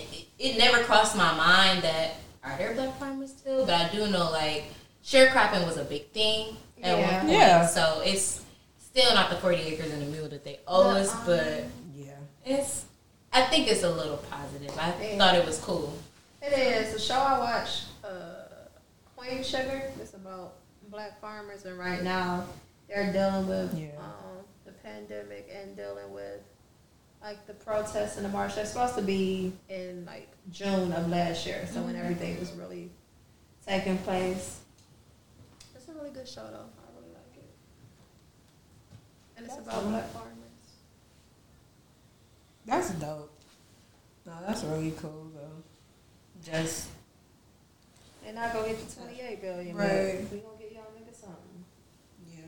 [0.42, 2.14] it, it never crossed my mind that
[2.44, 3.64] are there black farmers still?
[3.66, 4.64] But I do know like
[5.04, 7.10] sharecropping was a big thing at Yeah.
[7.12, 7.32] one point.
[7.32, 7.66] Yeah.
[7.66, 8.42] So it's
[8.78, 11.64] still not the 40 acres and a mule that they owe us, but
[11.94, 12.12] Yeah.
[12.44, 12.84] it's.
[13.32, 14.76] I think it's a little positive.
[14.78, 15.18] I Yeah.
[15.18, 15.92] thought it was cool.
[16.42, 16.92] It is.
[16.92, 18.08] The show I watch, uh,
[19.16, 20.54] Queen Sugar, it's about
[20.88, 22.44] black farmers, and right now
[22.88, 23.88] they're dealing with Yeah.
[24.00, 26.40] um, the pandemic and dealing with
[27.23, 28.55] like the protests and the march.
[28.55, 32.02] They're supposed to be in like June of last year, so when mm-hmm.
[32.02, 32.91] everything was really
[33.67, 34.60] taking place.
[35.75, 36.67] It's a really good show, though.
[36.67, 37.51] I really like it,
[39.36, 40.33] and it's about black farmers.
[42.67, 43.33] That's dope.
[44.25, 45.62] No, that's really cool though.
[46.44, 46.89] Just
[48.23, 50.20] They're not gonna get the twenty-eight billion, Right.
[50.23, 51.65] but we gonna get y'all niggas something.
[52.28, 52.42] yeah.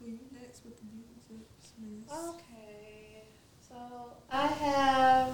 [0.00, 1.46] Who you next with the music?
[2.10, 2.51] Okay, so
[4.34, 5.28] I have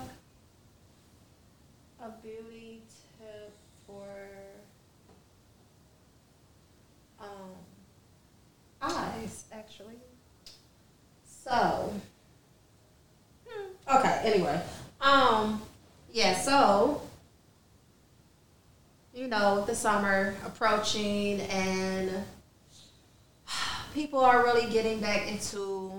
[2.02, 2.83] a beauty
[3.17, 3.52] tip
[3.86, 4.05] for
[7.20, 7.52] um,
[8.83, 9.94] eyes, actually.
[11.25, 11.93] So,
[13.49, 14.20] hmm, okay.
[14.25, 14.60] Anyway,
[15.01, 15.62] um,
[16.12, 16.35] yeah.
[16.36, 17.01] So,
[19.15, 22.10] you know, the summer approaching, and
[23.94, 25.93] people are really getting back into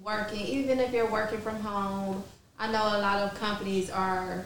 [0.00, 2.22] working, even if you're working from home.
[2.58, 4.44] I know a lot of companies are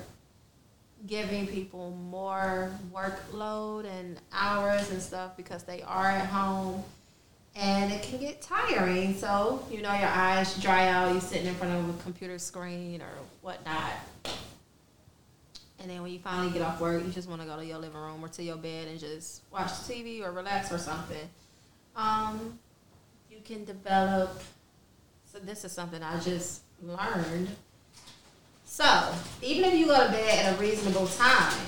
[1.06, 6.82] giving people more workload and hours and stuff because they are at home
[7.54, 9.16] and it can get tiring.
[9.16, 13.02] So, you know, your eyes dry out, you're sitting in front of a computer screen
[13.02, 13.10] or
[13.42, 13.92] whatnot.
[15.80, 17.78] And then when you finally get off work, you just want to go to your
[17.78, 21.28] living room or to your bed and just watch TV or relax or something.
[21.94, 22.58] Um,
[23.30, 24.42] you can develop.
[25.32, 27.48] So this is something I just learned.
[28.68, 31.58] So even if you go to bed at a reasonable time,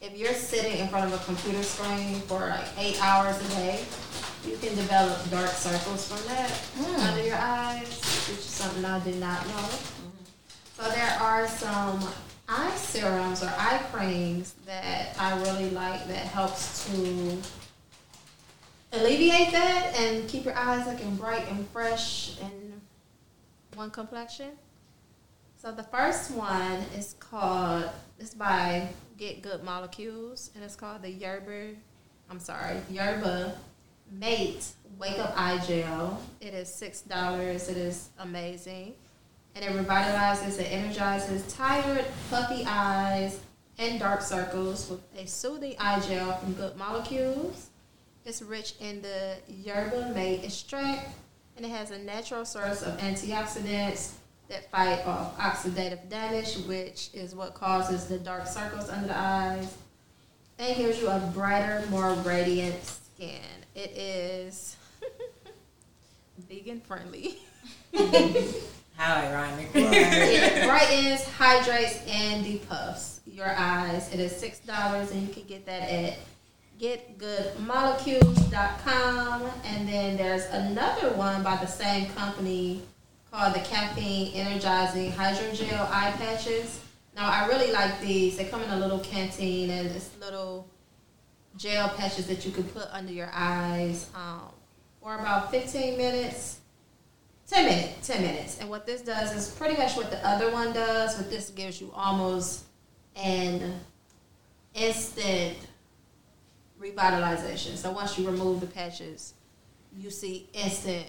[0.00, 3.84] if you're sitting in front of a computer screen for like eight hours a day,
[4.44, 7.00] you can develop dark circles from that hmm.
[7.06, 7.86] under your eyes,
[8.28, 9.52] which is something I did not know.
[9.52, 10.82] Mm-hmm.
[10.82, 12.00] So there are some
[12.48, 17.38] eye serums or eye creams that I really like that helps to
[18.94, 22.80] alleviate that and keep your eyes looking bright and fresh and
[23.74, 24.50] one complexion.
[25.60, 31.10] So the first one is called it's by Get Good Molecules and it's called the
[31.10, 31.70] Yerba
[32.30, 33.56] I'm sorry, Yerba
[34.12, 34.64] Mate
[35.00, 36.22] Wake Up Eye Gel.
[36.40, 37.68] It is six dollars.
[37.68, 38.94] It is amazing.
[39.56, 43.40] And it revitalizes and energizes tired, puffy eyes
[43.78, 47.70] and dark circles with a soothing eye gel from Good Molecules.
[48.24, 51.08] It's rich in the yerba mate extract,
[51.56, 54.12] and it has a natural source of antioxidants
[54.48, 59.76] that fight off oxidative damage, which is what causes the dark circles under the eyes,
[60.58, 63.40] and gives you a brighter, more radiant skin.
[63.74, 64.76] It is
[66.48, 67.38] vegan friendly.
[68.96, 69.68] How ironic.
[69.74, 74.12] it brightens, hydrates, and depuffs your eyes.
[74.12, 76.16] It is six dollars, and you can get that at
[76.80, 79.42] getgoodmolecules.com.
[79.64, 82.82] And then there's another one by the same company
[83.38, 86.80] called the Caffeine Energizing Hydrogel Eye Patches.
[87.14, 88.36] Now, I really like these.
[88.36, 90.66] They come in a little canteen, and it's little
[91.56, 94.50] gel patches that you can put under your eyes um,
[95.00, 96.58] for about 15 minutes.
[97.46, 98.58] 10 minutes, 10 minutes.
[98.58, 101.80] And what this does is pretty much what the other one does, but this gives
[101.80, 102.64] you almost
[103.14, 103.72] an
[104.74, 105.56] instant
[106.82, 107.76] revitalization.
[107.76, 109.34] So once you remove the patches,
[109.96, 111.06] you see instant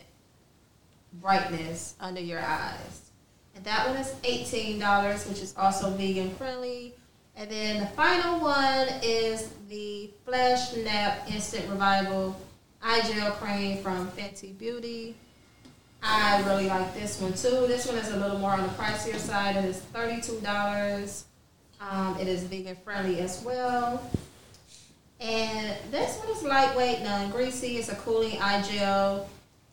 [1.14, 3.10] brightness under your eyes.
[3.56, 6.94] And that one is $18, which is also vegan friendly.
[7.36, 12.40] And then the final one is the Flash Nap Instant Revival
[12.82, 15.16] Eye Gel Cream from Fenty Beauty.
[16.02, 17.68] I really like this one too.
[17.68, 19.58] This one is a little more on the pricier side.
[19.58, 21.24] It is $32.
[21.82, 24.10] Um, it is vegan friendly as well.
[25.20, 27.78] And this one is lightweight, non greasy.
[27.78, 29.30] It's a cooling eye gel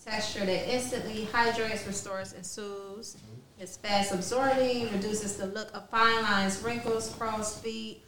[0.06, 3.16] texture that instantly hydrates, restores, and soothes.
[3.16, 3.62] Mm-hmm.
[3.62, 8.02] It's fast absorbing, reduces the look of fine lines, wrinkles, crow's feet,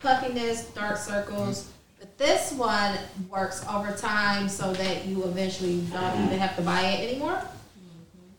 [0.00, 1.64] puffiness, dark circles.
[1.64, 1.72] Mm-hmm.
[2.00, 2.98] But this one
[3.28, 7.34] works over time so that you eventually don't even have to buy it anymore.
[7.34, 8.32] Mm-hmm.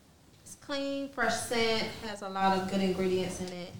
[0.44, 3.72] It's clean, fresh scent, has a lot of good ingredients in it.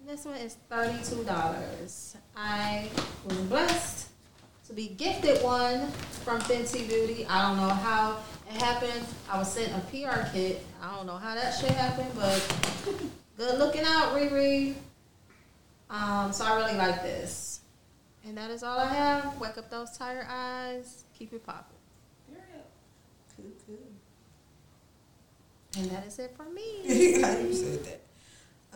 [0.00, 2.16] And this one is $32.
[2.36, 2.88] I
[3.24, 4.08] was blessed
[4.68, 5.90] to be gifted one
[6.24, 7.26] from Fenty Beauty.
[7.28, 8.18] I don't know how
[8.56, 9.06] happened.
[9.30, 10.64] I was sent a PR kit.
[10.82, 12.56] I don't know how that shit happened, but
[13.36, 14.74] good looking out, Riri.
[15.90, 17.60] Um, so I really like this.
[18.26, 19.40] And that is all I have.
[19.40, 21.04] Wake up those tired eyes.
[21.16, 21.76] Keep it popping.
[23.36, 23.76] Cool, cool.
[25.78, 26.80] And that is it for me.
[26.86, 28.00] You said that.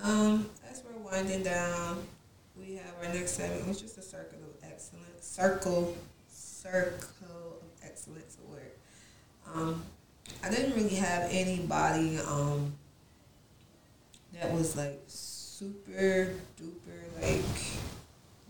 [0.03, 2.03] Um, as we're winding down,
[2.57, 5.07] we have our next segment, which is the circle of excellence.
[5.21, 5.97] Circle,
[6.29, 7.10] circle.
[9.55, 9.83] Um,
[10.45, 12.73] I didn't really have anybody um
[14.33, 17.43] that was like super duper like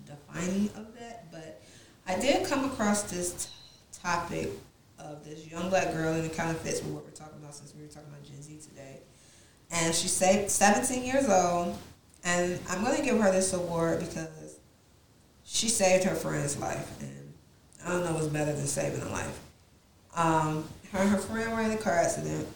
[0.06, 1.60] defining of that, but
[2.06, 4.50] I did come across this t- topic
[4.98, 7.54] of this young black girl, and it kind of fits with what we're talking about
[7.54, 9.00] since we were talking about Gen Z today.
[9.70, 11.76] And she's sa- 17 years old,
[12.24, 14.58] and I'm going to give her this award because
[15.44, 17.32] she saved her friend's life, and
[17.84, 19.40] I don't know what's better than saving a life.
[20.14, 22.46] Um, her and her friend were in a car accident,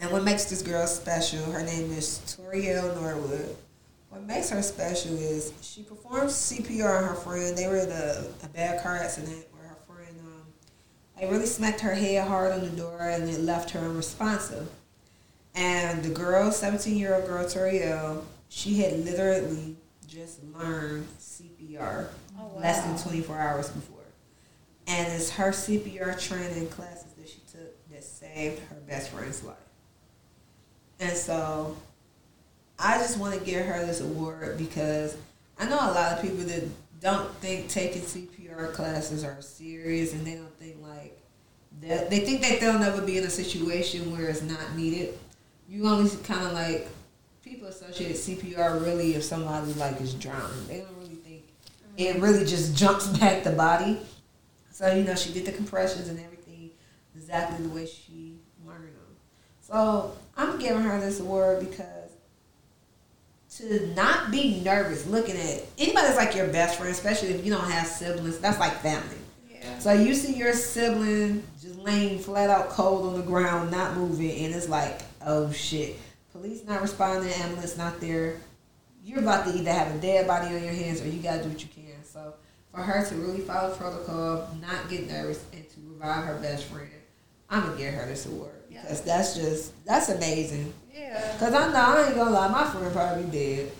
[0.00, 3.56] And what makes this girl special, her name is Toriel Norwood.
[4.08, 7.56] What makes her special is she performed CPR on her friend.
[7.56, 10.42] They were in a, a bad car accident where her friend, um,
[11.18, 14.68] they really smacked her head hard on the door and it left her unresponsive.
[15.54, 19.76] And the girl, 17 year old girl, Toriel, she had literally
[20.06, 22.08] just learned CPR
[22.56, 23.98] less than 24 hours before.
[24.86, 28.04] And it's her CPR training classes that she took that
[28.34, 29.56] saved her best friend's life.
[31.00, 31.76] And so
[32.78, 35.16] I just want to give her this award because
[35.58, 36.64] I know a lot of people that
[37.00, 41.18] don't think taking CPR classes are serious and they don't think like
[41.80, 45.18] that they think that they'll never be in a situation where it's not needed.
[45.68, 46.88] You only kind of like
[47.42, 50.68] people associate CPR really if somebody like is drowning.
[50.68, 51.42] They don't really think
[51.96, 52.22] it mm-hmm.
[52.22, 54.00] really just jumps back the body.
[54.70, 56.31] So you know she did the compressions and everything
[57.32, 58.36] exactly the way she
[58.66, 59.16] learned them.
[59.60, 60.16] So oh.
[60.36, 61.88] I'm giving her this award because
[63.56, 67.52] to not be nervous looking at anybody that's like your best friend, especially if you
[67.52, 69.16] don't have siblings, that's like family.
[69.50, 69.78] Yeah.
[69.78, 74.44] So you see your sibling just laying flat out cold on the ground, not moving,
[74.44, 75.96] and it's like, oh shit.
[76.32, 78.36] Police not responding, ambulance not there.
[79.04, 81.50] You're about to either have a dead body on your hands or you gotta do
[81.50, 82.04] what you can.
[82.04, 82.34] So
[82.72, 86.88] for her to really follow protocol, not get nervous, and to revive her best friend,
[87.52, 90.72] I'm gonna give her this award because that's just that's amazing.
[90.92, 91.36] Yeah.
[91.38, 93.70] Cause I know I ain't gonna lie, my friend probably dead.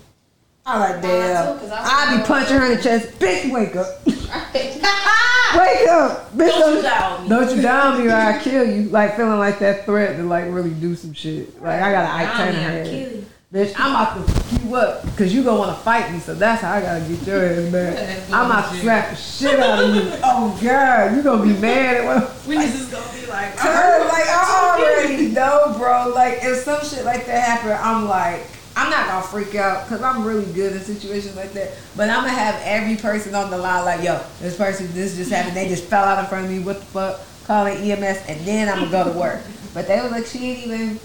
[0.65, 1.59] I like damn.
[1.59, 3.19] too, I be punching her in the chest.
[3.19, 3.87] Bitch, wake up.
[5.55, 6.31] Wake up.
[6.33, 7.29] Bitch, Don't you down me.
[7.29, 8.89] Don't you down me or I kill you.
[8.89, 11.61] Like feeling like that threat to like really do some shit.
[11.61, 13.25] Like I got an I Down turn me, her I head.
[13.53, 16.17] Bitch, I'm about to fuck you up because you gonna want to fight me.
[16.17, 18.19] So that's how I gotta get your ass back.
[18.33, 20.11] I'm about to slap the shit out of you.
[20.23, 22.47] Oh god, you gonna be mad at what?
[22.47, 26.11] We just gonna be like, Cause like I already know, bro.
[26.15, 28.41] Like if some shit like that happen, I'm like,
[28.75, 31.73] I'm not gonna freak out because I'm really good in situations like that.
[31.95, 35.29] But I'm gonna have every person on the line like, yo, this person, this just
[35.29, 35.55] happened.
[35.55, 36.57] They just fell out in front of me.
[36.57, 37.21] What the fuck?
[37.45, 39.41] Calling EMS, and then I'm gonna go to work.
[39.75, 40.99] But they was like, she ain't even.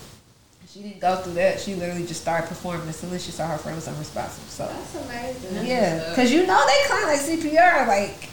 [0.79, 1.59] She didn't go through that.
[1.59, 4.49] She literally just started performing as soon as she saw her friend was unresponsive.
[4.49, 5.67] So That's amazing.
[5.67, 7.89] yeah, because you know they kind of like CPR.
[7.89, 8.31] Like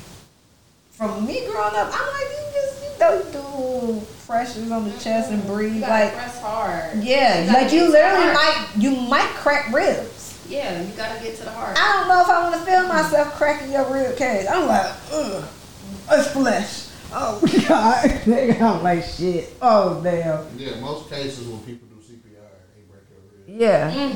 [0.91, 4.91] from me growing up, I'm like you just you know you do pressures on the
[4.91, 4.99] mm-hmm.
[4.99, 7.03] chest and breathe You like press hard.
[7.03, 10.39] yeah, You like you get to the literally might you might crack ribs.
[10.47, 11.75] Yeah, you gotta get to the heart.
[11.79, 14.45] I don't know if I want to feel myself cracking your rib cage.
[14.47, 15.43] I'm like, ugh,
[16.11, 16.89] it's flesh.
[17.11, 19.51] Oh god, Nigga, I'm like shit.
[19.63, 20.45] Oh damn.
[20.59, 21.94] Yeah, most cases when people do CPR, they break
[23.55, 24.11] Yeah.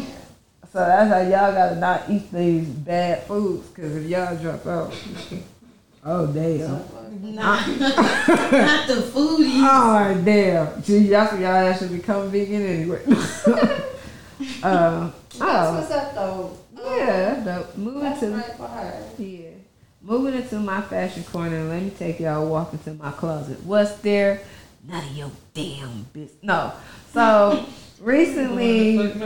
[0.71, 4.93] So that's how y'all gotta not eat these bad foods, cause if y'all drop out,
[6.05, 6.71] oh damn.
[7.35, 9.61] not the foodie.
[9.63, 10.83] Oh damn.
[10.83, 13.01] See, y'all y'all ass should become vegan anyway.
[14.61, 16.57] uh, That's oh what's up though.
[16.75, 17.77] yeah, that's dope.
[17.77, 19.03] Moving That's to right for her.
[19.17, 19.49] yeah.
[20.01, 23.63] Moving into my fashion corner, let me take y'all walk into my closet.
[23.63, 24.41] What's there?
[24.87, 26.43] None of your damn business.
[26.43, 26.73] No.
[27.13, 27.65] So
[28.01, 28.97] recently,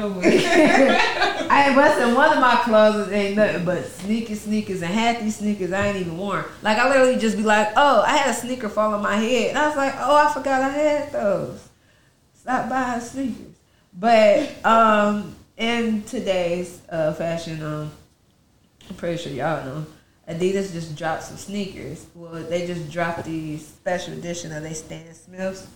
[1.50, 5.38] I was in one of my closets ain't nothing but sneakers, sneakers, and half these
[5.38, 6.46] sneakers I ain't even worn.
[6.62, 9.50] Like I literally just be like, oh, I had a sneaker fall on my head,
[9.50, 11.70] and I was like, oh, I forgot I had those.
[12.34, 13.56] Stop buying sneakers.
[13.98, 17.92] But um, in today's uh, fashion, um,
[18.90, 19.86] I'm pretty sure y'all know.
[20.28, 22.06] Adidas just dropped some sneakers.
[22.16, 25.68] Well, they just dropped the special edition of they Stan Smiths,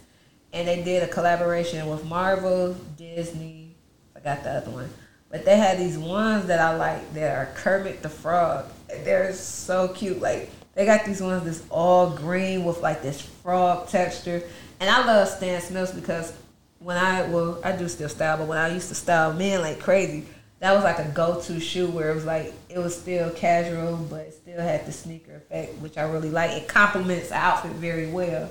[0.53, 3.75] and they did a collaboration with Marvel, Disney.
[4.15, 4.89] I got the other one,
[5.29, 8.65] but they had these ones that I like that are Kermit the Frog.
[9.03, 10.21] They're so cute.
[10.21, 14.43] Like they got these ones that's all green with like this frog texture,
[14.79, 16.33] and I love Stan Smiths because
[16.79, 19.79] when I well I do still style, but when I used to style men like
[19.79, 20.25] crazy,
[20.59, 24.21] that was like a go-to shoe where it was like it was still casual, but
[24.21, 26.51] it still had the sneaker effect, which I really like.
[26.51, 28.49] It complements the outfit very well.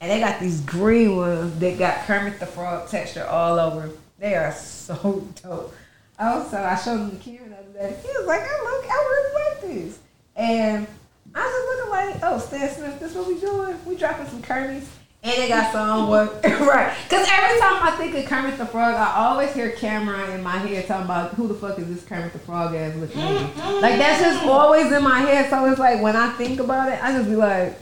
[0.00, 3.90] And they got these green ones that got Kermit the Frog texture all over.
[4.18, 5.74] They are so dope.
[6.18, 7.96] Also, I showed him the Kieran the other day.
[8.02, 9.98] He was like, "I look, I really like these."
[10.34, 10.86] And
[11.34, 13.76] I was just looking like, "Oh, Stan Smith, this what we doing?
[13.84, 14.88] We dropping some Kermits."
[15.22, 16.96] And they got some what right?
[17.02, 20.56] Because every time I think of Kermit the Frog, I always hear Cameron in my
[20.56, 23.82] head talking about who the fuck is this Kermit the Frog ass looking nigga.
[23.82, 25.50] Like that's just always in my head.
[25.50, 27.76] So it's like when I think about it, I just be like,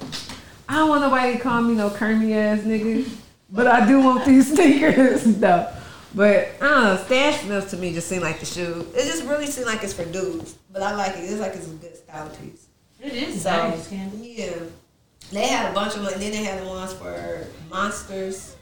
[0.68, 3.09] I don't want nobody to call me no Kermit ass nigga,
[3.51, 5.26] but I do want these sneakers.
[5.26, 5.70] no,
[6.15, 6.97] but I don't know.
[7.05, 8.86] Stan Smith to me just seem like the shoe.
[8.94, 11.20] It just really seemed like it's for dudes, but I like it.
[11.20, 12.67] It's like it's a good style piece.
[13.01, 14.34] It is So, nice, Candy.
[14.39, 14.55] Yeah.
[15.33, 18.57] They had a bunch of them, and then they had the ones for monsters.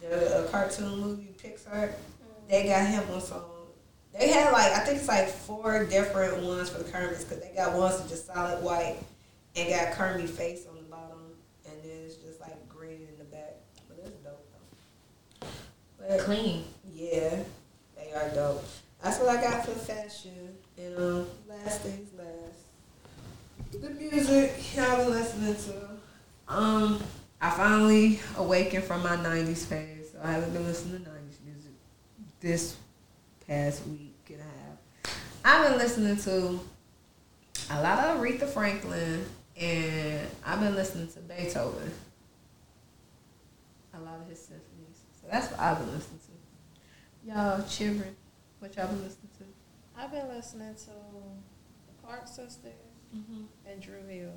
[0.00, 1.92] the uh, cartoon movie Pixar.
[2.48, 3.42] They got him on some.
[4.18, 7.52] They had like I think it's like four different ones for the Kermits because they
[7.56, 8.98] got ones that just solid white
[9.56, 11.18] and got Kermit face on the bottom,
[11.64, 13.54] and then it's just like green in the back.
[13.88, 14.44] But it's dope
[15.40, 15.46] though.
[16.08, 16.64] But Clean.
[16.92, 17.42] yeah,
[17.96, 18.64] they are dope.
[19.02, 20.56] That's what I got for fashion.
[20.78, 23.80] And um, last things last.
[23.82, 26.54] The music I've been listening to.
[26.54, 27.02] Um,
[27.40, 30.10] I finally awakened from my '90s phase.
[30.12, 31.72] So I haven't been listening to '90s music
[32.40, 32.76] this
[33.46, 35.16] past week and a half.
[35.44, 36.60] I've been listening to
[37.70, 39.24] a lot of Aretha Franklin,
[39.56, 41.90] and I've been listening to Beethoven.
[43.94, 44.41] A lot of his
[45.32, 47.28] that's what I've been listening to.
[47.28, 48.16] Y'all children,
[48.58, 49.44] what y'all been listening to?
[49.98, 52.72] I've been listening to the Clark Sisters
[53.66, 54.32] and Dru Hill.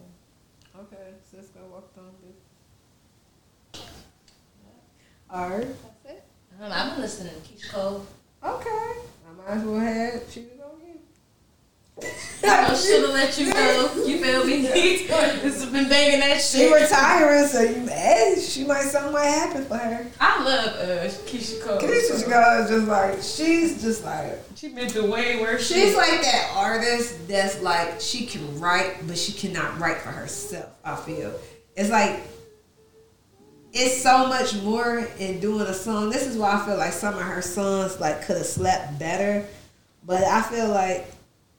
[0.77, 3.83] Okay, Sisqó walked on this.
[5.33, 5.67] Alright.
[6.03, 6.24] That's it.
[6.61, 8.06] Um, I've been listening to Keyshia Cole.
[8.43, 8.69] Okay.
[8.69, 10.55] I might as well have cheated you.
[12.03, 14.03] I should have let you go.
[14.06, 14.61] You feel me?
[14.67, 16.41] this has been banging that shit.
[16.41, 16.82] She shit.
[16.82, 20.06] retiring, so you, hey, she might something might happen for her.
[20.19, 21.80] I love uh, Keyshia Cole.
[21.80, 26.22] Keyshia girl is just like she's just like She been the way where she's like
[26.22, 30.69] that artist that's like she can write, but she cannot write for herself.
[30.83, 31.33] I feel
[31.77, 32.19] it's like
[33.72, 36.09] it's so much more in doing a song.
[36.09, 39.45] This is why I feel like some of her songs like could have slept better,
[40.06, 41.15] but I feel like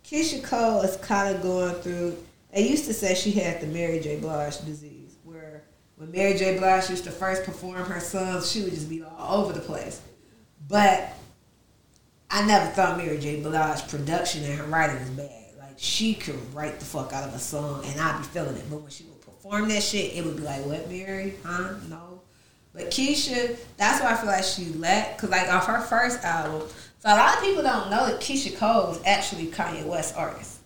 [0.07, 2.17] Keyshia Cole is kind of going through.
[2.55, 4.20] They used to say she had the Mary J.
[4.20, 5.65] Blige disease, where
[5.97, 6.59] when Mary J.
[6.59, 10.01] Blige used to first perform her songs, she would just be all over the place.
[10.68, 11.12] But
[12.31, 13.41] I never thought Mary J.
[13.41, 15.55] Blige's production and her writing was bad.
[15.59, 18.65] Like she could write the fuck out of a song and I'd be feeling it.
[18.70, 21.35] But when she would perform that shit, it would be like, what, Mary?
[21.44, 21.75] Huh?
[21.89, 22.20] No.
[22.73, 26.68] But Keyshia, that's why I feel like she let, cause like off her first album,
[26.99, 30.58] so a lot of people don't know that Keyshia Cole is actually Kanye West's artist.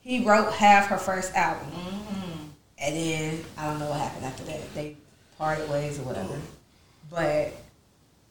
[0.00, 2.44] He wrote half her first album, mm-hmm.
[2.78, 4.74] and then I don't know what happened after that.
[4.74, 4.96] They
[5.38, 6.38] parted ways or whatever.
[7.10, 7.52] But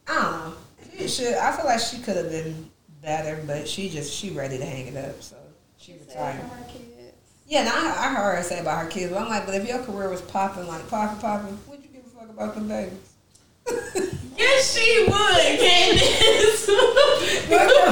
[0.06, 0.54] I don't know.
[0.98, 1.34] She should.
[1.34, 2.70] I feel like she could have been
[3.02, 5.22] better, but she just she ready to hang it up.
[5.22, 5.36] So
[5.76, 6.40] she retired.
[6.40, 6.96] For her kids.
[7.48, 9.68] Yeah, now I, I heard her say about her kids, but I'm like, but if
[9.68, 13.05] your career was popping, like popping, popping, would you give a fuck about them babies?
[13.68, 16.66] Yes, she would, Candace.
[17.48, 17.82] What the,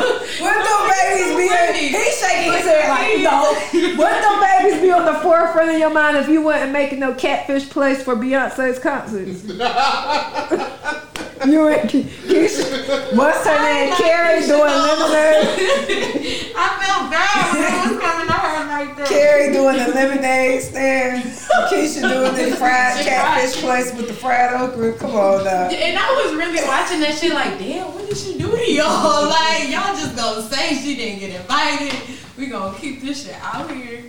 [0.40, 1.46] what them babies be?
[1.46, 3.96] in- He shaking his head like, no.
[3.96, 7.14] What the babies be on the forefront of your mind if you wasn't making no
[7.14, 9.42] catfish place for Beyonce's concerts?
[11.52, 13.94] you and Keisha, what's her name?
[13.96, 15.44] Carrie doing lemonade.
[16.56, 19.08] I felt bad when it was coming to her like that.
[19.08, 21.24] Carrie doing the lemonade stand.
[21.68, 24.94] Keisha doing the fried catfish place with the fried okra.
[24.94, 25.68] Come on now.
[25.68, 29.24] And I was really watching that shit like, damn, what did she do to y'all?
[29.34, 31.98] Like, y'all just gonna say she didn't get invited.
[32.36, 34.04] We gonna keep this shit out here.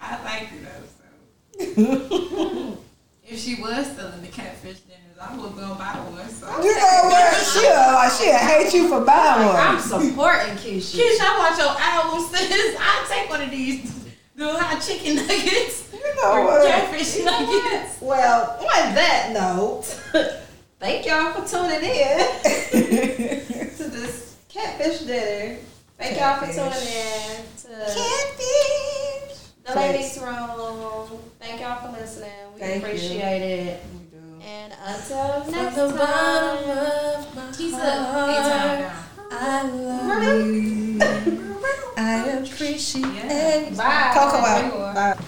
[0.00, 2.78] I like it though, so.
[3.26, 4.80] if she was selling the catfish
[5.20, 6.28] I would go buy one.
[6.30, 6.46] So.
[6.62, 7.34] You know what?
[7.36, 9.56] She'll like she'll hate you for buying one.
[9.56, 10.96] I'm supporting Keyshia.
[10.96, 12.76] Keyshia, I watch your album, sis.
[12.80, 13.96] I'll take one of these.
[14.34, 15.92] The hot chicken nuggets.
[15.92, 16.66] You know Or what?
[16.66, 18.00] catfish nuggets.
[18.00, 19.84] Well, on that note,
[20.80, 22.18] thank y'all for tuning in
[23.76, 25.58] to this catfish dinner.
[25.98, 29.50] Thank y'all for tuning in to Catfish.
[29.66, 31.20] the ladies' room.
[31.38, 32.30] Thank y'all for listening.
[32.54, 32.86] We Thank you.
[32.88, 33.82] appreciate it.
[34.40, 34.50] We do.
[34.50, 36.78] And until next the bottom time.
[36.78, 38.90] of my He's a anytime.
[39.32, 40.98] I love you.
[41.96, 43.70] I appreciate Yeah.
[43.76, 44.12] Bye.
[44.14, 45.18] Coco out.